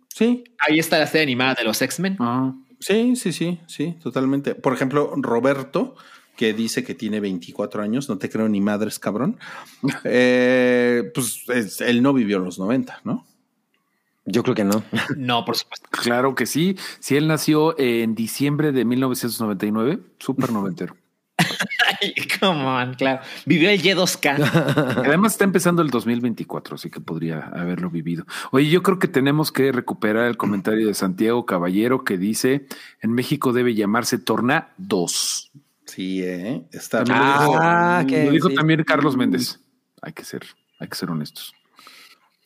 Sí, 0.09 0.45
Ahí 0.59 0.79
está 0.79 0.99
la 0.99 1.07
serie 1.07 1.23
animada 1.25 1.55
de 1.55 1.65
los 1.65 1.81
X-Men. 1.83 2.17
Ah, 2.21 2.55
sí, 2.81 3.17
sí, 3.17 3.33
sí, 3.33 3.61
sí, 3.67 3.97
totalmente. 4.03 4.55
Por 4.55 4.73
ejemplo, 4.73 5.13
Roberto, 5.17 5.97
que 6.37 6.53
dice 6.53 6.83
que 6.85 6.95
tiene 6.95 7.21
24 7.21 7.83
años, 7.83 8.09
no 8.09 8.19
te 8.19 8.29
creo 8.29 8.49
ni 8.49 8.61
madres, 8.61 8.99
cabrón. 8.99 9.39
Eh, 10.05 11.11
pues 11.15 11.43
es- 11.49 11.81
él 11.81 12.03
no 12.03 12.13
vivió 12.13 12.39
los 12.39 12.59
90, 12.59 13.01
¿no? 13.05 13.27
Yo 14.27 14.43
creo 14.43 14.55
que 14.55 14.65
no. 14.65 14.83
No, 15.17 15.45
por 15.45 15.57
supuesto. 15.57 15.87
claro 15.91 16.35
que 16.35 16.47
sí. 16.47 16.77
Si 17.01 17.15
él 17.17 17.29
nació 17.29 17.79
en 17.79 18.15
diciembre 18.15 18.73
de 18.73 18.85
1999, 18.87 19.99
súper 20.19 20.51
noventero. 20.51 20.97
Come 22.41 22.65
on, 22.65 22.95
claro. 22.95 23.21
Vivió 23.45 23.69
el 23.71 23.83
Y2K. 23.83 25.03
Además 25.07 25.33
está 25.33 25.45
empezando 25.45 25.83
el 25.83 25.91
2024, 25.91 26.77
así 26.77 26.91
que 26.91 27.01
podría 27.01 27.49
haberlo 27.55 27.91
vivido. 27.91 28.25
Oye, 28.51 28.69
yo 28.71 28.83
creo 28.83 28.99
que 28.99 29.09
tenemos 29.09 29.53
que 29.53 29.73
recuperar 29.73 30.27
el 30.27 30.37
comentario 30.37 30.87
de 30.87 30.95
Santiago 30.95 31.45
Caballero 31.45 32.05
que 32.05 32.17
dice, 32.19 32.67
en 33.03 33.13
México 33.13 33.53
debe 33.53 33.75
llamarse 33.75 34.19
Torna 34.19 34.69
2. 34.79 35.51
Sí, 35.95 36.23
¿eh? 36.25 36.67
Está 36.73 37.05
También 37.05 37.19
lo 37.27 37.41
dijo- 37.41 37.59
Ah, 37.61 38.05
que 38.09 38.25
lo 38.25 38.31
dijo 38.33 38.49
sí. 38.49 38.55
también 38.57 38.83
Carlos 38.83 39.17
Méndez. 39.17 39.61
Hay 40.03 40.13
que 40.13 40.25
ser, 40.25 40.43
hay 40.81 40.89
que 40.89 40.97
ser 40.97 41.09
honestos. 41.11 41.55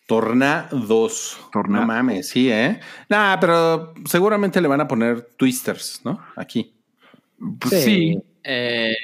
Tornados. 0.07 1.39
Torna- 1.53 1.81
No 1.81 1.87
mames, 1.87 2.29
sí, 2.29 2.51
¿eh? 2.51 2.81
Nah, 3.09 3.37
pero 3.39 3.95
seguramente 4.07 4.61
le 4.61 4.69
van 4.69 4.81
a 4.81 4.89
poner 4.89 5.23
twisters, 5.37 6.01
¿no? 6.05 6.19
Aquí. 6.37 6.75
Pues 7.59 7.75
Sí. 7.75 8.13
sí. 8.15 8.23
Eh, 8.43 8.95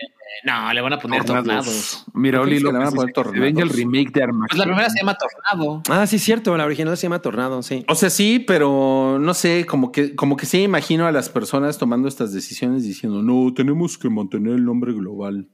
no, 0.44 0.72
le 0.72 0.80
van 0.80 0.92
a 0.94 0.98
poner 0.98 1.24
tornados. 1.24 2.04
Mira, 2.12 2.38
¿Por 2.38 2.48
qué 2.48 2.50
Oli 2.50 2.56
es 2.56 2.62
que 2.64 2.72
le 2.72 2.78
van 2.78 2.88
a 2.88 2.90
poner 2.90 3.12
tornados? 3.14 3.40
venga 3.40 3.62
el 3.62 3.68
remake 3.70 4.10
de 4.12 4.22
Armageddon. 4.24 4.48
Pues 4.48 4.58
la 4.58 4.64
primera 4.64 4.90
se 4.90 4.98
llama 4.98 5.14
Tornado. 5.16 5.82
Ah, 5.90 6.06
sí, 6.06 6.18
cierto. 6.18 6.56
La 6.56 6.64
original 6.64 6.96
se 6.96 7.02
llama 7.04 7.20
Tornado, 7.20 7.62
sí. 7.62 7.84
O 7.88 7.94
sea, 7.94 8.10
sí, 8.10 8.38
pero 8.38 9.18
no 9.20 9.34
sé, 9.34 9.66
como 9.66 9.92
que, 9.92 10.14
como 10.16 10.36
que 10.36 10.46
sí 10.46 10.62
imagino 10.62 11.06
a 11.06 11.12
las 11.12 11.28
personas 11.28 11.78
tomando 11.78 12.08
estas 12.08 12.32
decisiones 12.32 12.82
diciendo, 12.84 13.22
no, 13.22 13.52
tenemos 13.54 13.96
que 13.98 14.08
mantener 14.10 14.54
el 14.54 14.64
nombre 14.64 14.92
global. 14.92 15.48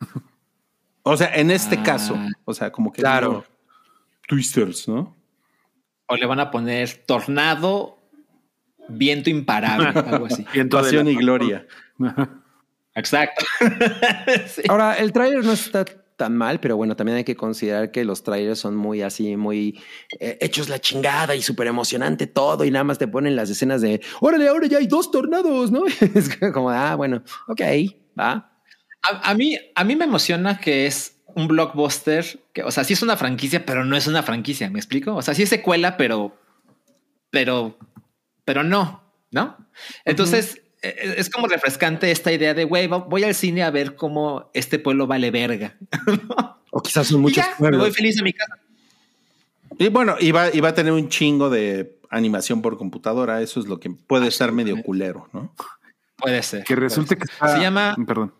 O 1.04 1.16
sea, 1.16 1.34
en 1.34 1.50
este 1.50 1.76
Ah. 1.78 1.82
caso, 1.82 2.16
o 2.44 2.54
sea, 2.54 2.70
como 2.70 2.92
que 2.92 3.02
Claro. 3.02 3.28
digo, 3.28 3.44
twisters, 4.28 4.86
¿no? 4.86 5.16
O 6.06 6.14
le 6.16 6.26
van 6.26 6.38
a 6.38 6.48
poner 6.52 7.02
Tornado, 7.06 7.98
Viento 8.88 9.28
Imparable, 9.28 9.88
algo 10.08 10.26
así. 10.26 10.46
Viento 10.52 10.76
de 10.76 10.82
Pasión 10.84 11.06
la- 11.06 11.10
y 11.10 11.16
gloria. 11.16 11.66
Exacto. 12.94 13.44
Sí. 14.46 14.62
Ahora, 14.68 14.94
el 14.94 15.12
tráiler 15.12 15.44
no 15.44 15.52
está 15.52 15.84
tan 16.16 16.36
mal, 16.36 16.60
pero 16.60 16.76
bueno, 16.76 16.94
también 16.94 17.18
hay 17.18 17.24
que 17.24 17.34
considerar 17.34 17.90
que 17.90 18.04
los 18.04 18.22
trailers 18.22 18.58
son 18.58 18.76
muy 18.76 19.02
así, 19.02 19.36
muy 19.36 19.80
eh, 20.20 20.38
hechos 20.40 20.68
la 20.68 20.78
chingada 20.78 21.34
y 21.34 21.42
súper 21.42 21.66
emocionante 21.66 22.26
todo 22.26 22.64
y 22.64 22.70
nada 22.70 22.84
más 22.84 22.98
te 22.98 23.08
ponen 23.08 23.34
las 23.34 23.50
escenas 23.50 23.80
de, 23.80 24.00
órale, 24.20 24.48
ahora 24.48 24.66
ya 24.66 24.78
hay 24.78 24.86
dos 24.86 25.10
tornados, 25.10 25.70
¿no? 25.70 25.84
es 26.14 26.36
como, 26.52 26.70
ah, 26.70 26.94
bueno, 26.94 27.22
ok, 27.48 27.60
va. 28.18 28.52
A, 29.02 29.30
a 29.30 29.34
mí, 29.34 29.58
a 29.74 29.84
mí 29.84 29.96
me 29.96 30.04
emociona 30.04 30.58
que 30.60 30.86
es 30.86 31.22
un 31.34 31.48
blockbuster, 31.48 32.24
que, 32.52 32.62
o 32.62 32.70
sea, 32.70 32.84
sí 32.84 32.92
es 32.92 33.02
una 33.02 33.16
franquicia, 33.16 33.64
pero 33.64 33.84
no 33.84 33.96
es 33.96 34.06
una 34.06 34.22
franquicia, 34.22 34.70
¿me 34.70 34.78
explico? 34.78 35.14
O 35.14 35.22
sea, 35.22 35.34
sí 35.34 35.42
es 35.42 35.48
secuela, 35.48 35.96
pero, 35.96 36.36
pero, 37.30 37.78
pero 38.44 38.62
no, 38.62 39.02
¿no? 39.30 39.56
Entonces, 40.04 40.61
es 40.82 41.30
como 41.30 41.46
refrescante 41.46 42.10
esta 42.10 42.32
idea 42.32 42.54
de, 42.54 42.64
güey, 42.64 42.86
voy 42.88 43.24
al 43.24 43.34
cine 43.34 43.62
a 43.62 43.70
ver 43.70 43.94
cómo 43.96 44.50
este 44.54 44.78
pueblo 44.78 45.06
vale 45.06 45.30
verga. 45.30 45.76
O 46.74 46.80
quizás 46.80 47.06
son 47.08 47.20
muchos 47.20 47.44
ya, 47.44 47.54
me 47.70 47.76
voy 47.76 47.90
feliz 47.92 48.18
a 48.18 48.24
mi 48.24 48.32
casa. 48.32 48.58
Y 49.78 49.88
bueno, 49.88 50.16
iba, 50.20 50.48
iba 50.54 50.70
a 50.70 50.74
tener 50.74 50.92
un 50.94 51.10
chingo 51.10 51.50
de 51.50 51.98
animación 52.08 52.62
por 52.62 52.78
computadora. 52.78 53.42
Eso 53.42 53.60
es 53.60 53.66
lo 53.66 53.78
que 53.78 53.90
puede 53.90 54.30
ser 54.30 54.52
medio 54.52 54.82
culero, 54.82 55.28
¿no? 55.34 55.52
Puede 56.16 56.42
ser. 56.42 56.64
Que 56.64 56.74
resulte 56.74 57.16
que 57.16 57.24
está... 57.24 57.56
Se 57.56 57.60
llama- 57.60 57.94
Perdón. 58.06 58.32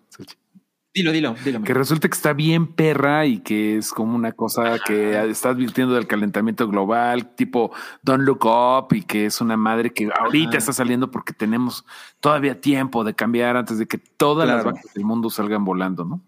Dilo, 0.94 1.10
dilo, 1.10 1.34
dilo. 1.42 1.62
Que 1.62 1.72
resulte 1.72 2.10
que 2.10 2.14
está 2.14 2.34
bien 2.34 2.66
perra 2.66 3.24
y 3.24 3.38
que 3.38 3.78
es 3.78 3.92
como 3.92 4.14
una 4.14 4.32
cosa 4.32 4.78
que 4.78 5.18
está 5.30 5.48
advirtiendo 5.50 5.94
del 5.94 6.06
calentamiento 6.06 6.68
global, 6.68 7.34
tipo 7.34 7.72
Don't 8.02 8.24
Look 8.24 8.44
Up, 8.44 8.94
y 8.94 9.02
que 9.02 9.24
es 9.24 9.40
una 9.40 9.56
madre 9.56 9.90
que 9.94 10.10
ahorita 10.14 10.50
Ajá. 10.50 10.58
está 10.58 10.72
saliendo 10.74 11.10
porque 11.10 11.32
tenemos 11.32 11.86
todavía 12.20 12.60
tiempo 12.60 13.04
de 13.04 13.14
cambiar 13.14 13.56
antes 13.56 13.78
de 13.78 13.86
que 13.86 13.96
todas 13.96 14.46
las 14.46 14.64
vacas 14.64 14.92
del 14.94 15.04
mundo 15.06 15.30
salgan 15.30 15.64
volando, 15.64 16.04
¿no? 16.04 16.22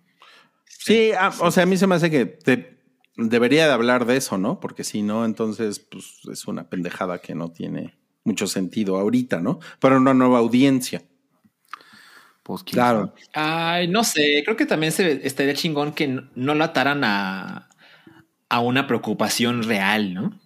Sí, 0.67 1.11
ah, 1.19 1.31
o 1.41 1.51
sea, 1.51 1.65
a 1.65 1.67
mí 1.67 1.77
se 1.77 1.87
me 1.87 1.95
hace 1.97 2.11
que 2.11 2.25
te- 2.25 2.79
debería 3.17 3.67
de 3.67 3.73
hablar 3.73 4.07
de 4.07 4.17
eso, 4.17 4.39
¿no? 4.39 4.61
Porque 4.61 4.83
si 4.83 5.03
no, 5.03 5.27
entonces 5.27 5.79
pues, 5.79 6.21
es 6.33 6.47
una 6.47 6.71
pendejada 6.71 7.19
que 7.19 7.35
no 7.35 7.51
tiene 7.51 7.99
mucho 8.25 8.47
sentido 8.47 8.97
ahorita, 8.99 9.41
¿no? 9.41 9.61
Para 9.79 9.99
una 9.99 10.15
nueva 10.15 10.39
audiencia. 10.39 11.03
Pues 12.45 12.63
Claro. 12.63 13.09
sabe. 13.09 13.23
Ay, 13.33 13.89
no 13.89 14.05
sé, 14.05 14.43
creo 14.45 14.57
que 14.57 14.67
también 14.67 14.93
se 14.93 15.27
estaría 15.27 15.55
chingón 15.55 15.93
que 15.93 16.07
no, 16.07 16.29
no 16.37 16.55
lo 16.55 16.63
ataran 16.63 17.03
a, 17.03 17.69
a 18.49 18.61
una 18.61 18.87
preocupación 18.87 19.63
real, 19.65 20.15
¿no? 20.15 20.39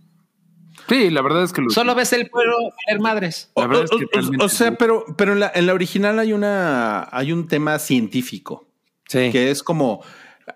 Sí, 0.88 1.10
la 1.10 1.20
verdad 1.20 1.42
es 1.42 1.52
que 1.52 1.60
lo- 1.60 1.70
Solo 1.70 1.94
ves 1.94 2.12
el 2.14 2.30
pueblo 2.30 2.54
valer 2.86 3.00
madres. 3.02 3.50
La 3.56 3.64
O, 3.64 3.68
verdad 3.68 3.84
es 3.84 3.90
que 3.90 4.18
o- 4.18 4.42
o- 4.42 4.46
o 4.46 4.48
sea, 4.48 4.76
pero, 4.76 5.04
pero 5.18 5.32
en, 5.34 5.40
la, 5.40 5.52
en 5.54 5.66
la 5.66 5.74
original 5.74 6.18
hay 6.18 6.32
una 6.32 7.06
hay 7.12 7.32
un 7.32 7.46
tema 7.48 7.78
científico 7.78 8.68
Sí. 9.08 9.30
que 9.30 9.50
es 9.50 9.62
como 9.62 10.02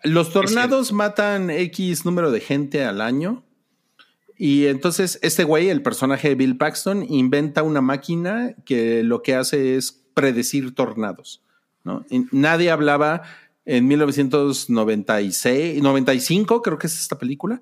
los 0.05 0.32
tornados 0.32 0.93
matan 0.93 1.51
X 1.51 2.05
número 2.06 2.31
de 2.31 2.40
gente 2.40 2.85
al 2.85 3.01
año. 3.02 3.44
Y 4.39 4.66
entonces 4.66 5.19
este 5.23 5.44
güey, 5.44 5.69
el 5.69 5.82
personaje 5.82 6.28
de 6.31 6.35
Bill 6.36 6.56
Paxton, 6.56 7.05
inventa 7.09 7.62
una 7.62 7.81
máquina 7.82 8.55
que 8.64 9.02
lo 9.02 9.23
que 9.23 9.35
hace 9.35 9.77
es 9.77 10.01
predecir 10.14 10.74
tornados. 10.74 11.43
¿no? 11.84 12.05
Nadie 12.30 12.70
hablaba 12.70 13.22
en 13.64 13.86
1996, 13.89 15.82
95, 15.82 16.62
creo 16.62 16.78
que 16.78 16.86
es 16.86 16.98
esta 17.01 17.18
película. 17.18 17.60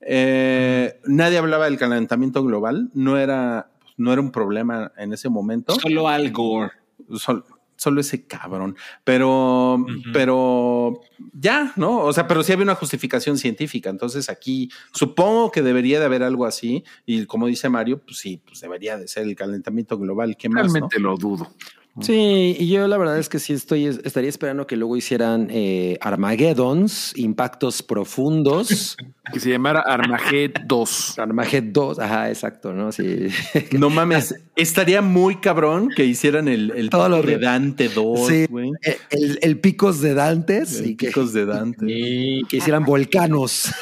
eh, 0.00 1.00
nadie 1.06 1.38
hablaba 1.38 1.64
del 1.66 1.78
calentamiento 1.78 2.42
global. 2.44 2.90
No 2.94 3.18
era, 3.18 3.70
no 3.96 4.12
era 4.12 4.20
un 4.20 4.30
problema 4.30 4.92
en 4.96 5.12
ese 5.12 5.28
momento 5.28 5.74
Solo 5.80 6.08
Al 6.08 6.30
Gore. 6.32 6.70
sol- 7.16 7.44
solo 7.78 8.00
ese 8.00 8.24
cabrón. 8.26 8.74
Pero, 9.04 9.84
pero 10.12 11.00
ya, 11.32 11.72
¿no? 11.76 11.98
O 11.98 12.12
sea, 12.12 12.26
pero 12.26 12.42
sí 12.42 12.52
había 12.52 12.62
una 12.64 12.74
justificación 12.74 13.36
científica. 13.36 13.90
Entonces 13.90 14.30
aquí 14.30 14.70
supongo 14.92 15.50
que 15.50 15.60
debería 15.62 15.98
de 16.00 16.06
haber 16.06 16.22
algo 16.22 16.46
así. 16.46 16.84
Y 17.04 17.26
como 17.26 17.46
dice 17.46 17.68
Mario, 17.68 18.00
pues 18.00 18.16
sí, 18.18 18.40
pues 18.46 18.60
debería 18.60 18.96
de 18.96 19.06
ser 19.08 19.24
el 19.24 19.36
calentamiento 19.36 19.98
global. 19.98 20.36
¿Qué 20.38 20.48
más? 20.48 20.66
no? 20.68 20.72
realmente 20.72 20.98
lo 21.00 21.16
dudo. 21.16 21.52
Sí, 22.00 22.56
y 22.58 22.68
yo 22.68 22.86
la 22.88 22.98
verdad 22.98 23.18
es 23.18 23.28
que 23.28 23.38
sí 23.38 23.52
estoy, 23.52 23.86
estaría 23.86 24.28
esperando 24.28 24.66
que 24.66 24.76
luego 24.76 24.96
hicieran 24.96 25.48
eh, 25.50 25.98
Armageddons, 26.00 27.16
impactos 27.16 27.82
profundos. 27.82 28.96
Que 29.32 29.40
se 29.40 29.50
llamara 29.50 29.80
Armageddon 29.80 30.66
2. 30.68 31.18
Armageddon, 31.18 32.00
ajá, 32.00 32.28
exacto, 32.28 32.72
¿no? 32.72 32.92
Sí. 32.92 33.26
No 33.72 33.90
mames, 33.90 34.34
estaría 34.54 35.02
muy 35.02 35.36
cabrón 35.36 35.88
que 35.94 36.04
hicieran 36.04 36.46
el, 36.48 36.72
el 36.76 36.90
Todo 36.90 37.08
lo 37.08 37.22
de 37.22 37.38
Dante 37.38 37.88
2, 37.88 38.26
Sí, 38.26 38.46
güey. 38.48 38.70
eh, 38.84 38.96
el, 39.10 39.38
el 39.42 39.58
picos 39.58 40.00
de 40.00 40.14
Dantes 40.14 40.78
El 40.80 40.90
y 40.90 40.96
que, 40.96 41.08
picos 41.08 41.32
de 41.32 41.44
Dante. 41.44 41.86
Y 41.88 42.44
que 42.44 42.58
hicieran 42.58 42.84
volcanos. 42.84 43.72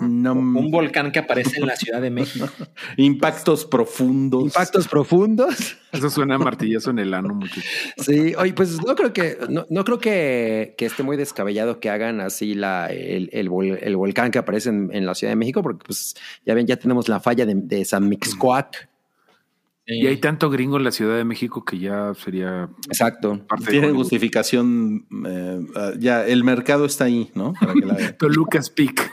No, 0.00 0.32
un 0.32 0.70
volcán 0.70 1.12
que 1.12 1.18
aparece 1.20 1.58
en 1.60 1.66
la 1.66 1.76
Ciudad 1.76 2.00
de 2.00 2.10
México. 2.10 2.48
impactos 2.96 3.64
profundos. 3.64 4.44
Impactos 4.44 4.86
profundos. 4.88 5.76
Eso 5.92 6.10
suena 6.10 6.36
a 6.36 6.38
martillazo 6.38 6.90
en 6.90 6.98
el 6.98 7.14
ano, 7.14 7.34
muchachos. 7.34 7.64
Sí, 7.98 8.34
oye, 8.36 8.52
pues 8.54 8.82
no 8.84 8.94
creo 8.96 9.12
que, 9.12 9.38
no, 9.48 9.66
no 9.68 9.84
creo 9.84 9.98
que, 9.98 10.74
que 10.78 10.86
esté 10.86 11.02
muy 11.02 11.16
descabellado 11.16 11.80
que 11.80 11.90
hagan 11.90 12.20
así 12.20 12.54
la, 12.54 12.86
el, 12.86 13.28
el, 13.32 13.48
el 13.80 13.96
volcán 13.96 14.30
que 14.30 14.38
aparece 14.42 14.68
en, 14.68 14.90
en 14.92 15.06
la 15.06 15.14
Ciudad 15.14 15.32
de 15.32 15.36
México, 15.36 15.62
porque 15.62 15.84
pues 15.84 16.14
ya 16.46 16.54
ven, 16.54 16.66
ya 16.66 16.76
tenemos 16.76 17.08
la 17.08 17.18
falla 17.18 17.46
de, 17.46 17.54
de 17.56 17.84
San 17.84 18.08
Mixcoac. 18.08 18.88
Y 19.84 20.06
hay 20.06 20.18
tanto 20.18 20.48
gringo 20.48 20.76
en 20.76 20.84
la 20.84 20.92
Ciudad 20.92 21.16
de 21.16 21.24
México 21.24 21.64
que 21.64 21.76
ya 21.78 22.12
sería 22.14 22.70
Exacto. 22.86 23.44
Hollywood. 23.50 23.94
justificación. 23.96 25.06
eh, 25.26 25.60
ah, 25.74 25.90
ya, 25.98 26.24
el 26.24 26.44
mercado 26.44 26.84
está 26.84 27.04
ahí, 27.06 27.30
¿no? 27.34 27.52
Para 27.60 27.74
que 27.74 27.80
la 27.86 27.94
vean. 27.98 28.16
Toluca's 28.16 28.70
Peak. 28.70 29.10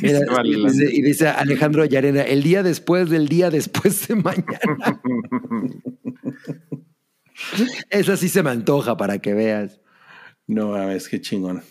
Mira, 0.00 0.20
Dice, 0.20 0.30
vale, 0.32 0.48
y, 0.50 0.64
dice, 0.64 0.88
y 0.92 1.02
dice 1.02 1.26
Alejandro 1.28 1.84
Yarena, 1.84 2.22
el 2.22 2.44
día 2.44 2.62
después 2.62 3.10
del 3.10 3.26
día 3.26 3.50
después 3.50 4.06
de 4.06 4.14
mañana. 4.14 5.00
Esa 7.90 8.16
sí 8.16 8.28
se 8.28 8.42
me 8.44 8.50
antoja 8.50 8.96
para 8.96 9.18
que 9.18 9.34
veas. 9.34 9.80
No 10.46 10.68
mames, 10.68 11.08
qué 11.08 11.20
chingón. 11.20 11.62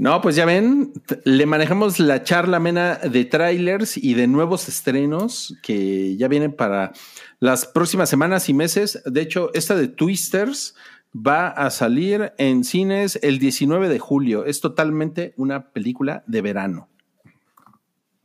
No, 0.00 0.22
pues 0.22 0.34
ya 0.34 0.46
ven, 0.46 0.94
le 1.24 1.44
manejamos 1.44 2.00
la 2.00 2.24
charla 2.24 2.56
amena 2.56 2.96
de 2.96 3.26
trailers 3.26 3.98
y 3.98 4.14
de 4.14 4.26
nuevos 4.26 4.66
estrenos 4.66 5.54
que 5.62 6.16
ya 6.16 6.26
vienen 6.26 6.54
para 6.54 6.92
las 7.38 7.66
próximas 7.66 8.08
semanas 8.08 8.48
y 8.48 8.54
meses. 8.54 9.02
De 9.04 9.20
hecho, 9.20 9.50
esta 9.52 9.74
de 9.74 9.88
Twisters 9.88 10.74
va 11.14 11.48
a 11.48 11.68
salir 11.68 12.32
en 12.38 12.64
cines 12.64 13.18
el 13.20 13.38
19 13.38 13.90
de 13.90 13.98
julio. 13.98 14.46
Es 14.46 14.62
totalmente 14.62 15.34
una 15.36 15.70
película 15.70 16.24
de 16.26 16.40
verano. 16.40 16.88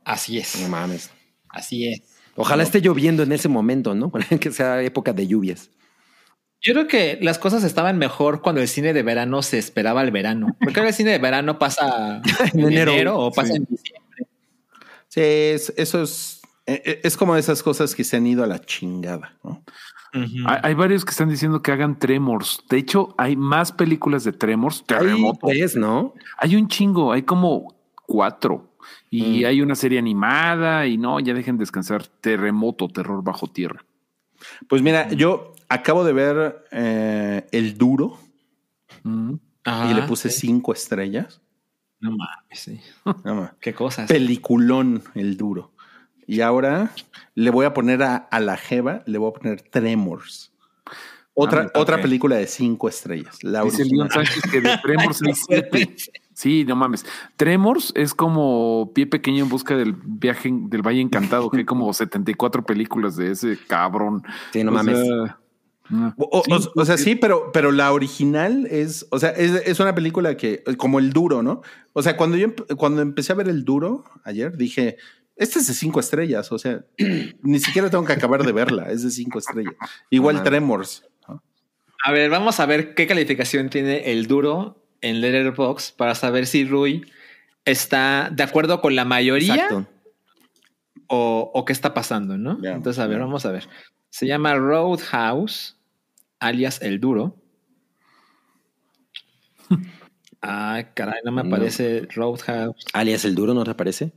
Así 0.02 0.38
es. 0.38 0.58
No 0.62 0.70
mames. 0.70 1.10
Así 1.50 1.88
es. 1.88 2.00
Ojalá 2.36 2.62
esté 2.62 2.80
lloviendo 2.80 3.22
en 3.22 3.32
ese 3.32 3.50
momento, 3.50 3.94
¿no? 3.94 4.10
que 4.40 4.50
sea 4.50 4.80
época 4.82 5.12
de 5.12 5.26
lluvias. 5.26 5.68
Yo 6.62 6.72
creo 6.72 6.86
que 6.88 7.18
las 7.22 7.38
cosas 7.38 7.62
estaban 7.64 7.98
mejor 7.98 8.40
cuando 8.42 8.60
el 8.60 8.68
cine 8.68 8.92
de 8.92 9.02
verano 9.02 9.42
se 9.42 9.58
esperaba 9.58 10.00
al 10.00 10.10
verano. 10.10 10.56
Porque 10.60 10.80
ahora 10.80 10.88
el 10.90 10.94
cine 10.94 11.10
de 11.12 11.18
verano 11.18 11.58
pasa 11.58 12.20
En 12.54 12.60
en 12.60 12.66
enero. 12.72 12.92
enero, 12.92 13.18
o 13.18 13.30
pasa 13.32 13.52
Sí. 13.52 13.56
en 13.58 13.64
diciembre. 13.66 14.26
Sí, 15.08 15.20
es- 15.20 15.72
eso 15.76 16.02
es, 16.02 16.40
eh, 16.66 16.82
eh, 16.84 17.00
es 17.04 17.16
como 17.16 17.34
de 17.34 17.40
esas 17.40 17.62
cosas 17.62 17.94
que 17.94 18.04
se 18.04 18.16
han 18.16 18.26
ido 18.26 18.42
a 18.42 18.46
la 18.46 18.58
chingada. 18.58 19.36
¿no? 19.44 19.62
Ujú. 20.14 20.44
Hay, 20.46 20.58
hay 20.62 20.74
varios 20.74 21.04
que 21.04 21.10
están 21.10 21.28
diciendo 21.28 21.62
que 21.62 21.72
hagan 21.72 21.98
Tremors. 21.98 22.62
De 22.68 22.78
hecho, 22.78 23.14
hay 23.18 23.36
más 23.36 23.70
películas 23.70 24.24
de 24.24 24.32
Tremors. 24.32 24.80
Hay 24.88 24.96
Terremoto. 24.98 25.46
tres, 25.46 25.76
¿no? 25.76 26.14
Hay 26.38 26.56
un 26.56 26.68
chingo, 26.68 27.12
hay 27.12 27.22
como 27.22 27.74
cuatro. 28.06 28.72
Y 29.10 29.44
hay 29.44 29.62
una 29.62 29.74
serie 29.74 29.98
animada 29.98 30.86
y 30.86 30.96
no, 30.98 31.18
ya 31.20 31.32
dejen 31.34 31.56
descansar. 31.58 32.06
Terremoto, 32.20 32.88
terror 32.88 33.22
bajo 33.22 33.46
tierra. 33.46 33.84
Pues 34.68 34.82
mira, 34.82 35.08
yo 35.12 35.54
acabo 35.68 36.04
de 36.04 36.12
ver 36.12 36.64
eh, 36.72 37.46
El 37.52 37.76
Duro 37.78 38.18
Mm. 39.02 39.34
Ajá, 39.64 39.90
y 39.90 39.94
le 39.94 40.02
puse 40.02 40.30
sí. 40.30 40.46
cinco 40.48 40.72
estrellas. 40.72 41.40
No 42.00 42.10
mames, 42.10 42.58
sí. 42.58 42.80
No 43.24 43.34
más. 43.34 43.52
Qué 43.60 43.72
cosas. 43.74 44.08
Peliculón 44.08 45.02
El 45.14 45.36
Duro. 45.36 45.72
Y 46.26 46.40
ahora 46.40 46.90
le 47.34 47.50
voy 47.50 47.66
a 47.66 47.72
poner 47.74 48.02
a, 48.02 48.16
a 48.16 48.40
la 48.40 48.56
Jeva, 48.56 49.02
le 49.06 49.18
voy 49.18 49.30
a 49.30 49.38
poner 49.40 49.62
Tremors. 49.62 50.52
Otra, 51.34 51.70
Ah, 51.74 51.78
otra 51.78 52.00
película 52.00 52.36
de 52.36 52.46
cinco 52.46 52.88
estrellas. 52.88 53.42
La 53.44 53.62
Dice. 53.62 53.84
León 53.84 54.08
Sánchez 54.10 54.42
que 54.50 54.60
de 54.60 54.76
Tremors 54.82 55.20
hay 55.24 55.34
siete. 55.34 55.96
Sí, 56.32 56.64
no 56.64 56.74
mames. 56.76 57.04
Tremors 57.36 57.92
es 57.94 58.12
como 58.14 58.90
pie 58.94 59.06
pequeño 59.06 59.44
en 59.44 59.48
busca 59.50 59.76
del 59.76 59.92
viaje 59.92 60.50
del 60.52 60.82
Valle 60.82 61.00
Encantado, 61.00 61.50
que 61.50 61.58
hay 61.58 61.64
como 61.64 61.92
74 61.92 62.64
películas 62.64 63.16
de 63.16 63.30
ese 63.32 63.58
cabrón. 63.68 64.22
Sí, 64.52 64.64
no 64.64 64.70
O 64.70 64.74
mames. 64.74 64.98
sea, 65.06 65.38
no. 65.90 66.14
O, 66.18 66.40
o- 66.48 66.60
Sí, 66.60 66.68
o 66.74 66.84
sea, 66.84 66.96
sí, 66.96 67.14
pero, 67.14 67.50
pero 67.52 67.72
la 67.72 67.92
original 67.92 68.66
es, 68.70 69.06
o 69.10 69.18
sea, 69.18 69.30
es, 69.30 69.52
es 69.66 69.80
una 69.80 69.94
película 69.94 70.36
que, 70.36 70.62
como 70.76 70.98
el 70.98 71.12
duro, 71.12 71.42
¿no? 71.42 71.62
O 71.92 72.02
sea, 72.02 72.16
cuando 72.16 72.36
yo 72.36 72.54
cuando 72.76 73.02
empecé 73.02 73.32
a 73.32 73.36
ver 73.36 73.48
el 73.48 73.64
duro 73.64 74.04
ayer, 74.24 74.56
dije, 74.56 74.96
este 75.36 75.58
es 75.58 75.66
de 75.66 75.74
cinco 75.74 76.00
estrellas, 76.00 76.50
o 76.52 76.58
sea, 76.58 76.84
ni 77.42 77.58
siquiera 77.58 77.90
tengo 77.90 78.04
que 78.04 78.12
acabar 78.14 78.42
de 78.44 78.52
verla, 78.52 78.90
es 78.90 79.02
de 79.02 79.10
cinco 79.10 79.38
estrellas. 79.38 79.74
Igual. 80.10 80.42
Tremors. 80.42 81.04
¿no? 81.28 81.42
A 82.04 82.12
ver, 82.12 82.30
vamos 82.30 82.58
a 82.60 82.66
ver 82.66 82.94
qué 82.94 83.06
calificación 83.06 83.68
tiene 83.70 84.12
el 84.12 84.26
duro 84.26 84.82
en 85.02 85.20
Letterboxd 85.20 85.94
para 85.96 86.14
saber 86.14 86.46
si 86.46 86.64
Rui 86.64 87.04
está 87.64 88.30
de 88.32 88.42
acuerdo 88.42 88.80
con 88.80 88.94
la 88.96 89.04
mayoría 89.04 89.68
o, 91.08 91.50
o 91.54 91.64
qué 91.64 91.72
está 91.72 91.94
pasando, 91.94 92.36
¿no? 92.38 92.58
Entonces, 92.64 92.98
a 93.02 93.06
ver, 93.06 93.18
vamos 93.20 93.44
a 93.46 93.52
ver. 93.52 93.68
Se 94.10 94.26
llama 94.26 94.54
Roadhouse, 94.54 95.75
alias 96.40 96.80
El 96.82 97.00
Duro. 97.00 97.36
Ay, 100.40 100.86
caray, 100.94 101.20
no 101.24 101.32
me 101.32 101.42
No. 101.42 101.48
aparece 101.48 102.06
Roadhouse. 102.14 102.84
Alias 102.92 103.24
el 103.24 103.34
duro, 103.34 103.54
¿no 103.54 103.64
te 103.64 103.74
parece? 103.74 104.12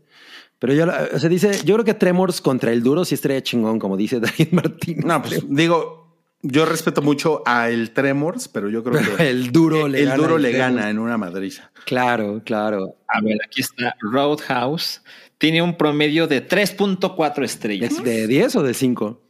Pero 0.60 0.74
yo, 0.74 0.86
o 1.14 1.20
sea, 1.20 1.30
dice, 1.30 1.52
yo 1.64 1.76
creo 1.76 1.86
que 1.86 1.94
Tremors 1.94 2.42
contra 2.42 2.72
el 2.74 2.84
duro 2.84 3.06
sí 3.06 3.16
estaría 3.16 3.42
chingón, 3.42 3.80
como 3.80 3.96
dice 3.98 4.20
David 4.20 4.50
Martín. 4.52 5.00
No, 5.06 5.22
pues 5.22 5.44
digo, 5.48 6.18
yo 6.42 6.66
respeto 6.66 7.02
mucho 7.02 7.42
a 7.46 7.70
el 7.70 7.92
Tremors, 7.92 8.48
pero 8.50 8.70
yo 8.70 8.84
creo 8.84 9.00
Pero 9.00 9.18
que 9.18 9.30
el 9.30 9.52
duro 9.52 9.88
le 9.88 10.02
el 10.02 10.10
gana 10.10 10.18
duro 10.18 10.38
le 10.38 10.52
gana 10.52 10.90
en 10.90 11.00
una 11.00 11.18
madriza. 11.18 11.72
Claro, 11.86 12.42
claro. 12.44 12.98
A 13.08 13.22
ver, 13.22 13.38
aquí 13.46 13.62
está 13.62 13.96
Roadhouse. 14.02 15.02
Tiene 15.38 15.62
un 15.62 15.78
promedio 15.78 16.28
de 16.28 16.46
3.4 16.46 17.44
estrellas. 17.46 17.92
¿Es 17.94 18.04
de 18.04 18.28
10 18.28 18.58
o 18.58 18.64
de 18.64 18.74
5? 18.74 19.22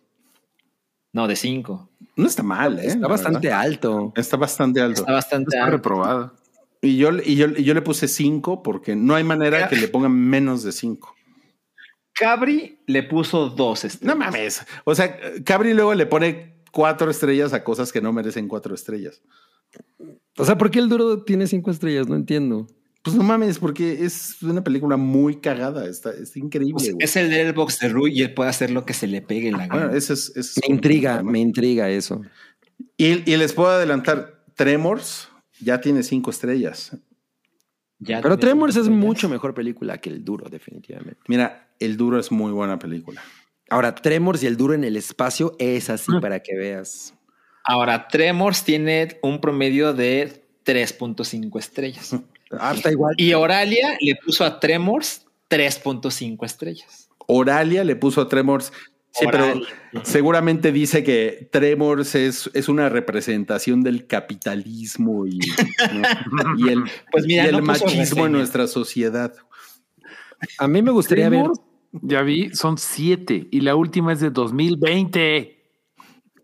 No, 1.13 1.27
de 1.27 1.35
5. 1.35 1.88
No 2.19 2.27
está 2.27 2.43
mal, 2.43 2.79
¿eh? 2.79 2.87
Está 2.87 3.07
bastante 3.07 3.47
verdad. 3.47 3.61
alto. 3.61 4.13
Está 4.15 4.37
bastante 4.37 4.81
alto. 4.81 5.01
Está 5.01 5.11
bastante 5.13 5.49
Está 5.55 5.65
alto. 5.65 5.77
reprobada. 5.77 6.33
Y 6.81 6.97
yo, 6.97 7.09
y, 7.25 7.35
yo, 7.35 7.47
y 7.55 7.63
yo 7.63 7.73
le 7.73 7.81
puse 7.81 8.07
cinco 8.07 8.61
porque 8.63 8.95
no 8.95 9.15
hay 9.15 9.23
manera 9.23 9.67
que 9.67 9.75
le 9.75 9.87
pongan 9.87 10.13
menos 10.13 10.63
de 10.63 10.71
cinco. 10.71 11.15
Cabri 12.13 12.79
le 12.87 13.03
puso 13.03 13.49
dos 13.49 13.83
No 13.83 13.87
estrellas. 13.87 14.17
mames. 14.17 14.65
O 14.83 14.93
sea, 14.95 15.17
Cabri 15.45 15.73
luego 15.73 15.93
le 15.93 16.05
pone 16.05 16.63
cuatro 16.71 17.09
estrellas 17.09 17.53
a 17.53 17.63
cosas 17.63 17.91
que 17.91 18.01
no 18.01 18.11
merecen 18.13 18.47
cuatro 18.47 18.75
estrellas. 18.75 19.21
O 20.37 20.45
sea, 20.45 20.57
¿por 20.57 20.71
qué 20.71 20.79
el 20.79 20.89
duro 20.89 21.23
tiene 21.23 21.47
5 21.47 21.69
estrellas? 21.71 22.07
No 22.07 22.15
entiendo. 22.15 22.67
Pues 23.01 23.15
no 23.15 23.23
mames, 23.23 23.59
porque 23.59 24.03
es 24.03 24.41
una 24.43 24.63
película 24.63 24.97
muy 24.97 25.37
cagada. 25.37 25.87
Está, 25.87 26.11
está 26.11 26.37
increíble. 26.39 26.73
Pues 26.73 26.95
es 26.99 27.15
el 27.15 27.29
Letterboxd 27.29 27.81
de 27.81 27.89
Rui 27.89 28.11
y 28.13 28.21
él 28.23 28.33
puede 28.33 28.49
hacer 28.49 28.71
lo 28.71 28.85
que 28.85 28.93
se 28.93 29.07
le 29.07 29.21
pegue 29.21 29.51
la 29.51 29.67
gana. 29.67 29.73
Bueno, 29.73 29.93
ese 29.95 30.13
es, 30.13 30.29
ese 30.35 30.39
es 30.39 30.59
Me 30.67 30.75
intriga, 30.75 31.23
me 31.23 31.39
intriga 31.39 31.89
eso. 31.89 32.21
Y, 32.97 33.29
y 33.31 33.37
les 33.37 33.53
puedo 33.53 33.69
adelantar, 33.69 34.43
Tremors 34.55 35.29
ya 35.61 35.79
tiene 35.79 36.03
cinco 36.03 36.29
estrellas. 36.31 36.95
Ya 37.99 38.21
Pero 38.21 38.37
Tremors 38.37 38.75
es 38.75 38.81
estrellas. 38.83 39.03
mucho 39.05 39.29
mejor 39.29 39.53
película 39.53 39.97
que 39.99 40.09
el 40.09 40.23
duro, 40.23 40.49
definitivamente. 40.49 41.19
Mira, 41.27 41.69
El 41.79 41.95
Duro 41.97 42.19
es 42.19 42.31
muy 42.31 42.51
buena 42.51 42.79
película. 42.79 43.21
Ahora, 43.69 43.95
Tremors 43.95 44.41
y 44.43 44.47
el 44.47 44.57
duro 44.57 44.73
en 44.73 44.83
el 44.83 44.95
espacio 44.97 45.55
es 45.59 45.89
así 45.89 46.11
Ah. 46.15 46.19
para 46.21 46.41
que 46.41 46.55
veas. 46.55 47.13
Ahora, 47.63 48.07
Tremors 48.07 48.63
tiene 48.63 49.19
un 49.21 49.39
promedio 49.39 49.93
de 49.93 50.43
3.5 50.65 51.59
estrellas. 51.59 52.15
Ah, 52.51 52.73
está 52.75 52.91
igual. 52.91 53.13
Y 53.17 53.33
Oralia 53.33 53.97
le 53.99 54.15
puso 54.15 54.43
a 54.43 54.59
Tremors 54.59 55.25
3.5 55.49 56.45
estrellas. 56.45 57.09
Oralia 57.27 57.83
le 57.83 57.95
puso 57.95 58.21
a 58.21 58.29
Tremors. 58.29 58.71
Sí, 59.11 59.25
Oralia. 59.25 59.65
pero 59.91 60.05
seguramente 60.05 60.71
dice 60.71 61.03
que 61.03 61.49
Tremors 61.51 62.15
es, 62.15 62.49
es 62.53 62.69
una 62.69 62.89
representación 62.89 63.81
del 63.83 64.07
capitalismo 64.07 65.25
y, 65.25 65.39
¿no? 65.39 66.57
y 66.57 66.69
el, 66.69 66.83
Pues 67.11 67.25
mira, 67.25 67.45
y 67.45 67.47
el 67.47 67.57
no 67.57 67.63
machismo 67.63 68.25
en 68.25 68.33
nuestra 68.33 68.67
sociedad. 68.67 69.33
A 70.57 70.67
mí 70.67 70.81
me 70.81 70.91
gustaría 70.91 71.29
ver. 71.29 71.47
Ya 71.91 72.21
vi, 72.21 72.53
son 72.53 72.77
siete 72.77 73.47
y 73.49 73.61
la 73.61 73.75
última 73.75 74.13
es 74.13 74.19
de 74.19 74.29
2020. 74.29 75.58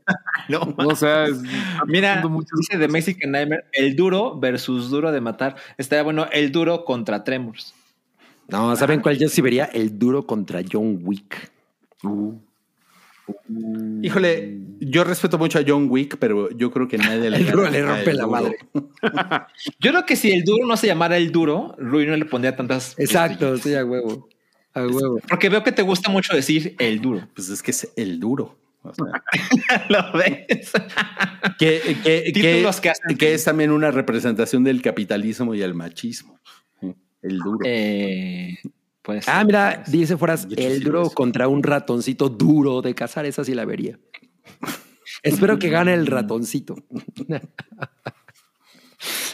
No, 0.49 0.73
O 0.77 0.95
sea, 0.95 1.26
es- 1.26 1.41
Mira, 1.88 2.22
dice 2.57 2.77
The 2.77 2.88
Mexican 2.88 3.32
Nightmare, 3.32 3.65
el 3.73 3.95
duro 3.95 4.40
versus 4.40 4.90
duro 4.91 5.11
de 5.11 5.22
matar. 5.22 5.56
Estaría 5.77 6.03
bueno 6.03 6.27
el 6.32 6.52
duro 6.52 6.86
contra 6.86 7.23
Tremors. 7.23 7.73
No, 8.48 8.76
¿saben 8.76 9.02
cuál 9.02 9.18
yo 9.18 9.27
sí 9.27 9.41
vería? 9.41 9.65
El 9.65 9.98
duro 9.98 10.26
contra 10.27 10.61
John 10.72 10.99
Wick. 11.03 11.52
Uh, 12.03 12.34
Híjole, 14.03 14.60
yo 14.80 15.03
respeto 15.03 15.40
mucho 15.40 15.57
a 15.57 15.64
John 15.68 15.88
Wick, 15.90 16.18
pero 16.19 16.52
yo 16.52 16.69
creo 16.69 16.88
que 16.88 16.98
nadie 16.99 17.27
le, 17.32 17.38
El 17.38 17.52
duro 17.52 17.69
le 17.69 17.82
rompe 17.84 18.11
El 18.11 18.18
la 18.18 18.23
Duro. 18.26 18.32
madre. 18.32 18.57
Yo 19.80 19.91
creo 19.91 20.06
que 20.06 20.15
si 20.15 20.32
el 20.32 20.44
duro 20.44 20.68
no 20.68 20.77
se 20.77 20.86
llamara 20.86 21.18
el 21.18 21.32
duro, 21.32 21.76
Rui 21.80 22.06
no 22.06 22.15
le 22.15 22.26
pondría 22.26 22.56
tantas. 22.56 22.94
Exacto, 22.99 23.57
sí, 23.57 23.73
a 23.73 23.84
huevo. 23.84 24.30
A 24.76 24.82
huevo. 24.86 25.19
Porque 25.27 25.49
veo 25.49 25.64
que 25.64 25.72
te 25.72 25.82
gusta 25.82 26.11
mucho 26.11 26.36
decir 26.36 26.76
el 26.77 27.02
duro. 27.02 27.27
Pues 27.34 27.49
es 27.49 27.64
que 27.64 27.72
es 27.72 27.91
el 27.95 28.19
duro. 28.19 28.56
O 28.89 28.93
sea, 28.93 29.85
¿Lo 29.89 30.11
ves? 30.17 30.71
que, 31.57 31.97
que- 32.03 32.31
Títulos 32.33 32.77
que- 32.77 32.81
que 32.83 32.89
hacen- 32.89 33.17
que 33.17 33.33
es 33.33 33.43
también 33.43 33.71
una 33.71 33.91
representación 33.91 34.63
del 34.63 34.81
capitalismo 34.81 35.53
y 35.55 35.61
el 35.61 35.73
machismo. 35.73 36.39
El 37.21 37.39
duro. 37.39 37.59
Eh, 37.65 38.57
pues. 39.01 39.27
Ah, 39.27 39.43
mira, 39.43 39.83
dice 39.87 40.15
sí 40.17 40.47
el 40.57 40.83
duro 40.83 41.09
contra 41.09 41.47
un 41.47 41.63
ratoncito 41.63 42.29
duro 42.29 42.81
de 42.81 42.93
cazar, 42.93 43.25
esa 43.25 43.43
sí 43.43 43.53
la 43.55 43.65
vería. 43.65 43.97
Espero 45.23 45.57
que 45.57 45.69
gane 45.69 45.93
el 45.93 46.05
ratoncito. 46.07 46.75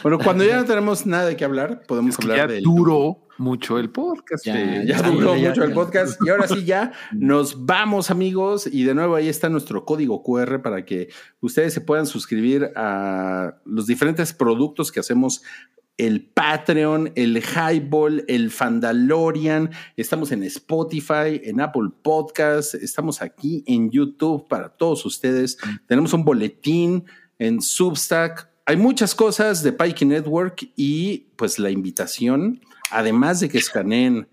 Bueno, 0.02 0.18
cuando 0.18 0.44
ya 0.44 0.56
no 0.56 0.64
tenemos 0.64 1.06
nada 1.06 1.26
de 1.26 1.36
qué 1.36 1.44
hablar, 1.44 1.82
podemos 1.86 2.16
que 2.16 2.24
hablar 2.30 2.50
del 2.50 2.62
duró 2.62 3.28
mucho 3.42 3.78
el 3.78 3.90
podcast. 3.90 4.46
Ya, 4.46 4.58
eh, 4.60 4.84
Ya 4.86 5.02
duró 5.02 5.36
ya, 5.36 5.50
mucho 5.50 5.64
el 5.64 5.70
ya. 5.70 5.74
podcast 5.74 6.20
y 6.24 6.30
ahora 6.30 6.48
sí 6.48 6.64
ya 6.64 6.92
nos 7.12 7.66
vamos 7.66 8.10
amigos 8.10 8.66
y 8.66 8.84
de 8.84 8.94
nuevo 8.94 9.14
ahí 9.14 9.28
está 9.28 9.48
nuestro 9.50 9.84
código 9.84 10.22
QR 10.22 10.62
para 10.62 10.84
que 10.84 11.08
ustedes 11.40 11.74
se 11.74 11.80
puedan 11.82 12.06
suscribir 12.06 12.72
a 12.76 13.56
los 13.64 13.86
diferentes 13.86 14.32
productos 14.32 14.90
que 14.90 15.00
hacemos 15.00 15.42
el 15.98 16.24
Patreon, 16.24 17.12
el 17.16 17.36
Highball, 17.42 18.24
el 18.26 18.50
Fandalorian. 18.50 19.70
Estamos 19.96 20.32
en 20.32 20.42
Spotify, 20.44 21.40
en 21.44 21.60
Apple 21.60 21.90
Podcasts, 22.02 22.74
estamos 22.74 23.20
aquí 23.22 23.62
en 23.66 23.90
YouTube 23.90 24.48
para 24.48 24.70
todos 24.70 25.04
ustedes. 25.04 25.58
Tenemos 25.86 26.12
un 26.12 26.24
boletín 26.24 27.04
en 27.38 27.60
Substack. 27.60 28.48
Hay 28.64 28.76
muchas 28.76 29.14
cosas 29.14 29.62
de 29.62 29.72
Pikey 29.72 30.08
Network 30.08 30.70
y 30.76 31.26
pues 31.36 31.58
la 31.58 31.70
invitación, 31.70 32.60
además 32.92 33.40
de 33.40 33.48
que 33.48 33.58
escaneen 33.58 34.28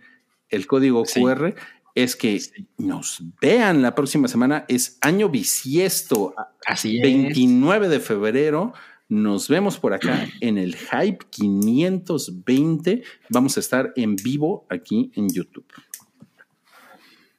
el 0.50 0.68
código 0.68 1.06
Sí. 1.06 1.22
QR, 1.22 1.56
es 1.96 2.16
que 2.16 2.40
nos 2.78 3.22
vean 3.42 3.82
la 3.82 3.96
próxima 3.96 4.28
semana. 4.28 4.66
Es 4.68 4.98
año 5.02 5.30
bisiesto, 5.30 6.34
Así 6.66 6.98
es. 6.98 7.04
29 7.04 7.90
de 7.90 8.00
febrero. 8.00 8.74
Nos 9.10 9.48
vemos 9.50 9.78
por 9.80 9.94
acá 9.94 10.28
en 10.42 10.58
el 10.58 10.76
Hype 10.76 11.26
520. 11.30 13.04
Vamos 13.30 13.58
a 13.58 13.60
estar 13.60 13.92
en 13.96 14.16
vivo 14.16 14.66
aquí 14.70 15.12
en 15.16 15.30
YouTube. 15.30 15.66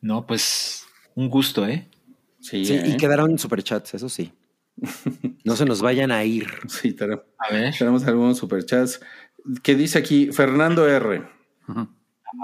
No, 0.01 0.27
pues 0.27 0.85
un 1.15 1.29
gusto, 1.29 1.67
¿eh? 1.67 1.89
Sí, 2.41 2.65
Sí, 2.65 2.75
y 2.75 2.93
¿eh? 2.93 2.97
quedaron 2.99 3.39
superchats, 3.39 3.95
eso 3.95 4.09
sí. 4.09 4.33
No 5.45 5.57
se 5.57 5.65
nos 5.65 5.81
vayan 5.83 6.11
a 6.11 6.23
ir. 6.25 6.49
Sí, 6.69 6.93
tenemos, 6.93 7.25
A 7.39 7.53
ver. 7.53 7.75
tenemos 7.77 8.05
algunos 8.05 8.39
superchats. 8.39 9.01
Que 9.63 9.75
dice 9.75 9.99
aquí 9.99 10.31
Fernando 10.33 10.87
R. 10.89 11.23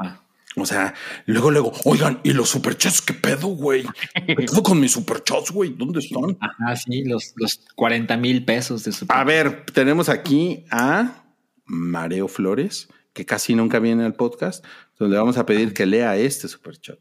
Ah. 0.03 0.21
O 0.59 0.65
sea, 0.65 0.95
luego, 1.27 1.51
luego, 1.51 1.73
oigan, 1.85 2.19
¿y 2.25 2.33
los 2.33 2.49
superchats 2.49 3.03
qué 3.03 3.13
pedo, 3.13 3.49
güey? 3.49 3.85
Me 4.27 4.37
quedo 4.37 4.63
con 4.63 4.81
mis 4.81 4.93
superchats, 4.93 5.51
güey. 5.51 5.75
¿Dónde 5.77 6.01
están? 6.01 6.39
Ajá, 6.41 6.77
sí, 6.77 7.05
los, 7.05 7.35
los 7.37 7.61
40 7.75 8.17
mil 8.17 8.43
pesos 8.45 8.83
de 8.85 8.93
su. 8.93 9.05
A 9.11 9.23
ver, 9.25 9.67
tenemos 9.75 10.09
aquí 10.09 10.65
a 10.71 11.25
Mareo 11.67 12.27
Flores, 12.27 12.89
que 13.13 13.27
casi 13.27 13.55
nunca 13.55 13.81
viene 13.81 14.07
al 14.07 14.15
podcast. 14.15 14.65
Entonces 14.93 15.13
le 15.13 15.19
vamos 15.19 15.37
a 15.37 15.45
pedir 15.45 15.75
que 15.75 15.85
lea 15.85 16.17
este 16.17 16.49
superchat. 16.49 16.99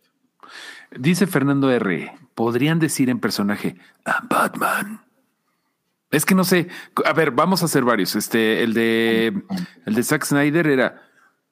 Dice 0.91 1.25
Fernando 1.25 1.71
R. 1.71 2.11
Podrían 2.35 2.79
decir 2.79 3.09
en 3.09 3.19
personaje, 3.19 3.77
"I'm 4.05 4.27
Batman. 4.29 5.04
Es 6.15 6.25
que 6.25 6.33
no 6.33 6.45
sé. 6.45 6.69
A 7.03 7.11
ver, 7.11 7.31
vamos 7.31 7.61
a 7.61 7.65
hacer 7.65 7.83
varios. 7.83 8.15
Este, 8.15 8.63
el 8.63 8.73
de 8.73 9.43
el 9.85 9.93
de 9.93 10.01
Zack 10.01 10.23
Snyder 10.23 10.65
era 10.65 11.03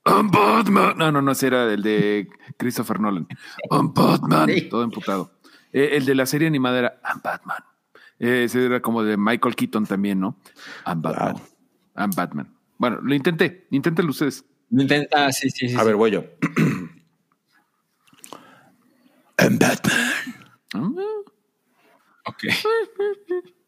I'm 0.05 0.31
Batman. 0.31 0.97
No, 0.97 1.11
no, 1.11 1.21
no, 1.21 1.33
ese 1.33 1.47
era 1.47 1.65
el 1.65 1.83
de 1.83 2.29
Christopher 2.55 3.01
Nolan. 3.01 3.27
I'm 3.69 3.93
Batman. 3.93 4.47
Sí. 4.47 4.69
Todo 4.69 4.83
emputado. 4.83 5.33
Eh, 5.73 5.97
el 5.97 6.05
de 6.05 6.15
la 6.15 6.25
serie 6.25 6.47
animada 6.47 6.79
era 6.79 7.01
I'm 7.03 7.19
Batman. 7.21 7.57
Eh, 8.19 8.45
ese 8.45 8.65
era 8.65 8.81
como 8.81 9.03
de 9.03 9.17
Michael 9.17 9.53
Keaton 9.53 9.85
también, 9.85 10.21
¿no? 10.21 10.37
I'm 10.87 11.01
Batman. 11.01 11.33
Wow. 11.33 11.41
I'm 11.97 12.11
Batman. 12.11 12.55
Bueno, 12.77 13.01
lo 13.01 13.13
intenté. 13.13 13.67
Inténtenlo 13.69 14.11
ustedes. 14.11 14.45
Lo 14.69 14.81
intenta, 14.81 15.29
sí, 15.33 15.49
sí, 15.49 15.67
sí. 15.67 15.75
A 15.75 15.79
sí. 15.79 15.85
ver, 15.85 15.97
voy 15.97 16.11
yo. 16.11 16.21
I'm 19.39 19.59
Batman. 19.59 20.13
Ok. 22.25 22.43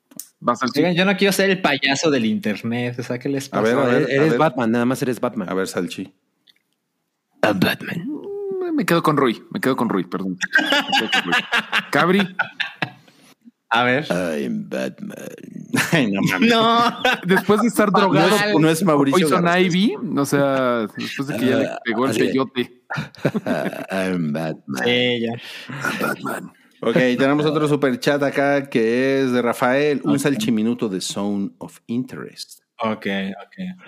Vas 0.45 0.61
al 0.61 0.69
Oigan, 0.75 0.93
yo 0.93 1.05
no 1.05 1.17
quiero 1.17 1.31
ser 1.33 1.49
el 1.49 1.59
payaso 1.59 2.11
del 2.11 2.25
internet. 2.25 2.99
O 2.99 3.03
sea, 3.03 3.17
¿qué 3.17 3.29
les 3.29 3.47
A 3.47 3.61
pasa? 3.61 3.63
ver, 3.63 3.77
a 3.77 3.85
ver. 3.87 3.95
eres 4.03 4.09
eres 4.09 4.29
ver. 4.29 4.39
Batman, 4.39 4.71
nada 4.71 4.85
más 4.85 5.01
eres 5.01 5.19
Batman. 5.19 5.49
A 5.49 5.53
ver, 5.55 5.67
Salchi. 5.67 6.13
I'm 7.43 7.59
Batman. 7.59 8.05
Mm, 8.07 8.75
Me 8.75 8.85
quedo 8.85 9.01
con 9.01 9.17
Rui. 9.17 9.41
Me 9.51 9.59
quedo 9.59 9.75
con 9.75 9.89
Rui, 9.89 10.03
perdón. 10.03 10.37
Con 10.99 11.23
Rui. 11.23 11.33
Cabri. 11.91 12.35
A 13.69 13.83
ver. 13.83 14.05
I'm 14.11 14.69
Batman. 14.69 15.17
Ay, 15.91 16.11
no 16.13 16.21
mames. 16.21 16.49
No. 16.49 16.95
Después 17.25 17.61
de 17.61 17.67
estar 17.67 17.91
drogado 17.91 18.29
Mal. 18.37 18.53
con 18.53 18.61
No 18.61 18.69
es 18.69 18.83
Mauricio 18.83 19.27
Poison. 19.27 19.47
Ivy, 19.59 19.95
o 20.15 20.25
sea, 20.25 20.87
después 20.95 21.27
de 21.27 21.37
que 21.37 21.45
ya 21.47 21.57
le 21.57 21.69
pegó 21.83 22.05
el 22.07 22.15
peyote. 22.15 22.83
I'm 23.91 24.31
Batman. 24.31 24.83
Sí, 24.83 25.21
ya. 25.21 25.31
I'm 25.69 25.99
Batman. 25.99 26.53
Ok, 26.85 26.93
tenemos 27.17 27.45
otro 27.45 27.67
super 27.67 27.99
chat 27.99 28.21
acá 28.23 28.69
que 28.69 29.21
es 29.21 29.31
de 29.31 29.41
Rafael, 29.41 30.01
un 30.03 30.19
salchiminuto 30.19 30.87
de 30.89 31.01
Zone 31.01 31.49
of 31.57 31.79
Interest. 31.87 32.61
Ok, 32.77 33.07
ok. 33.45 33.79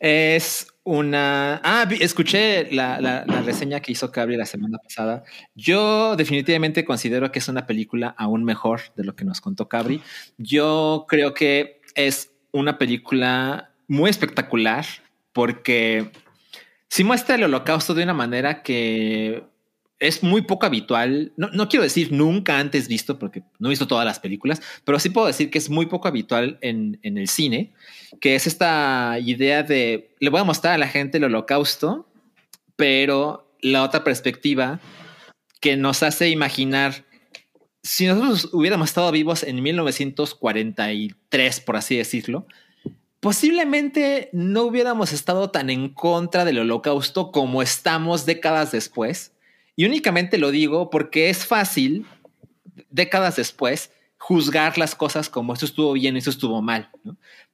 Es 0.00 0.66
una. 0.84 1.60
Ah, 1.62 1.84
vi- 1.88 2.02
escuché 2.02 2.72
la, 2.72 3.00
la- 3.00 3.24
la 3.26 3.42
reseña 3.42 3.80
que 3.80 3.92
hizo 3.92 4.10
Cabri 4.10 4.36
la 4.36 4.46
semana 4.46 4.78
pasada. 4.78 5.22
Yo 5.54 6.16
definitivamente 6.16 6.84
considero 6.84 7.30
que 7.30 7.38
es 7.38 7.48
una 7.48 7.66
película 7.66 8.14
aún 8.16 8.44
mejor 8.44 8.80
de 8.96 9.04
lo 9.04 9.14
que 9.14 9.24
nos 9.24 9.40
contó 9.40 9.68
Cabri. 9.68 10.02
Yo 10.38 11.04
creo 11.08 11.34
que 11.34 11.80
es 11.94 12.30
una 12.52 12.78
película 12.78 13.72
muy 13.88 14.08
espectacular 14.10 14.86
porque 15.32 16.10
si 16.88 17.04
muestra 17.04 17.34
el 17.36 17.44
holocausto 17.44 17.94
de 17.94 18.02
una 18.04 18.14
manera 18.14 18.62
que 18.62 19.44
es 20.00 20.22
muy 20.22 20.42
poco 20.42 20.66
habitual. 20.66 21.32
No, 21.36 21.48
no 21.50 21.68
quiero 21.68 21.84
decir 21.84 22.10
nunca 22.10 22.58
antes 22.58 22.88
visto, 22.88 23.18
porque 23.18 23.42
no 23.58 23.68
he 23.68 23.70
visto 23.70 23.86
todas 23.86 24.04
las 24.04 24.18
películas, 24.18 24.60
pero 24.84 24.98
sí 24.98 25.10
puedo 25.10 25.26
decir 25.26 25.50
que 25.50 25.58
es 25.58 25.70
muy 25.70 25.86
poco 25.86 26.08
habitual 26.08 26.58
en, 26.62 26.98
en 27.02 27.18
el 27.18 27.28
cine, 27.28 27.72
que 28.20 28.34
es 28.34 28.46
esta 28.46 29.18
idea 29.22 29.62
de 29.62 30.16
le 30.18 30.30
voy 30.30 30.40
a 30.40 30.44
mostrar 30.44 30.74
a 30.74 30.78
la 30.78 30.88
gente 30.88 31.18
el 31.18 31.24
holocausto, 31.24 32.08
pero 32.76 33.54
la 33.60 33.84
otra 33.84 34.02
perspectiva 34.02 34.80
que 35.60 35.76
nos 35.76 36.02
hace 36.02 36.30
imaginar 36.30 37.04
si 37.82 38.06
nosotros 38.06 38.48
hubiéramos 38.52 38.90
estado 38.90 39.10
vivos 39.10 39.42
en 39.42 39.62
1943, 39.62 41.60
por 41.60 41.76
así 41.76 41.96
decirlo, 41.96 42.46
posiblemente 43.20 44.28
no 44.32 44.64
hubiéramos 44.64 45.12
estado 45.12 45.50
tan 45.50 45.70
en 45.70 45.88
contra 45.90 46.44
del 46.44 46.58
holocausto 46.58 47.32
como 47.32 47.62
estamos 47.62 48.26
décadas 48.26 48.72
después. 48.72 49.32
Y 49.76 49.84
únicamente 49.84 50.38
lo 50.38 50.50
digo 50.50 50.90
porque 50.90 51.30
es 51.30 51.46
fácil, 51.46 52.06
décadas 52.90 53.36
después, 53.36 53.92
juzgar 54.18 54.76
las 54.78 54.94
cosas 54.94 55.28
como 55.28 55.54
esto 55.54 55.66
estuvo 55.66 55.92
bien, 55.92 56.16
esto 56.16 56.30
estuvo 56.30 56.60
mal. 56.60 56.90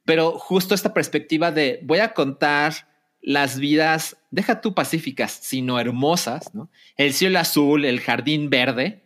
Pero 0.04 0.38
justo 0.38 0.74
esta 0.74 0.94
perspectiva 0.94 1.52
de 1.52 1.80
voy 1.82 1.98
a 1.98 2.12
contar 2.12 2.88
las 3.20 3.58
vidas, 3.58 4.16
deja 4.30 4.60
tú 4.60 4.74
pacíficas, 4.74 5.32
sino 5.32 5.80
hermosas. 5.80 6.50
El 6.96 7.12
cielo 7.12 7.38
azul, 7.40 7.84
el 7.84 8.00
jardín 8.00 8.50
verde, 8.50 9.02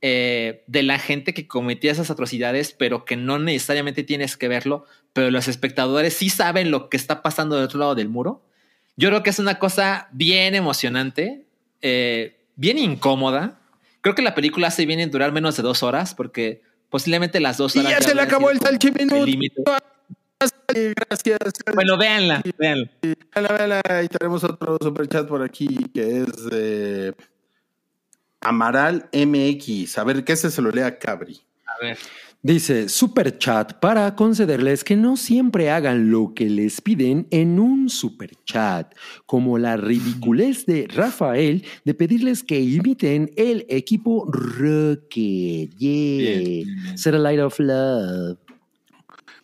eh, 0.00 0.62
de 0.68 0.82
la 0.84 0.98
gente 0.98 1.34
que 1.34 1.48
cometía 1.48 1.90
esas 1.90 2.10
atrocidades, 2.10 2.72
pero 2.72 3.04
que 3.04 3.16
no 3.16 3.38
necesariamente 3.38 4.04
tienes 4.04 4.36
que 4.36 4.46
verlo, 4.46 4.84
pero 5.12 5.30
los 5.30 5.48
espectadores 5.48 6.14
sí 6.14 6.30
saben 6.30 6.70
lo 6.70 6.88
que 6.88 6.96
está 6.96 7.22
pasando 7.22 7.56
del 7.56 7.64
otro 7.64 7.80
lado 7.80 7.94
del 7.94 8.08
muro. 8.08 8.44
Yo 8.96 9.08
creo 9.08 9.22
que 9.22 9.30
es 9.30 9.38
una 9.38 9.58
cosa 9.58 10.08
bien 10.12 10.54
emocionante, 10.54 11.46
eh, 11.82 12.35
bien 12.56 12.78
incómoda. 12.78 13.58
Creo 14.00 14.14
que 14.14 14.22
la 14.22 14.34
película 14.34 14.68
hace 14.68 14.86
bien 14.86 15.00
en 15.00 15.10
durar 15.10 15.32
menos 15.32 15.56
de 15.56 15.62
dos 15.62 15.82
horas, 15.82 16.14
porque 16.14 16.62
posiblemente 16.90 17.40
las 17.40 17.56
dos 17.56 17.76
Y 17.76 17.80
horas. 17.80 17.92
ya 17.92 18.00
se 18.02 18.14
le 18.14 18.22
acabó 18.22 18.50
el 18.50 18.60
salchiminuto. 18.60 19.24
Gracias. 20.68 21.38
Bueno, 21.74 21.96
véanla, 21.96 22.42
véanla. 22.58 22.90
Vela, 23.58 24.02
Y 24.04 24.08
tenemos 24.08 24.44
otro 24.44 24.76
super 24.80 25.08
chat 25.08 25.26
por 25.26 25.42
aquí 25.42 25.68
que 25.94 26.20
es 26.22 26.44
de 26.50 27.14
Amaral 28.40 29.08
MX. 29.12 29.98
A 29.98 30.04
ver, 30.04 30.24
que 30.24 30.32
este 30.34 30.50
se 30.50 30.60
lo 30.62 30.70
lea 30.70 30.98
Cabri. 30.98 31.40
A 31.66 31.82
ver. 31.84 31.98
Dice 32.46 32.88
super 32.88 33.38
chat 33.38 33.72
para 33.80 34.14
concederles 34.14 34.84
que 34.84 34.94
no 34.94 35.16
siempre 35.16 35.68
hagan 35.68 36.12
lo 36.12 36.32
que 36.32 36.48
les 36.48 36.80
piden 36.80 37.26
en 37.32 37.58
un 37.58 37.88
super 37.90 38.30
chat, 38.44 38.94
como 39.26 39.58
la 39.58 39.76
ridiculez 39.76 40.64
de 40.64 40.86
Rafael 40.86 41.64
de 41.84 41.94
pedirles 41.94 42.44
que 42.44 42.60
imiten 42.60 43.32
el 43.36 43.66
equipo 43.68 44.30
Rocket. 44.30 45.74
Yeah. 45.76 46.38
Bien, 46.38 46.44
bien. 46.44 46.96
Satellite 46.98 47.42
of 47.42 47.58
Love. 47.58 48.38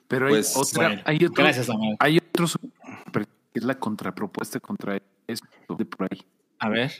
Pero 0.06 0.26
hay 0.26 0.32
Pues, 0.34 0.56
otra, 0.56 0.86
bueno, 0.88 1.02
hay 1.04 1.16
otro, 1.16 1.42
gracias, 1.42 1.68
Amado. 1.70 1.96
hay 1.98 2.18
otro 2.18 2.46
super- 2.46 3.26
que 3.52 3.58
es 3.58 3.64
la 3.64 3.80
contrapropuesta 3.80 4.60
contra 4.60 5.02
esto 5.26 5.74
de 5.76 5.84
por 5.86 6.06
ahí. 6.08 6.22
A 6.60 6.68
ver. 6.68 6.92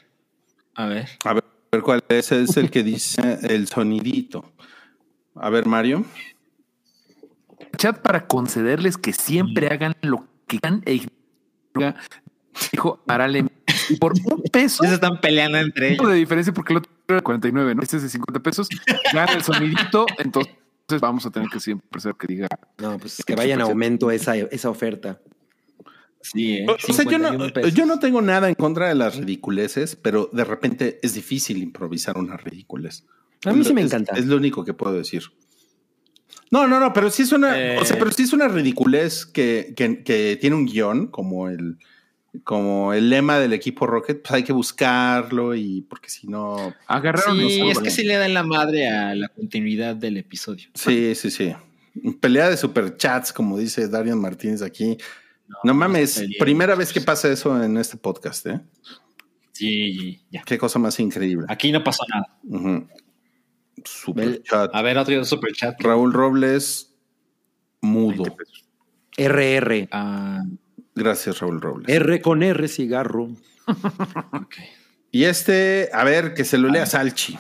A 0.75 0.87
ver. 0.87 1.09
A 1.25 1.33
ver, 1.35 1.45
a 1.45 1.77
ver 1.77 1.83
cuál 1.85 2.03
es. 2.09 2.33
Es 2.33 2.57
el 2.57 2.71
que 2.73 2.83
dice 2.83 3.39
el 3.43 3.69
sonidito. 3.69 4.53
A 5.43 5.51
ver, 5.51 5.67
Mario. 5.67 6.05
Chat 7.77 7.99
para 7.99 8.29
concederles 8.29 8.97
que 8.97 9.13
siempre 9.13 9.67
hagan 9.67 9.97
lo 10.01 10.25
que 10.47 10.59
hagan 10.63 10.83
e 10.87 11.01
dijo 12.71 13.03
Arale 13.09 13.47
y 13.89 13.97
por 13.97 14.13
un 14.13 14.43
peso 14.53 14.85
se 14.85 14.95
están 14.95 15.21
peleando 15.21 15.59
entre 15.59 15.95
ellos. 15.95 16.09
de 16.09 16.15
diferencia 16.15 16.53
porque 16.53 16.75
el 16.75 16.77
otro 16.79 16.93
era 17.09 17.17
de 17.17 17.23
49, 17.23 17.75
¿no? 17.75 17.83
Este 17.83 17.97
es 17.97 18.05
de 18.05 18.09
50 18.11 18.41
pesos. 18.41 18.69
Gana 19.13 19.33
el 19.33 19.43
sonidito, 19.43 20.07
entonces 20.19 20.55
vamos 21.01 21.27
a 21.27 21.31
tener 21.31 21.49
que 21.49 21.59
siempre 21.59 22.01
ser 22.01 22.15
que 22.15 22.29
diga 22.29 22.47
No, 22.79 22.99
pues 22.99 23.25
que 23.27 23.35
vaya 23.35 23.55
en 23.55 23.63
aumento 23.63 24.13
esa, 24.13 24.37
esa 24.37 24.71
oferta. 24.71 25.21
Sí, 26.21 26.59
¿eh? 26.59 26.67
O, 26.69 26.75
o 26.75 26.79
sea, 26.79 27.05
yo 27.05 27.19
no, 27.19 27.31
51 27.31 27.53
pesos. 27.53 27.75
yo 27.75 27.87
no 27.87 27.99
tengo 27.99 28.23
nada 28.23 28.49
en 28.49 28.55
contra 28.55 28.87
de 28.87 28.95
las 28.95 29.17
ridiculeces, 29.17 29.97
pero 29.97 30.31
de 30.33 30.45
repente 30.45 31.01
es 31.03 31.15
difícil 31.15 31.61
improvisar 31.61 32.17
una 32.17 32.37
ridiculez. 32.37 33.05
A 33.45 33.53
mí 33.53 33.65
sí 33.65 33.73
me 33.75 33.83
encanta. 33.83 34.15
Es 34.17 34.27
lo 34.27 34.37
único 34.37 34.65
que 34.65 34.75
puedo 34.75 34.95
decir. 34.95 35.23
No, 36.51 36.67
no, 36.69 36.79
no, 36.81 36.93
pero 36.93 37.11
sí 37.11 37.23
es 37.23 37.33
una, 37.33 37.59
Eh. 37.59 37.79
o 37.79 37.85
sea, 37.85 37.99
pero 37.99 38.11
sí 38.13 38.23
es 38.25 38.33
una 38.33 38.47
ridiculez 38.49 39.25
que, 39.27 39.73
que- 39.77 40.03
que 40.05 40.37
tiene 40.41 40.55
un 40.57 40.67
guion 40.67 41.07
como 41.09 41.49
el, 41.49 41.79
como 42.45 42.93
el 42.93 43.09
lema 43.11 43.39
del 43.39 43.53
equipo 43.55 43.87
Rocket, 43.87 44.21
pues 44.23 44.33
hay 44.35 44.43
que 44.45 44.53
buscarlo 44.53 45.55
y 45.55 45.83
porque 45.83 46.09
si 46.11 46.27
no, 46.27 46.75
Agarraron 46.87 47.39
Sí, 47.39 47.61
es 47.71 47.79
que 47.79 47.91
sí 47.91 48.05
le 48.05 48.17
dan 48.17 48.35
la 48.35 48.43
madre 48.43 48.89
a 48.89 49.15
la 49.15 49.29
continuidad 49.29 49.97
del 49.97 50.19
episodio. 50.19 50.69
sí, 50.75 51.15
sí, 51.15 51.31
sí. 51.31 51.55
Pelea 52.21 52.49
de 52.51 52.57
superchats, 52.57 53.33
como 53.33 53.59
dice 53.59 53.89
Darian 53.89 54.19
Martínez 54.21 54.63
aquí. 54.63 54.97
No, 55.65 55.75
mames, 55.75 56.19
pelea. 56.21 56.37
primera 56.39 56.75
vez 56.75 56.93
que 56.93 57.01
pasa 57.03 57.31
eso 57.31 57.63
en 57.63 57.77
este 57.77 57.97
podcast, 57.99 58.47
¿eh? 58.47 58.61
Sí, 59.53 60.23
ya. 60.31 60.43
Qué 60.45 60.57
cosa 60.57 60.79
más 60.79 60.99
increíble. 61.01 61.45
Aquí 61.49 61.71
no 61.71 61.85
pasó 61.85 62.03
nada. 62.09 62.39
Ujú. 62.45 62.89
Superchat. 63.85 64.71
A 64.75 64.83
ver, 64.83 64.99
otro 64.99 65.25
super 65.25 65.53
chat. 65.53 65.81
Raúl 65.81 66.13
Robles, 66.13 66.95
mudo. 67.81 68.25
RR. 69.17 69.89
Ah, 69.91 70.43
Gracias, 70.95 71.41
Raúl 71.41 71.61
Robles. 71.61 71.89
R 71.89 72.21
con 72.21 72.43
R, 72.43 72.69
cigarro. 72.69 73.29
Y 75.15 75.25
este, 75.25 75.91
a 75.93 76.05
ver, 76.05 76.33
que 76.33 76.43
se 76.43 76.57
lo 76.57 76.71
lea 76.71 76.87
Salchi. 76.87 77.39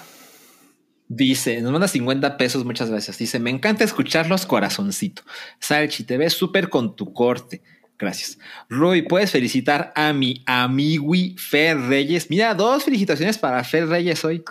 Dice, 1.09 1.62
nos 1.62 1.72
manda 1.72 1.88
50 1.88 2.36
pesos, 2.36 2.66
muchas 2.66 2.90
gracias. 2.90 3.16
Dice, 3.16 3.38
me 3.38 3.48
encanta 3.48 3.82
escucharlos, 3.82 4.44
corazoncito. 4.44 5.22
Salchi, 5.59 6.04
te 6.04 6.18
ves 6.18 6.34
súper 6.34 6.68
con 6.68 6.94
tu 6.96 7.14
corte. 7.14 7.62
Gracias. 7.98 8.38
Roy, 8.68 9.02
puedes 9.02 9.30
felicitar 9.30 9.90
a 9.96 10.12
mi 10.12 10.42
amigui 10.46 11.34
Fer 11.38 11.78
Reyes. 11.78 12.28
Mira, 12.28 12.54
dos 12.54 12.84
felicitaciones 12.84 13.38
para 13.38 13.64
Fer 13.64 13.88
Reyes 13.88 14.22
hoy. 14.22 14.44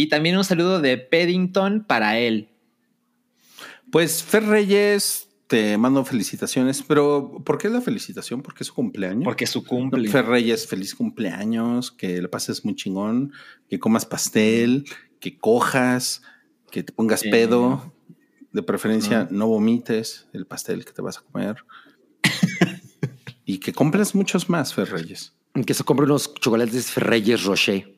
Y 0.00 0.08
también 0.08 0.36
un 0.36 0.44
saludo 0.44 0.80
de 0.80 0.96
Paddington 0.96 1.84
para 1.84 2.20
él. 2.20 2.50
Pues 3.90 4.22
Fer 4.22 4.44
Reyes, 4.44 5.28
te 5.48 5.76
mando 5.76 6.04
felicitaciones, 6.04 6.84
pero 6.86 7.42
¿por 7.44 7.58
qué 7.58 7.68
la 7.68 7.80
felicitación? 7.80 8.40
Porque 8.40 8.62
es 8.62 8.68
su 8.68 8.74
cumpleaños. 8.74 9.24
Porque 9.24 9.42
es 9.42 9.50
su 9.50 9.62
No, 9.62 9.66
cumple. 9.66 10.08
Fer 10.08 10.24
Reyes, 10.26 10.68
feliz 10.68 10.94
cumpleaños, 10.94 11.90
que 11.90 12.22
le 12.22 12.28
pases 12.28 12.64
muy 12.64 12.76
chingón, 12.76 13.32
que 13.68 13.80
comas 13.80 14.06
pastel, 14.06 14.84
que 15.18 15.36
cojas, 15.36 16.22
que 16.70 16.84
te 16.84 16.92
pongas 16.92 17.24
Eh. 17.24 17.30
pedo, 17.32 17.92
de 18.52 18.62
preferencia 18.62 19.26
no 19.32 19.48
vomites 19.48 20.28
el 20.32 20.46
pastel 20.46 20.84
que 20.84 20.92
te 20.92 21.02
vas 21.02 21.18
a 21.18 21.22
comer. 21.22 21.56
y 23.44 23.58
que 23.58 23.72
compres 23.72 24.14
muchos 24.14 24.48
más, 24.48 24.72
Fer 24.74 24.90
Reyes. 24.92 25.34
Que 25.66 25.74
se 25.74 25.82
compre 25.82 26.06
unos 26.06 26.32
chocolates 26.34 26.94
Reyes 26.94 27.42
Rocher. 27.42 27.97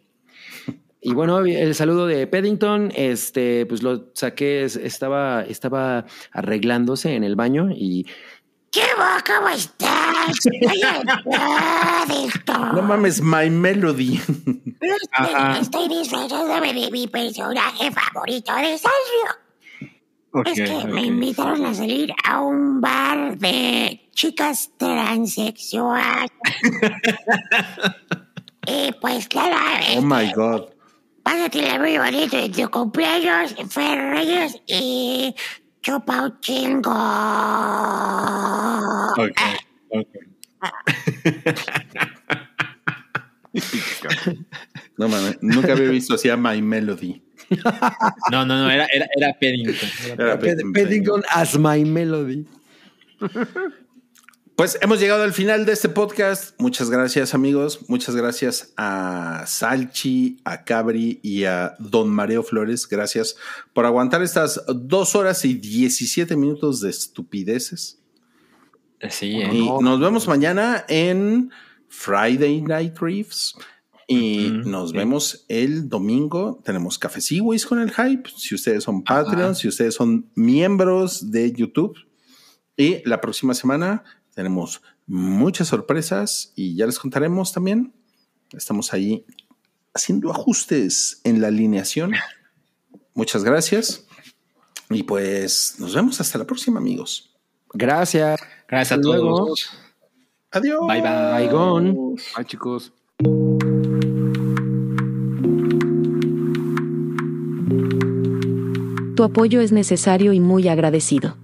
Y 1.02 1.12
bueno, 1.14 1.38
el 1.40 1.74
saludo 1.74 2.06
de 2.06 2.26
Paddington, 2.26 2.92
este, 2.94 3.64
pues 3.66 3.82
lo 3.82 4.10
saqué, 4.14 4.64
es- 4.64 4.76
estaba, 4.76 5.42
estaba 5.42 6.04
arreglándose 6.32 7.14
en 7.14 7.24
el 7.24 7.36
baño 7.36 7.68
y 7.74 8.06
¿Qué 8.72 8.82
va? 8.96 9.16
¿Cómo 9.26 9.48
estás? 9.48 10.26
Soy 10.40 10.60
el 10.62 11.04
Paddington. 11.24 12.76
No 12.76 12.82
mames, 12.82 13.20
My 13.20 13.50
Melody. 13.50 14.20
Estoy 15.60 15.88
disfrazándome 15.88 16.72
de 16.74 16.88
mi 16.92 17.08
personaje 17.08 17.90
favorito 17.90 18.54
de 18.54 18.78
Sanrio. 18.78 20.44
es 20.44 20.60
que 20.60 20.86
me 20.86 21.02
invitaron 21.02 21.66
a 21.66 21.74
salir 21.74 22.12
a 22.24 22.40
un 22.42 22.80
bar 22.80 23.36
de 23.38 24.08
chicas 24.12 24.70
transexuales. 24.76 26.30
y 28.68 28.92
pues 29.00 29.26
claro, 29.26 29.56
oh 29.96 30.02
my 30.02 30.30
God. 30.32 30.66
Pásate 31.22 31.78
muy 31.78 31.98
bonito 31.98 32.36
en 32.36 32.52
tu 32.52 32.68
cumpleaños, 32.70 33.54
Fer 33.68 33.98
Reyes, 34.10 34.60
y 34.66 35.34
chupa 35.82 36.22
un 36.22 36.40
chingo. 36.40 36.94
No 44.96 45.08
mames, 45.08 45.38
nunca 45.40 45.72
había 45.72 45.88
visto 45.88 46.14
así 46.14 46.28
a 46.28 46.36
My 46.36 46.60
Melody. 46.60 47.22
No, 48.30 48.44
no, 48.44 48.62
no, 48.62 48.70
era, 48.70 48.86
era, 48.86 49.06
era 49.16 49.32
Paddington. 49.32 49.88
Era 50.12 50.38
Paddington 50.38 51.22
as 51.34 51.58
my 51.58 51.84
melody. 51.84 52.46
Pues 54.60 54.76
hemos 54.82 55.00
llegado 55.00 55.22
al 55.22 55.32
final 55.32 55.64
de 55.64 55.72
este 55.72 55.88
podcast. 55.88 56.54
Muchas 56.60 56.90
gracias, 56.90 57.32
amigos. 57.32 57.88
Muchas 57.88 58.14
gracias 58.14 58.74
a 58.76 59.44
Salchi, 59.46 60.36
a 60.44 60.64
Cabri 60.64 61.18
y 61.22 61.44
a 61.44 61.76
Don 61.78 62.10
Mareo 62.10 62.42
Flores. 62.42 62.86
Gracias 62.86 63.36
por 63.72 63.86
aguantar 63.86 64.20
estas 64.20 64.62
dos 64.68 65.16
horas 65.16 65.46
y 65.46 65.54
17 65.54 66.36
minutos 66.36 66.82
de 66.82 66.90
estupideces. 66.90 68.02
Sí, 69.08 69.28
Y 69.28 69.66
¿eh? 69.66 69.70
nos 69.80 69.98
vemos 69.98 70.28
mañana 70.28 70.84
en 70.88 71.50
Friday 71.88 72.60
Night 72.60 72.98
Reefs. 72.98 73.56
Y 74.08 74.50
nos 74.66 74.90
sí. 74.90 74.96
vemos 74.98 75.46
el 75.48 75.88
domingo. 75.88 76.60
Tenemos 76.62 76.98
Café 76.98 77.22
Seaways 77.22 77.64
con 77.64 77.80
el 77.80 77.92
hype. 77.92 78.28
Si 78.36 78.54
ustedes 78.54 78.84
son 78.84 79.04
Patreon, 79.04 79.56
si 79.56 79.68
ustedes 79.68 79.94
son 79.94 80.30
miembros 80.34 81.30
de 81.30 81.50
YouTube. 81.50 81.96
Y 82.76 83.02
la 83.08 83.22
próxima 83.22 83.54
semana 83.54 84.04
tenemos 84.40 84.80
muchas 85.06 85.68
sorpresas 85.68 86.54
y 86.56 86.74
ya 86.74 86.86
les 86.86 86.98
contaremos 86.98 87.52
también. 87.52 87.92
Estamos 88.54 88.94
ahí 88.94 89.26
haciendo 89.92 90.30
ajustes 90.30 91.20
en 91.24 91.42
la 91.42 91.48
alineación. 91.48 92.14
Muchas 93.12 93.44
gracias. 93.44 94.06
Y 94.88 95.02
pues 95.02 95.74
nos 95.78 95.94
vemos 95.94 96.18
hasta 96.22 96.38
la 96.38 96.46
próxima, 96.46 96.78
amigos. 96.80 97.36
Gracias. 97.74 98.40
Gracias 98.66 98.98
a 98.98 99.02
luego. 99.02 99.44
todos. 99.44 99.70
Adiós. 100.52 100.86
Bye, 100.88 101.02
bye. 101.02 101.10
Baigón. 101.10 102.16
Ay, 102.34 102.44
chicos. 102.46 102.94
Tu 109.16 109.22
apoyo 109.22 109.60
es 109.60 109.70
necesario 109.70 110.32
y 110.32 110.40
muy 110.40 110.66
agradecido. 110.68 111.36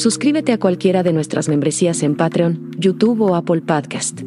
Suscríbete 0.00 0.52
a 0.52 0.58
cualquiera 0.58 1.02
de 1.02 1.12
nuestras 1.12 1.50
membresías 1.50 2.02
en 2.02 2.16
Patreon, 2.16 2.70
YouTube 2.78 3.20
o 3.20 3.34
Apple 3.34 3.60
Podcast. 3.60 4.22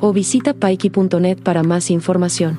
O 0.00 0.12
visita 0.12 0.52
paiki.net 0.52 1.38
para 1.42 1.62
más 1.62 1.90
información. 1.90 2.58